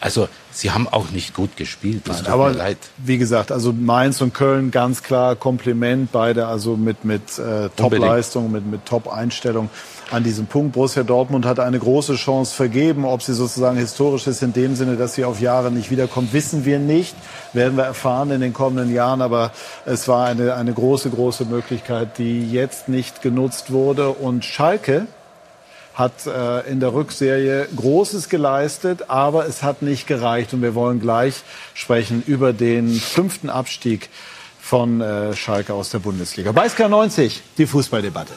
Also 0.03 0.28
sie 0.50 0.72
haben 0.72 0.88
auch 0.88 1.11
nicht 1.11 1.32
gut 1.32 1.57
gespielt. 1.57 2.03
Das 2.07 2.18
tut 2.18 2.28
Aber 2.28 2.50
mir 2.50 2.57
leid. 2.57 2.76
wie 2.98 3.18
gesagt, 3.18 3.53
also 3.53 3.72
Mainz 3.72 4.20
und 4.20 4.34
Köln 4.34 4.72
ganz 4.72 5.05
klar 5.05 5.36
Kompliment, 5.36 6.11
beide 6.11 6.48
also 6.48 6.76
mit, 6.76 7.05
mit 7.05 7.38
äh, 7.38 7.68
Top-Leistung, 7.76 8.50
mit, 8.50 8.66
mit 8.66 8.84
Top-Einstellung 8.84 9.70
an 10.11 10.24
diesem 10.24 10.46
Punkt. 10.46 10.72
Borussia 10.72 11.05
Dortmund 11.05 11.46
hat 11.46 11.61
eine 11.61 11.78
große 11.78 12.16
Chance 12.16 12.53
vergeben. 12.53 13.05
Ob 13.05 13.22
sie 13.22 13.32
sozusagen 13.32 13.76
historisch 13.76 14.26
ist 14.26 14.42
in 14.42 14.53
dem 14.53 14.74
Sinne, 14.74 14.96
dass 14.96 15.14
sie 15.14 15.24
auf 15.24 15.40
Jahre 15.40 15.70
nicht 15.70 15.92
wiederkommt, 15.92 16.32
wissen 16.32 16.64
wir 16.64 16.80
nicht. 16.80 17.14
Werden 17.53 17.76
wir 17.76 17.84
erfahren 17.84 18.32
in 18.32 18.40
den 18.40 18.53
kommenden 18.53 18.92
Jahren. 18.92 19.22
Aber 19.22 19.53
es 19.86 20.09
war 20.09 20.26
eine, 20.26 20.55
eine 20.55 20.72
große, 20.72 21.11
große 21.11 21.44
Möglichkeit, 21.44 22.18
die 22.18 22.50
jetzt 22.50 22.88
nicht 22.88 23.22
genutzt 23.22 23.70
wurde. 23.70 24.11
Und 24.11 24.44
Schalke 24.44 25.07
hat 25.95 26.26
äh, 26.26 26.70
in 26.70 26.80
der 26.80 26.95
Rückserie 26.95 27.68
Großes 27.76 28.28
geleistet, 28.28 29.09
aber 29.09 29.47
es 29.47 29.62
hat 29.62 29.82
nicht 29.82 30.07
gereicht. 30.07 30.53
Und 30.55 30.62
wir 30.62 30.74
wollen 30.74 31.01
gleich 31.01 31.43
sprechen 31.74 32.22
über 32.26 32.53
den 32.53 32.90
fünften 32.90 33.51
Abstieg 33.51 34.09
von 34.61 35.01
äh, 35.01 35.34
Schalke 35.34 35.74
aus 35.74 35.90
der 35.90 35.99
Bundesliga. 35.99 36.53
Bei 36.53 36.66
SK90 36.66 37.40
die 37.59 37.66
Fußballdebatte. 37.66 38.32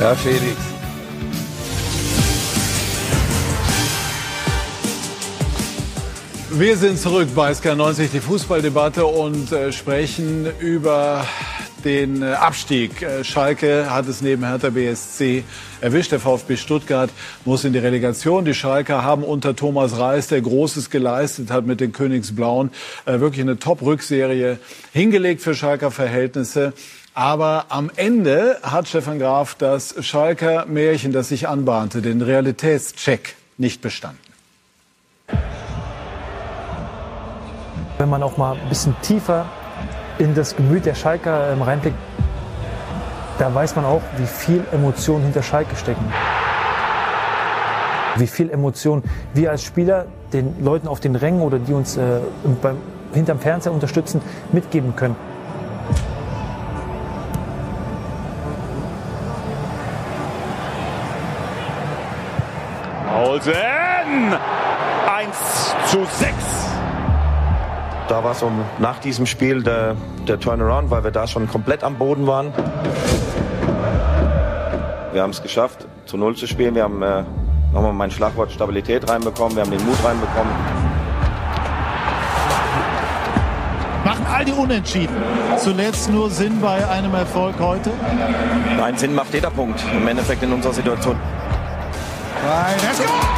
Ja, 0.00 0.14
Felix. 0.14 0.56
Wir 6.50 6.76
sind 6.78 6.98
zurück 6.98 7.28
bei 7.34 7.52
SK90, 7.52 8.08
die 8.14 8.20
Fußballdebatte 8.20 9.04
und 9.04 9.52
äh, 9.52 9.72
sprechen 9.72 10.46
über 10.58 11.26
den 11.84 12.22
äh, 12.22 12.26
Abstieg. 12.32 13.02
Äh, 13.02 13.24
Schalke 13.24 13.90
hat 13.90 14.06
es 14.08 14.20
neben 14.22 14.44
Hertha 14.46 14.70
BSC 14.70 15.44
erwischt. 15.80 16.12
Der 16.12 16.20
VfB 16.20 16.56
Stuttgart 16.56 17.10
muss 17.44 17.64
in 17.64 17.72
die 17.72 17.78
Relegation. 17.78 18.44
Die 18.44 18.54
Schalker 18.54 19.04
haben 19.04 19.22
unter 19.22 19.54
Thomas 19.56 19.98
Reis, 19.98 20.28
der 20.28 20.40
Großes 20.40 20.90
geleistet 20.90 21.50
hat 21.50 21.66
mit 21.66 21.80
den 21.80 21.92
Königsblauen, 21.92 22.70
äh, 23.04 23.20
wirklich 23.20 23.40
eine 23.40 23.58
Top-Rückserie 23.58 24.58
hingelegt 24.92 25.42
für 25.42 25.54
Schalker 25.54 25.90
Verhältnisse. 25.90 26.72
Aber 27.14 27.66
am 27.70 27.90
Ende 27.96 28.58
hat 28.62 28.88
Stefan 28.88 29.18
Graf 29.18 29.54
das 29.54 29.94
Schalker 30.04 30.66
Märchen, 30.66 31.12
das 31.12 31.28
sich 31.28 31.48
anbahnte, 31.48 32.02
den 32.02 32.20
Realitätscheck 32.20 33.36
nicht 33.56 33.80
bestanden. 33.80 34.18
Wenn 37.98 38.10
man 38.10 38.22
auch 38.22 38.36
mal 38.36 38.58
ein 38.58 38.68
bisschen 38.68 38.94
tiefer 39.00 39.46
in 40.18 40.34
das 40.34 40.56
Gemüt 40.56 40.86
der 40.86 40.94
Schalker 40.94 41.52
ähm, 41.52 41.62
reinblickt, 41.62 41.96
da 43.38 43.54
weiß 43.54 43.76
man 43.76 43.84
auch, 43.84 44.02
wie 44.16 44.26
viel 44.26 44.64
Emotionen 44.72 45.24
hinter 45.24 45.42
Schalke 45.42 45.76
stecken. 45.76 46.04
Wie 48.16 48.26
viel 48.26 48.50
Emotionen 48.50 49.02
wir 49.34 49.50
als 49.50 49.62
Spieler 49.62 50.06
den 50.32 50.54
Leuten 50.64 50.88
auf 50.88 51.00
den 51.00 51.16
Rängen 51.16 51.42
oder 51.42 51.58
die 51.58 51.74
uns 51.74 51.98
äh, 51.98 52.20
beim, 52.62 52.78
hinterm 53.12 53.38
Fernseher 53.38 53.72
unterstützen, 53.72 54.22
mitgeben 54.52 54.96
können. 54.96 55.16
Paulsen! 63.06 63.52
1 65.16 65.74
zu 65.90 66.04
6. 66.04 66.65
Da 68.08 68.22
war 68.22 68.34
so 68.34 68.50
nach 68.78 69.00
diesem 69.00 69.26
Spiel 69.26 69.62
der, 69.62 69.96
der 70.28 70.38
Turnaround, 70.38 70.90
weil 70.90 71.02
wir 71.02 71.10
da 71.10 71.26
schon 71.26 71.48
komplett 71.48 71.82
am 71.82 71.96
Boden 71.96 72.26
waren. 72.26 72.52
Wir 75.12 75.22
haben 75.22 75.30
es 75.30 75.42
geschafft, 75.42 75.86
zu 76.04 76.16
Null 76.16 76.36
zu 76.36 76.46
spielen. 76.46 76.74
Wir 76.76 76.84
haben 76.84 77.02
äh, 77.02 77.24
nochmal 77.72 77.92
mein 77.92 78.10
Schlagwort 78.10 78.52
Stabilität 78.52 79.08
reinbekommen. 79.10 79.56
Wir 79.56 79.64
haben 79.64 79.70
den 79.72 79.84
Mut 79.84 79.96
reinbekommen. 80.04 80.52
Machen 84.04 84.26
all 84.32 84.44
die 84.44 84.52
Unentschieden 84.52 85.16
zuletzt 85.58 86.08
nur 86.08 86.30
Sinn 86.30 86.60
bei 86.60 86.88
einem 86.88 87.12
Erfolg 87.12 87.56
heute? 87.58 87.90
Einen 88.80 88.96
Sinn 88.98 89.16
macht 89.16 89.34
jeder 89.34 89.50
Punkt 89.50 89.82
im 89.92 90.06
Endeffekt 90.06 90.44
in 90.44 90.52
unserer 90.52 90.74
Situation. 90.74 91.16
Nein, 92.44 92.76
das 92.82 92.98
Goal! 92.98 93.35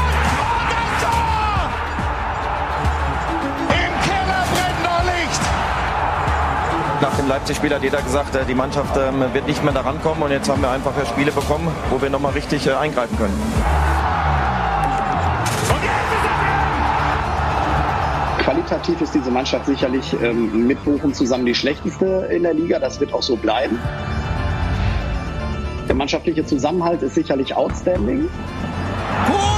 Nach 7.29 7.35
dem 7.35 7.41
Leipzig-Spiel 7.41 7.75
hat 7.75 7.83
jeder 7.83 8.01
gesagt, 8.01 8.35
äh, 8.37 8.47
die 8.47 8.55
Mannschaft 8.55 8.97
ähm, 8.97 9.23
wird 9.35 9.47
nicht 9.47 9.63
mehr 9.63 9.75
daran 9.75 10.01
kommen. 10.01 10.23
Und 10.23 10.31
jetzt 10.31 10.49
haben 10.49 10.63
wir 10.63 10.71
einfach 10.71 10.95
Spiele 11.07 11.31
bekommen, 11.31 11.69
wo 11.91 12.01
wir 12.01 12.09
nochmal 12.09 12.33
richtig 12.33 12.67
äh, 12.67 12.73
eingreifen 12.73 13.19
können. 13.19 13.35
Qualitativ 18.39 19.03
ist 19.03 19.15
diese 19.15 19.31
Mannschaft 19.31 19.67
sicherlich 19.67 20.17
ähm, 20.23 20.67
mit 20.67 20.83
Bochum 20.87 21.13
zusammen 21.13 21.45
die 21.45 21.55
schlechteste 21.55 22.07
in 22.33 22.45
der 22.45 22.55
Liga. 22.55 22.79
Das 22.79 22.99
wird 22.99 23.13
auch 23.13 23.23
so 23.23 23.37
bleiben. 23.37 23.79
Der 25.87 25.95
mannschaftliche 25.95 26.47
Zusammenhalt 26.47 27.03
ist 27.03 27.15
sicherlich 27.15 27.55
outstanding. 27.55 28.31
Gut, 29.27 29.58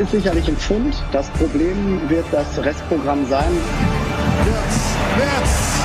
ist 0.00 0.12
sicherlich 0.12 0.48
ein 0.48 0.56
Pfund. 0.56 0.96
Das 1.12 1.28
Problem 1.30 2.08
wird 2.08 2.24
das 2.32 2.46
Restprogramm 2.58 3.28
sein. 3.28 3.52
Jetzt 5.18 5.84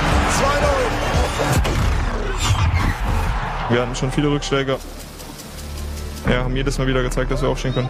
2-0. 3.70 3.74
Wir 3.74 3.82
hatten 3.82 3.96
schon 3.96 4.12
viele 4.12 4.30
Rückschläge. 4.30 4.78
Ja, 6.30 6.44
haben 6.44 6.56
jedes 6.56 6.78
Mal 6.78 6.88
wieder 6.88 7.04
gezeigt, 7.04 7.30
dass 7.32 7.42
wir 7.42 7.50
aufstehen 7.50 7.74
können. 7.74 7.90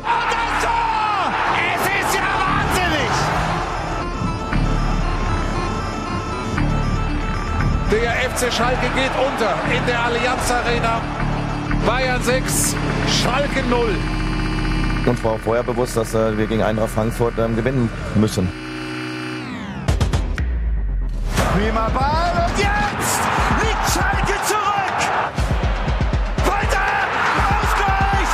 Es 1.58 2.08
ist 2.08 2.16
ja 2.16 2.22
wahnsinnig! 2.42 3.12
Der 7.92 8.14
FC 8.32 8.52
Schalke 8.52 8.88
geht 8.96 9.12
unter 9.16 9.56
in 9.72 9.86
der 9.86 10.04
Allianz 10.06 10.52
Arena. 10.52 11.02
Bayern 11.86 12.24
6, 12.24 12.76
Schalke 13.22 13.62
0. 13.70 13.96
Uns 15.06 15.24
war 15.24 15.34
auch 15.34 15.40
vorher 15.40 15.64
bewusst, 15.64 15.96
dass 15.96 16.16
äh, 16.16 16.36
wir 16.36 16.48
gegen 16.48 16.64
Eintracht 16.64 16.90
Frankfurt 16.90 17.36
ähm, 17.38 17.56
gewinnen 17.56 17.90
müssen. 18.16 18.50
Prima 21.54 21.88
Ball 21.90 22.48
und 22.48 22.58
jetzt 22.58 23.20
liegt 23.62 23.86
Schalke 23.94 24.34
zurück! 24.48 24.98
Weiter! 26.46 26.86
Ausgleich! 27.62 28.30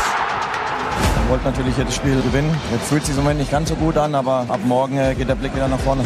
Wir 1.21 1.29
wollten 1.29 1.43
natürlich 1.45 1.75
das 1.75 1.93
Spiel 1.93 2.21
gewinnen. 2.21 2.55
Jetzt 2.71 2.87
fühlt 2.87 3.01
es 3.01 3.09
sich 3.09 3.17
im 3.17 3.23
Moment 3.23 3.41
nicht 3.41 3.51
ganz 3.51 3.67
so 3.67 3.75
gut 3.75 3.97
an, 3.97 4.15
aber 4.15 4.45
ab 4.47 4.61
morgen 4.63 4.97
äh, 4.97 5.13
geht 5.13 5.27
der 5.27 5.35
Blick 5.35 5.53
wieder 5.53 5.67
nach 5.67 5.79
vorne. 5.79 6.03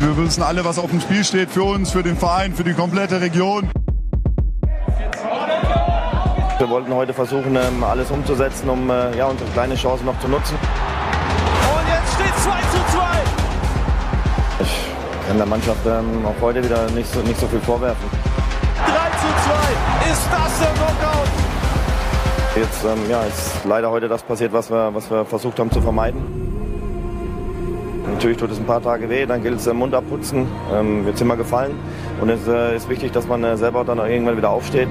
Wir 0.00 0.16
wissen 0.16 0.42
alle, 0.42 0.64
was 0.64 0.78
auf 0.78 0.90
dem 0.90 1.00
Spiel 1.00 1.22
steht 1.22 1.50
für 1.50 1.62
uns, 1.62 1.92
für 1.92 2.02
den 2.02 2.16
Verein, 2.16 2.52
für 2.52 2.64
die 2.64 2.74
komplette 2.74 3.20
Region. 3.20 3.70
Wir 6.60 6.68
wollten 6.68 6.92
heute 6.92 7.14
versuchen, 7.14 7.56
ähm, 7.56 7.82
alles 7.82 8.10
umzusetzen, 8.10 8.68
um 8.68 8.90
äh, 8.90 9.16
ja, 9.16 9.24
unsere 9.28 9.48
kleine 9.52 9.76
Chance 9.76 10.04
noch 10.04 10.20
zu 10.20 10.28
nutzen. 10.28 10.56
Und 10.56 11.88
jetzt 11.88 12.12
steht 12.12 12.36
2 12.36 12.50
zu 12.50 12.76
2! 12.98 13.02
Ich 14.64 15.26
kann 15.26 15.38
der 15.38 15.46
Mannschaft 15.46 15.80
ähm, 15.86 16.26
auch 16.26 16.38
heute 16.42 16.62
wieder 16.62 16.90
nicht 16.90 17.10
so, 17.10 17.20
nicht 17.20 17.40
so 17.40 17.46
viel 17.46 17.60
vorwerfen. 17.60 18.04
3 18.76 18.92
zu 18.92 19.26
2! 20.04 20.10
Ist 20.12 20.28
das 20.30 20.58
der 20.58 20.68
Knockout? 20.74 21.28
Jetzt 22.56 22.84
ähm, 22.84 23.10
ja, 23.10 23.22
ist 23.22 23.64
leider 23.64 23.90
heute 23.90 24.08
das 24.08 24.22
passiert, 24.22 24.52
was 24.52 24.70
wir, 24.70 24.94
was 24.94 25.10
wir 25.10 25.24
versucht 25.24 25.58
haben 25.58 25.70
zu 25.70 25.80
vermeiden. 25.80 26.20
Natürlich 28.12 28.36
tut 28.36 28.50
es 28.50 28.58
ein 28.58 28.66
paar 28.66 28.82
Tage 28.82 29.08
weh, 29.08 29.24
dann 29.24 29.42
gilt 29.42 29.60
es 29.60 29.66
äh, 29.66 29.72
Mund 29.72 29.94
abputzen, 29.94 30.46
ähm, 30.74 31.06
wird 31.06 31.18
immer 31.22 31.36
gefallen. 31.36 31.72
Und 32.20 32.28
es 32.28 32.46
äh, 32.46 32.76
ist 32.76 32.90
wichtig, 32.90 33.12
dass 33.12 33.26
man 33.26 33.42
äh, 33.44 33.56
selber 33.56 33.82
dann 33.82 33.98
auch 33.98 34.04
irgendwann 34.04 34.36
wieder 34.36 34.50
aufsteht. 34.50 34.88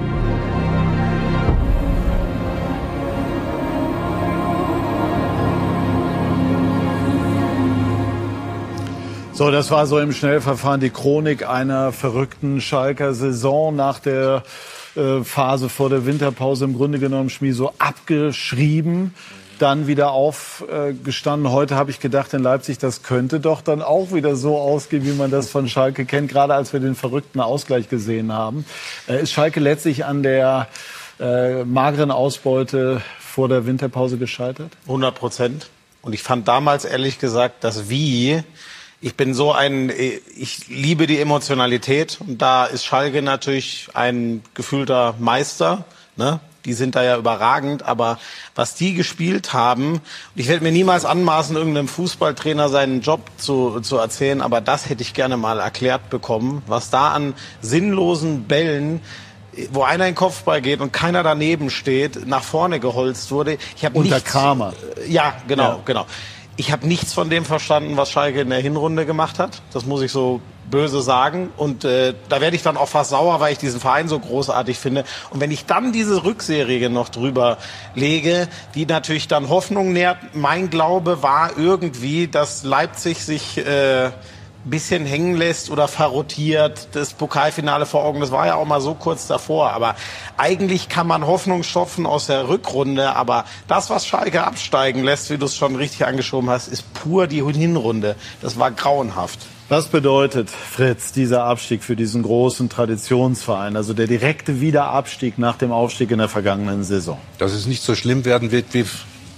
So, 9.40 9.50
das 9.50 9.70
war 9.70 9.86
so 9.86 9.98
im 9.98 10.12
Schnellverfahren 10.12 10.82
die 10.82 10.90
Chronik 10.90 11.48
einer 11.48 11.92
verrückten 11.92 12.60
Schalker 12.60 13.14
Saison 13.14 13.74
nach 13.74 13.98
der 13.98 14.42
äh, 14.96 15.24
Phase 15.24 15.70
vor 15.70 15.88
der 15.88 16.04
Winterpause 16.04 16.66
im 16.66 16.76
Grunde 16.76 16.98
genommen 16.98 17.30
Schmie 17.30 17.52
so 17.52 17.72
abgeschrieben. 17.78 19.14
dann 19.58 19.86
wieder 19.86 20.10
aufgestanden. 20.10 21.50
Heute 21.50 21.76
habe 21.76 21.90
ich 21.90 22.00
gedacht, 22.00 22.34
in 22.34 22.42
Leipzig, 22.42 22.76
das 22.76 23.02
könnte 23.02 23.40
doch 23.40 23.62
dann 23.62 23.80
auch 23.80 24.12
wieder 24.12 24.36
so 24.36 24.58
ausgehen, 24.58 25.06
wie 25.06 25.12
man 25.12 25.30
das 25.30 25.48
von 25.48 25.70
Schalke 25.70 26.04
kennt, 26.04 26.30
gerade 26.30 26.52
als 26.52 26.74
wir 26.74 26.80
den 26.80 26.94
verrückten 26.94 27.40
Ausgleich 27.40 27.88
gesehen 27.88 28.34
haben. 28.34 28.66
Äh, 29.08 29.22
ist 29.22 29.32
Schalke 29.32 29.60
letztlich 29.60 30.04
an 30.04 30.22
der 30.22 30.68
äh, 31.18 31.64
mageren 31.64 32.10
Ausbeute 32.10 33.00
vor 33.18 33.48
der 33.48 33.64
Winterpause 33.64 34.18
gescheitert? 34.18 34.72
100 34.82 35.14
Prozent. 35.14 35.70
Und 36.02 36.12
ich 36.12 36.22
fand 36.22 36.46
damals 36.46 36.84
ehrlich 36.84 37.18
gesagt, 37.18 37.64
dass 37.64 37.88
Wie, 37.88 38.42
ich 39.00 39.16
bin 39.16 39.34
so 39.34 39.52
ein, 39.52 39.90
ich 40.36 40.68
liebe 40.68 41.06
die 41.06 41.20
Emotionalität 41.20 42.18
und 42.20 42.42
da 42.42 42.66
ist 42.66 42.84
Schalke 42.84 43.22
natürlich 43.22 43.88
ein 43.94 44.42
gefühlter 44.54 45.14
Meister. 45.18 45.84
Ne? 46.16 46.40
Die 46.66 46.74
sind 46.74 46.94
da 46.96 47.02
ja 47.02 47.16
überragend, 47.16 47.82
aber 47.84 48.18
was 48.54 48.74
die 48.74 48.92
gespielt 48.92 49.54
haben, 49.54 50.02
ich 50.34 50.48
werde 50.48 50.62
mir 50.62 50.72
niemals 50.72 51.06
anmaßen, 51.06 51.56
irgendeinem 51.56 51.88
Fußballtrainer 51.88 52.68
seinen 52.68 53.00
Job 53.00 53.22
zu, 53.38 53.80
zu 53.80 53.96
erzählen, 53.96 54.42
aber 54.42 54.60
das 54.60 54.90
hätte 54.90 55.02
ich 55.02 55.14
gerne 55.14 55.38
mal 55.38 55.60
erklärt 55.60 56.10
bekommen, 56.10 56.62
was 56.66 56.90
da 56.90 57.12
an 57.12 57.34
sinnlosen 57.62 58.44
Bällen 58.44 59.00
wo 59.72 59.82
einer 59.82 60.06
in 60.06 60.12
den 60.12 60.14
Kopfball 60.14 60.62
geht 60.62 60.80
und 60.80 60.92
keiner 60.92 61.24
daneben 61.24 61.70
steht, 61.70 62.24
nach 62.26 62.44
vorne 62.44 62.78
geholzt 62.78 63.32
wurde. 63.32 63.58
Ich 63.76 63.84
habe 63.84 63.98
Unter 63.98 64.14
nichts, 64.14 64.30
Kramer. 64.30 64.74
Ja, 65.08 65.34
genau, 65.48 65.70
Ja. 65.70 65.80
genau. 65.84 66.06
Ich 66.56 66.72
habe 66.72 66.86
nichts 66.86 67.12
von 67.14 67.30
dem 67.30 67.44
verstanden, 67.44 67.96
was 67.96 68.10
Schalke 68.10 68.40
in 68.40 68.50
der 68.50 68.60
Hinrunde 68.60 69.06
gemacht 69.06 69.38
hat. 69.38 69.62
Das 69.72 69.86
muss 69.86 70.02
ich 70.02 70.12
so 70.12 70.40
böse 70.70 71.02
sagen. 71.02 71.50
Und 71.56 71.84
äh, 71.84 72.14
da 72.28 72.40
werde 72.40 72.56
ich 72.56 72.62
dann 72.62 72.76
auch 72.76 72.88
fast 72.88 73.10
sauer, 73.10 73.40
weil 73.40 73.52
ich 73.52 73.58
diesen 73.58 73.80
Verein 73.80 74.08
so 74.08 74.18
großartig 74.18 74.78
finde. 74.78 75.04
Und 75.30 75.40
wenn 75.40 75.50
ich 75.50 75.66
dann 75.66 75.92
diese 75.92 76.24
Rückserie 76.24 76.88
noch 76.90 77.08
drüber 77.08 77.58
lege, 77.94 78.48
die 78.74 78.86
natürlich 78.86 79.28
dann 79.28 79.48
Hoffnung 79.48 79.92
nährt, 79.92 80.18
mein 80.34 80.70
Glaube 80.70 81.22
war 81.22 81.58
irgendwie, 81.58 82.28
dass 82.28 82.62
Leipzig 82.62 83.24
sich 83.24 83.58
äh, 83.58 84.10
bisschen 84.64 85.06
hängen 85.06 85.36
lässt 85.36 85.70
oder 85.70 85.88
verrotiert. 85.88 86.88
Das 86.92 87.12
Pokalfinale 87.12 87.86
vor 87.86 88.04
Augen, 88.04 88.20
das 88.20 88.30
war 88.30 88.46
ja 88.46 88.56
auch 88.56 88.66
mal 88.66 88.80
so 88.80 88.94
kurz 88.94 89.26
davor. 89.26 89.70
Aber 89.70 89.96
eigentlich 90.36 90.88
kann 90.88 91.06
man 91.06 91.26
Hoffnung 91.26 91.62
schöpfen 91.62 92.06
aus 92.06 92.26
der 92.26 92.48
Rückrunde. 92.48 93.16
Aber 93.16 93.44
das, 93.68 93.90
was 93.90 94.06
Schalke 94.06 94.44
absteigen 94.44 95.04
lässt, 95.04 95.30
wie 95.30 95.38
du 95.38 95.46
es 95.46 95.56
schon 95.56 95.76
richtig 95.76 96.06
angeschoben 96.06 96.50
hast, 96.50 96.68
ist 96.68 96.92
pur 96.94 97.26
die 97.26 97.42
Hinrunde. 97.42 98.16
Das 98.42 98.58
war 98.58 98.70
grauenhaft. 98.70 99.40
Was 99.70 99.86
bedeutet, 99.86 100.50
Fritz, 100.50 101.12
dieser 101.12 101.44
Abstieg 101.44 101.84
für 101.84 101.94
diesen 101.94 102.24
großen 102.24 102.68
Traditionsverein, 102.68 103.76
also 103.76 103.94
der 103.94 104.08
direkte 104.08 104.60
Wiederabstieg 104.60 105.38
nach 105.38 105.56
dem 105.56 105.70
Aufstieg 105.70 106.10
in 106.10 106.18
der 106.18 106.28
vergangenen 106.28 106.82
Saison? 106.82 107.18
Dass 107.38 107.52
es 107.52 107.66
nicht 107.66 107.84
so 107.84 107.94
schlimm 107.94 108.24
werden 108.24 108.50
wird 108.50 108.66
wie, 108.72 108.84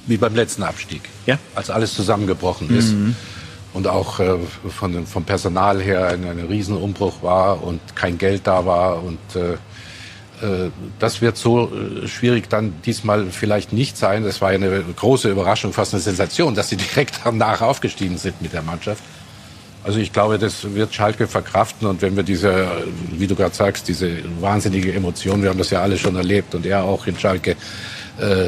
wie 0.06 0.16
beim 0.16 0.34
letzten 0.34 0.62
Abstieg. 0.62 1.02
Ja. 1.26 1.38
Als 1.54 1.68
alles 1.68 1.92
zusammengebrochen 1.92 2.74
ist. 2.74 2.92
Mhm. 2.92 3.14
Und 3.72 3.86
auch 3.86 4.20
äh, 4.20 4.36
von, 4.68 5.06
vom 5.06 5.24
Personal 5.24 5.80
her 5.80 6.08
ein, 6.08 6.26
ein 6.26 6.40
Riesenumbruch 6.40 7.22
war 7.22 7.62
und 7.62 7.80
kein 7.96 8.18
Geld 8.18 8.46
da 8.46 8.66
war. 8.66 9.02
Und 9.02 9.18
äh, 9.34 9.54
äh, 10.42 10.70
das 10.98 11.22
wird 11.22 11.36
so 11.36 11.70
äh, 11.72 12.06
schwierig 12.06 12.50
dann 12.50 12.74
diesmal 12.84 13.26
vielleicht 13.30 13.72
nicht 13.72 13.96
sein. 13.96 14.24
Das 14.24 14.40
war 14.40 14.50
eine 14.50 14.82
große 14.82 15.30
Überraschung, 15.30 15.72
fast 15.72 15.94
eine 15.94 16.02
Sensation, 16.02 16.54
dass 16.54 16.68
sie 16.68 16.76
direkt 16.94 17.20
danach 17.24 17.62
aufgestiegen 17.62 18.18
sind 18.18 18.42
mit 18.42 18.52
der 18.52 18.62
Mannschaft. 18.62 19.02
Also 19.84 19.98
ich 19.98 20.12
glaube, 20.12 20.38
das 20.38 20.74
wird 20.74 20.94
Schalke 20.94 21.26
verkraften 21.26 21.88
und 21.88 22.02
wenn 22.02 22.14
wir 22.14 22.22
diese, 22.22 22.68
wie 23.10 23.26
du 23.26 23.34
gerade 23.34 23.54
sagst, 23.54 23.88
diese 23.88 24.18
wahnsinnige 24.40 24.92
Emotion, 24.92 25.42
wir 25.42 25.50
haben 25.50 25.58
das 25.58 25.70
ja 25.70 25.82
alle 25.82 25.98
schon 25.98 26.14
erlebt 26.14 26.54
und 26.54 26.64
er 26.64 26.84
auch 26.84 27.08
in 27.08 27.18
Schalke, 27.18 27.56
äh, 28.20 28.46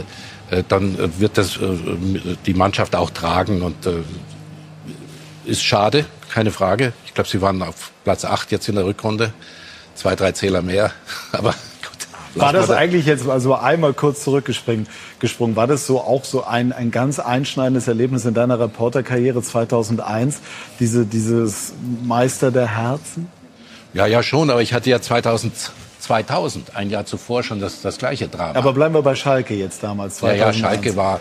äh, 0.51 0.63
dann 0.69 0.97
äh, 0.97 1.09
wird 1.19 1.37
das 1.37 1.57
äh, 1.57 2.37
die 2.47 2.55
Mannschaft 2.55 2.95
auch 2.95 3.11
tragen 3.11 3.63
und 3.63 3.85
äh, 3.85 4.03
ist 5.47 5.63
schade, 5.63 6.07
keine 6.31 6.51
Frage. 6.51 6.93
Ich 7.07 7.15
glaube, 7.15 7.29
sie 7.29 7.41
waren 7.41 7.63
auf 7.63 7.91
Platz 8.05 8.25
8 8.25 8.51
jetzt 8.51 8.69
in 8.69 8.75
der 8.75 8.85
Rückrunde, 8.85 9.33
zwei, 9.95 10.17
drei 10.17 10.33
Zähler 10.33 10.63
mehr, 10.63 10.93
aber 11.33 11.51
gut. 11.53 12.09
War 12.35 12.53
das 12.53 12.71
eigentlich 12.71 13.07
jetzt 13.07 13.29
also 13.29 13.55
einmal 13.55 13.93
kurz 13.93 14.25
zurückgesprungen? 14.25 14.89
Gesprungen, 15.21 15.57
war 15.57 15.67
das 15.67 15.87
so 15.87 16.01
auch 16.01 16.25
so 16.25 16.45
ein, 16.45 16.73
ein 16.73 16.91
ganz 16.91 17.19
einschneidendes 17.19 17.87
Erlebnis 17.89 18.25
in 18.25 18.35
deiner 18.35 18.59
Reporterkarriere 18.59 19.43
2001? 19.43 20.41
Diese, 20.81 21.07
dieses 21.07 21.73
Meister 22.03 22.51
der 22.51 22.77
Herzen? 22.77 23.29
Ja, 23.93 24.07
ja 24.07 24.23
schon, 24.23 24.51
aber 24.51 24.63
ich 24.63 24.75
hatte 24.75 24.91
ja 24.91 25.01
2000, 25.01 25.53
2000 26.01 26.77
ein 26.77 26.91
Jahr 26.91 27.07
zuvor 27.07 27.45
schon 27.45 27.61
das, 27.61 27.81
das 27.81 27.99
gleiche 27.99 28.27
Drama. 28.29 28.59
Aber 28.59 28.73
bleiben 28.73 28.95
wir 28.95 29.03
bei 29.03 29.15
Schalke 29.15 29.55
jetzt 29.55 29.83
damals. 29.85 30.21
Ja, 30.21 30.33
ja, 30.33 30.53
2001. 30.53 30.61
Schalke 30.61 30.97
war, 30.97 31.21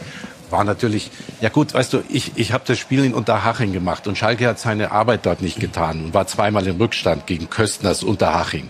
war 0.54 0.64
natürlich, 0.64 1.12
ja 1.41 1.49
gut, 1.49 1.74
weißt 1.74 1.91
du, 1.91 2.04
ich, 2.08 2.32
ich 2.36 2.54
habe 2.54 2.64
das 2.66 2.80
Spiel 2.80 3.04
in 3.04 3.14
Unterhaching 3.14 3.74
gemacht 3.74 4.08
und 4.08 4.18
Schalke 4.18 4.47
hat 4.47 4.60
seine 4.60 4.91
Arbeit 4.91 5.26
dort 5.26 5.41
nicht 5.41 5.60
getan 5.60 6.06
und 6.06 6.14
war 6.14 6.28
zweimal 6.28 6.66
im 6.66 6.78
Rückstand 6.78 7.28
gegen 7.28 7.49
Köstners 7.49 8.04
Unterhaching 8.04 8.70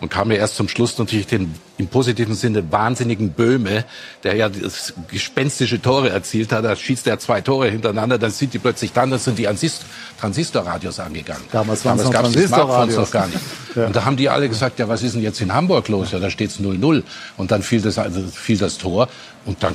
und 0.00 0.10
kam 0.10 0.28
mir 0.28 0.36
erst 0.36 0.56
zum 0.56 0.68
Schluss 0.68 0.98
natürlich 0.98 1.26
den 1.26 1.54
im 1.76 1.88
positiven 1.88 2.34
Sinne 2.34 2.70
wahnsinnigen 2.70 3.30
Böhme, 3.30 3.84
der 4.22 4.36
ja 4.36 4.48
das 4.48 4.94
gespenstische 5.08 5.82
Tore 5.82 6.10
erzielt 6.10 6.52
hat, 6.52 6.64
da 6.64 6.76
schießt 6.76 7.06
er 7.06 7.18
zwei 7.18 7.40
Tore 7.40 7.68
hintereinander, 7.68 8.18
dann 8.18 8.30
sind 8.30 8.54
die 8.54 8.58
plötzlich 8.58 8.92
dann, 8.92 9.10
dann 9.10 9.18
sind 9.18 9.38
die 9.38 9.48
Ansist 9.48 9.84
Transistorradios 10.20 11.00
angegangen. 11.00 11.42
Damals 11.50 11.84
noch 11.84 12.10
gab's 12.10 12.32
die 12.32 12.46
Smartphones 12.46 12.96
noch 12.96 13.10
gar 13.10 13.26
nicht. 13.26 13.40
Ja. 13.74 13.86
Und 13.86 13.96
da 13.96 14.04
haben 14.04 14.16
die 14.16 14.28
alle 14.28 14.48
gesagt, 14.48 14.78
ja, 14.78 14.88
was 14.88 15.02
ist 15.02 15.16
denn 15.16 15.22
jetzt 15.22 15.40
in 15.40 15.52
Hamburg 15.52 15.88
los? 15.88 16.12
Ja, 16.12 16.20
da 16.20 16.30
steht's 16.30 16.60
0-0. 16.60 17.02
Und 17.36 17.50
dann 17.50 17.60
fiel 17.64 17.80
das, 17.80 17.98
also 17.98 18.22
fiel 18.22 18.56
das 18.56 18.78
Tor. 18.78 19.08
Und 19.46 19.64
dann, 19.64 19.74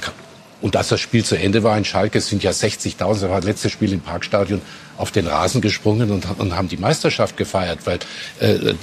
und 0.62 0.76
als 0.76 0.90
das 0.90 1.00
Spiel 1.00 1.24
zu 1.24 1.38
Ende 1.38 1.64
war 1.64 1.78
in 1.78 1.86
Schalke, 1.86 2.18
es 2.18 2.28
sind 2.28 2.44
ja 2.44 2.52
60.000, 2.52 2.98
das 2.98 3.22
war 3.24 3.38
das 3.38 3.46
letzte 3.46 3.70
Spiel 3.70 3.94
im 3.94 4.02
Parkstadion, 4.02 4.62
auf 4.98 5.12
den 5.12 5.28
Rasen 5.28 5.62
gesprungen 5.62 6.12
und, 6.12 6.26
und 6.38 6.56
haben 6.56 6.68
die 6.68 6.78
Meisterschaft 6.78 7.38
gefeiert, 7.38 7.80
weil 7.86 8.00
äh, 8.42 8.52
äh, 8.52 8.76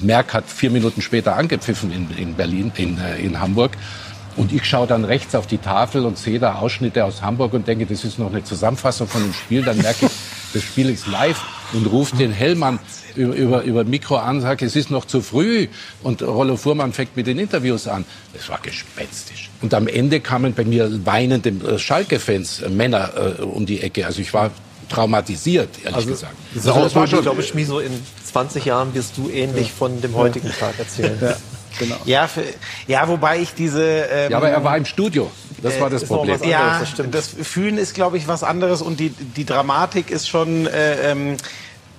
Merck 0.00 0.32
hat 0.32 0.44
vier 0.46 0.70
Minuten 0.70 1.02
später 1.02 1.36
angepfiffen 1.36 1.92
in, 1.92 2.10
in 2.16 2.34
Berlin, 2.34 2.72
in, 2.76 2.98
äh, 2.98 3.18
in 3.18 3.38
Hamburg. 3.38 3.72
Und 4.36 4.50
ich 4.50 4.64
schaue 4.64 4.86
dann 4.86 5.04
rechts 5.04 5.34
auf 5.34 5.46
die 5.46 5.58
Tafel 5.58 6.06
und 6.06 6.16
sehe 6.16 6.38
da 6.38 6.54
Ausschnitte 6.54 7.04
aus 7.04 7.20
Hamburg 7.20 7.52
und 7.52 7.68
denke, 7.68 7.84
das 7.84 8.02
ist 8.02 8.18
noch 8.18 8.30
eine 8.30 8.42
Zusammenfassung 8.42 9.06
von 9.06 9.22
dem 9.22 9.34
Spiel. 9.34 9.62
Dann 9.62 9.76
merke 9.76 10.06
ich, 10.06 10.12
das 10.54 10.62
Spiel 10.62 10.88
ist 10.88 11.06
live 11.06 11.42
und 11.74 11.84
ruft 11.84 12.18
den 12.18 12.32
Hellmann 12.32 12.78
über, 13.16 13.34
über, 13.34 13.62
über 13.62 13.84
Mikro 13.84 14.16
an, 14.16 14.40
sagt, 14.40 14.62
es 14.62 14.76
ist 14.76 14.90
noch 14.90 15.04
zu 15.04 15.20
früh. 15.20 15.68
Und 16.02 16.22
Rollo 16.22 16.56
Fuhrmann 16.56 16.92
fängt 16.92 17.16
mit 17.16 17.26
den 17.26 17.38
Interviews 17.38 17.88
an. 17.88 18.04
Das 18.34 18.48
war 18.48 18.58
gespenstisch. 18.60 19.50
Und 19.60 19.74
am 19.74 19.86
Ende 19.86 20.20
kamen 20.20 20.54
bei 20.54 20.64
mir 20.64 21.04
weinende 21.06 21.50
äh, 21.50 21.78
Schalke-Fans, 21.78 22.62
äh, 22.62 22.68
Männer 22.68 23.36
äh, 23.38 23.42
um 23.42 23.66
die 23.66 23.80
Ecke. 23.80 24.06
Also 24.06 24.20
ich 24.20 24.32
war 24.32 24.50
traumatisiert, 24.88 25.70
ehrlich 25.78 25.94
Also, 25.96 26.08
gesagt. 26.08 26.34
Das 26.54 26.66
Also 26.66 26.80
das 26.82 26.94
war 26.94 27.02
gut. 27.02 27.08
Ich 27.08 27.14
schon, 27.14 27.22
glaube, 27.22 27.42
Schmiso, 27.42 27.78
in 27.80 27.92
20 28.30 28.64
Jahren 28.64 28.94
wirst 28.94 29.16
du 29.16 29.28
ähnlich 29.30 29.72
von 29.72 30.00
dem 30.00 30.14
heutigen 30.14 30.50
Tag 30.50 30.78
erzählen. 30.78 31.18
Ja, 31.20 31.36
genau. 31.78 31.96
Ja, 32.04 32.28
für, 32.28 32.44
ja, 32.86 33.08
wobei 33.08 33.40
ich 33.40 33.54
diese. 33.54 33.84
Ähm, 33.84 34.30
ja, 34.32 34.36
aber 34.36 34.50
er 34.50 34.62
war 34.62 34.76
im 34.76 34.84
Studio. 34.84 35.30
Das 35.62 35.80
war 35.80 35.90
das 35.90 36.04
Problem. 36.04 36.34
anderes, 36.34 36.50
ja, 36.50 36.80
das 36.80 36.90
stimmt. 36.90 37.14
das 37.14 37.28
Fühlen 37.28 37.78
ist, 37.78 37.94
glaube 37.94 38.18
ich, 38.18 38.26
was 38.26 38.42
anderes 38.42 38.82
und 38.82 38.98
die, 38.98 39.10
die 39.10 39.44
Dramatik 39.44 40.10
ist 40.10 40.28
schon. 40.28 40.66
Äh, 40.66 41.12
ähm, 41.12 41.36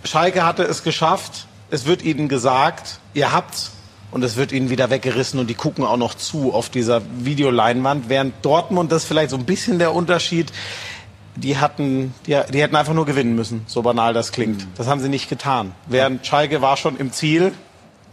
Schalke 0.03 0.45
hatte 0.45 0.63
es 0.63 0.83
geschafft. 0.83 1.47
Es 1.69 1.85
wird 1.85 2.03
ihnen 2.03 2.27
gesagt, 2.27 2.99
ihr 3.13 3.31
habt's. 3.31 3.71
Und 4.11 4.23
es 4.23 4.37
wird 4.37 4.51
ihnen 4.51 4.69
wieder 4.69 4.91
weggerissen 4.91 5.39
und 5.39 5.47
die 5.47 5.55
gucken 5.55 5.83
auch 5.83 5.97
noch 5.97 6.13
zu 6.13 6.53
auf 6.53 6.69
dieser 6.69 7.01
Videoleinwand. 7.17 8.09
Während 8.09 8.33
Dortmund, 8.45 8.91
das 8.91 9.03
ist 9.03 9.07
vielleicht 9.07 9.31
so 9.31 9.37
ein 9.37 9.45
bisschen 9.45 9.79
der 9.79 9.95
Unterschied, 9.95 10.53
die 11.35 11.57
hatten, 11.57 12.13
die, 12.27 12.39
die 12.53 12.61
hätten 12.61 12.75
einfach 12.75 12.93
nur 12.93 13.07
gewinnen 13.07 13.35
müssen, 13.35 13.63
so 13.65 13.81
banal 13.81 14.13
das 14.13 14.31
klingt. 14.31 14.67
Das 14.75 14.85
haben 14.87 15.01
sie 15.01 15.09
nicht 15.09 15.29
getan. 15.29 15.71
Während 15.87 16.27
Schalke 16.27 16.61
war 16.61 16.77
schon 16.77 16.97
im 16.97 17.11
Ziel 17.11 17.53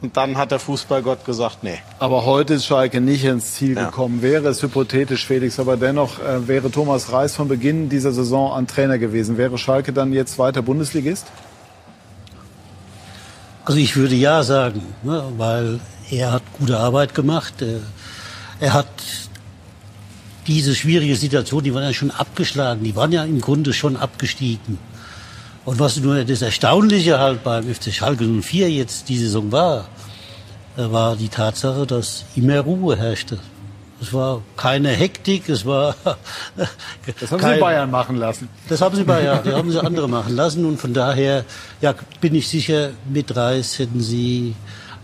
und 0.01 0.16
dann 0.16 0.38
hat 0.38 0.53
der 0.53 0.59
Fußballgott 0.59 1.26
gesagt, 1.26 1.62
nee. 1.62 1.78
Aber 1.99 2.24
heute 2.24 2.55
ist 2.55 2.64
Schalke 2.64 3.03
nicht 3.03 3.24
ins 3.24 3.55
Ziel 3.57 3.74
gekommen. 3.74 4.22
Wäre 4.22 4.49
es 4.49 4.62
hypothetisch, 4.62 5.26
Felix, 5.26 5.61
aber 5.61 5.76
dennoch 5.76 6.18
äh, 6.18 6.49
wäre 6.49 6.70
Thomas 6.70 7.12
Reis 7.12 7.36
von 7.36 7.49
Beginn 7.49 7.91
dieser 7.91 8.12
Saison 8.12 8.53
an 8.53 8.67
Trainer 8.67 8.96
gewesen. 8.96 9.37
Wäre 9.37 9.58
Schalke 9.58 9.92
dann 9.92 10.14
jetzt 10.14 10.38
weiter 10.38 10.62
Bundesligist? 10.62 11.26
Also 13.64 13.78
ich 13.78 13.96
würde 13.96 14.14
ja 14.14 14.42
sagen, 14.42 14.82
ne, 15.03 15.22
weil 15.37 15.80
er 16.11 16.32
hat 16.32 16.42
gute 16.58 16.78
Arbeit 16.78 17.14
gemacht. 17.14 17.62
äh, 17.62 17.80
Er 18.58 18.72
hat 18.74 18.88
diese 20.46 20.74
schwierige 20.74 21.16
Situation, 21.16 21.62
die 21.62 21.72
waren 21.72 21.84
ja 21.84 21.92
schon 21.92 22.11
abgeschlagen, 22.11 22.82
die 22.82 22.96
waren 22.96 23.12
ja 23.12 23.24
im 23.24 23.41
Grunde 23.41 23.72
schon 23.72 23.96
abgestiegen. 23.96 24.78
Und 25.64 25.78
was 25.78 25.99
nur 25.99 26.24
das 26.24 26.42
Erstaunliche 26.42 27.18
halt 27.18 27.45
beim 27.45 27.72
FC 27.72 27.92
Schalke 27.92 28.24
04 28.24 28.70
jetzt 28.70 29.08
die 29.08 29.18
Saison 29.18 29.53
war, 29.53 29.88
äh, 30.76 30.91
war 30.91 31.16
die 31.16 31.28
Tatsache, 31.28 31.87
dass 31.87 32.24
immer 32.34 32.61
Ruhe 32.61 32.96
herrschte. 32.96 33.38
Es 34.00 34.12
war 34.12 34.42
keine 34.56 34.90
Hektik, 34.90 35.48
es 35.48 35.66
war. 35.66 35.94
Das 37.20 37.30
haben 37.30 37.42
Sie 37.42 37.60
Bayern 37.60 37.90
machen 37.90 38.16
lassen. 38.16 38.48
Das 38.68 38.80
haben 38.80 38.96
sie 38.96 39.04
Bayern, 39.04 39.40
die 39.44 39.52
haben 39.52 39.70
sie 39.70 39.82
andere 39.82 40.08
machen 40.08 40.34
lassen. 40.34 40.64
Und 40.64 40.78
von 40.78 40.94
daher 40.94 41.44
ja, 41.80 41.94
bin 42.20 42.34
ich 42.34 42.48
sicher, 42.48 42.90
mit 43.08 43.34
Reis 43.36 43.78
hätten 43.78 44.00
sie 44.00 44.54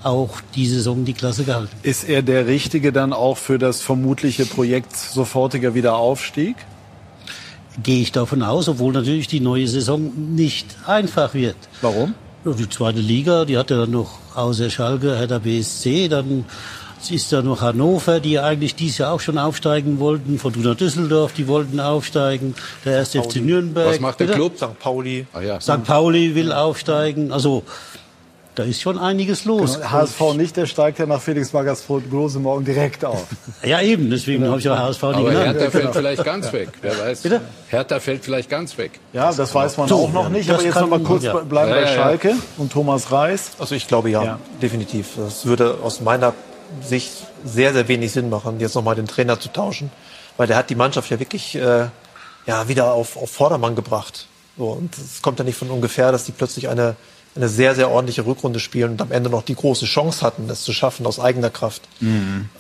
auch 0.02 0.40
die 0.55 0.66
Saison 0.66 1.05
die 1.05 1.14
Klasse 1.14 1.44
gehalten. 1.44 1.74
Ist 1.82 2.09
er 2.09 2.23
der 2.23 2.47
Richtige 2.47 2.93
dann 2.93 3.12
auch 3.12 3.36
für 3.36 3.59
das 3.59 3.81
vermutliche 3.81 4.47
Projekt 4.47 4.97
sofortiger 4.97 5.74
Wiederaufstieg? 5.74 6.56
gehe 7.82 8.02
ich 8.02 8.12
davon 8.12 8.43
aus, 8.43 8.68
obwohl 8.68 8.93
natürlich 8.93 9.28
die 9.28 9.40
neue 9.40 9.68
Saison 9.68 10.12
nicht 10.35 10.66
einfach 10.86 11.35
wird. 11.35 11.56
Warum? 11.82 12.14
Die 12.44 12.68
zweite 12.68 13.01
Liga, 13.01 13.44
die 13.44 13.59
hat 13.59 13.70
ja 13.70 13.86
noch 13.86 14.18
außer 14.35 14.70
Schalke, 14.70 15.16
Hertha 15.16 15.39
BSC, 15.39 16.09
dann 16.09 16.44
ist 17.11 17.33
da 17.33 17.43
noch 17.43 17.61
Hannover, 17.61 18.20
die 18.20 18.39
eigentlich 18.39 18.74
dieses 18.74 18.99
Jahr 18.99 19.12
auch 19.12 19.20
schon 19.20 19.39
aufsteigen 19.39 19.99
wollten, 19.99 20.39
Fortuna 20.39 20.74
Düsseldorf, 20.74 21.33
die 21.33 21.49
wollten 21.49 21.81
aufsteigen, 21.81 22.55
der 22.85 22.95
erste 22.95 23.23
FC 23.23 23.37
Nürnberg. 23.37 23.89
Was 23.89 24.01
macht 24.01 24.20
der 24.20 24.27
Bitte? 24.27 24.39
Club? 24.39 24.57
St. 24.57 24.78
Pauli. 24.78 25.27
Ah, 25.33 25.41
ja. 25.41 25.61
St. 25.61 25.85
Pauli 25.85 26.35
will 26.35 26.53
aufsteigen, 26.53 27.33
also 27.33 27.62
da 28.55 28.62
ist 28.62 28.81
schon 28.81 28.99
einiges 28.99 29.45
los. 29.45 29.74
Genau, 29.74 29.91
HSV 29.91 30.20
nicht, 30.35 30.57
der 30.57 30.65
steigt 30.65 30.99
ja 30.99 31.05
nach 31.05 31.20
Felix 31.20 31.53
Magath 31.53 31.78
Große 31.87 32.39
morgen 32.39 32.65
direkt 32.65 33.05
auf. 33.05 33.27
Ja, 33.62 33.83
eben, 33.83 34.09
deswegen 34.09 34.47
habe 34.49 34.59
ich 34.59 34.65
ja 34.65 34.78
HSV 34.78 35.03
nicht 35.03 35.15
Aber 35.16 35.28
genannt. 35.28 35.45
Hertha 35.59 35.70
fällt 35.70 35.83
genau. 35.83 35.93
vielleicht 35.93 36.24
ganz 36.24 36.53
weg. 36.55 36.69
Wer 36.81 36.99
weiß. 36.99 37.20
Bitte? 37.20 37.41
Hertha 37.69 38.01
fällt 38.01 38.24
vielleicht 38.24 38.49
ganz 38.49 38.78
weg. 38.78 38.93
Ja, 39.12 39.31
das 39.31 39.55
weiß 39.55 39.77
man 39.77 39.89
So, 39.89 39.97
auch 40.05 40.12
noch 40.12 40.31
nicht. 40.31 40.49
das 40.49 40.57
Aber 40.57 40.65
jetzt 40.65 40.73
kann- 40.74 40.89
noch 40.89 40.99
mal 40.99 41.05
kurz 41.05 41.24
ja. 41.24 41.35
bleiben 41.35 41.69
Ja, 41.70 41.74
bei 41.77 41.83
ja, 41.83 41.87
ja. 41.89 41.95
Schalke 41.95 42.35
und 42.57 42.73
Thomas 42.73 43.12
Reis. 43.12 43.51
Also 43.59 43.74
ich 43.74 43.87
glaube 43.89 44.09
ja, 44.09 44.24
Ja. 44.24 44.39
definitiv. 44.62 45.09
Das 45.19 45.45
würde 45.45 45.77
aus 45.83 46.01
meiner 46.01 46.33
Sicht 46.83 47.13
sehr, 47.45 47.73
sehr 47.73 47.89
wenig 47.89 48.13
Sinn 48.13 48.31
machen, 48.31 48.61
jetzt 48.61 48.75
nochmal 48.75 48.95
den 48.95 49.07
Trainer 49.07 49.39
zu 49.39 49.53
tauschen. 49.53 49.91
Weil 50.37 50.47
der 50.47 50.57
hat 50.57 50.71
die 50.71 50.75
Mannschaft 50.75 51.11
ja 51.11 51.19
wirklich 51.19 51.55
äh, 51.55 51.87
ja, 52.47 52.69
wieder 52.69 52.93
auf, 52.93 53.17
auf 53.17 53.31
Vordermann 53.31 53.75
gebracht. 53.75 54.27
So, 54.57 54.71
und 54.71 54.97
es 54.97 55.23
kommt 55.23 55.39
ja 55.39 55.45
nicht 55.45 55.59
von 55.59 55.71
ungefähr, 55.71 56.13
dass 56.13 56.25
die 56.25 56.33
plötzlich 56.33 56.69
eine, 56.69 56.97
eine 57.35 57.49
sehr, 57.49 57.75
sehr 57.75 57.91
ordentliche 57.91 58.25
Rückrunde 58.25 58.61
spielen 58.61 58.93
und 58.93 59.03
am 59.03 59.13
Ende 59.13 59.29
noch 59.29 59.43
die 59.43 59.55
große 59.55 59.87
Chance 59.87 60.25
hatten, 60.25 60.49
es 60.49 60.63
zu 60.63 60.73
schaffen 60.73 61.07
aus 61.07 61.21
eigener 61.21 61.51
Kraft. 61.51 61.83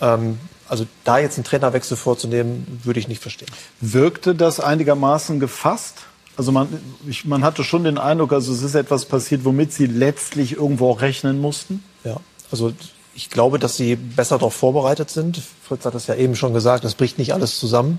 Ähm, 0.00 0.38
also 0.68 0.86
da 1.04 1.18
jetzt 1.18 1.38
einen 1.38 1.44
Trainerwechsel 1.44 1.96
vorzunehmen, 1.96 2.80
würde 2.82 2.98
ich 3.00 3.08
nicht 3.08 3.22
verstehen. 3.22 3.48
Wirkte 3.80 4.34
das 4.34 4.60
einigermaßen 4.60 5.38
gefasst? 5.40 5.94
Also 6.36 6.52
man, 6.52 6.68
ich, 7.08 7.24
man 7.24 7.44
hatte 7.44 7.64
schon 7.64 7.84
den 7.84 7.98
Eindruck, 7.98 8.32
also 8.32 8.52
es 8.52 8.62
ist 8.62 8.74
etwas 8.74 9.06
passiert, 9.06 9.44
womit 9.44 9.72
sie 9.72 9.86
letztlich 9.86 10.56
irgendwo 10.56 10.90
auch 10.90 11.00
rechnen 11.00 11.40
mussten. 11.40 11.82
Ja, 12.04 12.16
also 12.50 12.72
ich 13.16 13.30
glaube, 13.30 13.58
dass 13.58 13.76
sie 13.76 13.96
besser 13.96 14.36
darauf 14.36 14.54
vorbereitet 14.54 15.10
sind. 15.10 15.40
Fritz 15.66 15.84
hat 15.84 15.94
das 15.94 16.06
ja 16.06 16.14
eben 16.14 16.36
schon 16.36 16.52
gesagt, 16.52 16.84
es 16.84 16.94
bricht 16.94 17.18
nicht 17.18 17.32
alles 17.32 17.58
zusammen. 17.58 17.98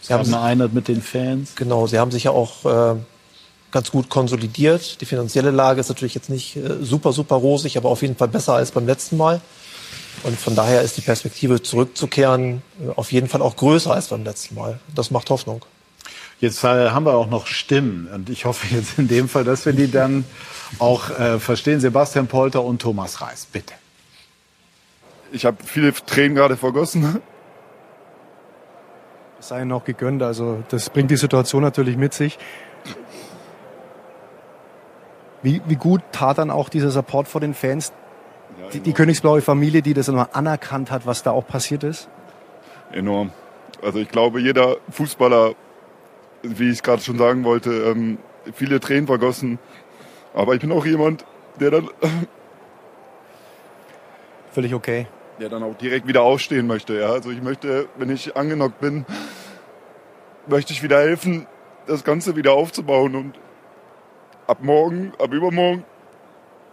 Sie 0.00 0.12
haben 0.12 0.26
eine 0.26 0.40
Einheit 0.40 0.72
mit 0.72 0.88
den 0.88 1.02
Fans. 1.02 1.54
Genau, 1.54 1.86
sie 1.86 1.98
haben 1.98 2.10
sich 2.10 2.24
ja 2.24 2.30
auch 2.30 2.64
äh, 2.64 2.96
ganz 3.70 3.90
gut 3.90 4.08
konsolidiert. 4.08 5.00
Die 5.00 5.06
finanzielle 5.06 5.50
Lage 5.50 5.80
ist 5.80 5.88
natürlich 5.88 6.14
jetzt 6.14 6.30
nicht 6.30 6.56
äh, 6.56 6.82
super, 6.82 7.12
super 7.12 7.36
rosig, 7.36 7.76
aber 7.76 7.90
auf 7.90 8.02
jeden 8.02 8.16
Fall 8.16 8.28
besser 8.28 8.54
als 8.54 8.70
beim 8.70 8.86
letzten 8.86 9.16
Mal. 9.16 9.40
Und 10.22 10.38
von 10.38 10.54
daher 10.54 10.80
ist 10.80 10.96
die 10.96 11.02
Perspektive 11.02 11.62
zurückzukehren 11.62 12.62
äh, 12.82 12.90
auf 12.96 13.12
jeden 13.12 13.28
Fall 13.28 13.42
auch 13.42 13.56
größer 13.56 13.92
als 13.92 14.08
beim 14.08 14.24
letzten 14.24 14.54
Mal. 14.54 14.80
Das 14.94 15.10
macht 15.10 15.28
Hoffnung. 15.28 15.64
Jetzt 16.40 16.64
äh, 16.64 16.90
haben 16.90 17.04
wir 17.04 17.14
auch 17.14 17.28
noch 17.28 17.46
Stimmen 17.46 18.08
und 18.12 18.30
ich 18.30 18.46
hoffe 18.46 18.66
jetzt 18.74 18.98
in 18.98 19.08
dem 19.08 19.28
Fall, 19.28 19.44
dass 19.44 19.66
wir 19.66 19.74
die 19.74 19.90
dann 19.90 20.24
auch 20.78 21.10
äh, 21.10 21.38
verstehen. 21.38 21.80
Sebastian 21.80 22.26
Polter 22.26 22.62
und 22.62 22.80
Thomas 22.80 23.20
Reis, 23.20 23.46
bitte. 23.50 23.74
Ich 25.34 25.44
habe 25.44 25.56
viele 25.64 25.92
Tränen 25.92 26.36
gerade 26.36 26.56
vergossen. 26.56 27.20
Das 29.36 29.48
sei 29.48 29.62
ihnen 29.62 29.72
auch 29.72 29.84
gegönnt. 29.84 30.22
Also 30.22 30.62
das 30.68 30.90
bringt 30.90 31.10
die 31.10 31.16
Situation 31.16 31.60
natürlich 31.60 31.96
mit 31.96 32.14
sich. 32.14 32.38
Wie, 35.42 35.60
wie 35.66 35.74
gut 35.74 36.02
tat 36.12 36.38
dann 36.38 36.52
auch 36.52 36.68
dieser 36.68 36.92
Support 36.92 37.26
vor 37.26 37.40
den 37.40 37.52
Fans? 37.52 37.92
Die, 38.72 38.78
die 38.78 38.92
Königsblaue 38.92 39.42
Familie, 39.42 39.82
die 39.82 39.92
das 39.92 40.06
immer 40.06 40.30
anerkannt 40.36 40.92
hat, 40.92 41.04
was 41.04 41.24
da 41.24 41.32
auch 41.32 41.46
passiert 41.48 41.82
ist? 41.82 42.08
Enorm. 42.92 43.32
Also 43.82 43.98
ich 43.98 44.08
glaube, 44.08 44.40
jeder 44.40 44.76
Fußballer, 44.90 45.54
wie 46.44 46.70
ich 46.70 46.84
gerade 46.84 47.02
schon 47.02 47.18
sagen 47.18 47.42
wollte, 47.42 47.70
ähm, 47.72 48.18
viele 48.52 48.78
Tränen 48.78 49.08
vergossen. 49.08 49.58
Aber 50.32 50.54
ich 50.54 50.60
bin 50.60 50.70
auch 50.70 50.86
jemand, 50.86 51.24
der 51.58 51.72
dann, 51.72 51.90
Völlig 54.52 54.72
okay. 54.72 55.08
Der 55.40 55.48
dann 55.48 55.62
auch 55.62 55.74
direkt 55.74 56.06
wieder 56.06 56.22
aufstehen 56.22 56.66
möchte. 56.66 56.98
Ja? 56.98 57.10
Also 57.10 57.30
ich 57.30 57.42
möchte, 57.42 57.88
wenn 57.96 58.10
ich 58.10 58.36
angenockt 58.36 58.80
bin, 58.80 59.04
möchte 60.46 60.72
ich 60.72 60.82
wieder 60.82 60.98
helfen, 60.98 61.46
das 61.86 62.04
Ganze 62.04 62.36
wieder 62.36 62.52
aufzubauen. 62.52 63.14
Und 63.14 63.34
ab 64.46 64.58
morgen, 64.62 65.12
ab 65.18 65.32
übermorgen 65.32 65.84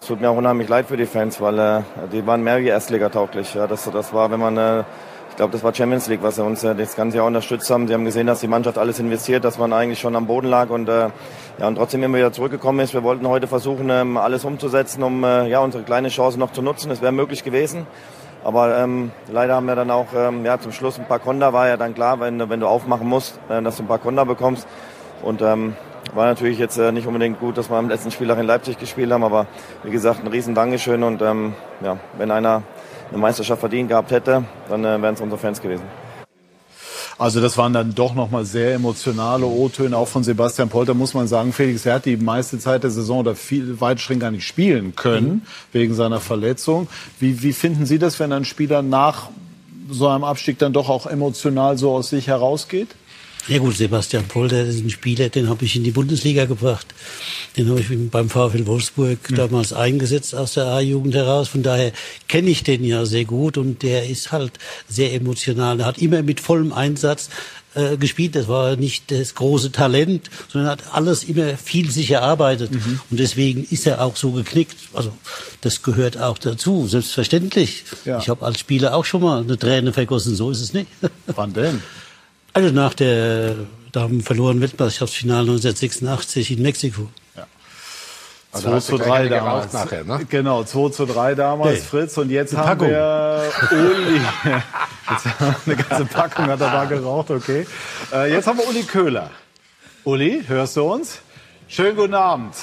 Es 0.01 0.07
tut 0.07 0.21
mir 0.21 0.29
auch 0.29 0.37
unheimlich 0.37 0.69
leid 0.69 0.87
für 0.87 0.97
die 0.97 1.05
Fans, 1.05 1.41
weil 1.41 1.57
äh, 1.59 1.81
die 2.11 2.25
waren 2.25 2.43
mehr 2.43 2.59
wie 2.59 2.67
Erstliga-tauglich. 2.67 3.53
Ja, 3.53 3.67
das, 3.67 3.89
das 3.91 4.13
war, 4.13 4.31
wenn 4.31 4.39
man, 4.39 4.57
äh, 4.57 4.83
ich 5.29 5.37
glaube, 5.37 5.53
das 5.53 5.63
war 5.63 5.73
Champions 5.73 6.07
League, 6.07 6.21
was 6.21 6.35
sie 6.35 6.43
uns 6.43 6.63
äh, 6.63 6.75
das 6.75 6.95
ganze 6.95 7.17
Jahr 7.17 7.25
unterstützt 7.25 7.69
haben. 7.69 7.87
Sie 7.87 7.93
haben 7.93 8.05
gesehen, 8.05 8.27
dass 8.27 8.41
die 8.41 8.47
Mannschaft 8.47 8.77
alles 8.77 8.99
investiert, 8.99 9.43
dass 9.43 9.57
man 9.57 9.73
eigentlich 9.73 9.99
schon 9.99 10.15
am 10.15 10.27
Boden 10.27 10.47
lag 10.47 10.69
und 10.69 10.89
äh, 10.89 11.09
ja 11.59 11.67
und 11.67 11.75
trotzdem 11.75 12.03
immer 12.03 12.17
wieder 12.17 12.33
zurückgekommen 12.33 12.79
ist. 12.81 12.93
Wir 12.93 13.03
wollten 13.03 13.27
heute 13.27 13.47
versuchen, 13.47 13.89
ähm, 13.89 14.17
alles 14.17 14.45
umzusetzen, 14.45 15.03
um 15.03 15.23
äh, 15.23 15.47
ja 15.47 15.59
unsere 15.59 15.83
kleine 15.83 16.09
Chance 16.09 16.37
noch 16.37 16.51
zu 16.51 16.61
nutzen. 16.61 16.91
Es 16.91 17.01
wäre 17.01 17.11
möglich 17.11 17.43
gewesen. 17.43 17.87
Aber 18.43 18.77
ähm, 18.77 19.11
leider 19.31 19.55
haben 19.55 19.67
wir 19.67 19.75
dann 19.75 19.91
auch 19.91 20.07
ähm, 20.15 20.45
ja, 20.45 20.59
zum 20.59 20.71
Schluss 20.71 20.97
ein 20.97 21.07
paar 21.07 21.19
Konter, 21.19 21.53
war 21.53 21.67
ja 21.67 21.77
dann 21.77 21.93
klar, 21.93 22.19
wenn, 22.19 22.49
wenn 22.49 22.59
du 22.59 22.67
aufmachen 22.67 23.07
musst, 23.07 23.39
äh, 23.49 23.61
dass 23.61 23.77
du 23.77 23.83
ein 23.83 23.87
paar 23.87 23.99
Konter 23.99 24.25
bekommst. 24.25 24.67
Und 25.21 25.41
ähm, 25.41 25.75
war 26.13 26.25
natürlich 26.25 26.57
jetzt 26.57 26.77
äh, 26.77 26.91
nicht 26.91 27.07
unbedingt 27.07 27.39
gut, 27.39 27.57
dass 27.57 27.69
wir 27.69 27.77
am 27.77 27.87
letzten 27.87 28.11
Spieltag 28.11 28.39
in 28.39 28.47
Leipzig 28.47 28.79
gespielt 28.79 29.11
haben, 29.11 29.23
aber 29.23 29.45
wie 29.83 29.91
gesagt, 29.91 30.23
ein 30.23 30.27
riesen 30.27 30.55
Dankeschön 30.55 31.03
und 31.03 31.21
ähm, 31.21 31.53
ja, 31.81 31.97
wenn 32.17 32.31
einer 32.31 32.63
eine 33.11 33.19
Meisterschaft 33.19 33.59
verdient 33.59 33.89
gehabt 33.89 34.11
hätte, 34.11 34.43
dann 34.69 34.85
äh, 34.85 35.01
wären 35.01 35.13
es 35.13 35.21
unsere 35.21 35.39
Fans 35.39 35.61
gewesen. 35.61 35.83
Also 37.21 37.39
das 37.39 37.55
waren 37.55 37.71
dann 37.71 37.93
doch 37.93 38.15
nochmal 38.15 38.45
sehr 38.45 38.73
emotionale 38.73 39.45
O-Töne, 39.45 39.95
auch 39.95 40.07
von 40.07 40.23
Sebastian 40.23 40.69
Polter, 40.69 40.95
muss 40.95 41.13
man 41.13 41.27
sagen. 41.27 41.53
Felix, 41.53 41.85
er 41.85 41.93
hat 41.93 42.05
die 42.05 42.17
meiste 42.17 42.57
Zeit 42.57 42.81
der 42.81 42.89
Saison 42.89 43.19
oder 43.19 43.35
viel 43.35 43.79
weitestgehend 43.79 44.21
gar 44.21 44.31
nicht 44.31 44.47
spielen 44.47 44.95
können, 44.95 45.43
wegen 45.71 45.93
seiner 45.93 46.19
Verletzung. 46.19 46.87
Wie, 47.19 47.43
wie 47.43 47.53
finden 47.53 47.85
Sie 47.85 47.99
das, 47.99 48.19
wenn 48.19 48.33
ein 48.33 48.43
Spieler 48.43 48.81
nach 48.81 49.29
so 49.87 50.07
einem 50.07 50.23
Abstieg 50.23 50.57
dann 50.57 50.73
doch 50.73 50.89
auch 50.89 51.05
emotional 51.05 51.77
so 51.77 51.91
aus 51.91 52.09
sich 52.09 52.25
herausgeht? 52.25 52.89
Ja 53.47 53.57
gut, 53.57 53.75
Sebastian 53.75 54.27
Polter 54.27 54.61
ist 54.63 54.83
ein 54.83 54.89
Spieler, 54.89 55.29
den 55.29 55.49
habe 55.49 55.65
ich 55.65 55.75
in 55.75 55.83
die 55.83 55.91
Bundesliga 55.91 56.45
gebracht. 56.45 56.87
Den 57.57 57.69
habe 57.69 57.79
ich 57.79 57.87
beim 58.11 58.29
VfL 58.29 58.67
Wolfsburg 58.67 59.17
damals 59.35 59.73
eingesetzt 59.73 60.35
aus 60.35 60.53
der 60.53 60.67
A-Jugend 60.67 61.15
heraus. 61.15 61.47
Von 61.47 61.63
daher 61.63 61.91
kenne 62.27 62.49
ich 62.49 62.63
den 62.63 62.83
ja 62.83 63.05
sehr 63.05 63.25
gut 63.25 63.57
und 63.57 63.81
der 63.81 64.07
ist 64.07 64.31
halt 64.31 64.53
sehr 64.87 65.13
emotional. 65.13 65.79
Er 65.79 65.87
hat 65.87 65.97
immer 65.97 66.21
mit 66.21 66.39
vollem 66.39 66.71
Einsatz 66.71 67.29
äh, 67.73 67.97
gespielt. 67.97 68.35
Das 68.35 68.47
war 68.47 68.75
nicht 68.75 69.11
das 69.11 69.33
große 69.33 69.71
Talent, 69.71 70.29
sondern 70.47 70.69
hat 70.71 70.93
alles 70.93 71.23
immer 71.23 71.57
viel 71.57 71.89
sich 71.89 72.11
erarbeitet. 72.11 72.71
Und 73.09 73.19
deswegen 73.19 73.65
ist 73.69 73.87
er 73.87 74.01
auch 74.01 74.15
so 74.15 74.31
geknickt. 74.31 74.77
Also 74.93 75.11
das 75.61 75.81
gehört 75.81 76.17
auch 76.17 76.37
dazu, 76.37 76.87
selbstverständlich. 76.87 77.85
Ja. 78.05 78.19
Ich 78.19 78.29
habe 78.29 78.45
als 78.45 78.59
Spieler 78.59 78.93
auch 78.93 79.05
schon 79.05 79.21
mal 79.21 79.41
eine 79.41 79.57
Träne 79.57 79.93
vergossen, 79.93 80.35
so 80.35 80.51
ist 80.51 80.61
es 80.61 80.73
nicht. 80.73 80.87
Wann 81.27 81.53
denn? 81.53 81.81
Also 82.53 82.69
nach 82.73 82.93
der 82.93 83.55
Damen 83.91 84.21
verloren 84.21 84.61
Weltmeisterschaftsfinale 84.61 85.41
1986 85.51 86.51
in 86.51 86.61
Mexiko. 86.63 87.07
Also 88.53 88.67
2 88.67 88.73
hast 88.75 88.89
du 88.89 88.97
zu 88.97 89.03
gleich 89.03 89.09
3 89.09 89.15
eine 89.19 89.29
damals. 89.29 89.73
nachher, 89.73 90.03
ne? 90.03 90.25
Genau, 90.29 90.63
2 90.65 90.89
zu 90.89 91.05
3 91.05 91.35
damals, 91.35 91.79
Nee. 91.79 91.85
Fritz. 91.85 92.17
Und 92.17 92.29
jetzt 92.31 92.53
Eine 92.53 92.65
haben 92.67 92.79
Packung. 92.79 92.89
wir 92.89 93.51
Uli. 93.71 94.21
Jetzt 95.09 95.25
haben 95.39 95.55
wir 95.65 95.73
eine 95.73 95.83
ganze 95.83 96.05
Packung 96.05 96.45
hat 96.47 96.61
er 96.61 96.71
da 96.71 96.85
geraucht, 96.85 97.31
okay. 97.31 97.65
Äh, 98.13 98.31
jetzt 98.33 98.47
haben 98.47 98.57
wir 98.59 98.67
Uli 98.69 98.83
Köhler. 98.83 99.29
Uli, 100.05 100.43
hörst 100.47 100.77
du 100.77 100.83
uns? 100.83 101.19
Schönen 101.67 101.95
guten 101.97 102.13
Abend. 102.13 102.53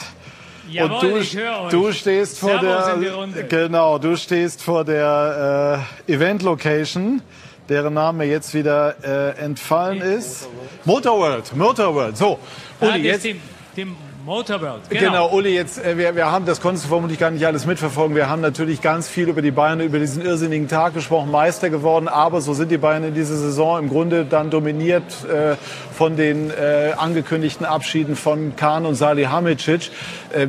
Jawohl, 0.70 0.94
und 0.96 1.02
du, 1.02 1.16
ich 1.18 1.36
höre 1.36 1.60
euch. 1.62 1.70
du 1.70 1.92
stehst 1.92 2.38
vor 2.38 2.58
Servus 2.60 2.94
in 2.94 3.00
die 3.00 3.06
der 3.06 3.14
Runde. 3.14 3.44
genau, 3.44 3.98
du 3.98 4.16
stehst 4.16 4.62
vor 4.62 4.84
der 4.84 5.82
äh, 6.06 6.12
Event 6.12 6.42
Location, 6.42 7.20
deren 7.68 7.94
Name 7.94 8.24
jetzt 8.24 8.54
wieder 8.54 8.94
äh, 9.02 9.38
entfallen 9.38 10.00
ist. 10.00 10.48
Motorworld, 10.84 11.54
Motorworld. 11.54 12.16
So, 12.16 12.38
Ja, 12.80 12.88
Uli, 12.88 13.02
das 13.02 13.24
jetzt 13.24 13.24
die, 13.24 13.40
die 13.76 13.86
Motorworld. 14.24 14.90
Genau. 14.90 15.30
Uli, 15.32 15.54
jetzt, 15.54 15.82
äh, 15.82 15.96
wir, 15.96 16.14
wir 16.14 16.30
haben, 16.30 16.44
das 16.44 16.60
konntest 16.60 16.84
du 16.84 16.88
vermutlich 16.88 17.18
gar 17.18 17.30
nicht 17.30 17.46
alles 17.46 17.66
mitverfolgen. 17.66 18.14
Wir 18.14 18.28
haben 18.28 18.42
natürlich 18.42 18.82
ganz 18.82 19.08
viel 19.08 19.28
über 19.28 19.40
die 19.40 19.50
Bayern, 19.50 19.80
über 19.80 19.98
diesen 19.98 20.24
irrsinnigen 20.24 20.68
Tag 20.68 20.94
gesprochen, 20.94 21.30
Meister 21.30 21.70
geworden. 21.70 22.08
Aber 22.08 22.40
so 22.40 22.52
sind 22.52 22.70
die 22.70 22.78
Bayern 22.78 23.04
in 23.04 23.14
dieser 23.14 23.36
Saison 23.36 23.78
im 23.78 23.88
Grunde 23.88 24.24
dann 24.24 24.50
dominiert 24.50 25.04
äh, 25.24 25.56
von 25.96 26.16
den 26.16 26.50
äh, 26.50 26.92
angekündigten 26.96 27.64
Abschieden 27.64 28.16
von 28.16 28.54
Kahn 28.56 28.84
und 28.84 28.96
Salihamidzic. 28.96 29.90
Äh, 30.32 30.48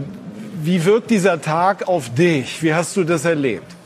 wie 0.61 0.83
wirkt 0.83 1.09
dieser 1.09 1.41
Tag 1.41 1.87
auf 1.87 2.13
dich? 2.13 2.61
Wie 2.61 2.73
hast 2.73 2.97
du 2.97 3.05
das 3.05 3.23
erlebt? 3.23 3.78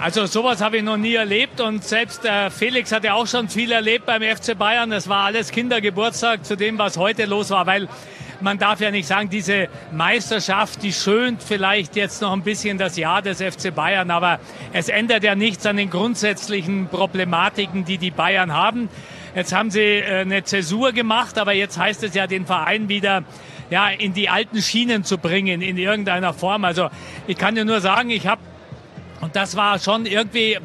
Also 0.00 0.24
sowas 0.24 0.62
habe 0.62 0.78
ich 0.78 0.82
noch 0.82 0.96
nie 0.96 1.12
erlebt 1.12 1.60
und 1.60 1.84
selbst 1.84 2.24
äh, 2.24 2.48
Felix 2.48 2.90
hat 2.90 3.04
ja 3.04 3.12
auch 3.12 3.26
schon 3.26 3.50
viel 3.50 3.70
erlebt 3.70 4.06
beim 4.06 4.22
FC 4.22 4.56
Bayern. 4.56 4.88
Das 4.88 5.10
war 5.10 5.26
alles 5.26 5.50
Kindergeburtstag 5.50 6.46
zu 6.46 6.56
dem, 6.56 6.78
was 6.78 6.96
heute 6.96 7.26
los 7.26 7.50
war, 7.50 7.66
weil 7.66 7.86
man 8.40 8.56
darf 8.56 8.80
ja 8.80 8.90
nicht 8.90 9.06
sagen, 9.06 9.28
diese 9.28 9.68
Meisterschaft, 9.92 10.82
die 10.82 10.94
schönt 10.94 11.42
vielleicht 11.42 11.96
jetzt 11.96 12.22
noch 12.22 12.32
ein 12.32 12.40
bisschen 12.40 12.78
das 12.78 12.96
Jahr 12.96 13.20
des 13.20 13.42
FC 13.42 13.74
Bayern, 13.74 14.10
aber 14.10 14.40
es 14.72 14.88
ändert 14.88 15.22
ja 15.22 15.34
nichts 15.34 15.66
an 15.66 15.76
den 15.76 15.90
grundsätzlichen 15.90 16.88
Problematiken, 16.88 17.84
die 17.84 17.98
die 17.98 18.10
Bayern 18.10 18.54
haben. 18.54 18.88
Jetzt 19.34 19.52
haben 19.52 19.70
sie 19.70 19.80
äh, 19.80 20.20
eine 20.20 20.44
Zäsur 20.44 20.92
gemacht, 20.92 21.36
aber 21.36 21.52
jetzt 21.52 21.76
heißt 21.76 22.04
es 22.04 22.14
ja, 22.14 22.26
den 22.26 22.46
Verein 22.46 22.88
wieder 22.88 23.22
ja, 23.68 23.90
in 23.90 24.14
die 24.14 24.30
alten 24.30 24.62
Schienen 24.62 25.04
zu 25.04 25.18
bringen, 25.18 25.60
in 25.60 25.76
irgendeiner 25.76 26.32
Form. 26.32 26.64
Also 26.64 26.88
ich 27.26 27.36
kann 27.36 27.54
dir 27.54 27.66
nur 27.66 27.82
sagen, 27.82 28.08
ich 28.08 28.26
habe, 28.26 28.40
und 29.20 29.36
das 29.36 29.56
war 29.56 29.78
schon 29.78 30.06
irgendwie 30.06 30.58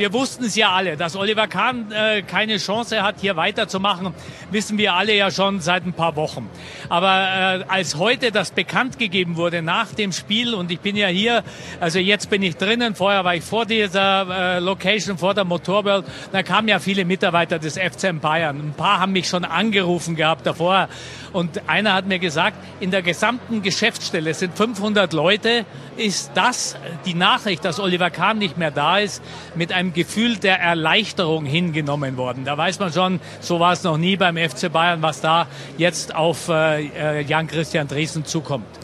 wir 0.00 0.14
wussten 0.14 0.44
es 0.44 0.56
ja 0.56 0.70
alle, 0.72 0.96
dass 0.96 1.14
Oliver 1.14 1.46
Kahn 1.46 1.92
äh, 1.92 2.22
keine 2.22 2.56
Chance 2.56 3.02
hat, 3.02 3.16
hier 3.20 3.36
weiterzumachen, 3.36 4.14
wissen 4.50 4.78
wir 4.78 4.94
alle 4.94 5.14
ja 5.14 5.30
schon 5.30 5.60
seit 5.60 5.84
ein 5.84 5.92
paar 5.92 6.16
Wochen. 6.16 6.48
Aber 6.88 7.60
äh, 7.60 7.64
als 7.68 7.96
heute 7.96 8.30
das 8.32 8.50
bekannt 8.50 8.98
gegeben 8.98 9.36
wurde 9.36 9.60
nach 9.60 9.92
dem 9.92 10.12
Spiel 10.12 10.54
und 10.54 10.70
ich 10.70 10.80
bin 10.80 10.96
ja 10.96 11.08
hier, 11.08 11.44
also 11.80 11.98
jetzt 11.98 12.30
bin 12.30 12.42
ich 12.42 12.56
drinnen, 12.56 12.94
vorher 12.94 13.24
war 13.24 13.34
ich 13.34 13.44
vor 13.44 13.66
dieser 13.66 14.56
äh, 14.56 14.58
Location, 14.58 15.18
vor 15.18 15.34
der 15.34 15.44
Motorworld, 15.44 16.06
da 16.32 16.42
kamen 16.42 16.68
ja 16.68 16.78
viele 16.78 17.04
Mitarbeiter 17.04 17.58
des 17.58 17.76
FCM 17.76 18.20
Bayern. 18.20 18.58
Ein 18.58 18.74
paar 18.74 19.00
haben 19.00 19.12
mich 19.12 19.28
schon 19.28 19.44
angerufen 19.44 20.16
gehabt 20.16 20.46
davor 20.46 20.88
und 21.32 21.68
einer 21.68 21.94
hat 21.94 22.06
mir 22.06 22.18
gesagt, 22.18 22.56
in 22.80 22.90
der 22.90 23.02
gesamten 23.02 23.62
Geschäftsstelle 23.62 24.34
sind 24.34 24.56
500 24.56 25.12
Leute, 25.12 25.64
ist 25.96 26.32
das 26.34 26.76
die 27.04 27.14
Nachricht, 27.14 27.64
dass 27.64 27.78
Oliver 27.78 28.10
Kahn 28.10 28.38
nicht 28.38 28.56
mehr 28.56 28.70
da 28.70 28.98
ist, 28.98 29.22
mit 29.54 29.72
einem 29.72 29.92
Gefühl 29.92 30.36
der 30.36 30.60
Erleichterung 30.60 31.44
hingenommen 31.44 32.16
worden. 32.16 32.44
Da 32.44 32.56
weiß 32.56 32.78
man 32.78 32.92
schon, 32.92 33.20
so 33.40 33.60
war 33.60 33.72
es 33.72 33.82
noch 33.82 33.96
nie 33.96 34.16
beim 34.16 34.36
FC 34.36 34.72
Bayern, 34.72 35.02
was 35.02 35.20
da 35.20 35.46
jetzt 35.78 36.14
auf 36.14 36.48
äh, 36.48 36.86
äh 36.86 37.20
Jan-Christian 37.22 37.88
Driesen 37.88 38.24
zukommt. 38.24 38.79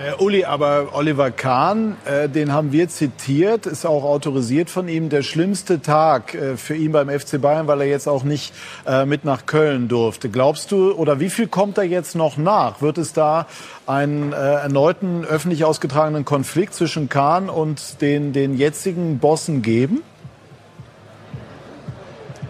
Äh, 0.00 0.14
Uli, 0.22 0.44
aber 0.46 0.94
Oliver 0.94 1.30
Kahn, 1.30 1.98
äh, 2.06 2.26
den 2.26 2.54
haben 2.54 2.72
wir 2.72 2.88
zitiert, 2.88 3.66
ist 3.66 3.84
auch 3.84 4.02
autorisiert 4.02 4.70
von 4.70 4.88
ihm, 4.88 5.10
der 5.10 5.22
schlimmste 5.22 5.82
Tag 5.82 6.32
äh, 6.32 6.56
für 6.56 6.74
ihn 6.74 6.92
beim 6.92 7.10
FC 7.10 7.38
Bayern, 7.38 7.66
weil 7.66 7.82
er 7.82 7.86
jetzt 7.86 8.08
auch 8.08 8.24
nicht 8.24 8.54
äh, 8.86 9.04
mit 9.04 9.26
nach 9.26 9.44
Köln 9.44 9.88
durfte. 9.88 10.30
Glaubst 10.30 10.72
du, 10.72 10.92
oder 10.92 11.20
wie 11.20 11.28
viel 11.28 11.48
kommt 11.48 11.76
da 11.76 11.82
jetzt 11.82 12.14
noch 12.14 12.38
nach? 12.38 12.80
Wird 12.80 12.96
es 12.96 13.12
da 13.12 13.46
einen 13.86 14.32
äh, 14.32 14.36
erneuten 14.36 15.26
öffentlich 15.26 15.66
ausgetragenen 15.66 16.24
Konflikt 16.24 16.72
zwischen 16.72 17.10
Kahn 17.10 17.50
und 17.50 18.00
den, 18.00 18.32
den 18.32 18.56
jetzigen 18.56 19.18
Bossen 19.18 19.60
geben? 19.60 20.02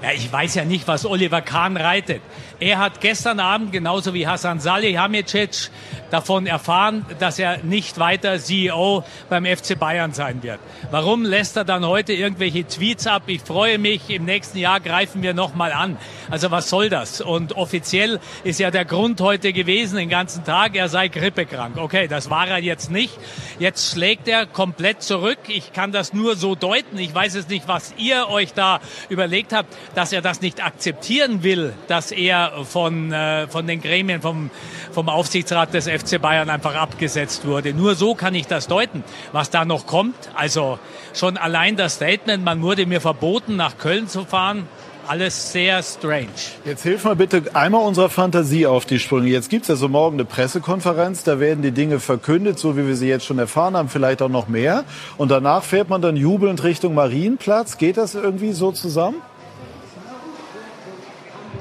Ja, 0.03 0.13
ich 0.15 0.33
weiß 0.33 0.55
ja 0.55 0.65
nicht, 0.65 0.89
was 0.89 1.05
Oliver 1.05 1.43
Kahn 1.43 1.77
reitet. 1.77 2.23
Er 2.61 2.77
hat 2.79 3.01
gestern 3.01 3.41
Abend, 3.41 3.73
genauso 3.73 4.13
wie 4.13 4.27
Hassan 4.27 4.61
Salihamidzic, 4.61 5.71
davon 6.11 6.47
erfahren, 6.47 7.07
dass 7.19 7.39
er 7.39 7.59
nicht 7.63 7.99
weiter 7.99 8.39
CEO 8.39 9.03
beim 9.31 9.47
FC 9.47 9.79
Bayern 9.79 10.13
sein 10.13 10.43
wird. 10.43 10.59
Warum 10.91 11.25
lässt 11.25 11.57
er 11.57 11.65
dann 11.65 11.87
heute 11.87 12.13
irgendwelche 12.13 12.67
Tweets 12.67 13.07
ab? 13.07 13.23
Ich 13.29 13.41
freue 13.41 13.79
mich, 13.79 14.11
im 14.11 14.27
nächsten 14.27 14.59
Jahr 14.59 14.81
greifen 14.81 15.23
wir 15.23 15.33
nochmal 15.33 15.73
an. 15.73 15.97
Also 16.31 16.51
was 16.51 16.69
soll 16.69 16.91
das? 16.91 17.23
Und 17.23 17.57
offiziell 17.57 18.21
ist 18.45 18.61
ja 18.61 18.71
der 18.71 18.85
Grund 18.85 19.23
heute 19.23 19.55
gewesen, 19.55 19.97
den 19.97 20.11
ganzen 20.11 20.45
Tag, 20.45 20.77
er 20.77 20.91
sei 20.91 21.09
grippekrank. 21.09 21.79
Okay, 21.79 22.09
das 22.09 22.29
war 22.29 22.47
er 22.47 22.59
jetzt 22.59 22.91
nicht. 22.91 23.19
Jetzt 23.59 23.93
schlägt 23.93 24.29
er 24.29 24.45
komplett 24.45 25.03
zurück. 25.03 25.39
Ich 25.49 25.73
kann 25.73 25.93
das 25.93 26.13
nur 26.13 26.37
so 26.37 26.57
deuten. 26.57 26.99
Ich 26.99 27.15
weiß 27.15 27.37
es 27.37 27.49
nicht, 27.49 27.69
was 27.69 27.95
ihr 27.97 28.29
euch 28.29 28.53
da 28.53 28.81
überlegt 29.09 29.55
habt, 29.55 29.75
dass 29.95 30.13
er 30.13 30.21
das 30.21 30.43
nicht 30.43 30.63
akzeptieren 30.63 31.43
will, 31.43 31.73
dass 31.89 32.13
er 32.13 32.50
von, 32.65 33.13
äh, 33.13 33.49
von 33.49 33.67
den 33.67 33.81
Gremien, 33.81 34.21
vom, 34.21 34.51
vom 34.93 35.09
Aufsichtsrat 35.09 35.75
des 35.75 35.89
FC 35.89 36.21
Bayern 36.21 36.51
einfach 36.51 36.75
abgesetzt 36.75 37.47
wurde. 37.47 37.75
Nur 37.75 37.95
so 37.95 38.15
kann 38.15 38.35
ich 38.35 38.47
das 38.47 38.67
deuten. 38.67 39.05
Was 39.33 39.51
da 39.51 39.65
noch 39.65 39.87
kommt, 39.87 40.17
also 40.35 40.79
schon 41.15 41.37
allein 41.37 41.77
das 41.77 41.95
Statement, 41.95 42.45
man 42.45 42.63
wurde 42.63 42.87
mir 42.87 43.01
verboten, 43.01 43.57
nach 43.57 43.79
Köln 43.79 44.09
zu 44.09 44.25
fahren, 44.25 44.67
alles 45.11 45.51
sehr 45.51 45.83
strange. 45.83 46.29
Jetzt 46.65 46.85
hilf 46.85 47.03
mal 47.03 47.17
bitte 47.17 47.43
einmal 47.55 47.85
unserer 47.85 48.11
Fantasie 48.11 48.67
auf 48.67 48.85
die 48.85 49.01
Sprünge. 49.01 49.29
Jetzt 49.29 49.51
gibt 49.51 49.65
es 49.65 49.71
also 49.71 49.89
morgen 49.89 50.17
eine 50.17 50.25
Pressekonferenz, 50.25 51.25
da 51.25 51.41
werden 51.41 51.63
die 51.63 51.73
Dinge 51.73 51.99
verkündet, 51.99 52.61
so 52.61 52.77
wie 52.77 52.87
wir 52.87 52.95
sie 52.95 53.09
jetzt 53.09 53.25
schon 53.25 53.41
erfahren 53.41 53.77
haben, 53.77 53.89
vielleicht 53.89 54.23
auch 54.23 54.29
noch 54.29 54.47
mehr. 54.47 54.85
Und 55.17 55.33
danach 55.33 55.65
fährt 55.65 55.89
man 55.89 56.01
dann 56.01 56.17
jubelnd 56.17 56.63
Richtung 56.63 56.95
Marienplatz. 56.95 57.77
Geht 57.77 57.97
das 57.97 58.15
irgendwie 58.15 58.53
so 58.53 58.71
zusammen? 58.71 59.17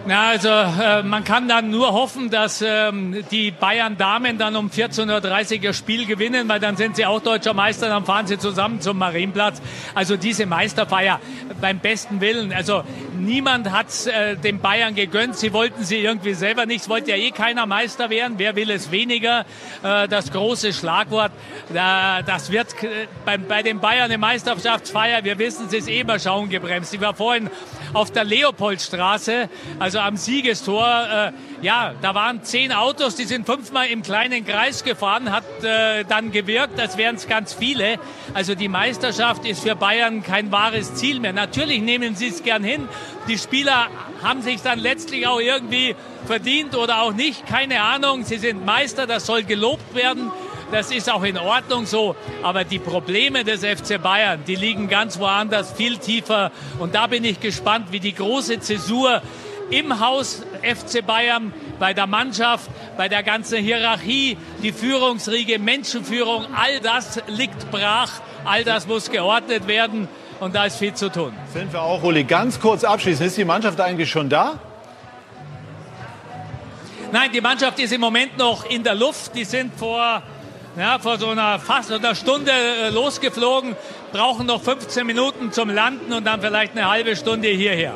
Na, 0.10 0.30
also 0.30 0.50
äh, 0.50 1.04
man 1.04 1.24
kann 1.24 1.48
dann 1.48 1.70
nur 1.70 1.94
hoffen, 1.94 2.32
dass 2.32 2.64
ähm, 2.64 3.24
die 3.30 3.52
Bayern-Damen 3.52 4.40
dann 4.40 4.56
um 4.56 4.72
14.30 4.72 5.58
Uhr 5.58 5.64
ihr 5.66 5.74
Spiel 5.74 6.08
gewinnen, 6.08 6.50
weil 6.50 6.60
dann 6.60 6.78
sind 6.78 6.96
sie 6.96 7.06
auch 7.06 7.22
deutscher 7.22 7.54
Meister, 7.54 7.90
dann 7.90 8.06
fahren 8.06 8.26
sie 8.26 8.40
zusammen 8.40 8.82
zum 8.82 8.98
Marienplatz. 8.98 9.62
Also 9.94 10.18
diese 10.18 10.48
Meisterfeier 10.48 11.20
beim 11.62 11.78
besten 11.78 12.22
Willen. 12.22 12.52
Also 12.52 12.82
niemand 13.20 13.70
hat 13.70 14.08
äh, 14.08 14.36
den 14.36 14.60
Bayern 14.60 14.96
gegönnt. 14.96 15.38
Sie 15.38 15.54
wollten 15.54 15.84
sie 15.84 15.98
irgendwie 15.98 16.34
selber 16.34 16.66
nicht. 16.66 16.82
Es 16.82 16.90
wollte 16.90 17.12
ja 17.12 17.16
eh 17.16 17.30
keiner 17.30 17.68
Meister 17.68 18.10
werden. 18.10 18.40
Wer 18.40 18.56
will 18.56 18.72
es 18.72 18.90
weniger? 18.90 19.46
Äh, 19.84 20.08
das 20.08 20.32
große 20.32 20.74
Schlagwort. 20.74 21.32
Da, 21.72 22.24
das 22.24 22.52
wird 22.52 22.82
äh, 22.82 23.06
bei, 23.26 23.38
bei 23.38 23.62
den 23.62 23.80
Bayern 23.80 24.06
eine 24.06 24.18
Meisterschaftsfeier. 24.18 25.24
Wir 25.24 25.38
wissen, 25.38 25.68
es 25.68 25.74
ist 25.74 25.88
eh 25.88 26.00
immer 26.00 26.18
Schauen 26.18 26.50
gebremst. 26.50 26.96
Ich 26.96 27.00
war 27.00 27.14
vorhin 27.14 27.52
auf 27.94 28.12
der 28.12 28.24
Leopoldstraße, 28.24 29.50
also 29.80 30.00
am 30.00 30.18
Siegestor. 30.18 30.86
Äh, 30.86 31.32
ja, 31.62 31.94
da 32.02 32.16
waren 32.16 32.44
zehn 32.44 32.72
Autos, 32.72 33.16
die 33.16 33.26
sind 33.26 33.46
fünfmal 33.46 33.88
im 33.88 34.02
kleinen 34.02 34.46
Kreis 34.46 34.84
gefahren, 34.84 35.32
hat 35.32 35.44
äh, 35.64 36.04
dann 36.06 36.32
gewirkt, 36.32 36.80
als 36.80 36.98
wären 36.98 37.16
es 37.16 37.28
ganz 37.28 37.54
viele. 37.54 38.00
Also 38.34 38.56
die 38.56 38.68
Meisterschaft 38.68 39.46
ist 39.46 39.64
für 39.64 39.76
Bayern 39.76 40.24
kein 40.24 40.52
wahres 40.52 40.96
Ziel 40.96 41.20
mehr. 41.20 41.34
Natürlich 41.34 41.82
nehmen 41.82 42.16
sie 42.16 42.28
es 42.28 42.44
gern 42.44 42.64
hin. 42.64 42.88
Die 43.28 43.38
Spieler 43.38 43.88
haben 44.24 44.42
sich 44.42 44.62
dann 44.62 44.80
letztlich 44.80 45.28
auch 45.28 45.40
irgendwie 45.40 45.96
verdient 46.26 46.76
oder 46.76 47.02
auch 47.02 47.14
nicht, 47.14 47.46
keine 47.48 47.82
Ahnung. 47.82 48.24
Sie 48.24 48.38
sind 48.38 48.66
Meister, 48.66 49.08
das 49.08 49.26
soll 49.26 49.44
gelobt 49.44 49.96
werden. 49.96 50.32
Das 50.72 50.92
ist 50.92 51.12
auch 51.12 51.24
in 51.24 51.38
Ordnung 51.38 51.86
so. 51.86 52.16
Aber 52.44 52.64
die 52.64 52.80
Probleme 52.80 53.44
des 53.44 53.66
FC 53.66 54.02
Bayern, 54.02 54.44
die 54.46 54.56
liegen 54.56 54.88
ganz 54.88 55.20
woanders, 55.20 55.72
viel 55.74 55.98
tiefer. 55.98 56.52
Und 56.78 56.96
da 56.96 57.08
bin 57.08 57.24
ich 57.24 57.40
gespannt, 57.40 57.88
wie 57.92 58.00
die 58.00 58.14
große 58.14 58.60
Zäsur 58.60 59.22
im 59.72 60.00
Haus 60.00 60.44
FC 60.62 61.06
Bayern, 61.06 61.54
bei 61.80 61.94
der 61.94 62.08
Mannschaft, 62.08 62.70
bei 62.98 63.08
der 63.08 63.24
ganzen 63.24 63.64
Hierarchie, 63.64 64.38
die 64.64 64.72
Führungsriege, 64.72 65.60
Menschenführung, 65.60 66.48
all 66.56 66.80
das 66.82 67.22
liegt 67.28 67.72
brach, 67.72 68.12
all 68.46 68.64
das 68.64 68.88
muss 68.88 69.12
geordnet 69.12 69.68
werden 69.68 70.08
und 70.40 70.56
da 70.56 70.66
ist 70.66 70.78
viel 70.78 70.94
zu 70.94 71.12
tun. 71.12 71.34
Sind 71.54 71.72
wir 71.72 71.82
auch, 71.82 72.04
Uli, 72.04 72.24
ganz 72.24 72.60
kurz 72.60 72.84
abschließend. 72.84 73.28
Ist 73.28 73.38
die 73.38 73.46
Mannschaft 73.46 73.80
eigentlich 73.80 74.10
schon 74.10 74.30
da? 74.30 74.60
Nein, 77.12 77.32
die 77.32 77.42
Mannschaft 77.42 77.80
ist 77.80 77.92
im 77.92 78.02
Moment 78.02 78.38
noch 78.38 78.70
in 78.70 78.84
der 78.84 78.96
Luft. 78.96 79.36
Die 79.36 79.44
sind 79.44 79.74
vor, 79.74 80.22
ja, 80.80 80.98
vor 80.98 81.18
so 81.18 81.28
einer 81.28 81.60
fast 81.60 81.92
einer 81.92 82.16
Stunde 82.16 82.52
äh, 82.52 82.90
losgeflogen, 82.90 83.76
brauchen 84.14 84.46
noch 84.46 84.62
15 84.62 85.06
Minuten 85.06 85.52
zum 85.52 85.70
Landen 85.70 86.14
und 86.14 86.26
dann 86.26 86.40
vielleicht 86.40 86.72
eine 86.72 86.90
halbe 86.90 87.18
Stunde 87.18 87.50
hierher. 87.50 87.96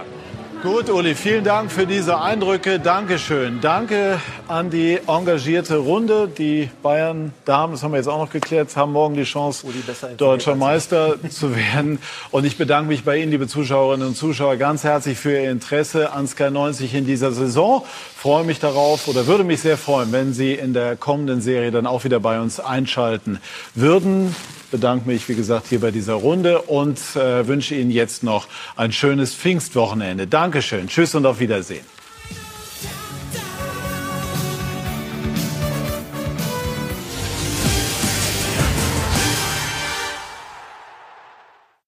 Gut, 0.64 0.90
Uli, 0.90 1.14
vielen 1.14 1.44
Dank 1.44 1.70
für 1.74 1.86
diese 1.86 2.22
Eindrücke. 2.22 2.80
Dankeschön. 2.80 3.60
Danke 3.60 4.22
an 4.48 4.70
die 4.70 4.98
engagierte 5.08 5.76
Runde. 5.76 6.30
Die 6.30 6.70
Bayern-Damen, 6.82 7.74
das 7.74 7.84
haben 7.84 7.92
wir 7.92 7.98
jetzt 7.98 8.08
auch 8.08 8.18
noch 8.18 8.32
geklärt, 8.32 8.74
haben 8.78 8.94
morgen 8.94 9.16
die 9.16 9.26
Chance, 9.26 9.68
deutscher 10.16 10.56
Meister 10.56 11.16
zu 11.30 11.54
werden. 11.54 12.00
Und 12.32 12.46
ich 12.46 12.58
bedanke 12.58 12.88
mich 12.88 13.04
bei 13.04 13.18
Ihnen, 13.18 13.32
liebe 13.32 13.46
Zuschauerinnen 13.46 14.08
und 14.08 14.16
Zuschauer, 14.16 14.56
ganz 14.56 14.86
herzlich 14.86 15.18
für 15.18 15.34
Ihr 15.34 15.52
Interesse 15.52 16.14
an 16.14 16.28
Sky 16.30 16.50
90 16.50 16.94
in 16.94 17.06
dieser 17.06 17.34
Saison. 17.34 17.84
Freue 18.16 18.46
mich 18.46 18.62
darauf 18.62 19.10
oder 19.10 19.28
würde 19.28 19.44
mich 19.44 19.60
sehr 19.60 19.78
freuen, 19.78 20.14
wenn 20.14 20.32
Sie 20.32 20.54
in 20.54 20.74
der 20.74 20.96
kommenden 20.96 21.42
Serie 21.42 21.72
dann 21.72 21.86
auch 21.86 22.06
wieder 22.06 22.22
bei 22.22 22.40
uns 22.40 22.62
einschalten 22.62 23.40
würden 23.76 24.34
bedanke 24.74 25.08
mich, 25.08 25.30
wie 25.30 25.36
gesagt, 25.36 25.68
hier 25.70 25.80
bei 25.82 25.92
dieser 25.92 26.16
Runde 26.16 26.64
und 26.64 26.98
äh, 27.16 27.48
wünsche 27.48 27.76
Ihnen 27.76 27.92
jetzt 27.92 28.24
noch 28.24 28.48
ein 28.76 28.92
schönes 28.92 29.36
Pfingstwochenende. 29.36 30.26
Dankeschön. 30.26 30.88
Tschüss 30.88 31.14
und 31.14 31.28
auf 31.28 31.40
Wiedersehen. 31.40 31.86